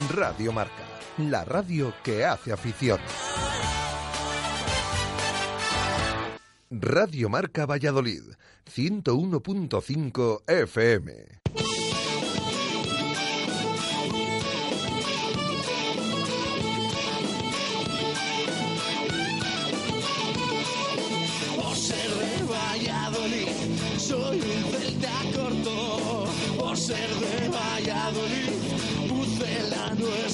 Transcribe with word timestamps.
Radio 0.00 0.52
Marca, 0.52 0.82
la 1.18 1.44
radio 1.44 1.94
que 2.02 2.24
hace 2.24 2.52
afición. 2.52 2.98
Radio 6.70 7.28
Marca 7.28 7.64
Valladolid, 7.64 8.22
101.5 8.66 10.42
FM. 10.46 11.12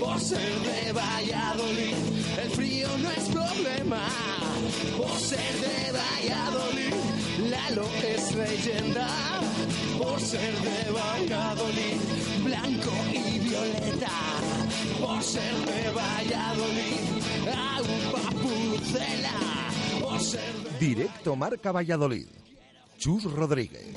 Por 0.00 0.20
ser 0.20 0.38
de 0.60 0.92
Valladolid, 0.92 1.94
el 2.42 2.50
frío 2.50 2.88
no 2.98 3.10
es 3.10 3.28
problema. 3.28 4.08
Por 4.96 5.18
ser 5.18 5.54
de 5.60 5.92
Valladolid, 5.92 6.94
Lalo 7.50 7.86
es 8.02 8.34
leyenda. 8.34 9.08
Por 9.98 10.20
ser 10.20 10.54
de 10.54 10.90
Valladolid, 10.90 12.00
blanco 12.44 12.92
y 13.12 13.38
violeta. 13.38 14.10
Por 15.00 15.22
ser 15.22 15.54
de 15.66 15.90
Valladolid, 15.90 17.00
agua 17.46 18.30
pucela. 18.42 19.58
Directo 20.78 21.36
Marca 21.36 21.72
Valladolid. 21.72 22.26
Chus 22.98 23.24
Rodríguez. 23.24 23.94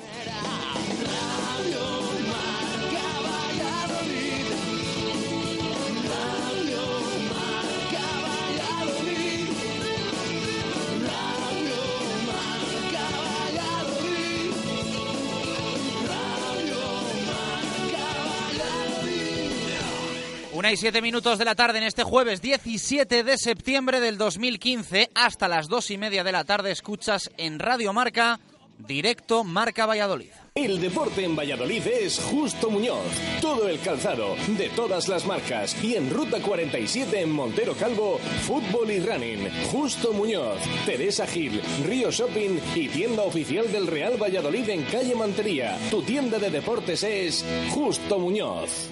Una 20.61 20.71
y 20.71 20.77
siete 20.77 21.01
minutos 21.01 21.39
de 21.39 21.45
la 21.45 21.55
tarde 21.55 21.79
en 21.79 21.85
este 21.85 22.03
jueves 22.03 22.39
17 22.39 23.23
de 23.23 23.37
septiembre 23.39 23.99
del 23.99 24.19
2015 24.19 25.09
hasta 25.15 25.47
las 25.47 25.67
dos 25.67 25.89
y 25.89 25.97
media 25.97 26.23
de 26.23 26.31
la 26.31 26.43
tarde 26.43 26.69
escuchas 26.69 27.31
en 27.37 27.57
Radio 27.57 27.93
Marca 27.93 28.39
directo 28.77 29.43
Marca 29.43 29.87
Valladolid. 29.87 30.29
El 30.53 30.79
deporte 30.79 31.25
en 31.25 31.35
Valladolid 31.35 31.81
es 31.87 32.19
Justo 32.19 32.69
Muñoz. 32.69 33.07
Todo 33.41 33.67
el 33.67 33.79
calzado, 33.79 34.35
de 34.55 34.69
todas 34.69 35.07
las 35.07 35.25
marcas. 35.25 35.83
Y 35.83 35.95
en 35.95 36.11
Ruta 36.11 36.39
47 36.39 37.21
en 37.21 37.31
Montero 37.31 37.73
Calvo, 37.73 38.19
fútbol 38.45 38.91
y 38.91 38.99
running. 38.99 39.49
Justo 39.71 40.13
Muñoz, 40.13 40.59
Teresa 40.85 41.25
Gil, 41.25 41.59
Río 41.87 42.11
Shopping 42.11 42.59
y 42.75 42.87
tienda 42.87 43.23
oficial 43.23 43.71
del 43.71 43.87
Real 43.87 44.21
Valladolid 44.21 44.69
en 44.69 44.83
calle 44.83 45.15
Mantería. 45.15 45.75
Tu 45.89 46.03
tienda 46.03 46.37
de 46.37 46.51
deportes 46.51 47.01
es 47.01 47.43
Justo 47.71 48.19
Muñoz. 48.19 48.91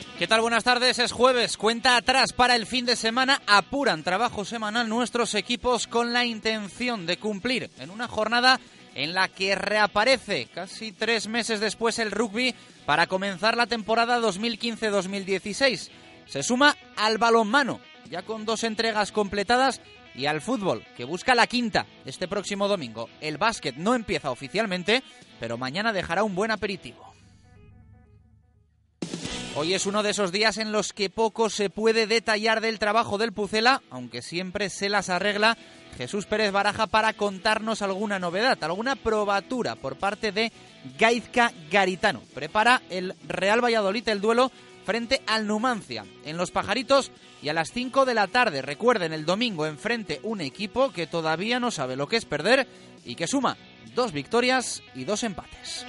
¿Qué 0.21 0.27
tal? 0.27 0.41
Buenas 0.41 0.63
tardes, 0.63 0.99
es 0.99 1.11
jueves, 1.11 1.57
cuenta 1.57 1.97
atrás 1.97 2.31
para 2.31 2.55
el 2.55 2.67
fin 2.67 2.85
de 2.85 2.95
semana, 2.95 3.41
apuran 3.47 4.03
trabajo 4.03 4.45
semanal 4.45 4.87
nuestros 4.87 5.33
equipos 5.33 5.87
con 5.87 6.13
la 6.13 6.25
intención 6.25 7.07
de 7.07 7.17
cumplir 7.17 7.71
en 7.79 7.89
una 7.89 8.07
jornada 8.07 8.59
en 8.93 9.15
la 9.15 9.29
que 9.29 9.55
reaparece 9.55 10.45
casi 10.53 10.91
tres 10.91 11.27
meses 11.27 11.59
después 11.59 11.97
el 11.97 12.11
rugby 12.11 12.53
para 12.85 13.07
comenzar 13.07 13.57
la 13.57 13.65
temporada 13.65 14.19
2015-2016. 14.19 15.89
Se 16.27 16.43
suma 16.43 16.77
al 16.97 17.17
balonmano, 17.17 17.79
ya 18.07 18.21
con 18.21 18.45
dos 18.45 18.63
entregas 18.63 19.11
completadas, 19.11 19.81
y 20.13 20.27
al 20.27 20.41
fútbol, 20.41 20.85
que 20.95 21.03
busca 21.03 21.33
la 21.33 21.47
quinta 21.47 21.87
este 22.05 22.27
próximo 22.27 22.67
domingo. 22.67 23.09
El 23.21 23.39
básquet 23.39 23.75
no 23.75 23.95
empieza 23.95 24.29
oficialmente, 24.29 25.01
pero 25.39 25.57
mañana 25.57 25.91
dejará 25.91 26.23
un 26.23 26.35
buen 26.35 26.51
aperitivo. 26.51 27.10
Hoy 29.53 29.73
es 29.73 29.85
uno 29.85 30.01
de 30.01 30.11
esos 30.11 30.31
días 30.31 30.57
en 30.57 30.71
los 30.71 30.93
que 30.93 31.09
poco 31.09 31.49
se 31.49 31.69
puede 31.69 32.07
detallar 32.07 32.61
del 32.61 32.79
trabajo 32.79 33.17
del 33.17 33.33
Pucela, 33.33 33.81
aunque 33.89 34.21
siempre 34.21 34.69
se 34.69 34.87
las 34.87 35.09
arregla 35.09 35.57
Jesús 35.97 36.25
Pérez 36.25 36.53
Baraja 36.53 36.87
para 36.87 37.11
contarnos 37.11 37.81
alguna 37.81 38.17
novedad, 38.17 38.57
alguna 38.63 38.95
probatura 38.95 39.75
por 39.75 39.97
parte 39.97 40.31
de 40.31 40.53
Gaizka 40.97 41.51
Garitano. 41.69 42.21
Prepara 42.33 42.81
el 42.89 43.13
Real 43.27 43.61
Valladolid 43.61 44.07
el 44.07 44.21
duelo 44.21 44.53
frente 44.85 45.21
al 45.27 45.45
Numancia 45.47 46.05
en 46.23 46.37
Los 46.37 46.51
Pajaritos 46.51 47.11
y 47.43 47.49
a 47.49 47.53
las 47.53 47.71
5 47.73 48.05
de 48.05 48.13
la 48.13 48.27
tarde. 48.27 48.61
Recuerden, 48.61 49.11
el 49.11 49.25
domingo 49.25 49.65
enfrente 49.65 50.21
un 50.23 50.39
equipo 50.39 50.93
que 50.93 51.07
todavía 51.07 51.59
no 51.59 51.71
sabe 51.71 51.97
lo 51.97 52.07
que 52.07 52.15
es 52.15 52.25
perder 52.25 52.67
y 53.03 53.15
que 53.15 53.27
suma 53.27 53.57
dos 53.95 54.13
victorias 54.13 54.81
y 54.95 55.03
dos 55.03 55.23
empates. 55.23 55.85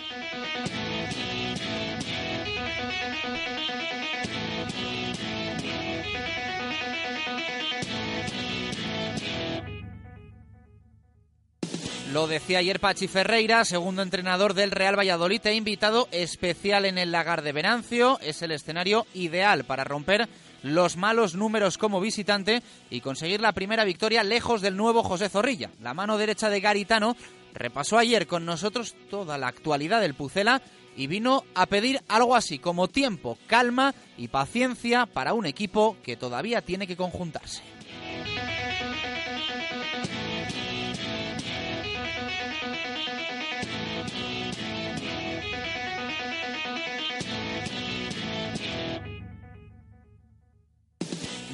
Lo 12.13 12.27
decía 12.27 12.59
ayer 12.59 12.79
Pachi 12.79 13.09
Ferreira, 13.09 13.65
segundo 13.65 14.03
entrenador 14.03 14.53
del 14.53 14.71
Real 14.71 14.99
Valladolid 14.99 15.41
e 15.47 15.55
invitado 15.55 16.09
especial 16.13 16.85
en 16.85 16.99
el 16.99 17.11
Lagar 17.11 17.41
de 17.41 17.53
Venancio. 17.53 18.19
Es 18.21 18.43
el 18.43 18.51
escenario 18.51 19.07
ideal 19.15 19.65
para 19.65 19.85
romper 19.85 20.29
los 20.63 20.99
malos 20.99 21.35
números 21.35 21.79
como 21.79 22.03
visitante 22.03 22.63
y 22.91 23.01
conseguir 23.01 23.41
la 23.41 23.53
primera 23.53 23.85
victoria 23.85 24.23
lejos 24.25 24.61
del 24.61 24.77
nuevo 24.77 25.03
José 25.03 25.31
Zorrilla. 25.31 25.71
La 25.81 25.95
mano 25.95 26.19
derecha 26.19 26.51
de 26.51 26.61
Garitano 26.61 27.17
repasó 27.55 27.97
ayer 27.97 28.27
con 28.27 28.45
nosotros 28.45 28.95
toda 29.09 29.39
la 29.39 29.49
actualidad 29.49 30.03
del 30.03 30.13
Pucela 30.13 30.61
y 30.97 31.07
vino 31.07 31.45
a 31.55 31.67
pedir 31.67 32.01
algo 32.09 32.37
así 32.37 32.59
como 32.59 32.89
tiempo, 32.89 33.39
calma 33.47 33.95
y 34.17 34.29
paciencia 34.29 35.07
para 35.07 35.35
un 35.35 35.47
equipo 35.47 35.97
que 36.03 36.17
todavía 36.17 36.63
tiene 36.63 36.87
que 36.87 36.97
conjuntarse. 36.97 37.63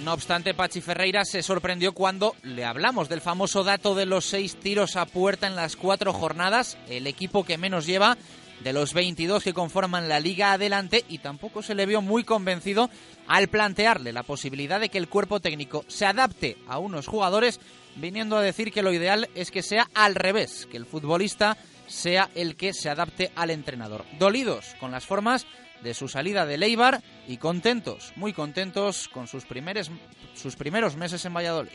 No 0.08 0.14
obstante, 0.14 0.54
Pachi 0.54 0.80
Ferreira 0.80 1.22
se 1.26 1.42
sorprendió 1.42 1.92
cuando 1.92 2.34
le 2.42 2.64
hablamos 2.64 3.10
del 3.10 3.20
famoso 3.20 3.62
dato 3.62 3.94
de 3.94 4.06
los 4.06 4.24
seis 4.24 4.56
tiros 4.56 4.96
a 4.96 5.04
puerta 5.04 5.46
en 5.46 5.54
las 5.54 5.76
cuatro 5.76 6.14
jornadas, 6.14 6.78
el 6.88 7.06
equipo 7.06 7.44
que 7.44 7.58
menos 7.58 7.84
lleva 7.84 8.16
de 8.62 8.72
los 8.72 8.92
22 8.92 9.44
que 9.44 9.54
conforman 9.54 10.08
la 10.08 10.20
liga 10.20 10.52
adelante 10.52 11.04
y 11.08 11.18
tampoco 11.18 11.62
se 11.62 11.74
le 11.74 11.86
vio 11.86 12.02
muy 12.02 12.24
convencido 12.24 12.90
al 13.26 13.48
plantearle 13.48 14.12
la 14.12 14.22
posibilidad 14.22 14.80
de 14.80 14.88
que 14.88 14.98
el 14.98 15.08
cuerpo 15.08 15.40
técnico 15.40 15.84
se 15.88 16.06
adapte 16.06 16.56
a 16.66 16.78
unos 16.78 17.06
jugadores, 17.06 17.60
viniendo 17.96 18.36
a 18.36 18.42
decir 18.42 18.72
que 18.72 18.82
lo 18.82 18.92
ideal 18.92 19.28
es 19.34 19.50
que 19.50 19.62
sea 19.62 19.88
al 19.94 20.14
revés, 20.14 20.66
que 20.70 20.76
el 20.76 20.86
futbolista 20.86 21.56
sea 21.86 22.30
el 22.34 22.56
que 22.56 22.72
se 22.72 22.90
adapte 22.90 23.30
al 23.34 23.50
entrenador. 23.50 24.04
Dolidos 24.18 24.74
con 24.80 24.90
las 24.90 25.06
formas 25.06 25.46
de 25.82 25.94
su 25.94 26.08
salida 26.08 26.44
de 26.46 26.58
Leibar 26.58 27.02
y 27.26 27.36
contentos, 27.36 28.12
muy 28.16 28.32
contentos 28.32 29.08
con 29.08 29.28
sus, 29.28 29.44
primeros, 29.44 29.90
sus 30.34 30.56
primeros 30.56 30.96
meses 30.96 31.24
en 31.24 31.34
Valladolid. 31.34 31.70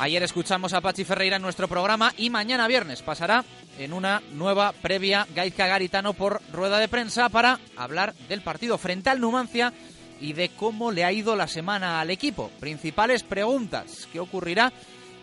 Ayer 0.00 0.22
escuchamos 0.22 0.72
a 0.72 0.80
Pachi 0.80 1.04
Ferreira 1.04 1.36
en 1.36 1.42
nuestro 1.42 1.68
programa 1.68 2.14
y 2.16 2.30
mañana 2.30 2.66
viernes 2.66 3.02
pasará 3.02 3.44
en 3.78 3.92
una 3.92 4.22
nueva 4.32 4.72
previa 4.72 5.26
Gaizka 5.34 5.66
Garitano 5.66 6.14
por 6.14 6.40
rueda 6.54 6.78
de 6.78 6.88
prensa 6.88 7.28
para 7.28 7.60
hablar 7.76 8.14
del 8.26 8.40
partido 8.40 8.78
frente 8.78 9.10
al 9.10 9.20
Numancia 9.20 9.74
y 10.18 10.32
de 10.32 10.48
cómo 10.48 10.90
le 10.90 11.04
ha 11.04 11.12
ido 11.12 11.36
la 11.36 11.46
semana 11.46 12.00
al 12.00 12.08
equipo. 12.08 12.50
Principales 12.58 13.24
preguntas. 13.24 14.08
¿Qué 14.10 14.20
ocurrirá 14.20 14.72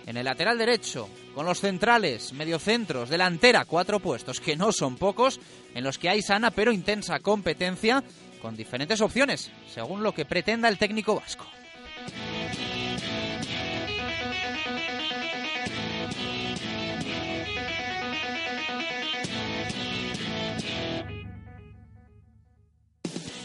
en 0.05 0.15
el 0.15 0.25
lateral 0.25 0.59
derecho? 0.59 1.09
Con 1.33 1.47
los 1.47 1.59
centrales, 1.59 2.31
mediocentros, 2.33 3.09
delantera, 3.09 3.65
cuatro 3.65 3.99
puestos, 3.99 4.39
que 4.39 4.55
no 4.55 4.71
son 4.71 4.95
pocos, 4.95 5.39
en 5.73 5.83
los 5.83 5.97
que 5.97 6.09
hay 6.09 6.21
sana 6.21 6.51
pero 6.51 6.71
intensa 6.71 7.19
competencia, 7.19 8.03
con 8.43 8.55
diferentes 8.55 9.01
opciones, 9.01 9.49
según 9.73 10.03
lo 10.03 10.13
que 10.13 10.25
pretenda 10.25 10.69
el 10.69 10.77
técnico 10.77 11.15
vasco. 11.15 11.47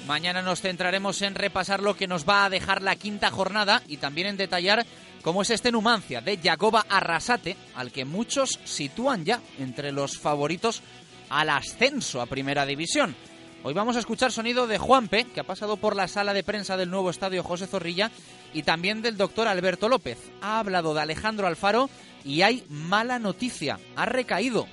Mañana 0.07 0.43
nos 0.43 0.61
centraremos 0.61 1.23
en 1.23 1.37
repasar 1.37 1.81
lo 1.81 1.97
que 1.97 2.09
nos 2.09 2.29
va 2.29 2.45
a 2.45 2.51
dejar 2.51 2.83
la 2.83 2.97
quinta 2.97 3.31
jornada 3.31 3.83
y 3.87 3.99
también 3.99 4.27
en 4.27 4.37
detallar 4.37 4.85
cómo 5.23 5.43
es 5.43 5.51
este 5.51 5.71
Numancia 5.71 6.21
de 6.21 6.39
Jacoba 6.39 6.85
Arrasate, 6.89 7.57
al 7.77 7.93
que 7.93 8.05
muchos 8.05 8.59
sitúan 8.65 9.25
ya 9.25 9.41
entre 9.59 9.93
los 9.93 10.19
favoritos 10.19 10.83
al 11.31 11.51
ascenso 11.51 12.21
a 12.21 12.27
Primera 12.27 12.67
División. 12.67 13.15
Hoy 13.63 13.75
vamos 13.75 13.95
a 13.95 14.01
escuchar 14.01 14.33
sonido 14.33 14.67
de 14.67 14.77
Juanpe, 14.77 15.25
que 15.33 15.39
ha 15.39 15.45
pasado 15.45 15.77
por 15.77 15.95
la 15.95 16.09
sala 16.09 16.35
de 16.35 16.43
prensa 16.43 16.77
del 16.77 16.91
nuevo 16.91 17.09
estadio 17.09 17.45
José 17.45 17.69
Zorrilla, 17.69 18.11
y 18.53 18.65
también 18.65 19.03
del 19.03 19.17
doctor 19.17 19.47
Alberto 19.47 19.89
López. 19.89 20.19
Ha 20.41 20.59
hablado 20.59 20.95
de 20.95 21.01
Alejandro 21.01 21.47
Alfaro 21.47 21.89
y 22.25 22.43
hay 22.43 22.65
mala 22.69 23.21
noticia. 23.21 23.79
Ha 23.95 24.05
recaído. 24.05 24.67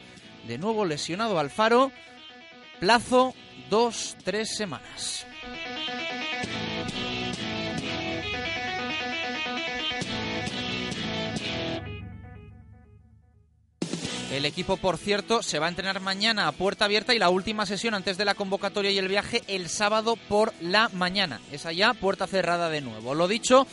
De 0.48 0.58
nuevo 0.58 0.86
lesionado 0.86 1.38
Alfaro. 1.38 1.92
Plazo 2.80 3.36
dos, 3.70 4.16
tres 4.24 4.56
semanas. 4.56 5.26
El 14.32 14.46
equipo, 14.46 14.78
por 14.78 14.98
cierto, 14.98 15.42
se 15.42 15.58
va 15.58 15.66
a 15.66 15.70
entrenar 15.70 16.02
mañana 16.02 16.48
a 16.48 16.52
puerta 16.52 16.86
abierta 16.86 17.16
y 17.16 17.20
la 17.20 17.30
última 17.30 17.66
sesión 17.66 17.96
antes 17.96 18.16
de 18.18 18.26
la 18.26 18.36
convocatoria 18.36 18.92
y 18.92 18.98
el 19.00 19.08
viaje 19.08 19.42
el 19.48 19.70
sábado 19.70 20.16
por 20.16 20.54
la 20.62 20.88
mañana. 20.94 21.42
Es 21.52 21.66
allá, 21.66 21.94
puerta 21.96 22.28
cerrada 22.28 22.70
de 22.70 22.82
nuevo. 22.82 23.16
Lo 23.16 23.28
dicho, 23.28 23.66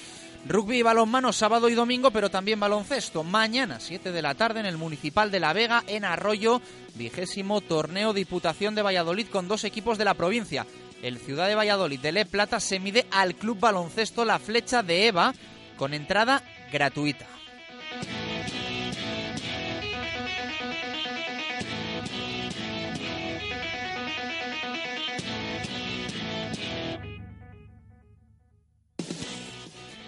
rugby 0.47 0.79
y 0.79 0.83
balonmano 0.83 1.33
sábado 1.33 1.69
y 1.69 1.75
domingo, 1.75 2.11
pero 2.11 2.31
también 2.31 2.61
baloncesto. 2.61 3.25
Mañana, 3.25 3.81
7 3.81 4.13
de 4.13 4.23
la 4.23 4.35
tarde, 4.35 4.61
en 4.61 4.67
el 4.67 4.77
Municipal 4.77 5.31
de 5.31 5.41
La 5.41 5.53
Vega, 5.53 5.83
en 5.87 6.05
Arroyo, 6.05 6.61
vigésimo 6.95 7.61
torneo 7.61 8.13
Diputación 8.13 8.75
de 8.75 8.83
Valladolid 8.83 9.29
con 9.29 9.49
dos 9.49 9.65
equipos 9.65 9.99
de 9.99 10.05
la 10.05 10.15
provincia. 10.15 10.67
El 11.03 11.19
Ciudad 11.19 11.47
de 11.47 11.55
Valladolid 11.55 12.01
de 12.01 12.13
Le 12.13 12.27
Plata 12.27 12.61
se 12.61 12.81
mide 12.81 13.07
al 13.11 13.35
Club 13.35 13.61
Baloncesto 13.61 14.25
La 14.25 14.39
Flecha 14.39 14.83
de 14.83 15.07
Eva 15.07 15.35
con 15.77 15.95
entrada 15.95 16.43
gratuita. 16.73 17.27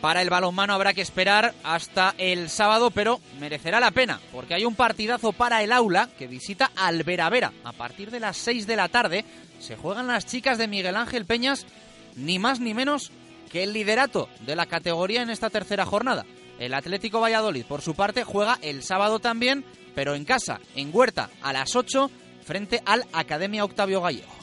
Para 0.01 0.23
el 0.23 0.31
balonmano 0.31 0.75
habrá 0.75 0.95
que 0.95 1.01
esperar 1.01 1.55
hasta 1.65 2.15
el 2.19 2.51
sábado, 2.51 2.91
pero 2.91 3.21
merecerá 3.41 3.81
la 3.81 3.91
pena, 3.91 4.21
porque 4.31 4.55
hay 4.55 4.65
un 4.65 4.77
partidazo 4.77 5.33
para 5.33 5.63
el 5.63 5.73
aula 5.73 6.09
que 6.17 6.29
visita 6.29 6.71
al 6.77 7.03
Vera 7.03 7.29
A 7.65 7.73
partir 7.73 8.11
de 8.13 8.21
las 8.21 8.37
6 8.37 8.67
de 8.69 8.77
la 8.77 8.89
tarde 8.89 9.25
se 9.59 9.77
juegan 9.77 10.07
las 10.07 10.25
chicas 10.25 10.57
de 10.57 10.69
Miguel 10.69 10.97
Ángel 10.97 11.25
Peñas, 11.25 11.67
ni 12.15 12.39
más 12.39 12.61
ni 12.61 12.75
menos 12.75 13.11
que 13.51 13.65
el 13.65 13.73
liderato 13.73 14.29
de 14.47 14.55
la 14.55 14.67
categoría 14.67 15.23
en 15.23 15.31
esta 15.31 15.51
tercera 15.51 15.85
jornada. 15.85 16.25
El 16.61 16.75
Atlético 16.75 17.21
Valladolid, 17.21 17.65
por 17.65 17.83
su 17.83 17.95
parte, 17.95 18.23
juega 18.25 18.59
el 18.63 18.83
sábado 18.83 19.19
también, 19.19 19.65
pero 19.95 20.15
en 20.15 20.25
casa, 20.25 20.61
en 20.77 20.91
Huerta, 20.93 21.31
a 21.43 21.53
las 21.53 21.75
8, 21.75 22.11
frente 22.45 22.83
al 22.85 23.05
Academia 23.13 23.65
Octavio 23.65 24.01
Gallego. 24.01 24.39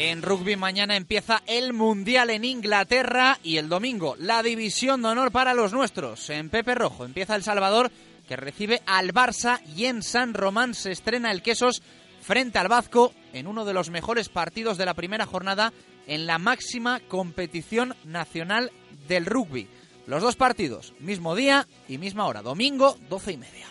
En 0.00 0.22
rugby 0.22 0.54
mañana 0.54 0.94
empieza 0.94 1.42
el 1.48 1.72
Mundial 1.72 2.30
en 2.30 2.44
Inglaterra 2.44 3.40
y 3.42 3.56
el 3.56 3.68
domingo 3.68 4.14
la 4.16 4.44
división 4.44 5.02
de 5.02 5.08
honor 5.08 5.32
para 5.32 5.54
los 5.54 5.72
nuestros. 5.72 6.30
En 6.30 6.50
Pepe 6.50 6.76
Rojo 6.76 7.04
empieza 7.04 7.34
El 7.34 7.42
Salvador 7.42 7.90
que 8.28 8.36
recibe 8.36 8.80
al 8.86 9.12
Barça 9.12 9.60
y 9.74 9.86
en 9.86 10.04
San 10.04 10.34
Román 10.34 10.74
se 10.74 10.92
estrena 10.92 11.32
el 11.32 11.42
Quesos 11.42 11.82
frente 12.22 12.60
al 12.60 12.68
Vasco 12.68 13.12
en 13.32 13.48
uno 13.48 13.64
de 13.64 13.74
los 13.74 13.90
mejores 13.90 14.28
partidos 14.28 14.78
de 14.78 14.86
la 14.86 14.94
primera 14.94 15.26
jornada 15.26 15.72
en 16.06 16.26
la 16.26 16.38
máxima 16.38 17.00
competición 17.08 17.96
nacional 18.04 18.70
del 19.08 19.26
rugby. 19.26 19.66
Los 20.06 20.22
dos 20.22 20.36
partidos, 20.36 20.94
mismo 21.00 21.34
día 21.34 21.66
y 21.88 21.98
misma 21.98 22.26
hora, 22.26 22.42
domingo, 22.42 22.96
doce 23.10 23.32
y 23.32 23.36
media. 23.36 23.66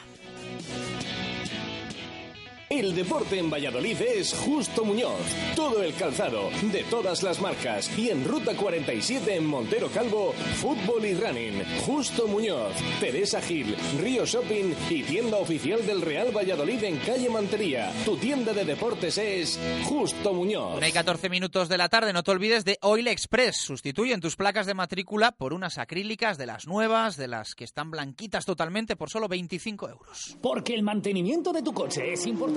El 2.70 2.94
deporte 2.94 3.40
en 3.40 3.50
Valladolid 3.50 3.96
es 4.02 4.34
Justo 4.34 4.84
Muñoz. 4.84 5.22
Todo 5.56 5.82
el 5.84 5.94
calzado, 5.94 6.50
de 6.70 6.84
todas 6.90 7.24
las 7.24 7.40
marcas. 7.40 7.90
Y 7.98 8.10
en 8.10 8.26
Ruta 8.26 8.58
47 8.58 9.38
en 9.38 9.46
Montero 9.46 9.88
Calvo, 9.88 10.34
fútbol 10.34 11.06
y 11.06 11.14
running. 11.14 11.64
Justo 11.86 12.28
Muñoz, 12.28 12.74
Teresa 13.00 13.42
Gil, 13.42 13.74
Río 14.02 14.26
Shopping 14.26 14.74
y 14.90 15.04
tienda 15.04 15.38
oficial 15.38 15.88
del 15.88 16.02
Real 16.02 16.36
Valladolid 16.36 16.84
en 16.84 16.98
calle 16.98 17.30
Mantería. 17.30 17.94
Tu 18.04 18.18
tienda 18.18 18.52
de 18.52 18.66
deportes 18.66 19.18
es 19.18 19.58
Justo 19.86 20.34
Muñoz. 20.34 20.84
Hay 20.84 20.92
14 20.92 21.30
minutos 21.30 21.70
de 21.70 21.78
la 21.78 21.88
tarde, 21.88 22.12
no 22.12 22.24
te 22.24 22.32
olvides 22.32 22.66
de 22.66 22.80
Oil 22.82 23.08
Express. 23.08 23.56
Sustituyen 23.56 24.20
tus 24.20 24.36
placas 24.36 24.66
de 24.66 24.74
matrícula 24.74 25.32
por 25.32 25.54
unas 25.54 25.78
acrílicas 25.78 26.38
de 26.38 26.48
las 26.48 26.68
nuevas, 26.68 27.16
de 27.16 27.30
las 27.30 27.56
que 27.56 27.64
están 27.64 27.92
blanquitas 27.92 28.46
totalmente 28.46 28.98
por 28.98 29.10
solo 29.10 29.30
25 29.30 29.88
euros. 29.88 30.38
Porque 30.42 30.74
el 30.74 30.84
mantenimiento 30.84 31.54
de 31.54 31.62
tu 31.62 31.74
coche 31.74 32.12
es 32.12 32.28
importante 32.28 32.57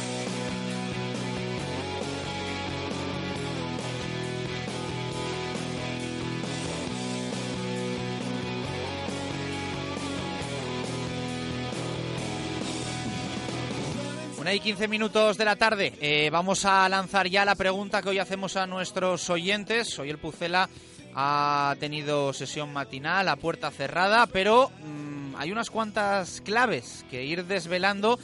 Una 14.51 14.57
y 14.57 14.59
15 14.59 14.89
minutos 14.89 15.37
de 15.37 15.45
la 15.45 15.55
tarde. 15.55 15.93
Eh, 16.01 16.29
vamos 16.29 16.65
a 16.65 16.89
lanzar 16.89 17.25
ya 17.29 17.45
la 17.45 17.55
pregunta 17.55 18.01
que 18.01 18.09
hoy 18.09 18.19
hacemos 18.19 18.57
a 18.57 18.67
nuestros 18.67 19.29
oyentes. 19.29 19.97
Hoy 19.97 20.09
el 20.09 20.17
Pucela 20.17 20.67
ha 21.15 21.73
tenido 21.79 22.33
sesión 22.33 22.73
matinal 22.73 23.29
a 23.29 23.37
puerta 23.37 23.71
cerrada, 23.71 24.27
pero 24.27 24.69
mm, 24.83 25.37
hay 25.37 25.53
unas 25.53 25.69
cuantas 25.69 26.41
claves 26.41 27.05
que 27.09 27.23
ir 27.23 27.45
desvelando 27.45 28.19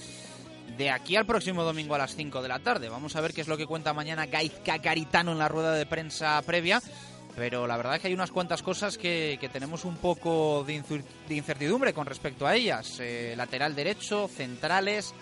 de 0.78 0.90
aquí 0.92 1.16
al 1.16 1.26
próximo 1.26 1.64
domingo 1.64 1.96
a 1.96 2.00
las 2.00 2.14
5 2.14 2.42
de 2.42 2.50
la 2.50 2.60
tarde. 2.60 2.90
Vamos 2.90 3.16
a 3.16 3.22
ver 3.22 3.34
qué 3.34 3.40
es 3.40 3.48
lo 3.48 3.56
que 3.56 3.66
cuenta 3.66 3.94
mañana 3.94 4.26
Gaizka 4.26 4.80
Caritano 4.80 5.32
en 5.32 5.40
la 5.40 5.48
rueda 5.48 5.72
de 5.76 5.86
prensa 5.86 6.42
previa. 6.42 6.82
Pero 7.38 7.68
la 7.68 7.78
verdad 7.78 7.96
es 7.96 8.02
que 8.02 8.08
hay 8.10 8.14
unas 8.14 8.32
cuantas 8.32 8.64
cosas 8.64 8.98
que, 8.98 9.40
tenemos 9.54 9.86
un 9.86 9.96
poco 9.96 10.66
de, 10.66 10.84
incertidumbre 11.30 11.94
con 11.94 12.06
respecto 12.06 12.46
a 12.46 12.56
ellas. 12.56 12.98
Eh, 13.00 13.34
lateral 13.38 13.76
derecho, 13.76 14.28
centrales, 14.28 15.14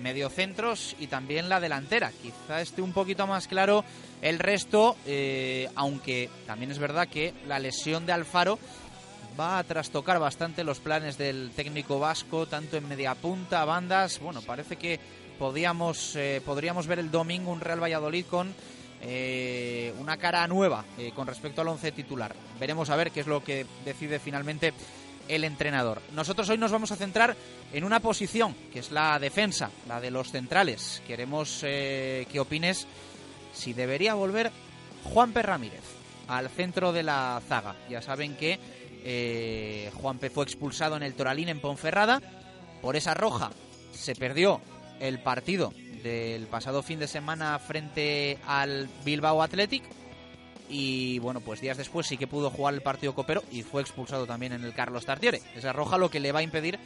mediocentros 0.00 0.96
y 0.98 1.06
también 1.06 1.48
la 1.48 1.60
delantera. 1.60 2.10
Quizá 2.22 2.60
esté 2.60 2.82
un 2.82 2.92
poquito 2.92 3.26
más 3.26 3.48
claro 3.48 3.84
el 4.22 4.38
resto, 4.38 4.96
eh, 5.06 5.68
aunque 5.74 6.30
también 6.46 6.70
es 6.70 6.78
verdad 6.78 7.08
que 7.08 7.34
la 7.46 7.58
lesión 7.58 8.06
de 8.06 8.12
Alfaro 8.12 8.58
va 9.38 9.58
a 9.58 9.64
trastocar 9.64 10.18
bastante 10.18 10.64
los 10.64 10.80
planes 10.80 11.18
del 11.18 11.50
técnico 11.54 11.98
vasco, 11.98 12.46
tanto 12.46 12.76
en 12.76 12.88
media 12.88 13.14
punta, 13.14 13.64
bandas. 13.64 14.20
Bueno, 14.20 14.42
parece 14.42 14.76
que 14.76 15.00
podíamos, 15.38 16.16
eh, 16.16 16.40
podríamos 16.44 16.86
ver 16.86 16.98
el 16.98 17.10
domingo 17.10 17.50
un 17.50 17.60
Real 17.60 17.82
Valladolid 17.82 18.26
con 18.26 18.54
eh, 19.02 19.92
una 19.98 20.16
cara 20.16 20.46
nueva 20.46 20.84
con 21.14 21.26
respecto 21.26 21.60
al 21.60 21.68
once 21.68 21.92
titular. 21.92 22.34
Veremos 22.58 22.88
a 22.90 22.96
ver 22.96 23.10
qué 23.10 23.20
es 23.20 23.26
lo 23.26 23.42
que 23.42 23.66
decide 23.84 24.18
finalmente 24.18 24.72
el 25.28 25.44
entrenador. 25.44 26.00
Nosotros 26.12 26.48
hoy 26.48 26.58
nos 26.58 26.72
vamos 26.72 26.92
a 26.92 26.96
centrar 26.96 27.36
en 27.72 27.84
una 27.84 28.00
posición, 28.00 28.54
que 28.72 28.78
es 28.80 28.90
la 28.90 29.18
defensa, 29.18 29.70
la 29.88 30.00
de 30.00 30.10
los 30.10 30.30
centrales. 30.30 31.02
Queremos 31.06 31.60
que 31.60 32.38
opines 32.38 32.86
si 33.52 33.72
debería 33.72 34.14
volver 34.14 34.50
Juan 35.04 35.32
P. 35.32 35.42
Ramírez 35.42 35.82
al 36.28 36.48
centro 36.50 36.92
de 36.92 37.02
la 37.02 37.40
zaga. 37.48 37.76
Ya 37.88 38.02
saben 38.02 38.36
que 38.36 38.58
eh, 39.04 39.90
Juanpe 39.94 40.30
fue 40.30 40.44
expulsado 40.44 40.96
en 40.96 41.02
el 41.02 41.14
Toralín 41.14 41.48
en 41.48 41.60
Ponferrada. 41.60 42.20
Por 42.80 42.96
esa 42.96 43.14
roja 43.14 43.50
se 43.92 44.14
perdió 44.14 44.60
el 45.00 45.20
partido 45.20 45.72
del 46.02 46.46
pasado 46.46 46.82
fin 46.82 46.98
de 46.98 47.08
semana 47.08 47.58
frente 47.58 48.38
al 48.46 48.88
Bilbao 49.04 49.42
Athletic. 49.42 49.84
Y 50.68 51.18
bueno, 51.18 51.40
pues 51.40 51.60
días 51.60 51.76
después 51.76 52.06
sí 52.06 52.16
que 52.16 52.26
pudo 52.26 52.50
jugar 52.50 52.74
el 52.74 52.80
partido 52.80 53.14
copero 53.14 53.42
y 53.50 53.62
fue 53.62 53.82
expulsado 53.82 54.26
también 54.26 54.52
en 54.52 54.64
el 54.64 54.74
Carlos 54.74 55.04
Tartiere. 55.04 55.42
Esa 55.54 55.72
roja 55.72 55.98
lo 55.98 56.10
que 56.10 56.20
le 56.20 56.32
va 56.32 56.40
a 56.40 56.42
impedir 56.42 56.78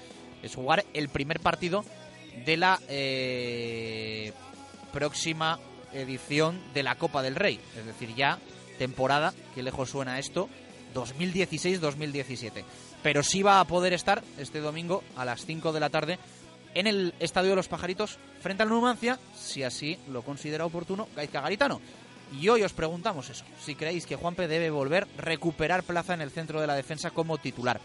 es 0.42 0.54
jugar 0.54 0.84
el 0.94 1.08
primer 1.08 1.40
partido 1.40 1.84
de 2.44 2.56
la 2.56 2.80
eh, 2.88 4.32
próxima 4.92 5.58
edición 5.92 6.60
de 6.74 6.82
la 6.82 6.96
Copa 6.96 7.22
del 7.22 7.36
Rey. 7.36 7.60
Es 7.76 7.86
decir, 7.86 8.14
ya 8.14 8.38
temporada, 8.78 9.34
que 9.54 9.62
lejos 9.62 9.90
suena 9.90 10.18
esto, 10.18 10.48
2016-2017. 10.94 12.64
Pero 13.02 13.22
sí 13.22 13.42
va 13.42 13.60
a 13.60 13.64
poder 13.66 13.92
estar 13.92 14.22
este 14.38 14.60
domingo 14.60 15.02
a 15.16 15.24
las 15.24 15.44
5 15.44 15.72
de 15.72 15.80
la 15.80 15.90
tarde 15.90 16.18
en 16.74 16.86
el 16.86 17.14
Estadio 17.18 17.50
de 17.50 17.56
los 17.56 17.68
Pajaritos 17.68 18.18
frente 18.40 18.62
al 18.62 18.68
Numancia, 18.68 19.18
si 19.36 19.62
así 19.62 19.98
lo 20.08 20.22
considera 20.22 20.64
oportuno 20.64 21.08
Gaizka 21.16 21.40
Garitano. 21.40 21.80
Y 22.32 22.48
hoy 22.48 22.62
os 22.62 22.72
preguntamos 22.72 23.30
eso, 23.30 23.44
si 23.64 23.74
creéis 23.74 24.06
que 24.06 24.16
Juanpe 24.16 24.48
debe 24.48 24.70
volver, 24.70 25.06
recuperar 25.16 25.82
plaza 25.82 26.14
en 26.14 26.20
el 26.20 26.30
centro 26.30 26.60
de 26.60 26.66
la 26.66 26.74
defensa 26.74 27.10
como 27.10 27.38
titular. 27.38 27.80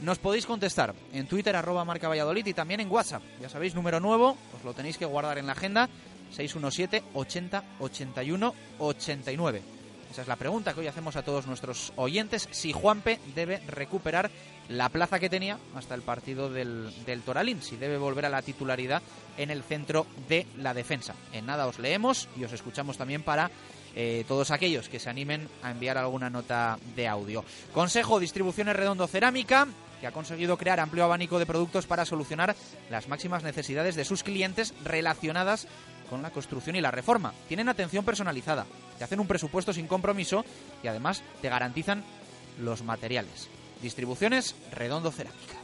Nos 0.00 0.18
podéis 0.18 0.46
contestar 0.46 0.94
en 1.12 1.26
Twitter, 1.26 1.54
arroba 1.54 1.84
marca 1.84 2.08
Valladolid 2.08 2.46
y 2.46 2.54
también 2.54 2.80
en 2.80 2.90
WhatsApp. 2.90 3.22
Ya 3.40 3.48
sabéis, 3.48 3.74
número 3.74 4.00
nuevo, 4.00 4.36
os 4.56 4.64
lo 4.64 4.74
tenéis 4.74 4.98
que 4.98 5.04
guardar 5.04 5.38
en 5.38 5.46
la 5.46 5.52
agenda, 5.52 5.88
617 6.30 7.02
80 7.14 7.64
81 7.80 8.54
89. 8.78 9.62
Esa 10.10 10.22
es 10.22 10.28
la 10.28 10.36
pregunta 10.36 10.74
que 10.74 10.80
hoy 10.80 10.88
hacemos 10.88 11.16
a 11.16 11.22
todos 11.22 11.46
nuestros 11.46 11.92
oyentes. 11.96 12.48
Si 12.50 12.72
Juanpe 12.72 13.18
debe 13.34 13.58
recuperar 13.66 14.30
la 14.68 14.88
plaza 14.88 15.18
que 15.18 15.30
tenía 15.30 15.58
hasta 15.74 15.94
el 15.94 16.02
partido 16.02 16.50
del, 16.50 16.92
Toralín, 17.24 17.62
si 17.62 17.76
debe 17.76 17.98
volver 17.98 18.26
a 18.26 18.30
la 18.30 18.42
titularidad 18.42 19.02
en 19.36 19.50
el 19.50 19.62
centro 19.62 20.06
de 20.28 20.46
la 20.58 20.74
defensa. 20.74 21.14
En 21.32 21.46
nada 21.46 21.66
os 21.66 21.78
leemos 21.78 22.28
y 22.36 22.44
os 22.44 22.52
escuchamos 22.52 22.96
también 22.96 23.22
para 23.22 23.50
eh, 23.94 24.24
todos 24.26 24.50
aquellos 24.50 24.88
que 24.88 24.98
se 24.98 25.10
animen 25.10 25.48
a 25.62 25.70
enviar 25.70 25.98
alguna 25.98 26.30
nota 26.30 26.78
de 26.96 27.08
audio. 27.08 27.44
Consejo 27.72 28.20
Distribuciones 28.20 28.76
Redondo 28.76 29.06
Cerámica 29.06 29.68
que 30.00 30.08
ha 30.08 30.12
conseguido 30.12 30.58
crear 30.58 30.80
amplio 30.80 31.04
abanico 31.04 31.38
de 31.38 31.46
productos 31.46 31.86
para 31.86 32.04
solucionar 32.04 32.56
las 32.90 33.06
máximas 33.06 33.44
necesidades 33.44 33.94
de 33.94 34.04
sus 34.04 34.24
clientes 34.24 34.74
relacionadas 34.82 35.68
con 36.10 36.22
la 36.22 36.30
construcción 36.30 36.74
y 36.74 36.80
la 36.80 36.90
reforma. 36.90 37.32
Tienen 37.46 37.68
atención 37.68 38.04
personalizada, 38.04 38.66
te 38.98 39.04
hacen 39.04 39.20
un 39.20 39.28
presupuesto 39.28 39.72
sin 39.72 39.86
compromiso 39.86 40.44
y 40.82 40.88
además 40.88 41.22
te 41.40 41.48
garantizan 41.48 42.02
los 42.58 42.82
materiales. 42.82 43.48
Distribuciones 43.82 44.54
Redondo 44.72 45.10
Cerámica. 45.10 45.61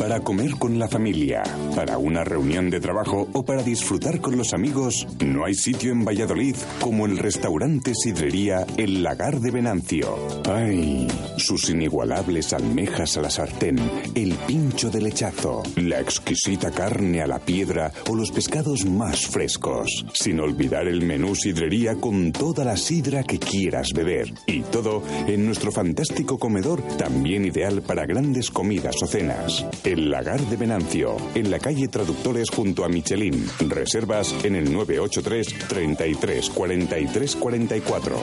para 0.00 0.20
comer 0.20 0.52
con 0.52 0.78
la 0.78 0.88
familia, 0.88 1.42
para 1.76 1.98
una 1.98 2.24
reunión 2.24 2.70
de 2.70 2.80
trabajo 2.80 3.28
o 3.34 3.44
para 3.44 3.62
disfrutar 3.62 4.22
con 4.22 4.34
los 4.34 4.54
amigos, 4.54 5.06
no 5.22 5.44
hay 5.44 5.54
sitio 5.54 5.92
en 5.92 6.06
Valladolid 6.06 6.56
como 6.80 7.04
el 7.04 7.18
restaurante 7.18 7.92
Sidrería 7.94 8.66
El 8.78 9.02
Lagar 9.02 9.40
de 9.40 9.50
Venancio. 9.50 10.16
¡Ay! 10.48 11.06
Sus 11.36 11.68
inigualables 11.68 12.54
almejas 12.54 13.18
a 13.18 13.20
la 13.20 13.28
sartén, 13.28 13.78
el 14.14 14.32
pincho 14.46 14.88
de 14.88 15.02
lechazo, 15.02 15.62
la 15.76 16.00
exquisita 16.00 16.70
carne 16.70 17.20
a 17.20 17.26
la 17.26 17.38
piedra 17.38 17.92
o 18.08 18.16
los 18.16 18.30
pescados 18.30 18.86
más 18.86 19.26
frescos. 19.26 20.06
Sin 20.14 20.40
olvidar 20.40 20.88
el 20.88 21.02
menú 21.02 21.34
Sidrería 21.34 21.96
con 21.96 22.32
toda 22.32 22.64
la 22.64 22.78
sidra 22.78 23.22
que 23.22 23.38
quieras 23.38 23.92
beber. 23.92 24.32
Y 24.46 24.62
todo 24.62 25.02
en 25.26 25.44
nuestro 25.44 25.70
fantástico 25.70 26.38
comedor, 26.38 26.80
también 26.96 27.44
ideal 27.44 27.82
para 27.82 28.06
grandes 28.06 28.50
comidas 28.50 28.96
o 29.02 29.06
cenas. 29.06 29.66
El 29.90 30.08
Lagar 30.08 30.40
de 30.40 30.56
Venancio, 30.56 31.16
en 31.34 31.50
la 31.50 31.58
calle 31.58 31.88
Traductores 31.88 32.48
junto 32.48 32.84
a 32.84 32.88
Michelin. 32.88 33.44
Reservas 33.68 34.32
en 34.44 34.54
el 34.54 34.72
983 34.72 35.68
33 35.68 36.50
43 36.50 37.34
44. 37.36 38.16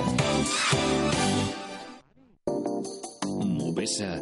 Mubesa 3.44 4.22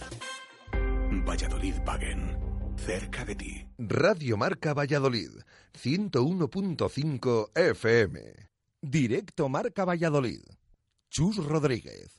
Valladolid 1.25 1.75
Wagen 1.85 2.49
cerca 2.79 3.25
de 3.25 3.35
ti. 3.35 3.67
Radio 3.77 4.37
Marca 4.37 4.73
Valladolid, 4.73 5.31
101.5 5.73 7.51
FM. 7.55 8.49
Directo 8.81 9.49
Marca 9.49 9.85
Valladolid. 9.85 10.41
Chus 11.09 11.37
Rodríguez. 11.37 12.18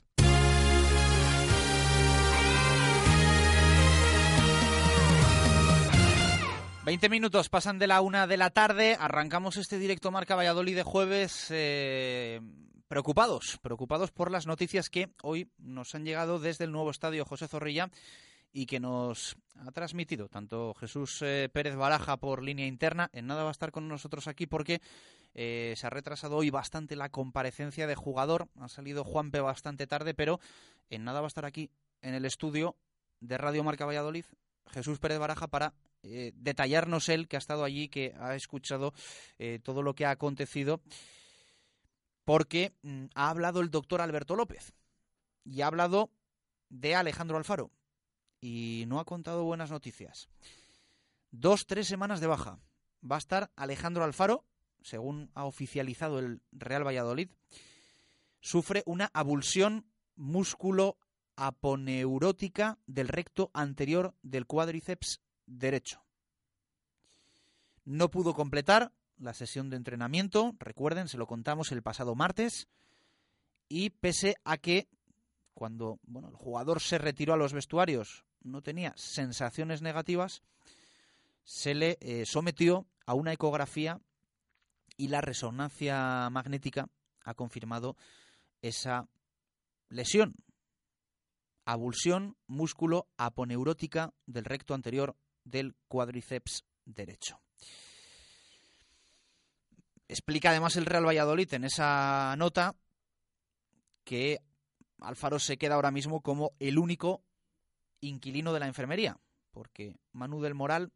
20 6.90 7.09
minutos 7.09 7.49
pasan 7.49 7.78
de 7.78 7.87
la 7.87 8.00
una 8.00 8.26
de 8.26 8.37
la 8.37 8.50
tarde. 8.50 8.97
Arrancamos 8.99 9.56
este 9.59 9.78
directo 9.78 10.11
Marca 10.11 10.35
Valladolid 10.35 10.75
de 10.75 10.82
jueves. 10.82 11.47
eh, 11.50 12.40
preocupados, 12.88 13.59
preocupados 13.62 14.11
por 14.11 14.32
las 14.32 14.49
noticias 14.49 14.90
que 14.90 15.09
hoy 15.23 15.49
nos 15.59 15.94
han 15.94 16.04
llegado 16.04 16.40
desde 16.40 16.64
el 16.64 16.73
nuevo 16.73 16.90
estadio 16.90 17.25
José 17.25 17.47
Zorrilla 17.47 17.90
y 18.52 18.66
que 18.66 18.80
nos 18.80 19.37
ha 19.64 19.70
transmitido 19.70 20.28
tanto 20.28 20.75
Jesús 20.75 21.23
eh, 21.23 21.49
Pérez 21.52 21.76
Baraja 21.76 22.16
por 22.16 22.42
línea 22.42 22.66
interna. 22.66 23.09
En 23.12 23.28
nada 23.28 23.44
va 23.44 23.50
a 23.50 23.52
estar 23.52 23.70
con 23.70 23.87
nosotros 23.87 24.26
aquí 24.26 24.49
porque 24.49 24.80
eh, 25.35 25.75
se 25.76 25.87
ha 25.87 25.90
retrasado 25.90 26.38
hoy 26.38 26.50
bastante 26.50 26.97
la 26.97 27.09
comparecencia 27.09 27.87
de 27.87 27.94
jugador. 27.94 28.49
Ha 28.59 28.68
salido 28.68 29.04
Juanpe 29.04 29.38
bastante 29.38 29.87
tarde, 29.87 30.12
pero 30.12 30.40
en 30.88 31.04
nada 31.04 31.20
va 31.20 31.28
a 31.28 31.28
estar 31.28 31.44
aquí 31.44 31.70
en 32.02 32.14
el 32.14 32.25
estudio 32.25 32.75
de 33.20 33.38
Radio 33.38 33.62
Marca 33.62 33.87
Valladolid 33.87 34.25
Jesús 34.73 34.99
Pérez 34.99 35.19
Baraja 35.19 35.49
para 35.49 35.75
eh, 36.03 36.33
detallarnos 36.35 37.09
él, 37.09 37.29
que 37.29 37.37
ha 37.37 37.39
estado 37.39 37.65
allí, 37.65 37.89
que 37.89 38.15
ha 38.19 38.35
escuchado 38.35 38.93
eh, 39.39 39.59
todo 39.62 39.83
lo 39.83 39.95
que 39.95 40.07
ha 40.07 40.11
acontecido, 40.11 40.81
porque 42.25 42.73
mm, 42.83 43.07
ha 43.15 43.31
hablado 43.31 43.61
el 43.61 43.71
doctor 43.71 44.00
Alberto 44.00 44.37
López 44.37 44.73
y 45.45 45.62
ha 45.62 45.67
hablado 45.67 46.11
de 46.69 46.95
Alejandro 46.95 47.37
Alfaro 47.37 47.71
y 48.41 48.85
no 48.87 49.00
ha 49.00 49.05
contado 49.05 49.45
buenas 49.45 49.71
noticias. 49.71 50.29
Dos, 51.31 51.67
tres 51.67 51.87
semanas 51.87 52.21
de 52.21 52.27
baja. 52.27 52.59
Va 53.09 53.17
a 53.17 53.19
estar 53.19 53.50
Alejandro 53.57 54.05
Alfaro, 54.05 54.45
según 54.83 55.31
ha 55.35 55.45
oficializado 55.45 56.19
el 56.19 56.43
Real 56.53 56.87
Valladolid, 56.87 57.31
sufre 58.41 58.83
una 58.87 59.11
abulsión 59.12 59.87
músculo 60.17 60.97
aponeurótica 61.40 62.78
del 62.87 63.09
recto 63.09 63.50
anterior 63.54 64.14
del 64.23 64.47
cuádriceps 64.47 65.23
derecho. 65.47 66.04
No 67.87 68.11
pudo 68.11 68.35
completar 68.35 68.92
la 69.16 69.32
sesión 69.32 69.70
de 69.70 69.76
entrenamiento, 69.76 70.54
recuerden, 70.59 71.09
se 71.09 71.16
lo 71.16 71.26
contamos 71.26 71.73
el 71.73 71.82
pasado 71.82 72.14
martes, 72.14 72.68
y 73.70 73.88
pese 73.88 74.37
a 74.44 74.59
que 74.59 74.88
cuando 75.54 75.99
bueno, 76.02 76.28
el 76.28 76.37
jugador 76.37 76.80
se 76.80 76.99
retiró 76.99 77.32
a 77.32 77.38
los 77.38 77.54
vestuarios 77.54 78.25
no 78.42 78.62
tenía 78.62 78.92
sensaciones 78.97 79.80
negativas, 79.82 80.42
se 81.44 81.75
le 81.75 81.99
eh, 82.00 82.25
sometió 82.26 82.87
a 83.06 83.14
una 83.14 83.32
ecografía 83.32 84.00
y 84.97 85.09
la 85.09 85.20
resonancia 85.23 86.28
magnética 86.30 86.88
ha 87.25 87.35
confirmado 87.35 87.97
esa 88.62 89.09
lesión, 89.88 90.35
abulsión 91.64 92.37
músculo 92.47 93.09
aponeurótica 93.17 94.12
del 94.26 94.45
recto 94.45 94.75
anterior 94.75 95.17
del 95.45 95.75
cuádriceps 95.88 96.64
derecho. 96.85 97.40
Explica 100.09 100.50
además 100.50 100.76
el 100.76 100.87
Real 100.87 101.07
Valladolid 101.07 101.52
en 101.55 101.64
esa 101.64 102.35
nota 102.37 102.75
que 104.05 104.40
Alfaro 104.99 105.38
se 105.38 105.57
queda 105.57 105.76
ahora 105.76 105.93
mismo 105.93 106.21
como 106.21 106.52
el 106.59 106.79
único 106.79 107.23
inquilino 108.00 108.52
de 108.52 108.61
la 108.61 108.67
enfermería, 108.67 109.19
porque 109.52 109.95
Manu 110.12 110.40
del 110.40 110.55
Moral 110.55 110.93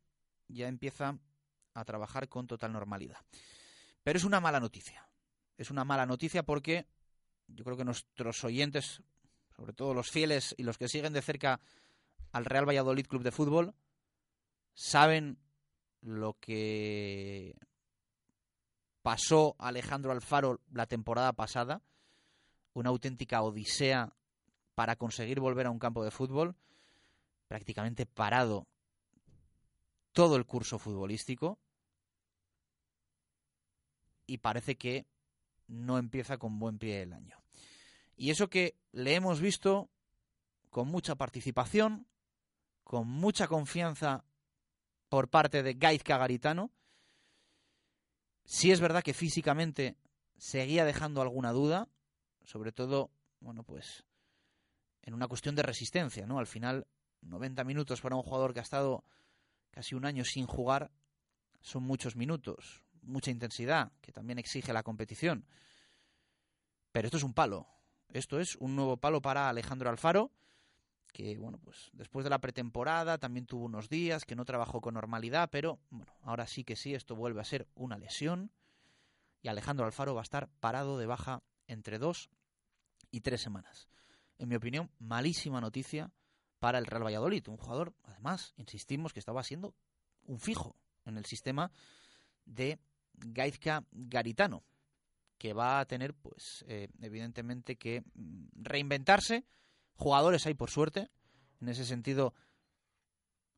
ya 0.49 0.69
empieza 0.69 1.19
a 1.75 1.85
trabajar 1.85 2.29
con 2.29 2.47
total 2.47 2.73
normalidad. 2.73 3.19
Pero 4.03 4.19
es 4.19 4.25
una 4.25 4.41
mala 4.41 4.61
noticia. 4.61 5.09
Es 5.57 5.71
una 5.71 5.85
mala 5.85 6.07
noticia 6.07 6.43
porque 6.43 6.87
yo 7.47 7.65
creo 7.65 7.77
que 7.77 7.85
nuestros 7.85 8.43
oyentes, 8.45 9.03
sobre 9.57 9.73
todo 9.73 9.95
los 9.95 10.11
fieles 10.11 10.55
y 10.59 10.63
los 10.63 10.79
que 10.79 10.89
siguen 10.89 11.13
de 11.13 11.23
cerca 11.23 11.61
al 12.33 12.45
Real 12.45 12.69
Valladolid 12.69 13.07
Club 13.07 13.23
de 13.23 13.31
Fútbol, 13.31 13.75
saben 14.75 15.39
lo 16.01 16.35
que 16.41 17.55
pasó 19.03 19.55
Alejandro 19.59 20.13
Alfaro 20.13 20.61
la 20.73 20.87
temporada 20.87 21.33
pasada, 21.33 21.83
una 22.73 22.91
auténtica 22.91 23.43
odisea 23.43 24.13
para 24.75 24.97
conseguir 24.97 25.41
volver 25.41 25.67
a 25.67 25.71
un 25.71 25.79
campo 25.79 26.05
de 26.05 26.11
fútbol, 26.11 26.57
prácticamente 27.47 28.07
parado 28.07 28.67
todo 30.13 30.37
el 30.37 30.47
curso 30.47 30.79
futbolístico 30.79 31.59
y 34.27 34.39
parece 34.39 34.77
que 34.77 35.07
no 35.69 35.99
empieza 35.99 36.39
con 36.39 36.59
buen 36.59 36.79
pie 36.79 37.03
el 37.03 37.13
año. 37.13 37.44
Y 38.17 38.31
eso 38.31 38.49
que 38.49 38.77
le 38.93 39.15
hemos 39.15 39.41
visto 39.41 39.91
con 40.71 40.89
mucha 40.89 41.15
participación, 41.15 42.07
con 42.83 43.09
mucha 43.09 43.49
confianza 43.49 44.25
por 45.09 45.31
parte 45.31 45.63
de 45.63 45.75
Gaizka 45.75 46.19
Garitano. 46.19 46.73
Sí 48.45 48.73
es 48.73 48.81
verdad 48.81 49.03
que 49.03 49.15
físicamente 49.15 49.97
seguía 50.37 50.85
dejando 50.85 51.23
alguna 51.23 51.53
duda, 51.53 51.89
sobre 52.43 52.73
todo, 52.73 53.11
bueno, 53.41 53.63
pues 53.63 54.05
en 55.03 55.15
una 55.15 55.29
cuestión 55.29 55.55
de 55.55 55.63
resistencia, 55.63 56.27
¿no? 56.27 56.39
Al 56.39 56.47
final, 56.47 56.87
90 57.23 57.65
minutos 57.65 58.01
para 58.01 58.17
un 58.17 58.23
jugador 58.23 58.53
que 58.53 58.61
ha 58.61 58.63
estado 58.63 59.05
casi 59.71 59.95
un 59.95 60.05
año 60.05 60.25
sin 60.25 60.47
jugar 60.47 60.91
son 61.61 61.83
muchos 61.83 62.17
minutos, 62.17 62.85
mucha 63.03 63.31
intensidad, 63.31 63.93
que 64.01 64.13
también 64.13 64.39
exige 64.39 64.73
la 64.73 64.83
competición. 64.83 65.47
Pero 66.93 67.07
esto 67.07 67.17
es 67.17 67.23
un 67.23 67.35
palo. 67.35 67.67
Esto 68.15 68.39
es 68.39 68.55
un 68.61 68.77
nuevo 68.77 68.97
palo 68.97 69.21
para 69.21 69.49
Alejandro 69.49 69.91
Alfaro, 69.91 70.31
que 71.13 71.37
bueno, 71.37 71.59
pues 71.59 71.91
después 71.93 72.23
de 72.23 72.31
la 72.31 72.39
pretemporada 72.39 73.19
también 73.19 73.45
tuvo 73.45 73.65
unos 73.65 73.89
días 73.89 74.25
que 74.25 74.37
no 74.37 74.45
trabajó 74.45 74.81
con 74.81 74.95
normalidad, 74.95 75.51
pero 75.51 75.81
bueno, 75.91 76.15
ahora 76.23 76.47
sí 76.47 76.63
que 76.63 76.77
sí, 76.77 76.95
esto 76.95 77.17
vuelve 77.17 77.41
a 77.41 77.45
ser 77.45 77.67
una 77.75 77.99
lesión 77.99 78.53
y 79.43 79.49
Alejandro 79.49 79.85
Alfaro 79.85 80.15
va 80.15 80.21
a 80.21 80.23
estar 80.23 80.49
parado 80.61 80.97
de 80.97 81.07
baja 81.07 81.43
entre 81.67 81.99
dos 81.99 82.31
y 83.11 83.23
tres 83.23 83.41
semanas. 83.41 83.89
En 84.39 84.49
mi 84.49 84.55
opinión, 84.55 84.93
malísima 85.01 85.61
noticia 85.61 86.13
para 86.61 86.79
el 86.79 86.87
Real 86.87 87.05
Valladolid, 87.05 87.49
un 87.49 87.57
jugador, 87.57 87.95
además, 88.05 88.55
insistimos 88.57 89.13
que 89.13 89.19
estaba 89.19 89.43
siendo 89.43 89.75
un 90.23 90.39
fijo 90.39 90.77
en 91.05 91.19
el 91.19 91.25
sistema 91.25 91.73
de 92.45 92.79
Gaizka 93.15 93.85
Garitano, 93.91 94.63
que 95.45 95.53
va 95.53 95.79
a 95.79 95.85
tener, 95.85 96.15
pues, 96.15 96.65
eh, 96.69 96.89
evidentemente 97.03 97.77
que 97.77 98.03
mm, 98.15 98.63
reinventarse. 98.63 99.45
Jugadores 99.95 100.47
hay 100.47 100.55
por 100.55 100.71
suerte. 100.71 101.11
En 101.61 101.69
ese 101.69 101.85
sentido, 101.85 102.33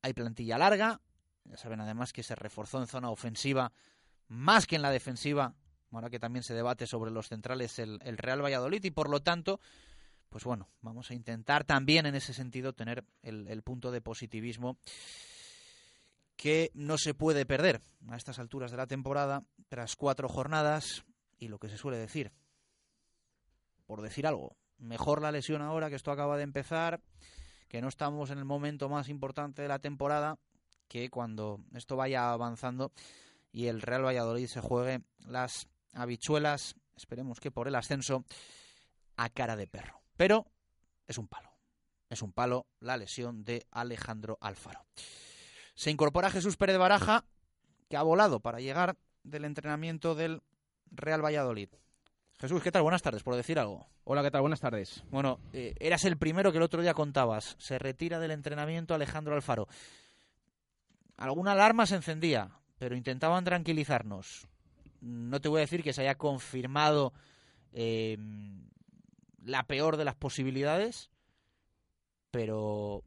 hay 0.02 0.12
plantilla 0.12 0.58
larga. 0.58 1.00
Ya 1.44 1.56
saben 1.56 1.80
además 1.80 2.12
que 2.12 2.24
se 2.24 2.34
reforzó 2.34 2.80
en 2.80 2.88
zona 2.88 3.08
ofensiva 3.08 3.70
más 4.26 4.66
que 4.66 4.74
en 4.74 4.82
la 4.82 4.90
defensiva. 4.90 5.54
Ahora 5.92 6.10
que 6.10 6.18
también 6.18 6.42
se 6.42 6.54
debate 6.54 6.88
sobre 6.88 7.12
los 7.12 7.28
centrales 7.28 7.78
el, 7.78 8.00
el 8.02 8.18
Real 8.18 8.42
Valladolid 8.42 8.82
y 8.82 8.90
por 8.90 9.08
lo 9.08 9.20
tanto, 9.20 9.60
pues 10.28 10.42
bueno, 10.42 10.68
vamos 10.80 11.12
a 11.12 11.14
intentar 11.14 11.62
también 11.62 12.04
en 12.06 12.16
ese 12.16 12.34
sentido 12.34 12.72
tener 12.72 13.04
el, 13.22 13.46
el 13.46 13.62
punto 13.62 13.92
de 13.92 14.00
positivismo 14.00 14.76
que 16.34 16.72
no 16.74 16.98
se 16.98 17.14
puede 17.14 17.46
perder 17.46 17.80
a 18.08 18.16
estas 18.16 18.40
alturas 18.40 18.72
de 18.72 18.76
la 18.76 18.88
temporada, 18.88 19.44
tras 19.68 19.94
cuatro 19.94 20.28
jornadas, 20.28 21.04
y 21.38 21.48
lo 21.48 21.58
que 21.58 21.68
se 21.68 21.76
suele 21.76 21.98
decir, 21.98 22.32
por 23.86 24.02
decir 24.02 24.26
algo, 24.26 24.56
mejor 24.78 25.22
la 25.22 25.32
lesión 25.32 25.62
ahora 25.62 25.88
que 25.88 25.96
esto 25.96 26.10
acaba 26.10 26.36
de 26.36 26.42
empezar, 26.42 27.00
que 27.68 27.80
no 27.80 27.88
estamos 27.88 28.30
en 28.30 28.38
el 28.38 28.44
momento 28.44 28.88
más 28.88 29.08
importante 29.08 29.62
de 29.62 29.68
la 29.68 29.78
temporada, 29.78 30.38
que 30.88 31.10
cuando 31.10 31.60
esto 31.74 31.96
vaya 31.96 32.32
avanzando 32.32 32.92
y 33.52 33.66
el 33.66 33.82
Real 33.82 34.04
Valladolid 34.04 34.46
se 34.46 34.60
juegue 34.60 35.02
las 35.18 35.68
habichuelas, 35.92 36.76
esperemos 36.94 37.40
que 37.40 37.50
por 37.50 37.68
el 37.68 37.74
ascenso, 37.74 38.24
a 39.16 39.30
cara 39.30 39.56
de 39.56 39.66
perro. 39.66 40.00
Pero 40.16 40.46
es 41.06 41.18
un 41.18 41.28
palo, 41.28 41.50
es 42.08 42.22
un 42.22 42.32
palo 42.32 42.66
la 42.80 42.96
lesión 42.96 43.44
de 43.44 43.66
Alejandro 43.70 44.38
Alfaro. 44.40 44.84
Se 45.74 45.90
incorpora 45.90 46.30
Jesús 46.30 46.56
Pérez 46.56 46.78
Baraja, 46.78 47.24
que 47.88 47.96
ha 47.96 48.02
volado 48.02 48.40
para 48.40 48.60
llegar 48.60 48.96
del 49.22 49.44
entrenamiento 49.44 50.14
del 50.14 50.42
Real 50.90 51.24
Valladolid. 51.24 51.68
Jesús, 52.38 52.62
¿qué 52.62 52.70
tal? 52.70 52.82
Buenas 52.82 53.02
tardes, 53.02 53.22
por 53.22 53.34
decir 53.34 53.58
algo. 53.58 53.86
Hola, 54.04 54.22
¿qué 54.22 54.30
tal? 54.30 54.42
Buenas 54.42 54.60
tardes. 54.60 55.02
Bueno, 55.10 55.40
eh, 55.52 55.74
eras 55.80 56.04
el 56.04 56.18
primero 56.18 56.52
que 56.52 56.58
el 56.58 56.64
otro 56.64 56.82
día 56.82 56.92
contabas. 56.92 57.56
Se 57.58 57.78
retira 57.78 58.18
del 58.20 58.30
entrenamiento 58.30 58.94
Alejandro 58.94 59.34
Alfaro. 59.34 59.68
Alguna 61.16 61.52
alarma 61.52 61.86
se 61.86 61.96
encendía, 61.96 62.50
pero 62.78 62.94
intentaban 62.94 63.44
tranquilizarnos. 63.44 64.46
No 65.00 65.40
te 65.40 65.48
voy 65.48 65.58
a 65.58 65.60
decir 65.62 65.82
que 65.82 65.94
se 65.94 66.02
haya 66.02 66.16
confirmado 66.16 67.14
eh, 67.72 68.18
la 69.42 69.66
peor 69.66 69.96
de 69.96 70.04
las 70.04 70.14
posibilidades, 70.14 71.10
pero 72.30 73.02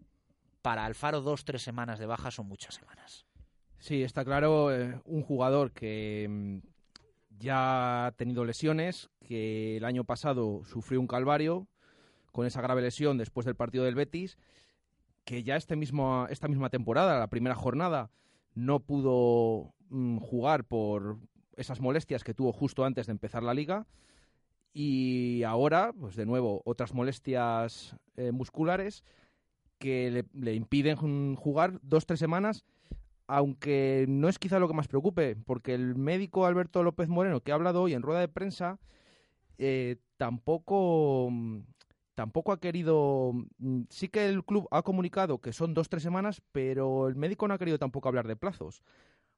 para 0.62 0.86
Alfaro 0.86 1.22
dos, 1.22 1.46
tres 1.46 1.62
semanas 1.62 2.00
de 2.00 2.08
baja 2.08 2.32
son 2.32 2.48
muchas 2.48 2.76
semanas. 2.76 3.26
Sí, 3.78 4.04
está 4.04 4.26
claro, 4.26 4.74
eh, 4.74 5.00
un 5.06 5.24
jugador 5.24 5.72
que 5.72 6.28
mm, 6.30 6.58
ya 7.39 8.08
ha 8.08 8.12
tenido 8.12 8.45
lesiones, 8.45 9.10
que 9.25 9.78
el 9.78 9.86
año 9.86 10.04
pasado 10.04 10.62
sufrió 10.65 10.99
un 10.99 11.08
calvario 11.08 11.67
con 12.32 12.45
esa 12.45 12.62
grave 12.62 12.82
lesión 12.82 13.17
después 13.17 13.45
del 13.45 13.56
partido 13.56 13.86
del 13.86 13.95
Betis, 13.95 14.38
que 15.23 15.43
ya 15.43 15.56
este 15.56 15.75
mismo, 15.75 16.28
esta 16.30 16.47
misma 16.47 16.69
temporada, 16.69 17.17
la 17.19 17.30
primera 17.30 17.56
jornada, 17.56 18.12
no 18.54 18.82
pudo 18.82 19.73
mm, 19.89 20.17
jugar 20.17 20.65
por 20.65 21.17
esas 21.56 21.80
molestias 21.80 22.23
que 22.23 22.34
tuvo 22.34 22.52
justo 22.52 22.86
antes 22.86 23.08
de 23.08 23.12
empezar 23.12 23.43
la 23.43 23.54
liga. 23.54 23.88
Y 24.73 25.43
ahora, 25.43 25.93
pues 25.99 26.15
de 26.15 26.25
nuevo, 26.25 26.62
otras 26.65 26.93
molestias 26.93 27.95
eh, 28.15 28.32
musculares 28.32 29.04
que 29.78 30.12
le, 30.12 30.25
le 30.34 30.54
impiden 30.54 31.36
jugar 31.36 31.80
dos, 31.82 32.06
tres 32.06 32.19
semanas 32.19 32.65
aunque 33.30 34.06
no 34.10 34.28
es 34.28 34.39
quizá 34.39 34.58
lo 34.58 34.68
que 34.68 34.74
más 34.74 34.88
preocupe, 34.88 35.36
porque 35.36 35.76
el 35.76 35.96
médico 35.96 36.48
Alberto 36.48 36.82
López 36.82 37.10
Moreno, 37.10 37.42
que 37.42 37.52
ha 37.52 37.56
hablado 37.56 37.84
hoy 37.84 37.94
en 37.94 38.02
rueda 38.02 38.22
de 38.22 38.28
prensa, 38.28 38.80
eh, 39.60 39.98
tampoco, 40.18 41.32
tampoco 42.15 42.52
ha 42.52 42.60
querido... 42.60 43.34
Mm, 43.60 43.84
sí 43.89 44.10
que 44.10 44.28
el 44.28 44.44
club 44.44 44.68
ha 44.72 44.82
comunicado 44.82 45.39
que 45.42 45.54
son 45.54 45.76
dos, 45.76 45.89
tres 45.89 46.02
semanas, 46.02 46.42
pero 46.52 47.08
el 47.08 47.15
médico 47.15 47.48
no 47.48 47.54
ha 47.54 47.60
querido 47.60 47.78
tampoco 47.78 48.10
hablar 48.10 48.28
de 48.28 48.36
plazos. 48.36 48.82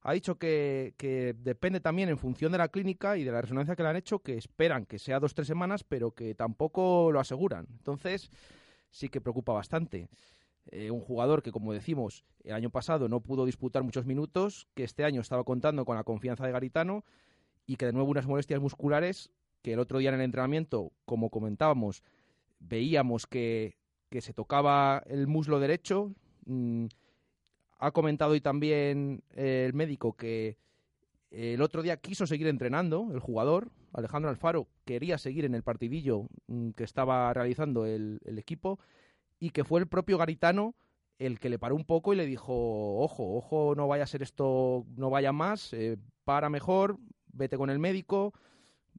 Ha 0.04 0.14
dicho 0.14 0.38
que, 0.40 0.94
que 0.98 1.36
depende 1.38 1.82
también 1.82 2.08
en 2.08 2.18
función 2.18 2.54
de 2.54 2.60
la 2.60 2.70
clínica 2.70 3.18
y 3.18 3.26
de 3.26 3.32
la 3.34 3.42
resonancia 3.42 3.76
que 3.76 3.84
le 3.84 3.90
han 3.90 3.98
hecho, 3.98 4.20
que 4.20 4.38
esperan 4.38 4.86
que 4.86 5.00
sea 5.00 5.20
dos, 5.20 5.36
tres 5.36 5.48
semanas, 5.48 5.84
pero 5.84 6.12
que 6.12 6.34
tampoco 6.34 7.12
lo 7.12 7.20
aseguran. 7.20 7.68
Entonces, 7.70 8.32
sí 8.90 9.10
que 9.10 9.20
preocupa 9.20 9.52
bastante. 9.52 10.08
Eh, 10.72 10.90
un 10.90 11.02
jugador 11.02 11.44
que, 11.44 11.52
como 11.52 11.74
decimos, 11.74 12.24
el 12.44 12.54
año 12.54 12.70
pasado 12.70 13.10
no 13.10 13.20
pudo 13.20 13.46
disputar 13.46 13.84
muchos 13.84 14.06
minutos, 14.06 14.68
que 14.74 14.86
este 14.86 15.04
año 15.04 15.20
estaba 15.20 15.44
contando 15.44 15.84
con 15.84 15.98
la 15.98 16.06
confianza 16.06 16.46
de 16.46 16.54
Garitano 16.54 17.04
y 17.68 17.76
que 17.76 17.86
de 17.86 17.94
nuevo 17.94 18.10
unas 18.10 18.26
molestias 18.26 18.62
musculares 18.62 19.32
que 19.62 19.74
el 19.74 19.80
otro 19.80 20.00
día 20.00 20.10
en 20.10 20.16
el 20.16 20.22
entrenamiento, 20.22 20.94
como 21.06 21.30
comentábamos, 21.30 22.04
veíamos 22.60 23.28
que, 23.28 23.78
que 24.10 24.22
se 24.22 24.34
tocaba 24.34 25.04
el 25.08 25.28
muslo 25.28 25.60
derecho. 25.60 26.14
Mm, 26.46 26.86
ha 27.78 27.92
comentado 27.92 28.32
hoy 28.32 28.42
también 28.42 29.24
eh, 29.32 29.66
el 29.68 29.74
médico 29.74 30.14
que 30.14 30.58
el 31.32 31.62
otro 31.62 31.82
día 31.82 31.98
quiso 31.98 32.26
seguir 32.28 32.48
entrenando, 32.48 33.10
el 33.14 33.20
jugador, 33.20 33.72
Alejandro 33.94 34.30
Alfaro, 34.30 34.68
quería 34.86 35.18
seguir 35.18 35.44
en 35.44 35.54
el 35.54 35.64
partidillo 35.64 36.28
mm, 36.48 36.72
que 36.72 36.86
estaba 36.86 37.34
realizando 37.34 37.86
el, 37.86 38.22
el 38.24 38.40
equipo 38.40 38.80
y 39.42 39.50
que 39.50 39.66
fue 39.66 39.82
el 39.82 39.88
propio 39.88 40.18
Garitano 40.18 40.76
el 41.18 41.40
que 41.40 41.50
le 41.50 41.60
paró 41.60 41.76
un 41.76 41.84
poco 41.84 42.14
y 42.14 42.16
le 42.16 42.26
dijo, 42.26 42.54
ojo, 43.00 43.36
ojo, 43.36 43.74
no 43.76 43.88
vaya 43.88 44.06
a 44.06 44.08
ser 44.08 44.24
esto, 44.24 44.86
no 44.96 45.10
vaya 45.10 45.32
más, 45.32 45.74
eh, 45.74 45.98
para 46.24 46.50
mejor, 46.50 46.98
vete 47.34 47.58
con 47.58 47.70
el 47.70 47.78
médico, 47.78 48.34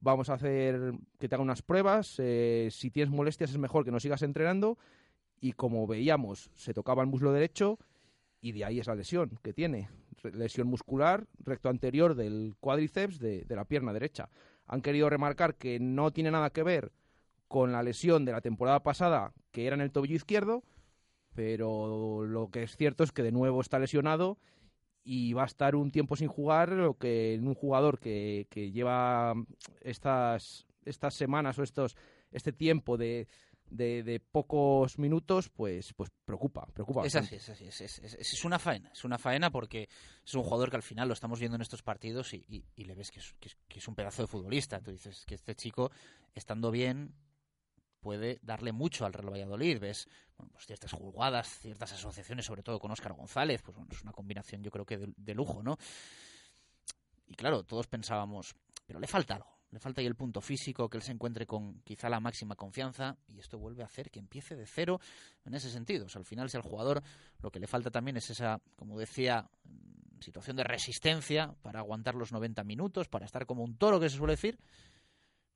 vamos 0.00 0.28
a 0.28 0.34
hacer 0.34 0.92
que 1.18 1.28
te 1.28 1.34
haga 1.34 1.42
unas 1.42 1.62
pruebas, 1.62 2.16
eh, 2.18 2.68
si 2.70 2.90
tienes 2.90 3.12
molestias 3.12 3.50
es 3.50 3.58
mejor 3.58 3.84
que 3.84 3.90
no 3.90 3.98
sigas 3.98 4.22
entrenando 4.22 4.78
y 5.40 5.52
como 5.52 5.86
veíamos, 5.86 6.50
se 6.54 6.74
tocaba 6.74 7.02
el 7.02 7.08
muslo 7.08 7.32
derecho 7.32 7.78
y 8.40 8.52
de 8.52 8.64
ahí 8.64 8.78
es 8.78 8.86
la 8.86 8.94
lesión 8.94 9.38
que 9.42 9.52
tiene, 9.52 9.88
lesión 10.32 10.68
muscular 10.68 11.26
recto 11.38 11.68
anterior 11.68 12.14
del 12.14 12.54
cuádriceps 12.60 13.18
de 13.18 13.46
la 13.48 13.64
pierna 13.64 13.92
derecha. 13.92 14.28
Han 14.66 14.80
querido 14.80 15.10
remarcar 15.10 15.56
que 15.56 15.80
no 15.80 16.12
tiene 16.12 16.30
nada 16.30 16.50
que 16.50 16.62
ver 16.62 16.92
con 17.52 17.70
la 17.70 17.82
lesión 17.82 18.24
de 18.24 18.32
la 18.32 18.40
temporada 18.40 18.82
pasada, 18.82 19.34
que 19.50 19.66
era 19.66 19.74
en 19.74 19.82
el 19.82 19.92
tobillo 19.92 20.16
izquierdo, 20.16 20.64
pero 21.34 22.24
lo 22.24 22.50
que 22.50 22.62
es 22.62 22.78
cierto 22.78 23.04
es 23.04 23.12
que 23.12 23.22
de 23.22 23.30
nuevo 23.30 23.60
está 23.60 23.78
lesionado 23.78 24.38
y 25.04 25.34
va 25.34 25.42
a 25.42 25.46
estar 25.46 25.76
un 25.76 25.90
tiempo 25.90 26.16
sin 26.16 26.28
jugar, 26.28 26.70
lo 26.70 26.96
que 26.96 27.34
en 27.34 27.46
un 27.46 27.54
jugador 27.54 28.00
que, 28.00 28.46
que 28.48 28.72
lleva 28.72 29.34
estas, 29.82 30.66
estas 30.86 31.14
semanas 31.14 31.58
o 31.58 31.62
estos, 31.62 31.94
este 32.30 32.54
tiempo 32.54 32.96
de, 32.96 33.28
de, 33.68 34.18
pocos 34.32 34.98
minutos, 34.98 35.50
pues, 35.50 35.92
pues 35.92 36.08
preocupa, 36.24 36.66
preocupa. 36.72 37.04
Es 37.04 37.16
así, 37.16 37.34
es 37.34 37.50
así, 37.50 37.66
es, 37.66 37.80
es, 37.80 38.44
una 38.46 38.58
faena, 38.58 38.90
es 38.94 39.04
una 39.04 39.18
faena 39.18 39.50
porque 39.50 39.90
es 40.24 40.34
un 40.34 40.42
jugador 40.42 40.70
que 40.70 40.76
al 40.76 40.82
final 40.82 41.06
lo 41.06 41.12
estamos 41.12 41.38
viendo 41.38 41.56
en 41.56 41.62
estos 41.62 41.82
partidos 41.82 42.32
y, 42.32 42.64
y, 42.74 42.84
le 42.84 42.94
ves 42.94 43.10
que 43.10 43.20
es, 43.20 43.34
que 43.68 43.78
es, 43.78 43.88
un 43.88 43.94
pedazo 43.94 44.22
de 44.22 44.28
futbolista. 44.28 44.80
Tú 44.80 44.90
dices 44.90 45.26
que 45.26 45.34
este 45.34 45.54
chico, 45.54 45.90
estando 46.34 46.70
bien, 46.70 47.14
puede 48.02 48.40
darle 48.42 48.72
mucho 48.72 49.06
al 49.06 49.14
Real 49.14 49.32
Valladolid. 49.32 49.78
Ves 49.80 50.08
pues 50.36 50.66
ciertas 50.66 50.92
jugadas, 50.92 51.48
ciertas 51.60 51.92
asociaciones, 51.92 52.44
sobre 52.44 52.62
todo 52.62 52.78
con 52.78 52.90
Óscar 52.90 53.14
González, 53.14 53.62
pues 53.62 53.76
bueno, 53.76 53.90
es 53.92 54.02
una 54.02 54.12
combinación 54.12 54.62
yo 54.62 54.70
creo 54.70 54.84
que 54.84 54.98
de, 54.98 55.34
lujo, 55.34 55.62
¿no? 55.62 55.78
Y 57.26 57.34
claro, 57.34 57.62
todos 57.62 57.86
pensábamos, 57.86 58.54
pero 58.84 58.98
le 58.98 59.06
falta 59.06 59.36
algo, 59.36 59.56
le 59.70 59.78
falta 59.78 60.00
ahí 60.00 60.06
el 60.06 60.16
punto 60.16 60.40
físico, 60.40 60.90
que 60.90 60.98
él 60.98 61.02
se 61.02 61.12
encuentre 61.12 61.46
con 61.46 61.80
quizá 61.82 62.08
la 62.08 62.20
máxima 62.20 62.56
confianza 62.56 63.16
y 63.28 63.38
esto 63.38 63.58
vuelve 63.58 63.82
a 63.82 63.86
hacer 63.86 64.10
que 64.10 64.18
empiece 64.18 64.56
de 64.56 64.66
cero 64.66 65.00
en 65.44 65.54
ese 65.54 65.70
sentido. 65.70 66.06
O 66.06 66.08
sea, 66.08 66.18
al 66.18 66.26
final, 66.26 66.50
si 66.50 66.56
al 66.56 66.62
jugador 66.62 67.02
lo 67.40 67.50
que 67.50 67.60
le 67.60 67.68
falta 67.68 67.90
también 67.90 68.16
es 68.16 68.28
esa, 68.28 68.60
como 68.76 68.98
decía, 68.98 69.48
situación 70.20 70.56
de 70.56 70.64
resistencia 70.64 71.54
para 71.62 71.78
aguantar 71.78 72.16
los 72.16 72.32
90 72.32 72.64
minutos, 72.64 73.08
para 73.08 73.26
estar 73.26 73.46
como 73.46 73.62
un 73.62 73.76
toro, 73.76 74.00
que 74.00 74.10
se 74.10 74.16
suele 74.16 74.34
decir, 74.34 74.58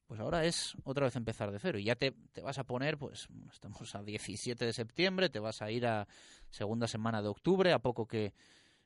pues 0.07 0.21
ahora 0.21 0.45
es 0.45 0.77
otra 0.85 1.05
vez 1.07 1.17
empezar 1.17 1.51
de 1.51 1.59
cero. 1.59 1.79
Y 1.79 1.85
ya 1.85 1.97
te, 1.97 2.13
te, 2.33 2.41
vas 2.41 2.59
a 2.59 2.65
poner, 2.65 2.97
pues 2.97 3.29
estamos 3.53 3.95
a 3.95 4.03
17 4.03 4.65
de 4.65 4.73
septiembre, 4.73 5.29
te 5.29 5.41
vas 5.41 5.63
a 5.63 5.71
ir 5.71 5.87
a 5.87 6.07
segunda 6.51 6.87
semana 6.87 7.23
de 7.23 7.29
octubre, 7.29 7.73
a 7.73 7.79
poco 7.79 8.07
que 8.07 8.33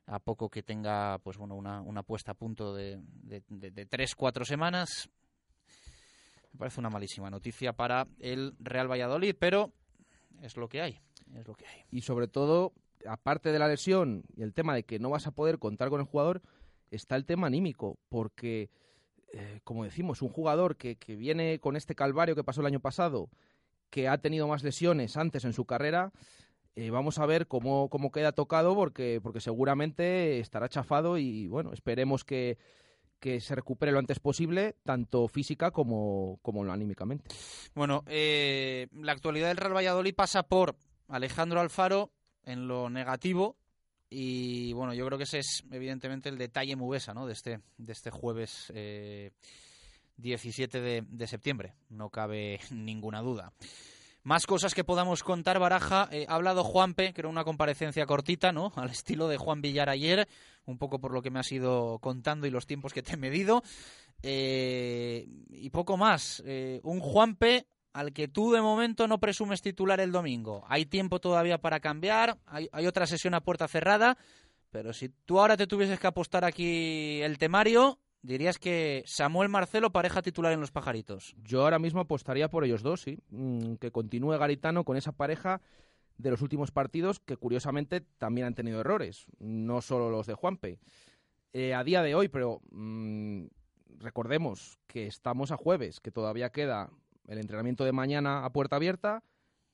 a 0.07 0.19
poco 0.19 0.49
que 0.49 0.63
tenga 0.63 1.19
pues 1.19 1.37
bueno 1.37 1.55
una, 1.55 1.81
una 1.81 2.03
puesta 2.03 2.31
a 2.31 2.35
punto 2.35 2.73
de, 2.73 2.99
de, 3.21 3.43
de, 3.49 3.85
tres, 3.85 4.15
cuatro 4.15 4.45
semanas. 4.45 5.09
Me 6.53 6.59
parece 6.59 6.79
una 6.79 6.89
malísima 6.89 7.29
noticia 7.29 7.71
para 7.73 8.07
el 8.19 8.53
Real 8.59 8.91
Valladolid, 8.91 9.35
pero 9.39 9.71
es 10.41 10.57
lo 10.57 10.67
que 10.67 10.81
hay, 10.81 10.99
es 11.35 11.47
lo 11.47 11.53
que 11.53 11.65
hay. 11.65 11.85
Y 11.91 12.01
sobre 12.01 12.27
todo, 12.27 12.73
aparte 13.07 13.51
de 13.51 13.59
la 13.59 13.67
lesión 13.67 14.23
y 14.35 14.41
el 14.41 14.53
tema 14.53 14.75
de 14.75 14.83
que 14.83 14.99
no 14.99 15.09
vas 15.09 15.27
a 15.27 15.31
poder 15.31 15.59
contar 15.59 15.89
con 15.89 16.01
el 16.01 16.07
jugador, 16.07 16.41
está 16.89 17.15
el 17.15 17.25
tema 17.25 17.47
anímico, 17.47 17.97
porque 18.09 18.69
eh, 19.33 19.59
como 19.63 19.83
decimos, 19.83 20.21
un 20.21 20.29
jugador 20.29 20.75
que, 20.75 20.95
que, 20.95 21.15
viene 21.15 21.59
con 21.59 21.75
este 21.75 21.95
calvario 21.95 22.35
que 22.35 22.43
pasó 22.43 22.61
el 22.61 22.67
año 22.67 22.79
pasado, 22.79 23.29
que 23.89 24.07
ha 24.07 24.17
tenido 24.17 24.47
más 24.47 24.63
lesiones 24.63 25.17
antes 25.17 25.45
en 25.45 25.53
su 25.53 25.65
carrera, 25.65 26.11
eh, 26.75 26.89
vamos 26.89 27.19
a 27.19 27.25
ver 27.25 27.47
cómo, 27.47 27.89
cómo 27.89 28.11
queda 28.11 28.31
tocado 28.31 28.75
porque, 28.75 29.19
porque 29.21 29.41
seguramente 29.41 30.39
estará 30.39 30.69
chafado 30.69 31.17
y 31.17 31.47
bueno, 31.47 31.73
esperemos 31.73 32.23
que, 32.23 32.57
que 33.19 33.41
se 33.41 33.55
recupere 33.55 33.91
lo 33.91 33.99
antes 33.99 34.19
posible, 34.19 34.77
tanto 34.83 35.27
física 35.27 35.71
como, 35.71 36.39
como 36.41 36.63
anímicamente. 36.71 37.29
Bueno, 37.75 38.03
eh, 38.07 38.87
la 38.93 39.11
actualidad 39.11 39.49
del 39.49 39.57
Real 39.57 39.75
Valladolid 39.75 40.15
pasa 40.15 40.43
por 40.43 40.75
Alejandro 41.09 41.59
Alfaro 41.59 42.11
en 42.43 42.67
lo 42.67 42.89
negativo, 42.89 43.57
y 44.13 44.73
bueno, 44.73 44.93
yo 44.93 45.05
creo 45.05 45.17
que 45.17 45.23
ese 45.23 45.39
es 45.39 45.63
evidentemente 45.71 46.27
el 46.27 46.37
detalle 46.37 46.75
mubesa 46.75 47.13
¿no? 47.13 47.25
de, 47.25 47.33
este, 47.33 47.61
de 47.77 47.93
este 47.93 48.11
jueves 48.11 48.69
eh, 48.75 49.31
17 50.17 50.81
de, 50.81 51.03
de, 51.07 51.27
septiembre, 51.27 51.73
no 51.89 52.09
cabe 52.09 52.59
ninguna 52.71 53.21
duda. 53.21 53.53
Más 54.23 54.45
cosas 54.45 54.75
que 54.75 54.83
podamos 54.83 55.23
contar, 55.23 55.57
Baraja. 55.57 56.07
Eh, 56.11 56.25
ha 56.29 56.35
hablado 56.35 56.63
Juanpe, 56.63 57.11
que 57.11 57.21
era 57.21 57.29
una 57.29 57.43
comparecencia 57.43 58.05
cortita, 58.05 58.51
¿no? 58.51 58.71
Al 58.75 58.89
estilo 58.89 59.27
de 59.27 59.37
Juan 59.37 59.61
Villar 59.61 59.89
ayer, 59.89 60.27
un 60.65 60.77
poco 60.77 60.99
por 60.99 61.11
lo 61.11 61.21
que 61.21 61.31
me 61.31 61.39
has 61.39 61.51
ido 61.51 61.97
contando 61.99 62.45
y 62.45 62.51
los 62.51 62.67
tiempos 62.67 62.93
que 62.93 63.01
te 63.01 63.13
he 63.13 63.17
medido. 63.17 63.63
Eh, 64.21 65.25
y 65.49 65.69
poco 65.71 65.97
más. 65.97 66.43
Eh, 66.45 66.81
un 66.83 66.99
Juanpe 66.99 67.65
al 67.93 68.13
que 68.13 68.27
tú 68.27 68.51
de 68.51 68.61
momento 68.61 69.07
no 69.07 69.19
presumes 69.19 69.61
titular 69.61 69.99
el 69.99 70.11
domingo. 70.11 70.63
Hay 70.67 70.85
tiempo 70.85 71.19
todavía 71.19 71.59
para 71.59 71.79
cambiar, 71.79 72.37
hay, 72.45 72.69
otra 72.87 73.05
sesión 73.05 73.33
a 73.33 73.41
puerta 73.41 73.67
cerrada, 73.67 74.17
pero 74.69 74.93
si 74.93 75.09
tú 75.09 75.39
ahora 75.39 75.57
te 75.57 75.67
tuvieses 75.67 75.99
que 75.99 76.07
apostar 76.07 76.45
aquí 76.45 77.21
el 77.21 77.37
temario, 77.37 77.99
dirías 78.21 78.57
que 78.57 79.03
Samuel 79.05 79.49
Marcelo 79.49 79.91
pareja 79.91 80.21
titular 80.21 80.53
en 80.53 80.61
los 80.61 80.71
pajaritos. 80.71 81.35
Yo 81.43 81.63
ahora 81.63 81.79
mismo 81.79 81.99
apostaría 81.99 82.49
por 82.49 82.63
ellos 82.63 82.81
dos, 82.81 83.01
sí, 83.01 83.17
mm, 83.29 83.75
que 83.75 83.91
continúe 83.91 84.37
Garitano 84.37 84.83
con 84.83 84.97
esa 84.97 85.11
pareja 85.11 85.61
de 86.17 86.29
los 86.29 86.41
últimos 86.41 86.71
partidos 86.71 87.19
que 87.19 87.35
curiosamente 87.35 88.01
también 88.01 88.47
han 88.47 88.55
tenido 88.55 88.79
errores, 88.79 89.25
no 89.39 89.81
solo 89.81 90.09
los 90.09 90.27
de 90.27 90.35
Juanpe. 90.35 90.79
Eh, 91.53 91.73
a 91.73 91.83
día 91.83 92.01
de 92.01 92.15
hoy, 92.15 92.29
pero 92.29 92.61
mm, 92.71 93.45
recordemos 93.97 94.77
que 94.87 95.07
estamos 95.07 95.51
a 95.51 95.57
jueves, 95.57 95.99
que 95.99 96.11
todavía 96.11 96.51
queda 96.51 96.91
el 97.31 97.39
entrenamiento 97.39 97.85
de 97.85 97.93
mañana 97.93 98.43
a 98.43 98.51
puerta 98.51 98.75
abierta 98.75 99.23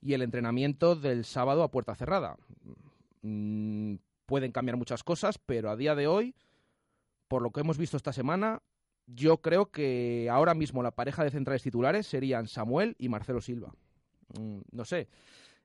y 0.00 0.12
el 0.12 0.22
entrenamiento 0.22 0.94
del 0.94 1.24
sábado 1.24 1.64
a 1.64 1.72
puerta 1.72 1.96
cerrada. 1.96 2.36
Mm, 3.22 3.96
pueden 4.26 4.52
cambiar 4.52 4.76
muchas 4.76 5.02
cosas, 5.02 5.38
pero 5.38 5.68
a 5.68 5.76
día 5.76 5.96
de 5.96 6.06
hoy, 6.06 6.36
por 7.26 7.42
lo 7.42 7.50
que 7.50 7.60
hemos 7.60 7.76
visto 7.76 7.96
esta 7.96 8.12
semana, 8.12 8.62
yo 9.06 9.38
creo 9.38 9.72
que 9.72 10.28
ahora 10.30 10.54
mismo 10.54 10.84
la 10.84 10.92
pareja 10.92 11.24
de 11.24 11.32
centrales 11.32 11.64
titulares 11.64 12.06
serían 12.06 12.46
Samuel 12.46 12.94
y 12.96 13.08
Marcelo 13.08 13.40
Silva. 13.40 13.74
Mm, 14.38 14.60
no 14.70 14.84
sé, 14.84 15.08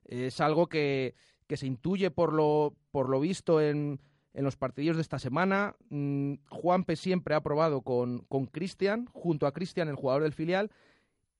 es 0.04 0.40
algo 0.40 0.66
que, 0.68 1.14
que 1.46 1.56
se 1.56 1.68
intuye 1.68 2.10
por 2.10 2.32
lo, 2.32 2.74
por 2.90 3.08
lo 3.08 3.20
visto 3.20 3.60
en, 3.60 4.00
en 4.32 4.44
los 4.44 4.56
partidos 4.56 4.96
de 4.96 5.02
esta 5.02 5.20
semana. 5.20 5.76
Mm, 5.90 6.38
Juanpe 6.48 6.96
siempre 6.96 7.36
ha 7.36 7.40
probado 7.40 7.82
con 7.82 8.46
Cristian, 8.50 9.06
junto 9.12 9.46
a 9.46 9.52
Cristian, 9.52 9.86
el 9.86 9.94
jugador 9.94 10.24
del 10.24 10.32
filial, 10.32 10.72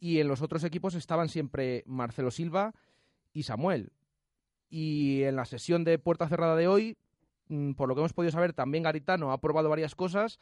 y 0.05 0.21
en 0.21 0.29
los 0.29 0.43
otros 0.43 0.63
equipos 0.65 0.95
estaban 0.95 1.31
siempre 1.31 1.83
Marcelo 1.87 2.31
Silva 2.31 2.75
y 3.33 3.45
Samuel. 3.45 3.91
Y 4.69 5.23
en 5.23 5.35
la 5.35 5.47
sesión 5.47 5.83
de 5.83 5.99
puerta 5.99 6.29
cerrada 6.29 6.57
de 6.57 6.69
hoy, 6.69 6.99
mm, 7.49 7.73
por 7.73 7.89
lo 7.89 7.95
que 7.95 8.03
hemos 8.03 8.13
podido 8.13 8.31
saber, 8.31 8.53
también 8.53 8.85
Garitano 8.85 9.33
ha 9.33 9.41
probado 9.41 9.71
varias 9.71 9.95
cosas 9.95 10.39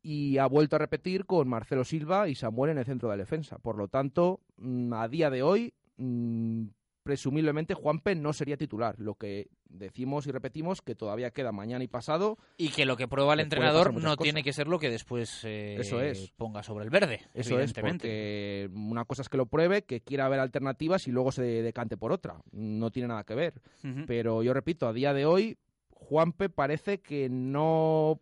y 0.00 0.38
ha 0.38 0.46
vuelto 0.46 0.76
a 0.76 0.78
repetir 0.78 1.26
con 1.26 1.46
Marcelo 1.46 1.84
Silva 1.84 2.30
y 2.30 2.36
Samuel 2.36 2.70
en 2.70 2.78
el 2.78 2.86
centro 2.86 3.10
de 3.10 3.16
la 3.18 3.22
defensa. 3.22 3.58
Por 3.58 3.76
lo 3.76 3.88
tanto, 3.88 4.40
mm, 4.56 4.94
a 4.94 5.08
día 5.08 5.28
de 5.28 5.42
hoy, 5.42 5.74
mm, 5.98 6.68
presumiblemente 7.06 7.72
Juanpe 7.74 8.16
no 8.16 8.32
sería 8.32 8.56
titular. 8.56 8.96
Lo 8.98 9.14
que 9.14 9.48
decimos 9.68 10.26
y 10.26 10.32
repetimos 10.32 10.82
que 10.82 10.96
todavía 10.96 11.30
queda 11.30 11.52
mañana 11.52 11.84
y 11.84 11.86
pasado. 11.86 12.36
Y 12.56 12.70
que 12.70 12.84
lo 12.84 12.96
que 12.96 13.06
prueba 13.06 13.32
el 13.34 13.40
entrenador 13.40 13.94
no 13.94 14.16
tiene 14.16 14.42
que 14.42 14.52
ser 14.52 14.66
lo 14.66 14.80
que 14.80 14.90
después 14.90 15.44
eh, 15.44 15.76
Eso 15.78 16.02
es. 16.02 16.32
ponga 16.36 16.64
sobre 16.64 16.84
el 16.84 16.90
verde. 16.90 17.20
Eso 17.32 17.60
es, 17.60 17.72
porque 17.72 18.68
una 18.74 19.04
cosa 19.04 19.22
es 19.22 19.28
que 19.28 19.36
lo 19.36 19.46
pruebe, 19.46 19.82
que 19.82 20.00
quiera 20.00 20.28
ver 20.28 20.40
alternativas 20.40 21.06
y 21.06 21.12
luego 21.12 21.30
se 21.30 21.42
decante 21.42 21.96
por 21.96 22.10
otra. 22.10 22.42
No 22.50 22.90
tiene 22.90 23.06
nada 23.06 23.22
que 23.22 23.36
ver. 23.36 23.62
Pero 24.08 24.42
yo 24.42 24.52
repito, 24.52 24.88
a 24.88 24.92
día 24.92 25.14
de 25.14 25.26
hoy, 25.26 25.58
Juanpe 25.90 26.48
parece 26.48 26.98
que 26.98 27.28
no 27.28 28.20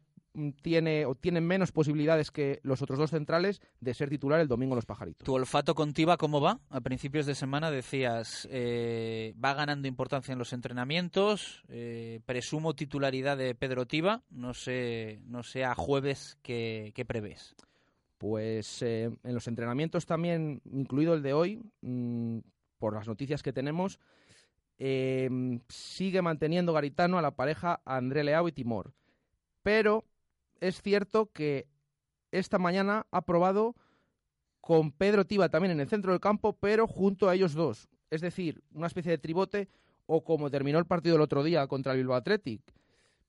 tiene 0.63 1.07
o 1.07 1.15
tiene 1.15 1.41
menos 1.41 1.73
posibilidades 1.73 2.31
que 2.31 2.61
los 2.63 2.83
otros 2.83 2.99
dos 2.99 3.11
centrales 3.11 3.61
de 3.81 3.95
ser 3.95 4.09
titular 4.09 4.41
el 4.41 4.49
domingo 4.49 4.75
en 4.75 4.77
los 4.77 4.87
pajaritos. 4.87 5.25
¿Tu 5.25 5.33
olfato 5.33 5.75
con 5.75 5.93
Tiba 5.93 6.17
cómo 6.17 6.41
va? 6.41 6.61
A 6.71 6.81
principios 6.81 7.27
de 7.27 7.35
semana 7.35 7.71
decías, 7.71 8.49
eh, 8.51 9.35
va 9.43 9.55
ganando 9.55 9.89
importancia 9.89 10.33
en 10.33 10.39
los 10.39 10.53
entrenamientos, 10.53 11.65
eh, 11.69 12.21
presumo 12.27 12.75
titularidad 12.75 13.37
de 13.37 13.55
Pedro 13.55 13.87
Tiba, 13.87 14.23
no 14.31 14.55
sé, 14.55 15.21
no 15.27 15.43
sé 15.43 15.65
a 15.65 15.75
jueves 15.75 16.39
qué, 16.43 16.93
prevés. 17.07 17.55
Pues 18.19 18.83
eh, 18.83 19.11
en 19.23 19.35
los 19.35 19.47
entrenamientos 19.47 20.07
también, 20.07 20.63
incluido 20.65 21.15
el 21.15 21.23
de 21.23 21.33
hoy, 21.33 21.63
mm, 21.83 22.39
por 22.79 22.95
las 22.95 23.07
noticias 23.07 23.43
que 23.43 23.53
tenemos, 23.53 24.01
sigue 24.77 26.21
manteniendo 26.21 26.73
Garitano 26.73 27.17
a 27.17 27.23
la 27.23 27.37
pareja 27.37 27.81
André 27.85 28.25
Leao 28.25 28.49
y 28.49 28.53
Timor. 28.53 28.93
Pero 29.63 30.05
es 30.61 30.81
cierto 30.83 31.31
que 31.33 31.67
esta 32.31 32.59
mañana 32.59 33.07
ha 33.11 33.23
probado 33.23 33.75
con 34.61 34.93
Pedro 34.93 35.27
Tiba 35.27 35.49
también 35.49 35.73
en 35.73 35.81
el 35.81 35.89
centro 35.89 36.13
del 36.13 36.21
campo, 36.21 36.55
pero 36.55 36.87
junto 36.87 37.29
a 37.29 37.35
ellos 37.35 37.55
dos. 37.55 37.89
Es 38.11 38.21
decir, 38.21 38.63
una 38.73 38.87
especie 38.87 39.11
de 39.11 39.19
tribote 39.19 39.69
o 40.07 40.25
como 40.25 40.51
terminó 40.51 40.79
el 40.79 40.87
partido 40.87 41.17
el 41.17 41.23
otro 41.23 41.43
día 41.43 41.67
contra 41.67 41.93
el 41.93 41.99
Bilbao 41.99 42.17
Athletic. 42.17 42.63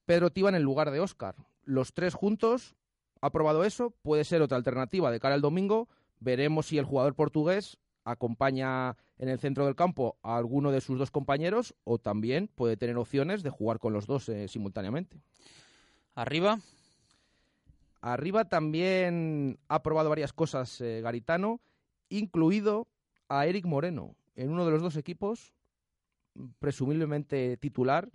Pedro 0.05 0.31
Tiba 0.31 0.49
en 0.49 0.55
el 0.55 0.63
lugar 0.63 0.91
de 0.91 0.99
Oscar. 0.99 1.35
Los 1.63 1.93
tres 1.93 2.13
juntos 2.13 2.75
ha 3.21 3.31
probado 3.31 3.63
eso, 3.63 3.91
puede 4.01 4.23
ser 4.23 4.41
otra 4.41 4.57
alternativa 4.57 5.11
de 5.11 5.19
cara 5.19 5.35
al 5.35 5.41
domingo. 5.41 5.89
Veremos 6.19 6.67
si 6.67 6.77
el 6.77 6.85
jugador 6.85 7.15
portugués 7.15 7.77
acompaña 8.03 8.95
en 9.17 9.29
el 9.29 9.39
centro 9.39 9.65
del 9.65 9.75
campo 9.75 10.17
a 10.21 10.38
alguno 10.38 10.71
de 10.71 10.81
sus 10.81 10.99
dos 10.99 11.11
compañeros 11.11 11.75
o 11.83 11.97
también 11.97 12.47
puede 12.47 12.77
tener 12.77 12.97
opciones 12.97 13.43
de 13.43 13.49
jugar 13.49 13.79
con 13.79 13.93
los 13.93 14.05
dos 14.05 14.29
eh, 14.29 14.47
simultáneamente. 14.47 15.19
Arriba, 16.13 16.59
Arriba 18.05 18.45
también 18.45 19.57
ha 19.67 19.81
probado 19.81 20.09
varias 20.09 20.31
cosas 20.31 20.79
eh, 20.79 21.01
Garitano, 21.01 21.59
incluido 22.07 22.87
a 23.29 23.47
Eric 23.47 23.65
Moreno 23.65 24.15
en 24.35 24.51
uno 24.51 24.63
de 24.63 24.69
los 24.69 24.83
dos 24.83 24.95
equipos, 24.95 25.55
presumiblemente 26.59 27.57
titular. 27.57 28.11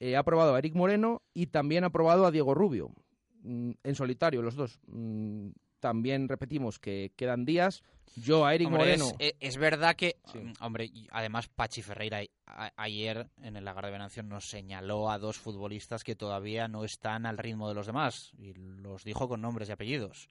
Eh, 0.00 0.16
ha 0.16 0.22
probado 0.22 0.54
a 0.54 0.58
Eric 0.58 0.74
Moreno 0.74 1.20
y 1.34 1.48
también 1.48 1.84
ha 1.84 1.90
probado 1.90 2.24
a 2.24 2.30
Diego 2.30 2.54
Rubio, 2.54 2.94
mm, 3.42 3.72
en 3.82 3.94
solitario 3.94 4.40
los 4.40 4.54
dos. 4.54 4.80
También 5.84 6.30
repetimos 6.30 6.78
que 6.78 7.12
quedan 7.14 7.44
días. 7.44 7.82
Yo 8.16 8.46
a 8.46 8.54
Eric 8.54 8.70
Moreno. 8.70 9.12
Eh, 9.18 9.34
es, 9.38 9.58
verdad 9.58 9.94
que, 9.94 10.16
mm, 10.32 10.64
hombre, 10.64 10.90
además 11.10 11.48
Pachi 11.48 11.82
Ferreira 11.82 12.22
ayer 12.76 13.28
en 13.42 13.56
el 13.56 13.66
Lagar 13.66 13.84
de 13.84 13.90
Venancio 13.90 14.22
nos 14.22 14.48
señaló 14.48 15.10
a 15.10 15.18
dos 15.18 15.36
futbolistas 15.36 16.02
que 16.02 16.16
todavía 16.16 16.68
no 16.68 16.84
están 16.84 17.26
al 17.26 17.36
ritmo 17.36 17.68
de 17.68 17.74
los 17.74 17.86
demás 17.86 18.32
y 18.38 18.54
los 18.54 19.04
dijo 19.04 19.28
con 19.28 19.42
nombres 19.42 19.68
y 19.68 19.72
apellidos: 19.72 20.30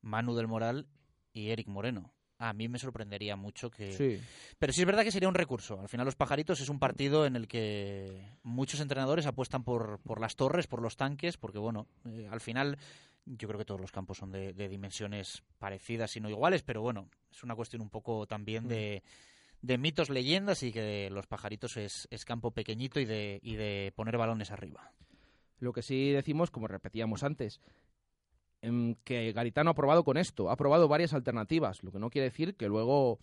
Manu 0.00 0.34
del 0.34 0.48
Moral 0.48 0.86
y 1.34 1.50
Eric 1.50 1.68
Moreno. 1.68 2.14
A 2.38 2.54
mí 2.54 2.66
me 2.70 2.78
sorprendería 2.78 3.36
mucho 3.36 3.70
que. 3.70 3.92
Sí. 3.92 4.18
Pero 4.58 4.72
sí 4.72 4.80
es 4.80 4.86
verdad 4.86 5.02
que 5.02 5.12
sería 5.12 5.28
un 5.28 5.34
recurso. 5.34 5.78
Al 5.78 5.90
final, 5.90 6.06
los 6.06 6.16
pajaritos 6.16 6.58
es 6.62 6.70
un 6.70 6.78
partido 6.78 7.26
en 7.26 7.36
el 7.36 7.48
que 7.48 8.38
muchos 8.44 8.80
entrenadores 8.80 9.26
apuestan 9.26 9.62
por, 9.62 10.00
por 10.00 10.22
las 10.22 10.36
torres, 10.36 10.66
por 10.66 10.80
los 10.80 10.96
tanques, 10.96 11.36
porque, 11.36 11.58
bueno, 11.58 11.86
eh, 12.06 12.26
al 12.30 12.40
final 12.40 12.78
yo 13.26 13.48
creo 13.48 13.58
que 13.58 13.64
todos 13.64 13.80
los 13.80 13.92
campos 13.92 14.18
son 14.18 14.32
de, 14.32 14.52
dimensiones 14.52 15.42
parecidas 15.58 16.16
y 16.16 16.20
no 16.20 16.28
iguales, 16.28 16.62
pero 16.62 16.82
bueno, 16.82 17.08
es 17.30 17.42
una 17.42 17.54
cuestión 17.54 17.82
un 17.82 17.90
poco 17.90 18.26
también 18.26 18.66
de, 18.68 19.02
de 19.62 19.78
mitos, 19.78 20.10
leyendas 20.10 20.62
y 20.62 20.72
que 20.72 21.10
los 21.10 21.26
pajaritos 21.26 21.76
es, 21.76 22.08
campo 22.24 22.50
pequeñito 22.50 23.00
y 23.00 23.04
de, 23.04 23.40
y 23.42 23.56
de 23.56 23.92
poner 23.94 24.16
balones 24.16 24.50
arriba. 24.50 24.92
Lo 25.58 25.72
que 25.72 25.82
sí 25.82 26.10
decimos, 26.10 26.50
como 26.50 26.68
repetíamos 26.68 27.22
antes, 27.22 27.60
em, 28.62 28.94
que 29.04 29.32
Garitano 29.32 29.70
ha 29.70 29.74
probado 29.74 30.04
con 30.04 30.16
esto, 30.16 30.50
ha 30.50 30.56
probado 30.56 30.88
varias 30.88 31.12
alternativas, 31.12 31.82
lo 31.82 31.92
que 31.92 31.98
no 31.98 32.10
quiere 32.10 32.30
decir 32.30 32.56
que 32.56 32.68
luego 32.68 33.20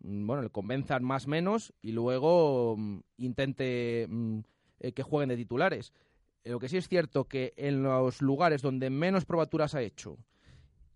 mm, 0.00 0.26
bueno, 0.26 0.42
le 0.42 0.50
convenzan 0.50 1.02
más 1.02 1.26
o 1.26 1.30
menos 1.30 1.72
y 1.82 1.92
luego 1.92 2.76
mm, 2.78 3.00
intente 3.18 4.06
mm, 4.08 4.38
eh, 4.80 4.92
que 4.92 5.02
jueguen 5.02 5.30
de 5.30 5.36
titulares. 5.36 5.92
Lo 6.44 6.58
que 6.58 6.68
sí 6.68 6.76
es 6.76 6.88
cierto 6.88 7.24
que 7.24 7.52
en 7.56 7.82
los 7.82 8.20
lugares 8.20 8.62
donde 8.62 8.90
menos 8.90 9.24
probaturas 9.24 9.74
ha 9.74 9.82
hecho 9.82 10.18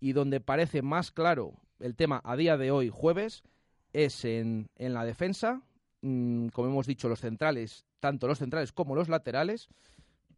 y 0.00 0.12
donde 0.12 0.40
parece 0.40 0.82
más 0.82 1.12
claro 1.12 1.54
el 1.78 1.94
tema 1.94 2.20
a 2.24 2.36
día 2.36 2.56
de 2.56 2.70
hoy, 2.70 2.90
jueves, 2.92 3.44
es 3.92 4.24
en, 4.24 4.68
en 4.76 4.92
la 4.92 5.04
defensa. 5.04 5.62
Mm, 6.02 6.48
como 6.48 6.68
hemos 6.68 6.86
dicho, 6.86 7.08
los 7.08 7.20
centrales, 7.20 7.84
tanto 8.00 8.26
los 8.26 8.38
centrales 8.38 8.72
como 8.72 8.96
los 8.96 9.08
laterales, 9.08 9.68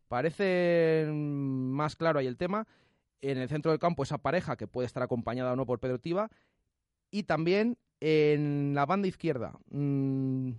parece 0.09 1.07
más 1.11 1.97
claro 1.97 2.18
ahí 2.18 2.27
el 2.27 2.37
tema. 2.37 2.66
En 3.21 3.38
el 3.38 3.49
centro 3.49 3.71
del 3.71 3.81
campo, 3.81 4.03
esa 4.03 4.18
pareja 4.18 4.57
que 4.57 4.68
puede 4.68 4.87
estar 4.87 5.03
acompañada 5.03 5.53
o 5.53 5.57
no 5.57 5.66
por 5.66 5.81
Pedro 5.81 5.99
Tiva. 5.99 6.31
Y 7.11 7.23
también 7.23 7.79
en 8.01 8.75
la 8.75 8.85
banda 8.85 9.09
izquierda. 9.09 9.59
Mm, 9.71 10.51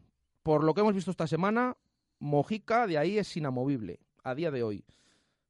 por 0.42 0.64
lo 0.64 0.74
que 0.74 0.82
hemos 0.82 0.96
visto 0.96 1.12
esta 1.12 1.28
semana, 1.28 1.78
Mojica 2.20 2.88
de 2.88 2.98
ahí 2.98 3.18
es 3.20 3.38
inamovible 3.38 4.00
a 4.24 4.36
día 4.36 4.52
de 4.52 4.64
hoy. 4.64 4.86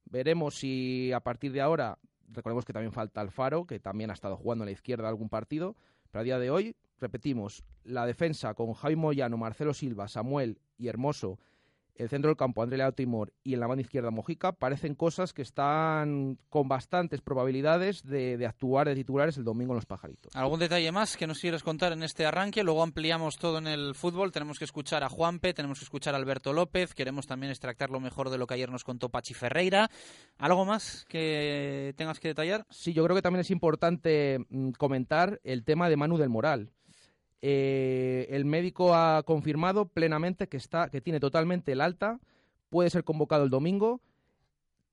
Veremos 0.04 0.56
si 0.56 1.12
a 1.12 1.20
partir 1.20 1.52
de 1.52 1.60
ahora, 1.60 1.98
recordemos 2.28 2.64
que 2.64 2.72
también 2.72 2.92
falta 2.92 3.20
Alfaro, 3.20 3.66
que 3.66 3.78
también 3.78 4.10
ha 4.10 4.14
estado 4.14 4.36
jugando 4.36 4.64
a 4.64 4.66
la 4.66 4.72
izquierda 4.72 5.08
algún 5.08 5.28
partido, 5.28 5.76
pero 6.10 6.20
a 6.20 6.24
día 6.24 6.38
de 6.38 6.50
hoy, 6.50 6.76
repetimos, 6.98 7.64
la 7.84 8.06
defensa 8.06 8.54
con 8.54 8.72
Javi 8.72 8.96
Moyano, 8.96 9.36
Marcelo 9.36 9.74
Silva, 9.74 10.08
Samuel 10.08 10.58
y 10.76 10.88
Hermoso 10.88 11.38
el 12.00 12.08
centro 12.08 12.28
del 12.30 12.36
campo 12.36 12.62
André 12.62 12.78
Leao 12.78 12.92
Timor 12.92 13.32
y 13.44 13.54
en 13.54 13.60
la 13.60 13.66
banda 13.66 13.82
izquierda 13.82 14.10
Mojica 14.10 14.52
parecen 14.52 14.94
cosas 14.94 15.32
que 15.32 15.42
están 15.42 16.38
con 16.48 16.66
bastantes 16.66 17.20
probabilidades 17.20 18.02
de, 18.04 18.44
actuar 18.46 18.88
de 18.88 18.94
titulares 18.94 19.36
el 19.36 19.44
domingo 19.44 19.72
en 19.72 19.76
los 19.76 19.86
pajaritos. 19.86 20.34
¿Algún 20.34 20.60
detalle 20.60 20.90
más 20.92 21.16
que 21.16 21.26
nos 21.26 21.38
quieras 21.40 21.62
contar 21.62 21.92
en 21.92 22.02
este 22.02 22.24
arranque? 22.24 22.64
Luego 22.64 22.82
ampliamos 22.82 23.36
todo 23.36 23.58
en 23.58 23.66
el 23.66 23.94
fútbol. 23.94 24.32
Tenemos 24.32 24.58
que 24.58 24.64
escuchar 24.64 25.04
a 25.04 25.08
Juanpe, 25.08 25.52
tenemos 25.52 25.78
que 25.78 25.84
escuchar 25.84 26.14
a 26.14 26.16
Alberto 26.16 26.52
López, 26.52 26.94
queremos 26.94 27.26
también 27.26 27.50
extractar 27.50 27.90
lo 27.90 28.00
mejor 28.00 28.30
de 28.30 28.38
lo 28.38 28.46
que 28.46 28.54
ayer 28.54 28.70
nos 28.70 28.84
contó 28.84 29.10
Pachi 29.10 29.34
Ferreira. 29.34 29.90
¿Algo 30.38 30.64
más 30.64 31.04
que 31.08 31.94
tengas 31.96 32.18
que 32.18 32.28
detallar? 32.28 32.66
Sí, 32.70 32.94
yo 32.94 33.04
creo 33.04 33.14
que 33.14 33.22
también 33.22 33.40
es 33.40 33.50
importante 33.50 34.38
mm, 34.48 34.70
comentar 34.70 35.40
el 35.44 35.64
tema 35.64 35.88
de 35.88 35.96
Manu 35.96 36.16
del 36.16 36.30
Moral. 36.30 36.70
Eh, 37.42 38.26
el 38.30 38.44
médico 38.44 38.94
ha 38.94 39.22
confirmado 39.22 39.86
plenamente 39.86 40.48
que, 40.48 40.56
está, 40.56 40.90
que 40.90 41.00
tiene 41.00 41.20
totalmente 41.20 41.72
el 41.72 41.80
alta, 41.80 42.20
puede 42.68 42.90
ser 42.90 43.04
convocado 43.04 43.44
el 43.44 43.50
domingo. 43.50 44.00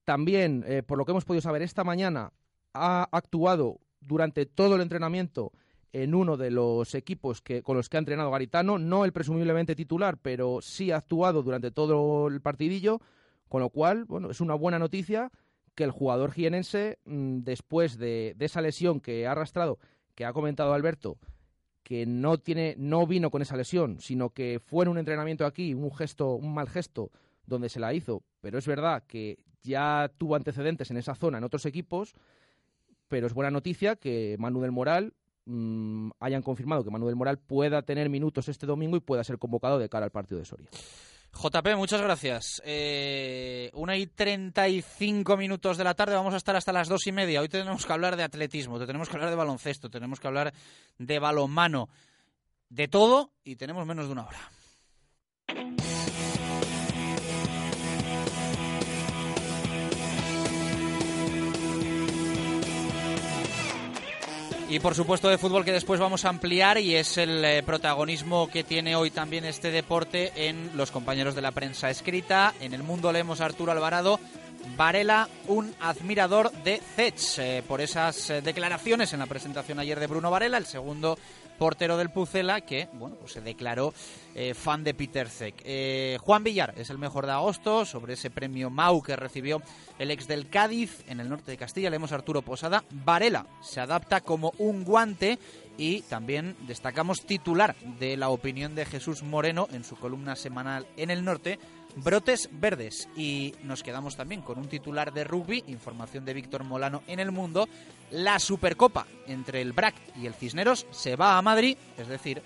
También, 0.06 0.64
eh, 0.68 0.84
por 0.84 0.98
lo 0.98 1.06
que 1.06 1.12
hemos 1.12 1.26
podido 1.26 1.42
saber 1.42 1.62
esta 1.62 1.84
mañana, 1.84 2.32
ha 2.74 3.08
actuado 3.12 3.80
durante 4.00 4.46
todo 4.46 4.76
el 4.76 4.82
entrenamiento 4.82 5.52
en 5.92 6.14
uno 6.14 6.38
de 6.38 6.52
los 6.52 6.96
equipos 6.96 7.42
que, 7.42 7.64
con 7.64 7.76
los 7.76 7.90
que 7.90 7.98
ha 7.98 8.00
entrenado 8.00 8.32
Garitano, 8.32 8.78
no 8.78 9.04
el 9.04 9.14
presumiblemente 9.14 9.76
titular, 9.76 10.18
pero 10.18 10.60
sí 10.62 10.92
ha 10.92 10.98
actuado 10.98 11.44
durante 11.44 11.72
todo 11.72 12.28
el 12.28 12.42
partidillo, 12.42 13.02
con 13.50 13.62
lo 13.62 13.70
cual, 13.70 14.06
bueno, 14.06 14.30
es 14.30 14.42
una 14.42 14.54
buena 14.54 14.80
noticia 14.80 15.32
que 15.76 15.84
el 15.84 15.92
jugador 15.92 16.32
jienense, 16.32 17.00
mm, 17.06 17.40
después 17.40 17.98
de, 17.98 18.34
de 18.38 18.46
esa 18.46 18.62
lesión 18.62 19.00
que 19.00 19.28
ha 19.28 19.32
arrastrado, 19.32 19.80
que 20.16 20.26
ha 20.26 20.34
comentado 20.34 20.74
Alberto, 20.74 21.18
que 21.88 22.06
no 22.06 22.38
tiene, 22.38 22.76
no 22.78 23.08
vino 23.08 23.32
con 23.32 23.42
esa 23.42 23.56
lesión, 23.56 24.02
sino 24.02 24.32
que 24.32 24.60
fue 24.60 24.84
en 24.84 24.90
un 24.90 24.98
entrenamiento 24.98 25.46
aquí, 25.46 25.74
un 25.74 25.90
gesto, 25.96 26.36
un 26.36 26.54
mal 26.54 26.68
gesto, 26.68 27.12
donde 27.46 27.70
se 27.70 27.80
la 27.80 27.94
hizo. 27.94 28.24
Pero 28.42 28.58
es 28.58 28.68
verdad 28.68 29.06
que 29.08 29.38
ya 29.64 30.12
tuvo 30.18 30.36
antecedentes 30.36 30.92
en 30.92 30.98
esa 30.98 31.16
zona 31.16 31.38
en 31.38 31.46
otros 31.46 31.66
equipos, 31.66 32.14
pero 33.08 33.26
es 33.26 33.34
buena 33.34 33.52
noticia 33.52 33.96
que 33.96 34.36
Manu 34.38 34.60
del 34.60 34.74
Moral 34.74 35.14
mm, 35.46 36.10
hayan 36.20 36.42
confirmado 36.42 36.84
que 36.84 36.92
Manu 36.92 37.08
del 37.08 37.16
Moral 37.16 37.38
pueda 37.38 37.82
tener 37.84 38.10
minutos 38.10 38.50
este 38.50 38.66
domingo 38.66 38.98
y 38.98 39.00
pueda 39.00 39.24
ser 39.24 39.38
convocado 39.38 39.80
de 39.80 39.88
cara 39.88 40.04
al 40.04 40.12
partido 40.12 40.40
de 40.40 40.46
Soria. 40.46 40.68
JP, 41.38 41.76
muchas 41.76 42.02
gracias. 42.02 42.62
Eh, 42.66 43.70
una 43.74 43.96
y 43.96 44.08
treinta 44.08 44.68
y 44.68 44.82
cinco 44.82 45.38
minutos 45.38 45.78
de 45.78 45.84
la 45.84 45.94
tarde, 45.94 46.16
vamos 46.16 46.34
a 46.34 46.38
estar 46.38 46.56
hasta 46.56 46.74
las 46.74 46.88
dos 46.88 47.06
y 47.08 47.12
media. 47.12 47.42
Hoy 47.42 47.50
tenemos 47.50 47.86
que 47.86 47.94
hablar 47.94 48.16
de 48.16 48.24
atletismo, 48.24 48.80
tenemos 48.80 49.08
que 49.08 49.16
hablar 49.16 49.30
de 49.30 49.36
baloncesto, 49.36 49.90
tenemos 49.90 50.20
que 50.20 50.28
hablar 50.28 50.54
de 50.98 51.20
balonmano, 51.20 51.90
de 52.70 52.88
todo 52.88 53.32
y 53.44 53.56
tenemos 53.56 53.86
menos 53.86 54.08
de 54.08 54.12
una 54.12 54.26
hora. 54.26 55.87
Y 64.70 64.80
por 64.82 64.96
supuesto 64.96 65.30
de 65.30 65.38
fútbol 65.38 65.64
que 65.64 65.72
después 65.72 65.98
vamos 65.98 66.26
a 66.26 66.30
ampliar 66.30 66.78
y 66.78 66.96
es 66.96 67.18
el 67.18 67.44
eh, 67.46 67.64
protagonismo 67.64 68.50
que 68.50 68.66
tiene 68.66 68.98
hoy 68.98 69.12
también 69.12 69.46
este 69.46 69.72
deporte 69.72 70.34
en 70.36 70.72
los 70.76 70.92
compañeros 70.92 71.36
de 71.36 71.42
la 71.42 71.52
prensa 71.52 71.90
escrita. 71.90 72.54
En 72.60 72.74
el 72.74 72.84
mundo 72.84 73.14
leemos 73.14 73.40
a 73.40 73.46
Arturo 73.46 73.72
Alvarado, 73.72 74.20
Varela, 74.76 75.30
un 75.48 75.74
admirador 75.80 76.52
de 76.52 76.82
Zech, 76.98 77.40
eh, 77.40 77.64
por 77.66 77.80
esas 77.80 78.30
eh, 78.30 78.42
declaraciones 78.42 79.14
en 79.14 79.20
la 79.20 79.26
presentación 79.26 79.80
ayer 79.80 80.02
de 80.02 80.08
Bruno 80.08 80.32
Varela, 80.32 80.58
el 80.58 80.66
segundo 80.66 81.18
portero 81.58 81.98
del 81.98 82.10
Pucela, 82.10 82.62
que 82.62 82.88
bueno, 82.94 83.16
pues 83.16 83.34
se 83.34 83.42
declaró 83.42 83.94
eh, 84.36 84.54
fan 84.54 84.84
de 84.84 84.94
Peter 84.94 85.30
Cech. 85.30 85.56
Eh, 85.64 86.18
Juan 86.22 86.44
Villar 86.44 86.74
es 86.78 86.90
el 86.90 86.98
mejor 86.98 87.26
de 87.26 87.34
agosto, 87.34 87.86
sobre 87.86 88.14
ese 88.14 88.30
premio 88.30 88.70
Mau 88.70 89.02
que 89.02 89.16
recibió 89.16 89.62
el 90.00 90.12
ex 90.12 90.28
del 90.28 90.50
Cádiz 90.50 91.04
en 91.08 91.20
el 91.20 91.30
norte 91.30 91.52
de 91.52 91.58
Castilla, 91.58 91.90
leemos 91.90 92.12
a 92.12 92.16
Arturo 92.16 92.42
Posada. 92.42 92.84
Varela 92.92 93.48
se 93.62 93.80
adapta 93.80 94.22
como 94.22 94.54
un 94.58 94.84
guante 94.84 95.40
y 95.78 96.02
también 96.04 96.56
destacamos 96.68 97.26
titular 97.26 97.76
de 98.00 98.18
la 98.18 98.30
opinión 98.30 98.76
de 98.76 98.86
Jesús 98.86 99.24
Moreno 99.24 99.68
en 99.72 99.84
su 99.84 99.96
columna 99.96 100.36
semanal 100.36 100.88
en 100.98 101.12
el 101.12 101.24
norte, 101.24 101.60
Brotes 102.04 102.50
Verdes. 102.52 103.10
Y 103.16 103.54
nos 103.64 103.84
quedamos 103.84 104.16
también 104.16 104.42
con 104.42 104.58
un 104.58 104.68
titular 104.68 105.14
de 105.14 105.24
rugby, 105.24 105.64
información 105.68 106.26
de 106.26 106.34
Víctor 106.34 106.64
Molano 106.64 107.04
en 107.08 107.20
el 107.20 107.32
mundo. 107.32 107.68
La 108.12 108.40
Supercopa 108.40 109.08
entre 109.28 109.62
el 109.62 109.74
BRAC 109.74 109.96
y 110.16 110.28
el 110.28 110.34
Cisneros 110.34 110.88
se 110.92 111.16
va 111.16 111.38
a 111.38 111.42
Madrid, 111.42 111.78
es 111.98 112.08
decir, 112.08 112.42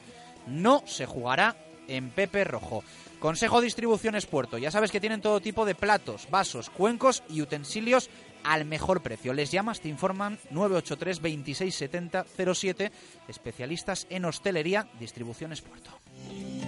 no 0.48 0.84
se 0.86 1.06
jugará 1.06 1.56
en 1.88 2.10
Pepe 2.10 2.44
Rojo. 2.44 2.84
Consejo 3.20 3.62
Distribuciones 3.62 4.26
Puerto. 4.26 4.58
Ya 4.58 4.72
sabes 4.72 4.92
que 4.92 5.00
tienen 5.00 5.22
todo 5.22 5.42
tipo 5.42 5.66
de 5.66 5.76
platos, 5.76 6.28
vasos, 6.32 6.72
cuencos 6.72 7.22
y 7.30 7.42
utensilios 7.42 8.10
al 8.44 8.66
mejor 8.66 9.02
precio. 9.04 9.34
Les 9.34 9.52
llamas, 9.52 9.82
te 9.82 9.90
informan 9.90 10.40
983 10.50 11.18
2670 11.18 12.26
07, 12.56 12.92
especialistas 13.28 14.08
en 14.10 14.26
hostelería, 14.26 14.88
Distribuciones 15.00 15.62
Puerto. 15.62 16.01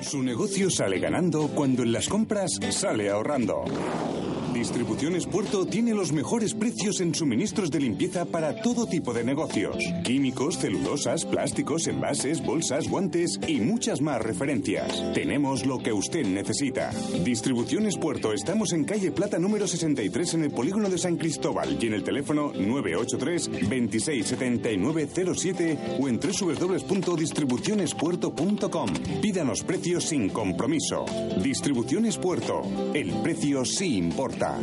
Su 0.01 0.21
negocio 0.21 0.69
sale 0.69 0.99
ganando 0.99 1.47
cuando 1.49 1.83
en 1.83 1.91
las 1.91 2.09
compras 2.09 2.59
sale 2.71 3.09
ahorrando. 3.09 3.65
Distribuciones 4.53 5.25
Puerto 5.25 5.65
tiene 5.65 5.95
los 5.95 6.11
mejores 6.11 6.53
precios 6.53 6.99
en 7.01 7.15
suministros 7.15 7.71
de 7.71 7.79
limpieza 7.79 8.25
para 8.25 8.61
todo 8.61 8.85
tipo 8.85 9.11
de 9.11 9.23
negocios. 9.23 9.75
Químicos, 10.03 10.59
celulosas, 10.59 11.25
plásticos, 11.25 11.87
envases, 11.87 12.45
bolsas, 12.45 12.87
guantes 12.87 13.39
y 13.47 13.61
muchas 13.61 14.01
más 14.01 14.21
referencias. 14.21 15.11
Tenemos 15.13 15.65
lo 15.65 15.79
que 15.79 15.91
usted 15.91 16.27
necesita. 16.27 16.91
Distribuciones 17.23 17.97
Puerto, 17.97 18.31
estamos 18.31 18.73
en 18.73 18.83
calle 18.85 19.11
Plata 19.11 19.39
número 19.39 19.65
63 19.67 20.35
en 20.35 20.43
el 20.43 20.51
polígono 20.51 20.87
de 20.87 20.99
San 20.99 21.17
Cristóbal 21.17 21.79
y 21.81 21.87
en 21.87 21.95
el 21.95 22.03
teléfono 22.03 22.53
983 22.53 23.49
267907 23.69 25.79
o 25.99 26.07
en 26.07 26.19
www.distribucionespuerto.com. 26.19 28.89
Pídanos 29.43 29.63
precios 29.65 30.05
sin 30.05 30.29
compromiso. 30.29 31.03
Distribuciones 31.43 32.17
Puerto, 32.17 32.61
el 32.93 33.11
precio 33.21 33.65
sí 33.65 33.97
importa. 33.97 34.57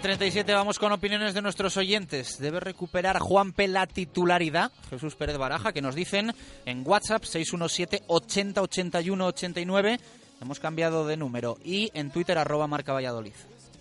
Y 0.00 0.02
37 0.02 0.54
vamos 0.54 0.78
con 0.78 0.92
opiniones 0.92 1.34
de 1.34 1.42
nuestros 1.42 1.76
oyentes. 1.76 2.38
Debe 2.38 2.58
recuperar 2.58 3.18
Juanpe 3.18 3.68
la 3.68 3.86
titularidad. 3.86 4.72
Jesús 4.88 5.14
Pérez 5.14 5.36
Baraja, 5.36 5.72
que 5.74 5.82
nos 5.82 5.94
dicen 5.94 6.32
en 6.64 6.82
WhatsApp 6.86 7.24
617 7.24 8.04
80 8.06 8.62
81 8.62 9.26
89. 9.26 10.00
Hemos 10.40 10.58
cambiado 10.58 11.06
de 11.06 11.18
número. 11.18 11.58
Y 11.64 11.90
en 11.92 12.10
Twitter 12.10 12.38
arroba 12.38 12.66
marca 12.66 12.94
Valladolid. 12.94 13.34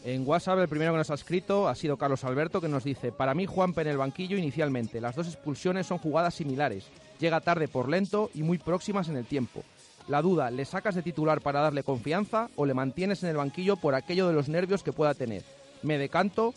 En 0.04 0.28
WhatsApp 0.28 0.60
el 0.60 0.68
primero 0.68 0.92
que 0.92 0.98
nos 0.98 1.10
ha 1.10 1.14
escrito 1.14 1.70
ha 1.70 1.76
sido 1.76 1.96
Carlos 1.96 2.26
Alberto 2.26 2.60
que 2.60 2.68
nos 2.68 2.84
dice, 2.84 3.14
para 3.14 3.34
mí 3.34 3.46
Juanpe 3.46 3.82
en 3.82 3.88
el 3.88 3.98
banquillo 3.98 4.38
inicialmente, 4.38 5.00
las 5.00 5.16
dos 5.16 5.28
expulsiones 5.28 5.88
son 5.88 6.00
jugadas 6.00 6.36
similares, 6.36 6.86
llega 7.20 7.40
tarde 7.40 7.68
por 7.68 7.88
lento 7.88 8.30
y 8.34 8.44
muy 8.44 8.58
próximas 8.58 9.08
en 9.08 9.18
el 9.18 9.26
tiempo. 9.26 9.64
La 10.10 10.22
duda, 10.22 10.52
¿le 10.52 10.66
sacas 10.66 10.96
de 10.96 11.04
titular 11.04 11.40
para 11.40 11.62
darle 11.62 11.84
confianza 11.84 12.50
o 12.56 12.66
le 12.66 12.74
mantienes 12.74 13.24
en 13.24 13.30
el 13.30 13.38
banquillo 13.38 13.78
por 13.78 13.96
aquello 13.96 14.28
de 14.28 14.34
los 14.34 14.50
nervios 14.50 14.84
que 14.84 14.94
pueda 14.94 15.14
tener? 15.14 15.44
Me 15.84 15.98
decanto 15.98 16.54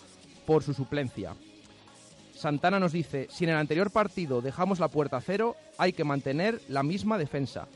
por 0.47 0.63
su 0.63 0.75
suplencia. 0.75 1.35
Santana 2.35 2.81
nos 2.81 2.93
dice, 2.93 3.29
si 3.31 3.45
en 3.45 3.51
el 3.51 3.57
anterior 3.57 3.91
partido 3.91 4.41
dejamos 4.41 4.81
la 4.81 4.89
puerta 4.89 5.19
a 5.19 5.21
cero, 5.21 5.57
hay 5.79 5.93
que 5.93 6.05
mantener 6.05 6.61
la 6.69 6.83
misma 6.83 7.17
defensa. 7.17 7.69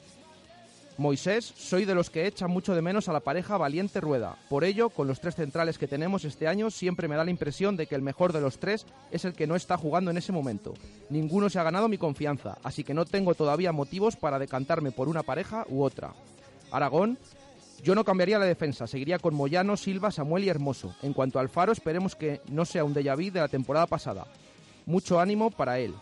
Moisés, 0.99 1.53
soy 1.57 1.85
de 1.85 1.95
los 1.95 2.09
que 2.09 2.27
echan 2.27 2.51
mucho 2.51 2.75
de 2.75 2.81
menos 2.81 3.09
a 3.09 3.13
la 3.13 3.21
pareja 3.21 3.59
Valiente 3.59 4.01
Rueda. 4.01 4.37
Por 4.49 4.65
ello, 4.65 4.89
con 4.89 5.07
los 5.07 5.21
tres 5.21 5.35
centrales 5.35 5.77
que 5.77 5.87
tenemos 5.87 6.25
este 6.25 6.49
año, 6.49 6.71
siempre 6.71 7.07
me 7.07 7.17
da 7.17 7.25
la 7.25 7.31
impresión 7.31 7.77
de 7.77 7.87
que 7.87 7.95
el 7.95 8.01
mejor 8.01 8.33
de 8.33 8.41
los 8.41 8.59
tres 8.59 8.87
es 9.11 9.27
el 9.27 9.35
que 9.35 9.47
no 9.47 9.57
está 9.57 9.77
jugando 9.77 10.11
en 10.11 10.17
ese 10.17 10.33
momento. 10.33 10.73
Ninguno 11.11 11.51
se 11.51 11.59
ha 11.59 11.65
ganado 11.65 11.89
mi 11.89 11.99
confianza, 11.99 12.57
así 12.63 12.83
que 12.83 12.95
no 12.95 13.05
tengo 13.05 13.35
todavía 13.35 13.73
motivos 13.73 14.17
para 14.17 14.39
decantarme 14.39 14.91
por 14.91 15.09
una 15.09 15.23
pareja 15.23 15.67
u 15.69 15.83
otra. 15.83 16.15
Aragón, 16.73 17.19
yo 17.83 17.95
no 17.95 18.05
cambiaría 18.05 18.39
la 18.39 18.47
defensa, 18.47 18.87
seguiría 18.87 19.19
con 19.19 19.35
Moyano, 19.35 19.77
Silva, 19.77 20.11
Samuel 20.11 20.45
y 20.45 20.49
Hermoso. 20.49 20.95
En 21.03 21.13
cuanto 21.13 21.39
al 21.39 21.49
Faro, 21.49 21.73
esperemos 21.73 22.15
que 22.15 22.41
no 22.49 22.65
sea 22.65 22.85
un 22.85 22.95
déjà 22.95 23.17
de 23.17 23.41
la 23.41 23.49
temporada 23.49 23.87
pasada. 23.87 24.27
Mucho 24.87 25.21
ánimo 25.21 25.51
para 25.51 25.79
él. 25.79 25.95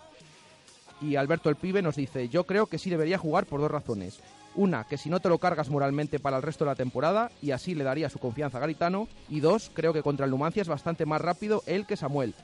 Y 1.00 1.16
Alberto 1.16 1.50
el 1.50 1.56
Pibe 1.56 1.82
nos 1.82 1.96
dice, 1.96 2.28
yo 2.28 2.44
creo 2.44 2.66
que 2.66 2.78
sí 2.78 2.90
debería 2.90 3.18
jugar 3.18 3.46
por 3.46 3.60
dos 3.60 3.70
razones. 3.70 4.20
Una, 4.54 4.84
que 4.84 4.96
si 4.96 5.10
no 5.10 5.20
te 5.20 5.28
lo 5.28 5.38
cargas 5.38 5.68
moralmente 5.68 6.20
para 6.20 6.37
el 6.37 6.42
resto 6.42 6.64
de 6.64 6.70
la 6.70 6.76
temporada 6.76 7.30
y 7.42 7.50
así 7.50 7.74
le 7.74 7.82
daría 7.82 8.08
su 8.08 8.20
confianza 8.20 8.58
a 8.58 8.60
Garitano. 8.60 9.08
Y 9.28 9.40
dos, 9.40 9.70
creo 9.74 9.92
que 9.92 10.02
contra 10.02 10.24
el 10.26 10.30
Numancia 10.30 10.62
es 10.62 10.68
bastante 10.68 11.06
más 11.06 11.20
rápido 11.20 11.62
él 11.66 11.87
que 11.87 11.96
Samuel. 11.96 12.34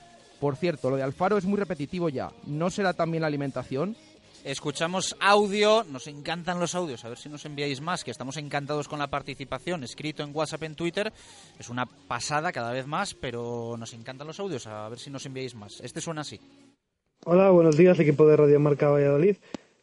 Por 0.40 0.56
cierto, 0.56 0.90
lo 0.90 0.96
de 0.96 1.02
Alfaro 1.02 1.38
es 1.38 1.44
muy 1.44 1.58
repetitivo 1.58 2.08
ya. 2.08 2.32
¿No 2.46 2.70
será 2.70 2.94
también 2.94 3.20
la 3.20 3.28
alimentación? 3.28 3.96
Escuchamos 4.44 5.16
audio, 5.20 5.85
nos 5.85 6.07
encantan 6.07 6.59
los 6.59 6.74
audios, 6.74 7.05
a 7.05 7.11
ver 7.11 7.18
si 7.18 7.29
nos 7.29 7.44
enviáis 7.44 7.83
más, 7.83 8.03
que 8.03 8.11
estamos 8.11 8.38
encantados 8.38 8.88
con 8.88 8.98
la 8.98 9.09
participación, 9.09 9.85
escrito 9.85 10.22
en 10.22 10.35
WhatsApp, 10.35 10.62
en 10.62 10.74
Twitter, 10.74 11.12
es 11.59 11.68
una 11.68 11.85
pasada 11.85 12.50
cada 12.50 12.72
vez 12.72 12.87
más, 12.87 13.12
pero 13.14 13.76
nos 13.79 13.92
encantan 13.92 14.26
los 14.26 14.40
audios, 14.40 14.66
a 14.66 14.88
ver 14.88 14.98
si 14.98 15.11
nos 15.11 15.26
enviáis 15.26 15.55
más. 15.55 15.81
Este 15.83 16.00
suena 16.00 16.22
así. 16.22 16.40
Hola, 17.26 17.50
buenos 17.50 17.76
días, 17.76 18.00
equipo 18.00 18.26
de 18.26 18.37
Radio 18.37 18.59
Marca 18.61 18.88
Valladolid. 18.88 19.37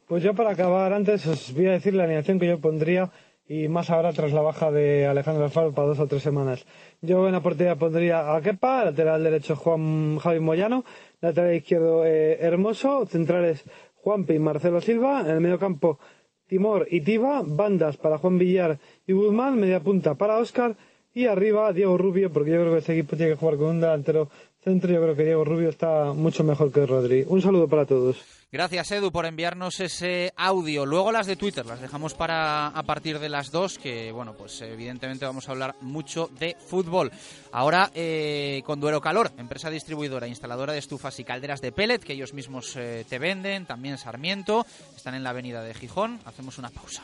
Pues 0.07 0.23
yo 0.23 0.33
para 0.33 0.51
acabar 0.51 0.91
antes 0.91 1.27
os 1.27 1.53
voy 1.53 1.67
a 1.67 1.73
decir 1.73 1.93
la 1.93 2.05
alineación 2.05 2.39
que 2.39 2.47
yo 2.47 2.59
pondría 2.59 3.11
y 3.47 3.67
más 3.67 3.89
ahora 3.89 4.11
tras 4.11 4.33
la 4.33 4.41
baja 4.41 4.71
de 4.71 5.05
Alejandro 5.05 5.45
Alfaro 5.45 5.73
para 5.73 5.89
dos 5.89 5.99
o 5.99 6.07
tres 6.07 6.23
semanas. 6.23 6.65
Yo 7.01 7.27
en 7.27 7.33
la 7.33 7.41
portería 7.41 7.75
pondría 7.75 8.35
a 8.35 8.41
Kepa, 8.41 8.85
lateral 8.85 9.23
derecho 9.23 9.55
Juan 9.55 10.17
Javi 10.17 10.39
Moyano, 10.39 10.83
lateral 11.21 11.55
izquierdo 11.55 12.05
eh, 12.05 12.39
Hermoso, 12.41 13.05
centrales 13.05 13.63
Juanpi 14.07 14.35
y 14.35 14.39
Marcelo 14.39 14.79
Silva, 14.79 15.19
en 15.19 15.31
el 15.31 15.41
medio 15.41 15.59
campo 15.59 15.99
Timor 16.47 16.87
y 16.89 17.01
Tiba, 17.01 17.41
bandas 17.45 17.97
para 17.97 18.17
Juan 18.17 18.37
Villar 18.37 18.79
y 19.05 19.11
Guzmán, 19.11 19.59
media 19.59 19.81
punta 19.81 20.15
para 20.15 20.37
Óscar 20.37 20.77
y 21.17 21.25
arriba 21.25 21.73
Diego 21.73 21.97
Rubio, 21.97 22.31
porque 22.31 22.51
yo 22.51 22.57
creo 22.61 22.73
que 22.73 22.79
este 22.79 22.93
equipo 22.93 23.17
tiene 23.17 23.31
que 23.31 23.39
jugar 23.39 23.57
con 23.57 23.69
un 23.69 23.81
delantero 23.81 24.29
centro, 24.63 24.91
yo 24.93 25.01
creo 25.01 25.15
que 25.15 25.23
Diego 25.23 25.43
Rubio 25.43 25.69
está 25.69 26.13
mucho 26.13 26.43
mejor 26.43 26.71
que 26.71 26.85
Rodri. 26.85 27.25
Un 27.27 27.41
saludo 27.41 27.67
para 27.67 27.85
todos. 27.85 28.17
Gracias, 28.51 28.91
Edu, 28.91 29.11
por 29.11 29.25
enviarnos 29.25 29.79
ese 29.79 30.31
audio. 30.35 30.85
Luego 30.85 31.11
las 31.11 31.25
de 31.25 31.35
Twitter 31.35 31.65
las 31.65 31.81
dejamos 31.81 32.13
para 32.13 32.67
a 32.67 32.83
partir 32.83 33.17
de 33.17 33.29
las 33.29 33.51
dos, 33.51 33.79
que, 33.79 34.11
bueno, 34.11 34.35
pues 34.37 34.61
evidentemente 34.61 35.25
vamos 35.25 35.49
a 35.49 35.53
hablar 35.53 35.75
mucho 35.81 36.29
de 36.39 36.55
fútbol. 36.67 37.11
Ahora 37.51 37.89
eh, 37.95 38.61
con 38.63 38.79
Duero 38.79 39.01
Calor, 39.01 39.31
empresa 39.37 39.71
distribuidora, 39.71 40.27
instaladora 40.27 40.73
de 40.73 40.79
estufas 40.79 41.19
y 41.19 41.23
calderas 41.23 41.61
de 41.61 41.71
pellet, 41.71 42.03
que 42.03 42.13
ellos 42.13 42.33
mismos 42.33 42.75
eh, 42.75 43.05
te 43.09 43.17
venden, 43.17 43.65
también 43.65 43.97
Sarmiento, 43.97 44.67
están 44.95 45.15
en 45.15 45.23
la 45.23 45.31
avenida 45.31 45.63
de 45.63 45.73
Gijón. 45.73 46.19
Hacemos 46.25 46.59
una 46.59 46.69
pausa. 46.69 47.03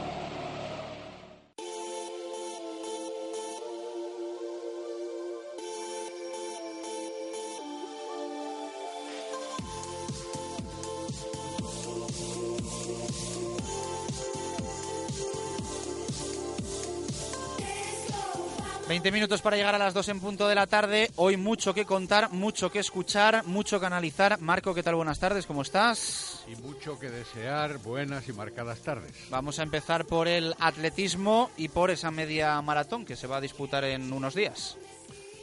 20 19.01 19.11
minutos 19.17 19.41
para 19.41 19.57
llegar 19.57 19.73
a 19.73 19.79
las 19.79 19.95
2 19.95 20.09
en 20.09 20.19
punto 20.19 20.47
de 20.47 20.53
la 20.53 20.67
tarde. 20.67 21.09
Hoy 21.15 21.35
mucho 21.35 21.73
que 21.73 21.85
contar, 21.85 22.29
mucho 22.31 22.71
que 22.71 22.77
escuchar, 22.77 23.43
mucho 23.47 23.79
que 23.79 23.87
analizar. 23.87 24.39
Marco, 24.39 24.75
¿qué 24.75 24.83
tal? 24.83 24.93
Buenas 24.93 25.17
tardes, 25.19 25.47
¿cómo 25.47 25.63
estás? 25.63 26.43
Y 26.47 26.55
mucho 26.61 26.99
que 26.99 27.09
desear, 27.09 27.79
buenas 27.79 28.29
y 28.29 28.33
marcadas 28.33 28.77
tardes. 28.81 29.11
Vamos 29.31 29.57
a 29.57 29.63
empezar 29.63 30.05
por 30.05 30.27
el 30.27 30.53
atletismo 30.59 31.49
y 31.57 31.69
por 31.69 31.89
esa 31.89 32.11
media 32.11 32.61
maratón 32.61 33.03
que 33.03 33.15
se 33.15 33.25
va 33.25 33.37
a 33.37 33.41
disputar 33.41 33.83
en 33.85 34.13
unos 34.13 34.35
días. 34.35 34.77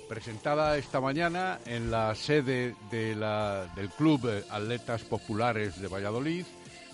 Presentada 0.09 0.77
esta 0.79 1.01
mañana 1.01 1.59
en 1.67 1.91
la 1.91 2.15
sede 2.15 2.77
de 2.93 3.17
la- 3.17 3.67
del 3.75 3.89
Club 3.91 4.45
Atletas 4.51 5.03
Populares 5.03 5.81
de 5.81 5.89
Valladolid, 5.89 6.45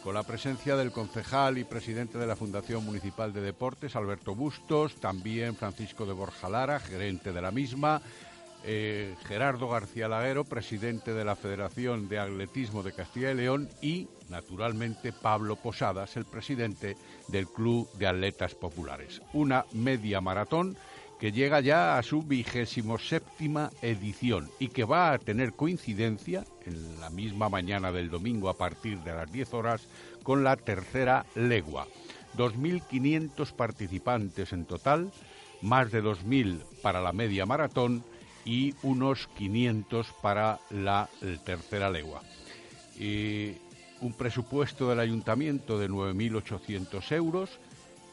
con 0.04 0.12
la 0.12 0.22
presencia 0.22 0.76
del 0.76 0.92
concejal 0.92 1.56
y 1.56 1.64
presidente 1.64 2.18
de 2.18 2.26
la 2.26 2.36
Fundación 2.36 2.84
Municipal 2.84 3.32
de 3.32 3.40
Deportes, 3.40 3.96
Alberto 3.96 4.34
Bustos, 4.34 4.96
también 4.96 5.56
Francisco 5.56 6.04
de 6.04 6.12
Borja 6.12 6.50
Lara, 6.50 6.78
gerente 6.78 7.32
de 7.32 7.40
la 7.40 7.50
misma, 7.50 8.02
eh, 8.64 9.14
Gerardo 9.24 9.66
García 9.66 10.06
Laguero, 10.06 10.44
presidente 10.44 11.14
de 11.14 11.24
la 11.24 11.36
Federación 11.36 12.06
de 12.06 12.18
Atletismo 12.18 12.82
de 12.82 12.92
Castilla 12.92 13.30
y 13.30 13.34
León, 13.34 13.70
y, 13.80 14.08
naturalmente, 14.28 15.14
Pablo 15.14 15.56
Posadas, 15.56 16.18
el 16.18 16.26
presidente 16.26 16.98
del 17.28 17.48
Club 17.48 17.90
de 17.94 18.06
Atletas 18.06 18.54
Populares. 18.54 19.22
Una 19.32 19.64
media 19.72 20.20
maratón 20.20 20.76
que 21.24 21.32
llega 21.32 21.60
ya 21.60 21.96
a 21.96 22.02
su 22.02 22.22
vigésimo 22.22 22.98
séptima 22.98 23.70
edición 23.80 24.50
y 24.58 24.68
que 24.68 24.84
va 24.84 25.10
a 25.10 25.18
tener 25.18 25.54
coincidencia 25.54 26.44
en 26.66 27.00
la 27.00 27.08
misma 27.08 27.48
mañana 27.48 27.90
del 27.90 28.10
domingo 28.10 28.50
a 28.50 28.58
partir 28.58 28.98
de 28.98 29.14
las 29.14 29.32
10 29.32 29.54
horas 29.54 29.88
con 30.22 30.44
la 30.44 30.54
tercera 30.56 31.24
legua. 31.34 31.86
2.500 32.36 33.52
participantes 33.52 34.52
en 34.52 34.66
total, 34.66 35.12
más 35.62 35.90
de 35.90 36.04
2.000 36.04 36.62
para 36.82 37.00
la 37.00 37.14
media 37.14 37.46
maratón 37.46 38.04
y 38.44 38.74
unos 38.82 39.26
500 39.28 40.06
para 40.20 40.60
la 40.68 41.08
eh, 41.22 41.38
tercera 41.42 41.88
legua. 41.88 42.20
Y 43.00 43.52
un 44.02 44.12
presupuesto 44.12 44.90
del 44.90 45.00
ayuntamiento 45.00 45.78
de 45.78 45.88
9.800 45.88 47.12
euros 47.12 47.58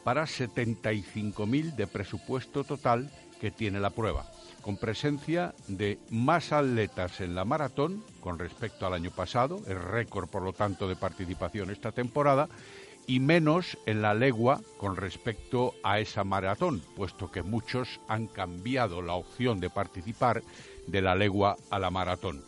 para 0.04 0.24
75.000 0.24 1.76
de 1.76 1.88
presupuesto 1.88 2.64
total 2.64 3.10
que 3.39 3.52
tiene 3.52 3.80
la 3.80 3.89
prueba, 3.89 4.26
con 4.62 4.78
presencia 4.78 5.54
de 5.68 5.99
más 6.10 6.52
atletas 6.52 7.22
en 7.22 7.36
la 7.36 7.45
maratón 7.45 8.04
con 8.20 8.38
respecto 8.38 8.86
al 8.86 8.93
año 8.93 9.12
pasado, 9.12 9.62
el 9.68 9.82
récord 9.82 10.30
por 10.30 10.43
lo 10.43 10.54
tanto 10.54 10.88
de 10.88 10.95
participación 10.95 11.72
esta 11.72 11.91
temporada, 11.91 12.49
y 13.08 13.20
menos 13.20 13.78
en 13.88 14.02
la 14.02 14.14
legua 14.14 14.62
con 14.78 14.95
respecto 14.95 15.74
a 15.84 15.99
esa 15.99 16.24
maratón, 16.24 16.82
puesto 16.95 17.32
que 17.32 17.41
muchos 17.41 17.99
han 18.08 18.28
cambiado 18.28 19.02
la 19.02 19.14
opción 19.14 19.60
de 19.60 19.70
participar 19.70 20.43
de 20.88 21.02
la 21.02 21.16
legua 21.16 21.58
a 21.70 21.80
la 21.80 21.89
maratón. 21.89 22.43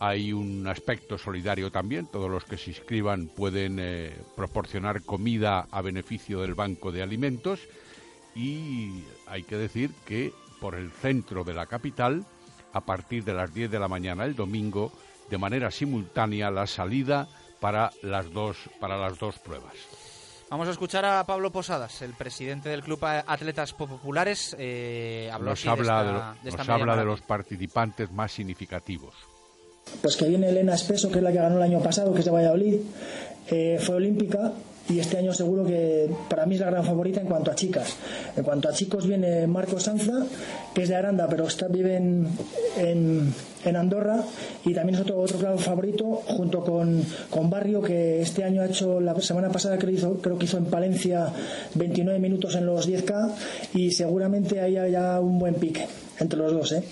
Hay 0.00 0.32
un 0.32 0.66
aspecto 0.66 1.18
solidario 1.18 1.70
también. 1.70 2.06
Todos 2.06 2.30
los 2.30 2.44
que 2.44 2.56
se 2.56 2.70
inscriban 2.70 3.28
pueden 3.28 3.78
eh, 3.78 4.16
proporcionar 4.34 5.02
comida 5.02 5.66
a 5.70 5.82
beneficio 5.82 6.40
del 6.40 6.54
Banco 6.54 6.90
de 6.90 7.02
Alimentos. 7.02 7.60
Y 8.34 9.04
hay 9.26 9.42
que 9.42 9.56
decir 9.56 9.90
que 10.06 10.32
por 10.60 10.74
el 10.74 10.90
centro 10.90 11.44
de 11.44 11.54
la 11.54 11.66
capital, 11.66 12.24
a 12.72 12.80
partir 12.80 13.24
de 13.24 13.34
las 13.34 13.52
10 13.52 13.70
de 13.70 13.78
la 13.78 13.88
mañana 13.88 14.24
el 14.24 14.34
domingo, 14.36 14.92
de 15.28 15.38
manera 15.38 15.70
simultánea 15.70 16.50
la 16.50 16.66
salida 16.66 17.28
para 17.60 17.90
las 18.02 18.32
dos, 18.32 18.56
para 18.80 18.96
las 18.96 19.18
dos 19.18 19.38
pruebas. 19.38 19.74
Vamos 20.48 20.66
a 20.66 20.72
escuchar 20.72 21.04
a 21.04 21.24
Pablo 21.26 21.52
Posadas, 21.52 22.02
el 22.02 22.14
presidente 22.14 22.68
del 22.70 22.82
Club 22.82 23.04
Atletas 23.04 23.72
Populares. 23.72 24.56
Eh, 24.58 25.30
habló 25.32 25.50
Nos 25.50 25.58
así 25.60 25.66
de 25.66 25.70
habla, 25.70 25.82
esta- 25.82 26.04
de, 26.04 26.12
lo- 26.12 26.18
de 26.42 26.48
esta 26.48 26.58
nos 26.58 26.68
media 26.68 26.74
habla 26.74 26.84
de 26.84 26.86
maratón. 26.86 27.06
los 27.06 27.20
participantes 27.20 28.10
más 28.12 28.32
significativos. 28.32 29.14
Pues 30.02 30.16
que 30.16 30.26
viene 30.26 30.48
Elena 30.48 30.74
Espeso, 30.74 31.10
que 31.10 31.18
es 31.18 31.22
la 31.22 31.32
que 31.32 31.38
ganó 31.38 31.56
el 31.56 31.62
año 31.62 31.80
pasado, 31.80 32.12
que 32.12 32.20
es 32.20 32.24
de 32.24 32.30
Valladolid, 32.30 32.76
eh, 33.50 33.78
fue 33.80 33.96
olímpica 33.96 34.52
y 34.90 34.98
este 34.98 35.18
año 35.18 35.32
seguro 35.32 35.64
que 35.64 36.10
para 36.28 36.46
mí 36.46 36.54
es 36.54 36.60
la 36.60 36.70
gran 36.70 36.84
favorita 36.84 37.20
en 37.20 37.26
cuanto 37.26 37.50
a 37.50 37.54
chicas. 37.54 37.96
En 38.36 38.42
cuanto 38.42 38.68
a 38.68 38.72
chicos 38.72 39.06
viene 39.06 39.46
Marco 39.46 39.78
Sanza, 39.78 40.26
que 40.74 40.82
es 40.82 40.88
de 40.88 40.96
Aranda, 40.96 41.28
pero 41.28 41.46
está, 41.46 41.68
vive 41.68 41.96
en, 41.96 42.26
en, 42.76 43.76
Andorra 43.76 44.24
y 44.64 44.74
también 44.74 44.96
es 44.96 45.02
otro, 45.02 45.20
otro 45.20 45.38
claro 45.38 45.58
favorito 45.58 46.22
junto 46.26 46.64
con, 46.64 47.04
con 47.28 47.50
Barrio, 47.50 47.80
que 47.82 48.20
este 48.20 48.42
año 48.42 48.62
ha 48.62 48.66
hecho, 48.66 49.00
la 49.00 49.18
semana 49.20 49.50
pasada 49.50 49.78
creo, 49.78 49.94
hizo, 49.94 50.14
creo 50.14 50.38
que 50.38 50.46
hizo 50.46 50.58
en 50.58 50.64
Palencia 50.64 51.32
29 51.74 52.18
minutos 52.18 52.56
en 52.56 52.66
los 52.66 52.88
10K 52.88 53.32
y 53.74 53.92
seguramente 53.92 54.60
ahí 54.60 54.76
haya 54.76 55.20
un 55.20 55.38
buen 55.38 55.54
pique 55.54 55.86
entre 56.18 56.38
los 56.38 56.52
dos. 56.52 56.72
¿eh? 56.72 56.82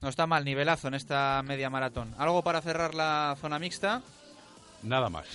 No 0.00 0.08
está 0.08 0.26
mal, 0.26 0.44
nivelazo 0.44 0.88
en 0.88 0.94
esta 0.94 1.42
media 1.44 1.68
maratón. 1.68 2.14
¿Algo 2.18 2.42
para 2.42 2.62
cerrar 2.62 2.94
la 2.94 3.36
zona 3.40 3.58
mixta? 3.58 4.02
Nada 4.82 5.10
más. 5.10 5.26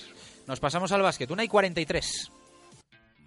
Nos 0.48 0.60
pasamos 0.60 0.92
al 0.92 1.02
básquet. 1.02 1.30
Una 1.30 1.44
y 1.44 1.48
43. 1.48 2.32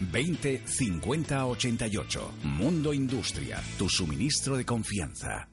20 0.00 0.62
50 0.64 1.46
88. 1.46 2.32
Mundo 2.44 2.92
Industria, 2.92 3.62
tu 3.76 3.88
suministro 3.88 4.56
de 4.56 4.64
confianza. 4.64 5.48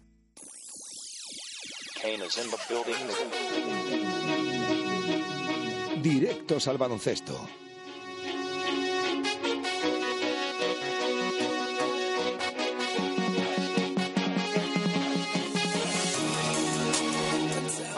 Directos 6.01 6.67
al 6.67 6.77
baloncesto. 6.77 7.64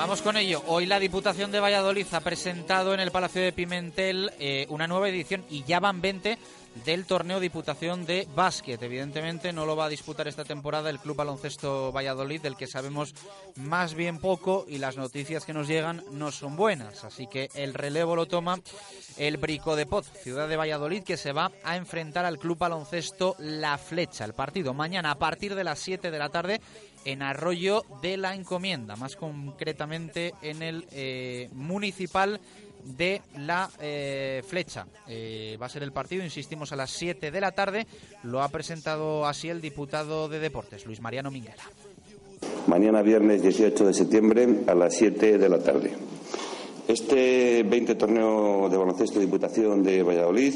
Con 0.07 0.37
ello. 0.37 0.63
Hoy 0.67 0.85
la 0.85 1.01
Diputación 1.01 1.51
de 1.51 1.59
Valladolid 1.59 2.07
ha 2.13 2.21
presentado 2.21 2.93
en 2.93 3.01
el 3.01 3.11
Palacio 3.11 3.41
de 3.41 3.51
Pimentel 3.51 4.31
eh, 4.39 4.65
una 4.69 4.87
nueva 4.87 5.09
edición 5.09 5.43
y 5.49 5.63
ya 5.65 5.81
van 5.81 5.99
20 5.99 6.37
del 6.85 7.05
torneo 7.05 7.41
Diputación 7.41 8.05
de 8.05 8.25
Básquet. 8.33 8.81
Evidentemente 8.81 9.51
no 9.51 9.65
lo 9.65 9.75
va 9.75 9.85
a 9.85 9.89
disputar 9.89 10.27
esta 10.27 10.45
temporada 10.45 10.89
el 10.89 10.99
Club 10.99 11.17
Baloncesto 11.17 11.91
Valladolid, 11.91 12.41
del 12.41 12.55
que 12.55 12.67
sabemos 12.67 13.13
más 13.57 13.95
bien 13.95 14.19
poco 14.19 14.65
y 14.67 14.77
las 14.77 14.95
noticias 14.95 15.45
que 15.45 15.53
nos 15.53 15.67
llegan 15.67 16.03
no 16.11 16.31
son 16.31 16.55
buenas. 16.55 17.03
Así 17.03 17.27
que 17.27 17.49
el 17.53 17.73
relevo 17.73 18.15
lo 18.15 18.27
toma 18.27 18.59
el 19.17 19.37
Brico 19.37 19.75
de 19.75 19.85
Pot, 19.85 20.05
ciudad 20.05 20.47
de 20.47 20.55
Valladolid, 20.55 21.03
que 21.03 21.17
se 21.17 21.33
va 21.33 21.51
a 21.63 21.75
enfrentar 21.75 22.25
al 22.25 22.39
Club 22.39 22.57
Baloncesto 22.57 23.35
La 23.39 23.77
Flecha. 23.77 24.23
El 24.23 24.33
partido 24.33 24.73
mañana 24.73 25.11
a 25.11 25.19
partir 25.19 25.53
de 25.53 25.63
las 25.63 25.79
7 25.79 26.11
de 26.11 26.19
la 26.19 26.29
tarde 26.29 26.61
en 27.07 27.21
Arroyo 27.21 27.85
de 28.01 28.17
la 28.17 28.35
Encomienda, 28.35 28.97
más 28.97 29.15
concretamente 29.15 30.33
en 30.41 30.61
el 30.61 30.85
eh, 30.91 31.49
municipal 31.53 32.37
de 32.83 33.21
la 33.37 33.69
eh, 33.79 34.43
Flecha. 34.45 34.85
Eh, 35.07 35.57
va 35.59 35.67
a 35.67 35.69
ser 35.69 35.83
el 35.83 35.93
partido, 35.93 36.23
insistimos, 36.23 36.73
a 36.73 36.75
las 36.75 36.91
7 36.91 37.31
de 37.31 37.41
la 37.41 37.53
tarde. 37.53 37.87
Lo 38.23 38.43
ha 38.43 38.49
presentado 38.49 39.25
así 39.25 39.47
el 39.47 39.61
diputado 39.61 40.27
de 40.27 40.39
Deportes, 40.39 40.85
Luis 40.85 40.99
Mariano 40.99 41.31
Minguela. 41.31 41.63
mañana 42.67 43.01
viernes 43.01 43.41
18 43.41 43.85
de 43.85 43.93
septiembre 43.93 44.63
a 44.67 44.75
las 44.75 44.93
7 44.97 45.37
de 45.37 45.49
la 45.49 45.59
tarde. 45.59 45.93
Este 46.87 47.63
20 47.63 47.95
torneo 47.95 48.69
de 48.69 48.77
baloncesto 48.77 49.19
Diputación 49.19 49.83
de 49.83 50.03
Valladolid, 50.03 50.53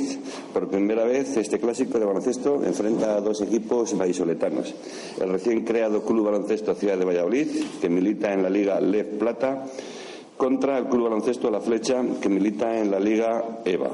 por 0.54 0.70
primera 0.70 1.04
vez 1.04 1.36
este 1.36 1.60
clásico 1.60 2.00
de 2.00 2.06
baloncesto 2.06 2.64
enfrenta 2.64 3.18
a 3.18 3.20
dos 3.20 3.42
equipos 3.42 3.98
vallisoletanos. 3.98 4.74
El 5.20 5.30
recién 5.30 5.66
creado 5.66 6.06
Club 6.06 6.24
Baloncesto 6.24 6.74
Ciudad 6.74 6.98
de 6.98 7.04
Valladolid, 7.04 7.48
que 7.82 7.90
milita 7.90 8.32
en 8.32 8.44
la 8.44 8.50
Liga 8.50 8.80
LEF 8.80 9.18
Plata, 9.20 9.66
contra 10.38 10.78
el 10.78 10.86
Club 10.86 11.04
Baloncesto 11.10 11.52
La 11.52 11.60
Flecha, 11.60 12.02
que 12.22 12.30
milita 12.30 12.80
en 12.80 12.92
la 12.92 13.00
Liga 13.02 13.60
EVA. 13.66 13.90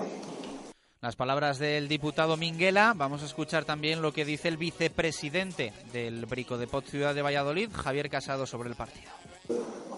Las 1.01 1.15
palabras 1.15 1.57
del 1.57 1.87
diputado 1.87 2.37
Minguela. 2.37 2.93
Vamos 2.95 3.23
a 3.23 3.25
escuchar 3.25 3.65
también 3.65 4.03
lo 4.03 4.13
que 4.13 4.25
dice 4.25 4.47
el 4.47 4.57
vicepresidente 4.57 5.73
del 5.91 6.27
Brico 6.27 6.59
de 6.59 6.67
Pot 6.67 6.85
Ciudad 6.85 7.15
de 7.15 7.23
Valladolid, 7.23 7.71
Javier 7.73 8.11
Casado, 8.11 8.45
sobre 8.45 8.69
el 8.69 8.75
partido 8.75 9.09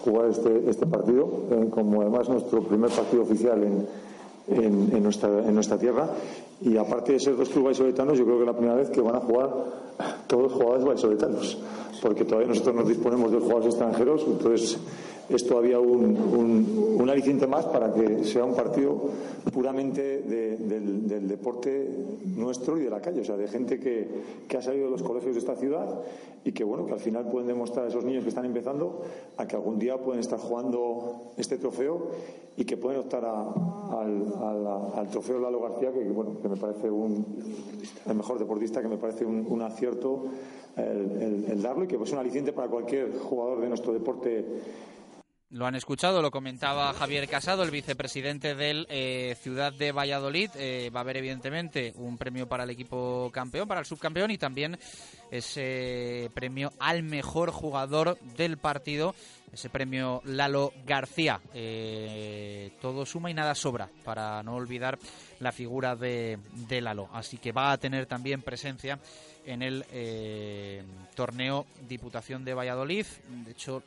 jugar 0.04 0.30
este, 0.30 0.68
este 0.68 0.86
partido, 0.86 1.28
eh, 1.50 1.68
como 1.70 2.02
además 2.02 2.28
nuestro 2.28 2.62
primer 2.62 2.90
partido 2.90 3.22
oficial 3.22 3.62
en, 3.62 3.86
en, 4.48 5.02
nuestra, 5.02 5.28
en 5.28 5.54
nuestra 5.54 5.78
tierra. 5.78 6.08
Y 6.62 6.76
aparte 6.76 7.12
de 7.12 7.20
ser 7.20 7.36
dos 7.36 7.48
clubes 7.48 7.78
vallisoletanos, 7.78 8.18
yo 8.18 8.24
creo 8.24 8.36
que 8.36 8.42
es 8.42 8.46
la 8.46 8.56
primera 8.56 8.74
vez 8.74 8.90
que 8.90 9.00
van 9.00 9.16
a 9.16 9.20
jugar 9.20 9.50
todos 10.26 10.52
jugadores 10.52 10.84
vallisoletanos, 10.84 11.58
porque 12.02 12.24
todavía 12.24 12.48
nosotros 12.48 12.74
nos 12.74 12.88
disponemos 12.88 13.32
de 13.32 13.38
jugadores 13.38 13.66
extranjeros, 13.66 14.24
entonces 14.26 14.78
es 15.30 15.46
todavía 15.46 15.78
un, 15.78 16.96
un, 16.98 17.10
aliciente 17.10 17.46
más 17.46 17.64
para 17.66 17.92
que 17.92 18.24
sea 18.24 18.44
un 18.44 18.54
partido 18.54 18.96
puramente 19.52 20.22
del, 20.22 21.28
deporte 21.28 21.88
nuestro 22.36 22.78
y 22.78 22.84
de 22.84 22.90
la 22.90 23.00
calle, 23.00 23.20
o 23.20 23.24
sea, 23.24 23.36
de 23.36 23.48
gente 23.48 23.80
que, 23.80 24.06
que, 24.46 24.56
ha 24.56 24.62
salido 24.62 24.84
de 24.84 24.90
los 24.92 25.02
colegios 25.02 25.34
de 25.34 25.40
esta 25.40 25.56
ciudad 25.56 26.02
y 26.44 26.52
que, 26.52 26.62
bueno, 26.62 26.86
que 26.86 26.92
al 26.92 27.00
final 27.00 27.28
pueden 27.28 27.48
demostrar 27.48 27.86
a 27.86 27.88
esos 27.88 28.04
niños 28.04 28.22
que 28.22 28.28
están 28.28 28.44
empezando 28.44 29.02
a 29.36 29.46
que 29.46 29.56
algún 29.56 29.78
día 29.78 29.98
pueden 29.98 30.20
estar 30.20 30.38
jugando 30.38 31.32
este 31.36 31.58
trofeo 31.58 32.10
y 32.56 32.64
que 32.64 32.76
pueden 32.76 33.00
optar 33.00 33.24
al, 33.24 34.92
al, 34.94 35.08
trofeo 35.10 35.40
Lalo 35.40 35.60
García, 35.60 35.92
que, 35.92 36.04
bueno, 36.04 36.36
que 36.40 36.48
me 36.48 36.56
parece 36.56 36.90
un, 36.90 37.24
el 38.06 38.14
mejor 38.14 38.38
deportista, 38.38 38.82
que 38.82 38.88
me 38.88 38.98
parece 38.98 39.24
un, 39.24 39.46
un 39.48 39.62
acierto 39.62 40.26
el, 40.76 41.46
el, 41.48 41.62
darlo 41.62 41.84
y 41.84 41.86
que 41.88 41.96
es 41.96 42.12
un 42.12 42.18
aliciente 42.18 42.52
para 42.52 42.68
cualquier 42.68 43.18
jugador 43.18 43.60
de 43.60 43.68
nuestro 43.68 43.92
deporte 43.92 44.44
lo 45.50 45.66
han 45.66 45.74
escuchado, 45.74 46.22
lo 46.22 46.30
comentaba 46.30 46.92
Javier 46.92 47.28
Casado, 47.28 47.64
el 47.64 47.72
vicepresidente 47.72 48.54
del 48.54 48.86
eh, 48.88 49.36
Ciudad 49.40 49.72
de 49.72 49.90
Valladolid. 49.90 50.50
Eh, 50.54 50.90
va 50.94 51.00
a 51.00 51.02
haber, 51.02 51.16
evidentemente, 51.16 51.92
un 51.96 52.16
premio 52.16 52.48
para 52.48 52.62
el 52.62 52.70
equipo 52.70 53.30
campeón, 53.32 53.66
para 53.66 53.80
el 53.80 53.86
subcampeón 53.86 54.30
y 54.30 54.38
también 54.38 54.78
ese 55.30 56.30
premio 56.34 56.72
al 56.78 57.02
mejor 57.02 57.50
jugador 57.50 58.16
del 58.36 58.58
partido, 58.58 59.12
ese 59.52 59.68
premio 59.70 60.22
Lalo 60.24 60.72
García. 60.86 61.40
Eh, 61.52 62.70
todo 62.80 63.04
suma 63.04 63.28
y 63.28 63.34
nada 63.34 63.56
sobra 63.56 63.88
para 64.04 64.44
no 64.44 64.54
olvidar 64.54 65.00
la 65.40 65.50
figura 65.50 65.96
de, 65.96 66.38
de 66.68 66.80
Lalo. 66.80 67.08
Así 67.12 67.38
que 67.38 67.50
va 67.50 67.72
a 67.72 67.78
tener 67.78 68.06
también 68.06 68.42
presencia 68.42 69.00
en 69.44 69.62
el 69.62 69.84
torneo 71.16 71.66
Diputación 71.88 72.44
de 72.44 72.54
Valladolid. 72.54 73.06
De 73.44 73.50
hecho, 73.50 73.82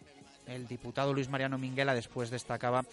el 0.47 0.67
diputado 0.67 1.13
Luis 1.13 1.29
Mariano 1.29 1.57
Minguela 1.57 1.93
después 1.93 2.29
destacaba 2.29 2.85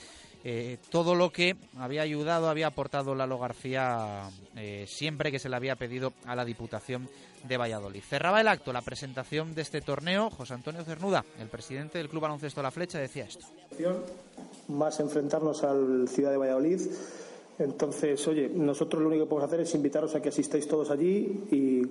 eh, 0.43 0.79
todo 0.91 1.15
lo 1.15 1.31
que 1.31 1.57
había 1.79 2.03
ayudado, 2.03 2.49
había 2.49 2.69
aportado 2.69 3.15
Lalo 3.15 3.39
García 3.39 4.31
eh, 4.57 4.87
siempre 4.89 5.31
que 5.31 5.39
se 5.39 5.49
le 5.49 5.57
había 5.57 5.77
pedido 5.77 6.13
a 6.25 6.35
la 6.35 6.45
Diputación 6.45 7.09
de 7.45 7.57
Valladolid. 7.57 8.03
Cerraba 8.03 8.41
el 8.41 8.49
acto 8.49 8.73
la 8.73 8.83
presentación 8.83 9.55
de 9.55 9.63
este 9.63 9.81
torneo. 9.81 10.31
José 10.31 10.55
Antonio 10.55 10.85
Cernuda, 10.85 11.25
el 11.39 11.49
presidente 11.49 11.99
del 11.99 12.09
Club 12.09 12.23
Baloncesto 12.23 12.63
La 12.63 12.71
Flecha, 12.71 12.99
decía 12.99 13.25
esto. 13.25 13.47
Más 14.69 15.01
enfrentarnos 15.01 15.63
al 15.63 16.09
Ciudad 16.09 16.31
de 16.31 16.37
Valladolid 16.37 16.81
entonces, 17.61 18.27
oye, 18.27 18.49
nosotros 18.49 19.03
lo 19.03 19.09
único 19.09 19.25
que 19.25 19.29
podemos 19.29 19.49
hacer 19.49 19.61
es 19.61 19.75
invitaros 19.75 20.15
a 20.15 20.23
que 20.23 20.31
asistáis 20.31 20.67
todos 20.67 20.91
allí 20.91 21.45
y 21.51 21.83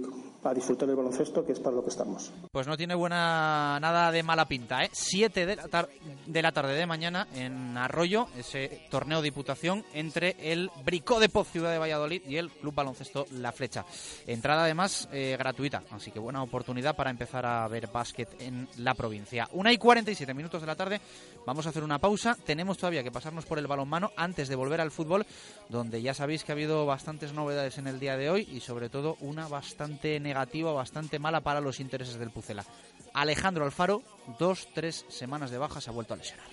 a 0.44 0.54
disfrutar 0.54 0.88
del 0.88 0.98
baloncesto, 0.98 1.46
que 1.46 1.52
es 1.52 1.60
para 1.60 1.76
lo 1.76 1.84
que 1.84 1.90
estamos. 1.90 2.32
Pues 2.52 2.68
no 2.68 2.78
tiene 2.78 2.96
buena 2.96 3.78
nada 3.80 4.12
de 4.12 4.24
mala 4.24 4.48
pinta, 4.48 4.84
¿eh? 4.84 4.90
Siete 4.92 5.46
de 5.46 5.56
la, 5.56 5.90
de 6.26 6.42
la 6.42 6.52
tarde 6.52 6.74
de 6.74 6.86
mañana 6.86 7.28
en 7.34 7.78
Arroyo, 7.78 8.28
ese 8.38 8.88
torneo 8.90 9.20
de 9.22 9.26
diputación 9.26 9.84
entre 9.94 10.36
el 10.40 10.72
Bricó 10.84 11.20
de 11.20 11.30
Poz 11.30 11.50
Ciudad 11.50 11.72
de 11.72 11.78
Valladolid 11.78 12.22
y 12.28 12.38
el 12.38 12.50
Club 12.50 12.74
Baloncesto 12.74 13.26
La 13.34 13.52
Flecha. 13.52 13.86
Entrada 14.26 14.64
además 14.64 15.10
eh, 15.12 15.36
gratuita, 15.38 15.84
así 15.92 16.12
que 16.12 16.20
buena 16.20 16.44
oportunidad 16.44 16.96
para 16.96 17.10
empezar 17.10 17.46
a 17.46 17.68
ver 17.68 17.88
básquet 17.88 18.30
en 18.42 18.68
la 18.78 18.94
provincia. 18.94 19.48
Una 19.54 19.74
y 19.74 19.78
47 19.78 20.34
minutos 20.34 20.62
de 20.62 20.68
la 20.68 20.76
tarde, 20.76 21.02
vamos 21.46 21.66
a 21.66 21.70
hacer 21.70 21.84
una 21.84 22.00
pausa. 22.00 22.36
Tenemos 22.46 22.78
todavía 22.78 23.04
que 23.04 23.12
pasarnos 23.12 23.46
por 23.46 23.60
el 23.60 23.68
balonmano 23.68 24.12
antes 24.16 24.48
de 24.48 24.56
volver 24.56 24.82
al 24.82 24.92
fútbol 24.92 25.26
donde 25.70 26.02
ya 26.02 26.14
sabéis 26.14 26.44
que 26.44 26.52
ha 26.52 26.56
habido 26.56 26.86
bastantes 26.86 27.34
novedades 27.34 27.78
en 27.78 27.88
el 27.88 28.00
día 28.00 28.18
de 28.18 28.30
hoy 28.30 28.48
y 28.52 28.60
sobre 28.60 28.90
todo 28.90 29.18
una 29.22 29.48
bastante 29.48 30.20
negativa, 30.20 30.29
bastante 30.74 31.20
mala 31.20 31.42
para 31.42 31.62
los 31.62 31.80
intereses 31.80 32.20
del 32.20 32.32
Pucela. 32.32 32.66
Alejandro 33.14 33.66
Alfaro, 33.66 34.04
dos, 34.40 34.68
tres 34.74 35.06
semanas 35.10 35.52
de 35.52 35.58
baja, 35.58 35.82
se 35.82 35.90
ha 35.90 35.94
vuelto 35.94 36.14
a 36.14 36.18
lesionar. 36.18 36.48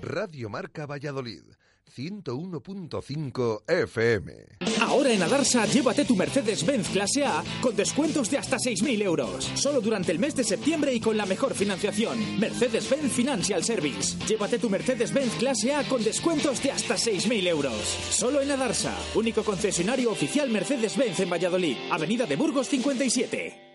Radio 0.00 0.48
Marca 0.48 0.86
Valladolid. 0.86 1.42
101.5 1.90 3.62
FM. 3.66 4.32
Ahora 4.80 5.12
en 5.12 5.22
Adarsa, 5.22 5.66
llévate 5.66 6.04
tu 6.04 6.16
Mercedes-Benz 6.16 6.88
clase 6.88 7.24
A 7.24 7.42
con 7.60 7.76
descuentos 7.76 8.30
de 8.30 8.38
hasta 8.38 8.56
6.000 8.56 9.02
euros. 9.02 9.50
Solo 9.54 9.80
durante 9.80 10.12
el 10.12 10.18
mes 10.18 10.34
de 10.34 10.44
septiembre 10.44 10.94
y 10.94 11.00
con 11.00 11.16
la 11.16 11.26
mejor 11.26 11.54
financiación. 11.54 12.18
Mercedes-Benz 12.38 13.12
Financial 13.12 13.62
Service. 13.62 14.16
Llévate 14.26 14.58
tu 14.58 14.70
Mercedes-Benz 14.70 15.34
clase 15.36 15.74
A 15.74 15.86
con 15.88 16.02
descuentos 16.02 16.62
de 16.62 16.72
hasta 16.72 16.94
6.000 16.94 17.46
euros. 17.48 17.74
Solo 18.10 18.40
en 18.40 18.50
Adarsa, 18.50 18.96
único 19.14 19.42
concesionario 19.42 20.10
oficial 20.10 20.50
Mercedes-Benz 20.50 21.20
en 21.20 21.30
Valladolid. 21.30 21.76
Avenida 21.90 22.26
de 22.26 22.36
Burgos 22.36 22.68
57. 22.68 23.69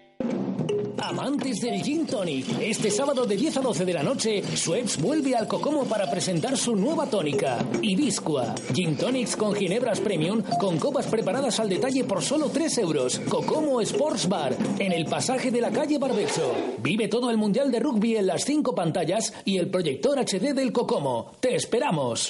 Amantes 1.18 1.62
del 1.62 1.82
Gin 1.82 2.06
Tonic, 2.06 2.46
este 2.60 2.92
sábado 2.92 3.26
de 3.26 3.38
10 3.38 3.56
a 3.56 3.62
12 3.62 3.86
de 3.86 3.94
la 3.94 4.04
noche, 4.04 4.44
Schweppes 4.54 5.02
vuelve 5.02 5.34
al 5.34 5.48
Cocomo 5.48 5.86
para 5.86 6.12
presentar 6.12 6.58
su 6.58 6.76
nueva 6.76 7.06
tónica, 7.06 7.58
Ibiscua. 7.82 8.54
Gin 8.74 8.98
Tonics 8.98 9.38
con 9.38 9.56
ginebras 9.56 10.02
premium, 10.02 10.44
con 10.60 10.78
copas 10.78 11.08
preparadas 11.08 11.62
al 11.62 11.70
detalle 11.70 12.04
por 12.04 12.22
solo 12.22 12.50
3 12.50 12.80
euros. 12.80 13.20
Cocomo 13.30 13.80
Sports 13.80 14.28
Bar, 14.28 14.58
en 14.78 14.92
el 14.92 15.06
pasaje 15.06 15.52
de 15.52 15.62
la 15.62 15.72
calle 15.72 16.00
Barbexo. 16.00 16.54
Vive 16.80 17.08
todo 17.08 17.32
el 17.32 17.38
Mundial 17.38 17.72
de 17.72 17.80
Rugby 17.80 18.18
en 18.18 18.28
las 18.28 18.44
5 18.44 18.76
pantallas 18.76 19.34
y 19.46 19.58
el 19.58 19.70
proyector 19.70 20.20
HD 20.20 20.54
del 20.54 20.74
Cocomo. 20.74 21.32
¡Te 21.40 21.56
esperamos! 21.56 22.30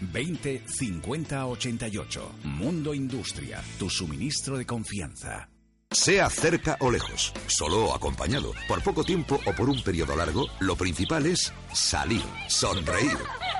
20 0.00 0.62
50 0.66 1.46
88. 1.46 2.32
Mundo 2.44 2.94
Industria, 2.94 3.62
tu 3.78 3.88
suministro 3.90 4.58
de 4.58 4.66
confianza. 4.66 5.48
Sea 5.90 6.28
cerca 6.28 6.76
o 6.80 6.90
lejos, 6.90 7.32
solo 7.46 7.86
o 7.86 7.94
acompañado, 7.94 8.52
por 8.68 8.82
poco 8.82 9.04
tiempo 9.04 9.38
o 9.46 9.52
por 9.52 9.68
un 9.68 9.82
periodo 9.82 10.16
largo, 10.16 10.46
lo 10.60 10.76
principal 10.76 11.26
es 11.26 11.52
salir, 11.72 12.24
sonreír, 12.48 13.16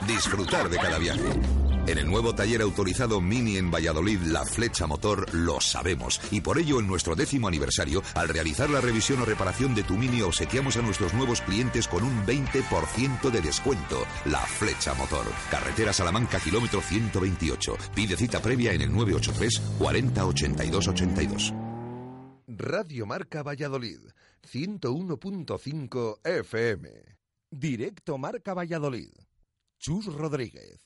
disfrutar 0.07 0.69
de 0.69 0.77
cada 0.77 0.99
viaje. 0.99 1.76
En 1.87 1.99
el 1.99 2.07
nuevo 2.09 2.35
taller 2.35 2.63
autorizado 2.63 3.21
Mini 3.21 3.59
en 3.59 3.71
Valladolid, 3.71 4.19
la 4.23 4.45
flecha 4.45 4.89
motor, 4.89 5.33
lo 5.33 5.61
sabemos. 5.61 6.21
Y 6.33 6.41
por 6.41 6.59
ello, 6.59 6.81
en 6.81 6.89
nuestro 6.89 7.15
décimo 7.15 7.47
aniversario, 7.47 8.03
al 8.15 8.29
realizar 8.29 8.69
la 8.69 8.81
revisión 8.81 9.21
o 9.23 9.25
reparación 9.25 9.73
de 9.75 9.85
tu 9.85 9.97
Mini, 9.97 10.21
obsequiamos 10.23 10.77
a 10.77 10.83
nuestros 10.83 11.15
nuevos 11.15 11.41
clientes 11.43 11.87
con 11.87 12.03
un 12.03 12.27
20% 12.27 13.31
de 13.31 13.41
descuento. 13.41 14.05
La 14.25 14.41
flecha 14.41 14.95
motor. 14.95 15.27
Carretera 15.49 15.93
Salamanca, 15.93 16.41
kilómetro 16.41 16.81
128. 16.81 17.77
Pide 17.95 18.17
cita 18.17 18.43
previa 18.43 18.73
en 18.73 18.83
el 18.83 18.93
983 18.93 19.61
40 19.79 20.27
82 20.27 20.89
82. 20.89 21.55
Radio 22.49 23.07
Marca 23.07 23.45
Valladolid, 23.45 24.01
101.5 24.43 26.21
FM. 26.25 26.91
Directo 27.51 28.19
Marca 28.19 28.55
Valladolid. 28.55 29.11
Chus 29.79 30.07
Rodríguez. 30.07 30.86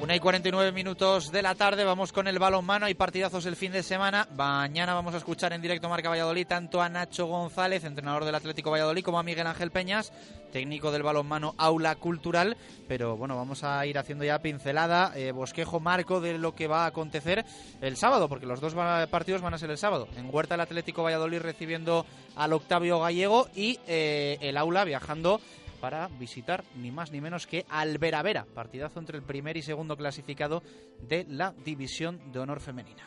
Una 0.00 0.14
y 0.14 0.20
49 0.20 0.70
minutos 0.70 1.32
de 1.32 1.42
la 1.42 1.56
tarde, 1.56 1.82
vamos 1.82 2.12
con 2.12 2.28
el 2.28 2.38
balonmano, 2.38 2.86
hay 2.86 2.94
partidazos 2.94 3.46
el 3.46 3.56
fin 3.56 3.72
de 3.72 3.82
semana. 3.82 4.28
Mañana 4.36 4.94
vamos 4.94 5.12
a 5.14 5.16
escuchar 5.16 5.52
en 5.52 5.60
directo 5.60 5.88
Marca 5.88 6.08
Valladolid 6.08 6.46
tanto 6.46 6.80
a 6.80 6.88
Nacho 6.88 7.26
González, 7.26 7.82
entrenador 7.82 8.24
del 8.24 8.36
Atlético 8.36 8.70
Valladolid, 8.70 9.02
como 9.02 9.18
a 9.18 9.24
Miguel 9.24 9.48
Ángel 9.48 9.72
Peñas, 9.72 10.12
técnico 10.52 10.92
del 10.92 11.02
balonmano 11.02 11.54
Aula 11.58 11.96
Cultural. 11.96 12.56
Pero 12.86 13.16
bueno, 13.16 13.36
vamos 13.36 13.64
a 13.64 13.84
ir 13.86 13.98
haciendo 13.98 14.24
ya 14.24 14.38
pincelada, 14.38 15.12
eh, 15.16 15.32
bosquejo 15.32 15.80
marco 15.80 16.20
de 16.20 16.38
lo 16.38 16.54
que 16.54 16.68
va 16.68 16.84
a 16.84 16.86
acontecer 16.86 17.44
el 17.80 17.96
sábado, 17.96 18.28
porque 18.28 18.46
los 18.46 18.60
dos 18.60 18.74
partidos 19.10 19.42
van 19.42 19.54
a 19.54 19.58
ser 19.58 19.70
el 19.70 19.78
sábado. 19.78 20.06
En 20.16 20.32
Huerta 20.32 20.54
el 20.54 20.60
Atlético 20.60 21.02
Valladolid 21.02 21.40
recibiendo 21.40 22.06
al 22.36 22.52
Octavio 22.52 23.00
Gallego 23.00 23.48
y 23.54 23.80
eh, 23.88 24.38
el 24.42 24.56
Aula 24.58 24.84
viajando 24.84 25.40
para 25.80 26.08
visitar 26.18 26.64
ni 26.76 26.90
más 26.90 27.12
ni 27.12 27.20
menos 27.20 27.46
que 27.46 27.64
Alveravera, 27.68 28.46
partidazo 28.54 29.00
entre 29.00 29.16
el 29.16 29.22
primer 29.22 29.56
y 29.56 29.62
segundo 29.62 29.96
clasificado 29.96 30.62
de 31.08 31.26
la 31.28 31.54
División 31.64 32.20
de 32.32 32.40
Honor 32.40 32.60
Femenina. 32.60 33.04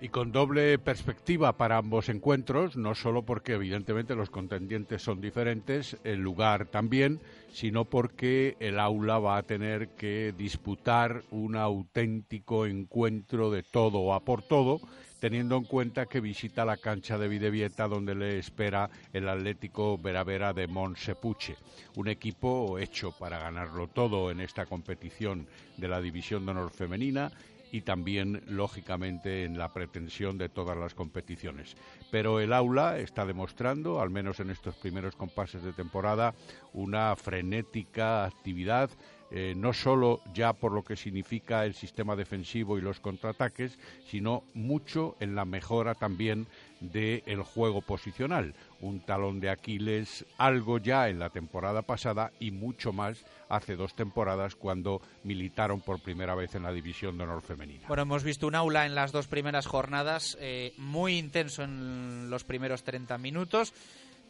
Y 0.00 0.10
con 0.10 0.30
doble 0.30 0.78
perspectiva 0.78 1.56
para 1.56 1.78
ambos 1.78 2.08
encuentros, 2.08 2.76
no 2.76 2.94
solo 2.94 3.24
porque 3.24 3.54
evidentemente 3.54 4.14
los 4.14 4.30
contendientes 4.30 5.02
son 5.02 5.20
diferentes, 5.20 5.96
el 6.04 6.20
lugar 6.20 6.66
también, 6.66 7.20
sino 7.52 7.84
porque 7.84 8.56
el 8.60 8.78
aula 8.78 9.18
va 9.18 9.38
a 9.38 9.42
tener 9.42 9.88
que 9.96 10.32
disputar 10.38 11.24
un 11.32 11.56
auténtico 11.56 12.66
encuentro 12.66 13.50
de 13.50 13.64
todo 13.64 14.14
a 14.14 14.20
por 14.20 14.42
todo 14.42 14.80
teniendo 15.20 15.56
en 15.56 15.64
cuenta 15.64 16.06
que 16.06 16.20
visita 16.20 16.64
la 16.64 16.76
cancha 16.76 17.18
de 17.18 17.28
Videvieta 17.28 17.88
donde 17.88 18.14
le 18.14 18.38
espera 18.38 18.90
el 19.12 19.28
Atlético 19.28 19.98
Veravera 19.98 20.52
de 20.52 20.66
Monsepuche, 20.66 21.56
un 21.96 22.08
equipo 22.08 22.78
hecho 22.78 23.12
para 23.12 23.38
ganarlo 23.38 23.88
todo 23.88 24.30
en 24.30 24.40
esta 24.40 24.66
competición 24.66 25.46
de 25.76 25.88
la 25.88 26.00
División 26.00 26.44
de 26.44 26.52
Honor 26.52 26.70
Femenina 26.70 27.32
y 27.70 27.82
también, 27.82 28.42
lógicamente, 28.46 29.44
en 29.44 29.58
la 29.58 29.72
pretensión 29.72 30.38
de 30.38 30.48
todas 30.48 30.76
las 30.76 30.94
competiciones. 30.94 31.76
Pero 32.10 32.40
el 32.40 32.52
aula 32.52 32.98
está 32.98 33.26
demostrando, 33.26 34.00
al 34.00 34.10
menos 34.10 34.40
en 34.40 34.50
estos 34.50 34.76
primeros 34.76 35.16
compases 35.16 35.62
de 35.62 35.72
temporada, 35.72 36.34
una 36.72 37.14
frenética 37.16 38.24
actividad 38.24 38.90
eh, 39.30 39.54
no 39.56 39.72
solo 39.72 40.20
ya 40.32 40.52
por 40.52 40.72
lo 40.72 40.82
que 40.82 40.96
significa 40.96 41.64
el 41.64 41.74
sistema 41.74 42.16
defensivo 42.16 42.78
y 42.78 42.80
los 42.80 43.00
contraataques, 43.00 43.78
sino 44.06 44.44
mucho 44.54 45.16
en 45.20 45.34
la 45.34 45.44
mejora 45.44 45.94
también 45.94 46.46
del 46.80 47.42
juego 47.42 47.82
posicional. 47.82 48.54
Un 48.80 49.00
talón 49.00 49.40
de 49.40 49.50
Aquiles, 49.50 50.24
algo 50.38 50.78
ya 50.78 51.08
en 51.08 51.18
la 51.18 51.30
temporada 51.30 51.82
pasada 51.82 52.32
y 52.38 52.52
mucho 52.52 52.92
más 52.92 53.24
hace 53.48 53.76
dos 53.76 53.94
temporadas 53.94 54.54
cuando 54.54 55.02
militaron 55.24 55.80
por 55.80 56.00
primera 56.00 56.34
vez 56.34 56.54
en 56.54 56.62
la 56.62 56.72
División 56.72 57.18
de 57.18 57.24
Honor 57.24 57.42
Femenina. 57.42 57.88
Bueno, 57.88 58.02
hemos 58.02 58.22
visto 58.22 58.46
un 58.46 58.54
aula 58.54 58.86
en 58.86 58.94
las 58.94 59.12
dos 59.12 59.26
primeras 59.26 59.66
jornadas, 59.66 60.38
eh, 60.40 60.72
muy 60.78 61.18
intenso 61.18 61.64
en 61.64 62.30
los 62.30 62.44
primeros 62.44 62.82
30 62.84 63.18
minutos. 63.18 63.74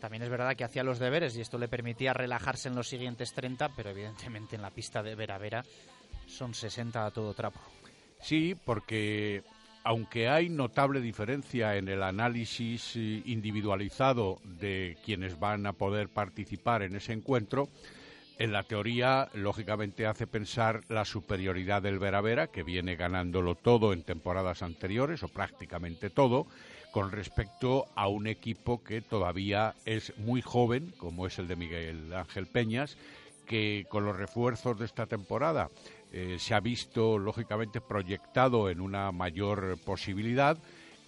También 0.00 0.22
es 0.22 0.30
verdad 0.30 0.54
que 0.56 0.64
hacía 0.64 0.84
los 0.84 0.98
deberes 0.98 1.36
y 1.36 1.40
esto 1.40 1.58
le 1.58 1.68
permitía 1.68 2.12
relajarse 2.12 2.68
en 2.68 2.74
los 2.74 2.88
siguientes 2.88 3.32
30, 3.32 3.70
pero 3.76 3.90
evidentemente 3.90 4.56
en 4.56 4.62
la 4.62 4.70
pista 4.70 5.02
de 5.02 5.14
Vera 5.14 5.38
Vera 5.38 5.64
son 6.26 6.54
60 6.54 7.06
a 7.06 7.10
todo 7.10 7.34
trapo. 7.34 7.60
Sí, 8.20 8.56
porque 8.64 9.42
aunque 9.84 10.28
hay 10.28 10.48
notable 10.48 11.00
diferencia 11.00 11.76
en 11.76 11.88
el 11.88 12.02
análisis 12.02 12.96
eh, 12.96 13.22
individualizado 13.24 14.38
de 14.44 14.96
quienes 15.04 15.38
van 15.38 15.66
a 15.66 15.72
poder 15.72 16.08
participar 16.08 16.82
en 16.82 16.96
ese 16.96 17.12
encuentro, 17.12 17.68
en 18.38 18.52
la 18.52 18.62
teoría, 18.62 19.28
lógicamente, 19.34 20.06
hace 20.06 20.28
pensar 20.28 20.82
la 20.88 21.04
superioridad 21.04 21.82
del 21.82 21.98
Vera 21.98 22.20
Vera, 22.20 22.46
que 22.46 22.62
viene 22.62 22.94
ganándolo 22.94 23.56
todo 23.56 23.92
en 23.92 24.04
temporadas 24.04 24.62
anteriores, 24.62 25.24
o 25.24 25.28
prácticamente 25.28 26.08
todo, 26.08 26.46
con 26.92 27.12
respecto 27.12 27.86
a 27.94 28.08
un 28.08 28.26
equipo 28.26 28.82
que 28.82 29.00
todavía 29.00 29.74
es 29.84 30.16
muy 30.18 30.42
joven, 30.42 30.92
como 30.98 31.26
es 31.26 31.38
el 31.38 31.48
de 31.48 31.56
Miguel 31.56 32.12
Ángel 32.12 32.46
Peñas, 32.46 32.96
que 33.46 33.86
con 33.88 34.04
los 34.04 34.16
refuerzos 34.16 34.78
de 34.78 34.84
esta 34.84 35.06
temporada 35.06 35.70
eh, 36.12 36.36
se 36.38 36.54
ha 36.54 36.60
visto 36.60 37.18
lógicamente 37.18 37.80
proyectado 37.80 38.70
en 38.70 38.80
una 38.80 39.12
mayor 39.12 39.78
posibilidad 39.84 40.58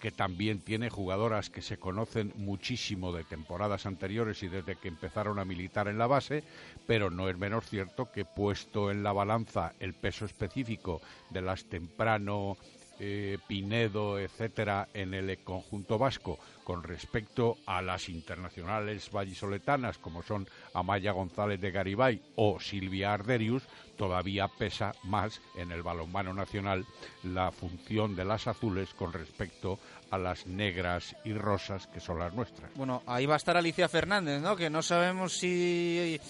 que 0.01 0.11
también 0.11 0.61
tiene 0.61 0.89
jugadoras 0.89 1.51
que 1.51 1.61
se 1.61 1.77
conocen 1.77 2.33
muchísimo 2.35 3.13
de 3.13 3.23
temporadas 3.23 3.85
anteriores 3.85 4.41
y 4.41 4.47
desde 4.47 4.75
que 4.75 4.87
empezaron 4.87 5.37
a 5.37 5.45
militar 5.45 5.87
en 5.87 5.99
la 5.99 6.07
base, 6.07 6.43
pero 6.87 7.11
no 7.11 7.29
es 7.29 7.37
menos 7.37 7.69
cierto 7.69 8.11
que 8.11 8.25
puesto 8.25 8.89
en 8.89 9.03
la 9.03 9.13
balanza 9.13 9.73
el 9.79 9.93
peso 9.93 10.25
específico 10.25 11.01
de 11.29 11.43
las 11.43 11.65
temprano 11.65 12.57
eh, 13.03 13.39
Pinedo, 13.47 14.19
etcétera, 14.19 14.87
en 14.93 15.15
el 15.15 15.39
conjunto 15.39 15.97
vasco 15.97 16.37
con 16.63 16.83
respecto 16.83 17.57
a 17.65 17.81
las 17.81 18.09
internacionales 18.09 19.09
vallisoletanas 19.11 19.97
como 19.97 20.21
son 20.21 20.47
Amaya 20.75 21.11
González 21.11 21.59
de 21.59 21.71
Garibay 21.71 22.21
o 22.35 22.59
Silvia 22.59 23.13
Arderius, 23.13 23.63
todavía 23.97 24.47
pesa 24.47 24.91
más 25.03 25.41
en 25.55 25.71
el 25.71 25.81
balonmano 25.81 26.31
nacional 26.35 26.85
la 27.23 27.51
función 27.51 28.15
de 28.15 28.23
las 28.23 28.45
azules 28.45 28.93
con 28.93 29.11
respecto 29.13 29.79
a 30.11 30.19
las 30.19 30.45
negras 30.45 31.15
y 31.25 31.33
rosas 31.33 31.87
que 31.87 31.99
son 31.99 32.19
las 32.19 32.35
nuestras. 32.35 32.71
Bueno, 32.75 33.01
ahí 33.07 33.25
va 33.25 33.33
a 33.33 33.37
estar 33.37 33.57
Alicia 33.57 33.89
Fernández, 33.89 34.41
¿no? 34.41 34.55
Que 34.55 34.69
no 34.69 34.83
sabemos 34.83 35.33
si 35.33 36.21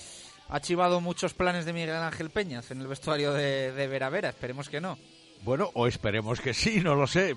ha 0.48 0.62
chivado 0.62 1.02
muchos 1.02 1.34
planes 1.34 1.66
de 1.66 1.74
Miguel 1.74 1.96
Ángel 1.98 2.30
Peñas 2.30 2.72
en 2.72 2.80
el 2.80 2.88
vestuario 2.88 3.34
de, 3.34 3.74
de 3.74 3.88
Vera 3.88 4.10
Vera, 4.10 4.30
esperemos 4.30 4.70
que 4.70 4.80
no. 4.80 4.98
Bueno, 5.44 5.72
o 5.74 5.88
esperemos 5.88 6.40
que 6.40 6.54
sí, 6.54 6.82
no 6.82 6.96
lo 6.96 7.08
sé. 7.08 7.36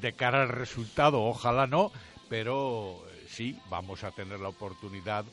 De 0.00 0.12
cara 0.12 0.42
al 0.42 0.50
resultado, 0.50 1.22
ojalá 1.22 1.66
no, 1.66 1.90
pero 2.28 3.02
eh, 3.08 3.24
sí, 3.28 3.58
vamos 3.70 4.04
a 4.04 4.10
tener 4.10 4.40
la 4.40 4.50
oportunidad 4.50 5.24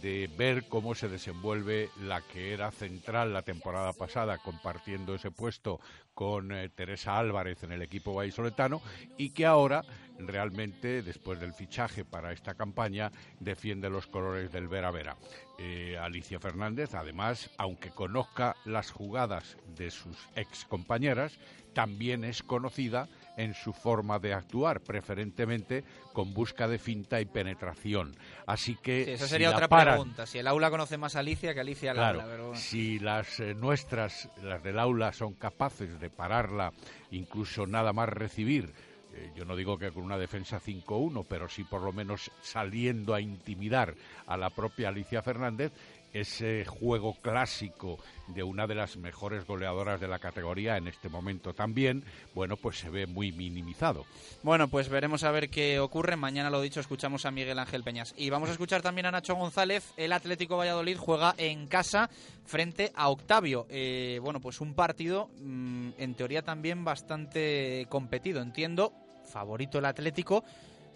de 0.00 0.30
ver 0.38 0.64
cómo 0.68 0.94
se 0.94 1.08
desenvuelve 1.08 1.90
la 2.00 2.22
que 2.22 2.52
era 2.52 2.70
central 2.70 3.32
la 3.32 3.42
temporada 3.42 3.92
pasada, 3.92 4.38
compartiendo 4.38 5.14
ese 5.14 5.30
puesto 5.30 5.80
con 6.14 6.52
eh, 6.52 6.68
Teresa 6.68 7.18
Álvarez 7.18 7.62
en 7.62 7.72
el 7.72 7.82
equipo 7.82 8.14
vallisoletano 8.14 8.80
y 9.16 9.30
que 9.30 9.46
ahora 9.46 9.82
realmente, 10.18 11.02
después 11.02 11.40
del 11.40 11.54
fichaje 11.54 12.04
para 12.04 12.32
esta 12.32 12.54
campaña, 12.54 13.10
defiende 13.40 13.90
los 13.90 14.06
colores 14.06 14.52
del 14.52 14.68
Vera 14.68 14.90
Vera. 14.90 15.16
Eh, 15.58 15.96
Alicia 15.98 16.38
Fernández, 16.40 16.94
además, 16.94 17.50
aunque 17.58 17.90
conozca 17.90 18.56
las 18.64 18.90
jugadas 18.90 19.56
de 19.76 19.90
sus 19.90 20.16
ex 20.36 20.64
compañeras, 20.64 21.38
también 21.72 22.24
es 22.24 22.42
conocida 22.42 23.08
en 23.36 23.54
su 23.54 23.72
forma 23.72 24.18
de 24.18 24.34
actuar, 24.34 24.80
preferentemente 24.80 25.84
con 26.12 26.34
busca 26.34 26.68
de 26.68 26.78
finta 26.78 27.20
y 27.20 27.24
penetración. 27.24 28.14
Así 28.46 28.76
que 28.76 29.14
esa 29.14 29.26
sería 29.26 29.50
otra 29.50 29.68
pregunta. 29.68 30.26
Si 30.26 30.38
el 30.38 30.46
aula 30.46 30.70
conoce 30.70 30.98
más 30.98 31.16
a 31.16 31.20
Alicia 31.20 31.54
que 31.54 31.60
Alicia 31.60 31.92
al 31.92 31.98
aula. 31.98 32.54
Si 32.54 32.98
las 32.98 33.40
eh, 33.40 33.54
nuestras, 33.54 34.28
las 34.42 34.62
del 34.62 34.78
aula, 34.78 35.12
son 35.12 35.34
capaces 35.34 35.98
de 35.98 36.10
pararla, 36.10 36.72
incluso 37.10 37.66
nada 37.66 37.92
más 37.92 38.08
recibir 38.08 38.72
eh, 39.14 39.30
yo 39.36 39.44
no 39.44 39.56
digo 39.56 39.78
que 39.78 39.90
con 39.90 40.04
una 40.04 40.16
defensa 40.16 40.60
5-1, 40.60 41.26
pero 41.28 41.48
sí 41.48 41.64
por 41.64 41.82
lo 41.82 41.92
menos 41.92 42.30
saliendo 42.40 43.14
a 43.14 43.20
intimidar 43.20 43.94
a 44.26 44.36
la 44.36 44.50
propia 44.50 44.88
Alicia 44.88 45.22
Fernández, 45.22 45.72
ese 46.12 46.64
juego 46.64 47.14
clásico 47.14 47.98
de 48.28 48.42
una 48.42 48.66
de 48.66 48.74
las 48.74 48.96
mejores 48.96 49.46
goleadoras 49.46 50.00
de 50.00 50.08
la 50.08 50.18
categoría 50.18 50.76
en 50.76 50.88
este 50.88 51.08
momento 51.08 51.54
también, 51.54 52.04
bueno, 52.34 52.56
pues 52.56 52.78
se 52.78 52.90
ve 52.90 53.06
muy 53.06 53.32
minimizado. 53.32 54.04
Bueno, 54.42 54.68
pues 54.68 54.88
veremos 54.88 55.24
a 55.24 55.30
ver 55.30 55.50
qué 55.50 55.80
ocurre. 55.80 56.16
Mañana, 56.16 56.50
lo 56.50 56.60
dicho, 56.60 56.80
escuchamos 56.80 57.26
a 57.26 57.30
Miguel 57.30 57.58
Ángel 57.58 57.82
Peñas. 57.82 58.14
Y 58.16 58.30
vamos 58.30 58.48
a 58.48 58.52
escuchar 58.52 58.82
también 58.82 59.06
a 59.06 59.10
Nacho 59.10 59.34
González. 59.34 59.92
El 59.96 60.12
Atlético 60.12 60.56
Valladolid 60.56 60.96
juega 60.96 61.34
en 61.38 61.66
casa 61.66 62.10
frente 62.44 62.92
a 62.94 63.08
Octavio. 63.08 63.66
Eh, 63.70 64.18
bueno, 64.22 64.40
pues 64.40 64.60
un 64.60 64.74
partido 64.74 65.30
mm, 65.40 65.90
en 65.98 66.14
teoría 66.14 66.42
también 66.42 66.84
bastante 66.84 67.86
competido. 67.88 68.40
Entiendo, 68.40 68.92
favorito 69.24 69.78
el 69.78 69.84
Atlético, 69.86 70.44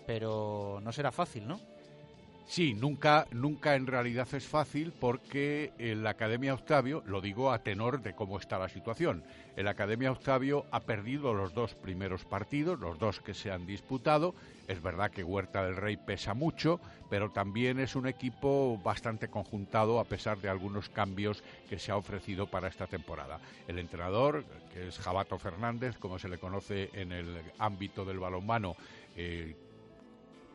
pero 0.06 0.80
no 0.82 0.92
será 0.92 1.12
fácil, 1.12 1.46
¿no? 1.46 1.75
Sí, 2.48 2.74
nunca, 2.74 3.26
nunca 3.32 3.74
en 3.74 3.88
realidad 3.88 4.28
es 4.32 4.46
fácil 4.46 4.92
porque 4.92 5.72
en 5.78 6.04
la 6.04 6.10
Academia 6.10 6.54
Octavio, 6.54 7.02
lo 7.04 7.20
digo 7.20 7.50
a 7.50 7.58
tenor 7.58 8.02
de 8.02 8.14
cómo 8.14 8.38
está 8.38 8.56
la 8.56 8.68
situación, 8.68 9.24
el 9.56 9.66
Academia 9.66 10.12
Octavio 10.12 10.64
ha 10.70 10.80
perdido 10.80 11.34
los 11.34 11.54
dos 11.54 11.74
primeros 11.74 12.24
partidos, 12.24 12.78
los 12.78 13.00
dos 13.00 13.20
que 13.20 13.34
se 13.34 13.50
han 13.50 13.66
disputado. 13.66 14.34
Es 14.68 14.80
verdad 14.80 15.10
que 15.10 15.24
Huerta 15.24 15.64
del 15.64 15.76
Rey 15.76 15.96
pesa 15.96 16.34
mucho, 16.34 16.80
pero 17.10 17.30
también 17.30 17.80
es 17.80 17.96
un 17.96 18.06
equipo 18.06 18.78
bastante 18.78 19.28
conjuntado 19.28 19.98
a 19.98 20.04
pesar 20.04 20.38
de 20.38 20.48
algunos 20.48 20.88
cambios 20.88 21.42
que 21.68 21.80
se 21.80 21.90
ha 21.90 21.96
ofrecido 21.96 22.46
para 22.46 22.68
esta 22.68 22.86
temporada. 22.86 23.40
El 23.66 23.78
entrenador, 23.80 24.44
que 24.72 24.88
es 24.88 24.98
Jabato 24.98 25.36
Fernández, 25.38 25.96
como 25.98 26.18
se 26.18 26.28
le 26.28 26.38
conoce 26.38 26.90
en 26.92 27.10
el 27.10 27.42
ámbito 27.58 28.04
del 28.04 28.20
balonmano, 28.20 28.76
eh, 29.16 29.56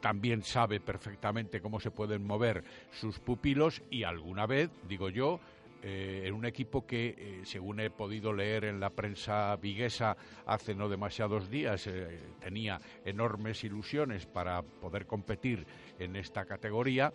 también 0.01 0.43
sabe 0.43 0.79
perfectamente 0.79 1.61
cómo 1.61 1.79
se 1.79 1.91
pueden 1.91 2.25
mover 2.25 2.63
sus 2.91 3.19
pupilos 3.19 3.81
y 3.89 4.03
alguna 4.03 4.45
vez, 4.45 4.69
digo 4.87 5.09
yo, 5.09 5.39
eh, 5.83 6.23
en 6.25 6.35
un 6.35 6.45
equipo 6.45 6.85
que, 6.85 7.15
eh, 7.17 7.41
según 7.43 7.79
he 7.79 7.89
podido 7.89 8.33
leer 8.33 8.65
en 8.65 8.79
la 8.79 8.91
prensa 8.91 9.55
viguesa 9.55 10.15
hace 10.45 10.75
no 10.75 10.89
demasiados 10.89 11.49
días, 11.49 11.87
eh, 11.87 12.19
tenía 12.39 12.79
enormes 13.03 13.63
ilusiones 13.63 14.27
para 14.27 14.61
poder 14.61 15.07
competir 15.07 15.65
en 15.97 16.15
esta 16.15 16.45
categoría, 16.45 17.11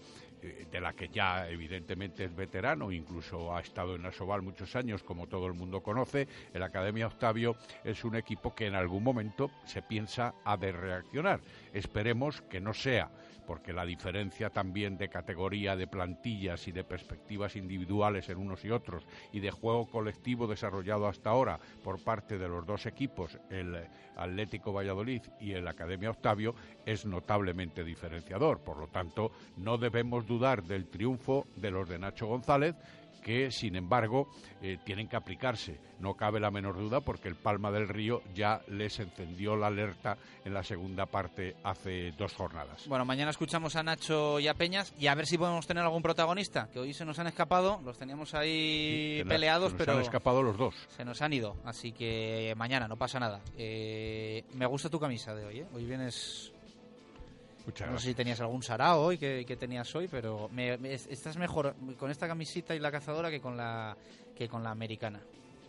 de 0.71 0.81
la 0.81 0.93
que 0.93 1.09
ya 1.09 1.49
evidentemente 1.49 2.25
es 2.25 2.35
veterano, 2.35 2.93
incluso 2.93 3.55
ha 3.55 3.61
estado 3.61 3.95
en 3.95 4.07
Asobal 4.07 4.43
muchos 4.43 4.77
años, 4.77 5.03
como 5.03 5.27
todo 5.27 5.47
el 5.47 5.55
mundo 5.55 5.83
conoce. 5.83 6.29
El 6.53 6.63
Academia 6.63 7.07
Octavio 7.07 7.57
es 7.85 8.05
un 8.05 8.17
equipo 8.17 8.55
que 8.55 8.67
en 8.67 8.75
algún 8.75 9.03
momento 9.03 9.51
se 9.65 9.83
piensa 9.83 10.35
ha 10.45 10.57
de 10.57 10.73
reaccionar. 10.73 11.41
Esperemos 11.73 12.43
que 12.43 12.61
no 12.61 12.75
sea 12.75 13.11
porque 13.47 13.73
la 13.73 13.87
diferencia 13.87 14.51
también 14.51 14.99
de 14.99 15.09
categoría 15.09 15.77
de 15.77 15.87
plantillas 15.87 16.67
y 16.69 16.73
de 16.73 16.85
perspectivas 16.85 17.57
individuales 17.57 18.29
en 18.29 18.39
unos 18.39 18.65
y 18.65 18.71
otros 18.71 19.07
y 19.33 19.41
de 19.41 19.51
juego 19.51 19.87
colectivo 19.87 20.47
desarrollado 20.47 21.07
hasta 21.07 21.31
ahora 21.31 21.59
por 21.83 22.03
parte 22.03 22.39
de 22.39 22.49
los 22.49 22.67
dos 22.67 22.87
equipos, 22.87 23.39
el 23.51 23.77
Atlético 24.17 24.73
Valladolid 24.73 25.23
y 25.41 25.53
el 25.53 25.69
Academia 25.69 26.11
Octavio, 26.11 26.55
es 26.85 27.07
notablemente 27.07 27.85
diferenciador. 27.85 28.61
Por 28.61 28.79
lo 28.79 28.89
tanto, 28.89 29.33
no 29.57 29.79
debemos 29.79 30.27
dudar 30.27 30.63
del 30.63 30.87
triunfo 30.89 31.47
de 31.57 31.71
los 31.71 31.89
de 31.89 31.99
Nacho 31.99 32.27
González, 32.27 32.75
que, 33.27 33.51
sin 33.51 33.75
embargo, 33.75 34.29
eh, 34.63 34.79
tienen 34.85 35.09
que 35.09 35.17
aplicarse. 35.17 35.81
No 35.99 36.15
cabe 36.15 36.39
la 36.39 36.53
menor 36.53 36.79
duda 36.79 37.01
porque 37.01 37.27
el 37.27 37.35
Palma 37.35 37.73
del 37.73 37.89
Río 37.89 38.23
ya 38.37 38.61
les 38.69 39.01
encendió 39.01 39.57
la 39.57 39.67
alerta 39.67 40.17
en 40.45 40.55
la 40.55 40.63
segunda 40.63 41.07
parte 41.07 41.57
hace 41.65 42.13
dos 42.13 42.33
jornadas. 42.35 42.87
Bueno, 42.87 43.05
mañana 43.05 43.33
escuchamos 43.33 43.75
a 43.75 43.83
Nacho 43.83 44.39
y 44.39 44.47
a 44.47 44.55
Peñas 44.55 44.95
y 44.97 45.09
a 45.09 45.17
ver 45.17 45.27
si 45.27 45.39
podemos 45.39 45.67
tener 45.67 45.83
algún 45.83 46.03
protagonista, 46.03 46.69
que 46.73 46.79
hoy 46.79 46.95
se 46.95 47.05
nos 47.05 47.19
han 47.19 47.27
escapado, 47.27 47.81
los 47.85 47.99
teníamos 47.99 48.33
ahí 48.33 49.25
peleados, 49.27 49.73
se 49.73 49.79
pero... 49.79 49.95
Se 49.95 49.99
han 49.99 50.05
escapado 50.05 50.45
los 50.45 50.57
dos. 50.57 50.77
Se 50.97 51.05
nos 51.05 51.21
han 51.21 51.33
ido, 51.33 51.57
así 51.65 51.91
que 51.91 52.55
mañana 52.57 52.87
no 52.87 52.97
pasa 52.97 53.19
nada. 53.19 53.41
Eh, 53.59 54.45
me 54.55 54.67
gusta 54.67 54.89
tu 54.89 55.01
camisa 55.01 55.35
de 55.35 55.47
hoy, 55.47 55.59
¿eh? 55.59 55.67
Hoy 55.75 55.85
vienes 55.85 56.53
no 57.91 57.99
sé 57.99 58.09
si 58.09 58.15
tenías 58.15 58.41
algún 58.41 58.63
sarao 58.63 59.03
hoy 59.03 59.19
que, 59.19 59.57
tenías 59.59 59.95
hoy, 59.95 60.09
pero 60.09 60.49
me, 60.53 60.75
estás 60.93 61.37
mejor 61.37 61.75
con 61.99 62.11
esta 62.11 62.29
camisita 62.29 62.75
y 62.75 62.79
la 62.79 62.91
cazadora 62.91 63.31
que 63.31 63.41
con 63.41 63.57
la 63.57 63.97
que 64.37 64.49
con 64.49 64.63
la 64.63 64.71
americana. 64.71 65.21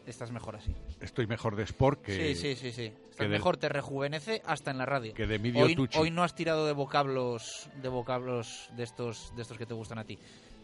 Estás 0.06 0.32
mejor 0.32 0.56
así. 0.56 0.74
Estoy 1.02 1.28
mejor 1.28 1.58
de 1.58 1.64
sport 1.64 2.02
que. 2.02 2.16
Sí, 2.16 2.36
sí, 2.36 2.56
sí, 2.56 2.72
sí. 2.72 2.93
Estás 3.10 3.28
mejor, 3.28 3.58
te 3.58 3.68
rejuvenece 3.68 4.41
hasta 4.45 4.72
en 4.72 4.78
la 4.78 4.86
radio. 4.86 5.14
Que 5.14 5.28
de 5.28 5.62
hoy, 5.62 5.89
hoy 5.98 6.12
no 6.12 6.24
has 6.24 6.34
tirado 6.34 6.66
de 6.66 6.72
vocablos, 6.72 7.70
de 7.82 7.89
vocablos 7.89 8.70
de 8.78 8.84
estos, 8.84 9.34
de 9.36 9.41
estos 9.41 9.58
que 9.58 9.66
te 9.66 9.74
gustan 9.74 10.00
a 10.00 10.06
ti. 10.06 10.18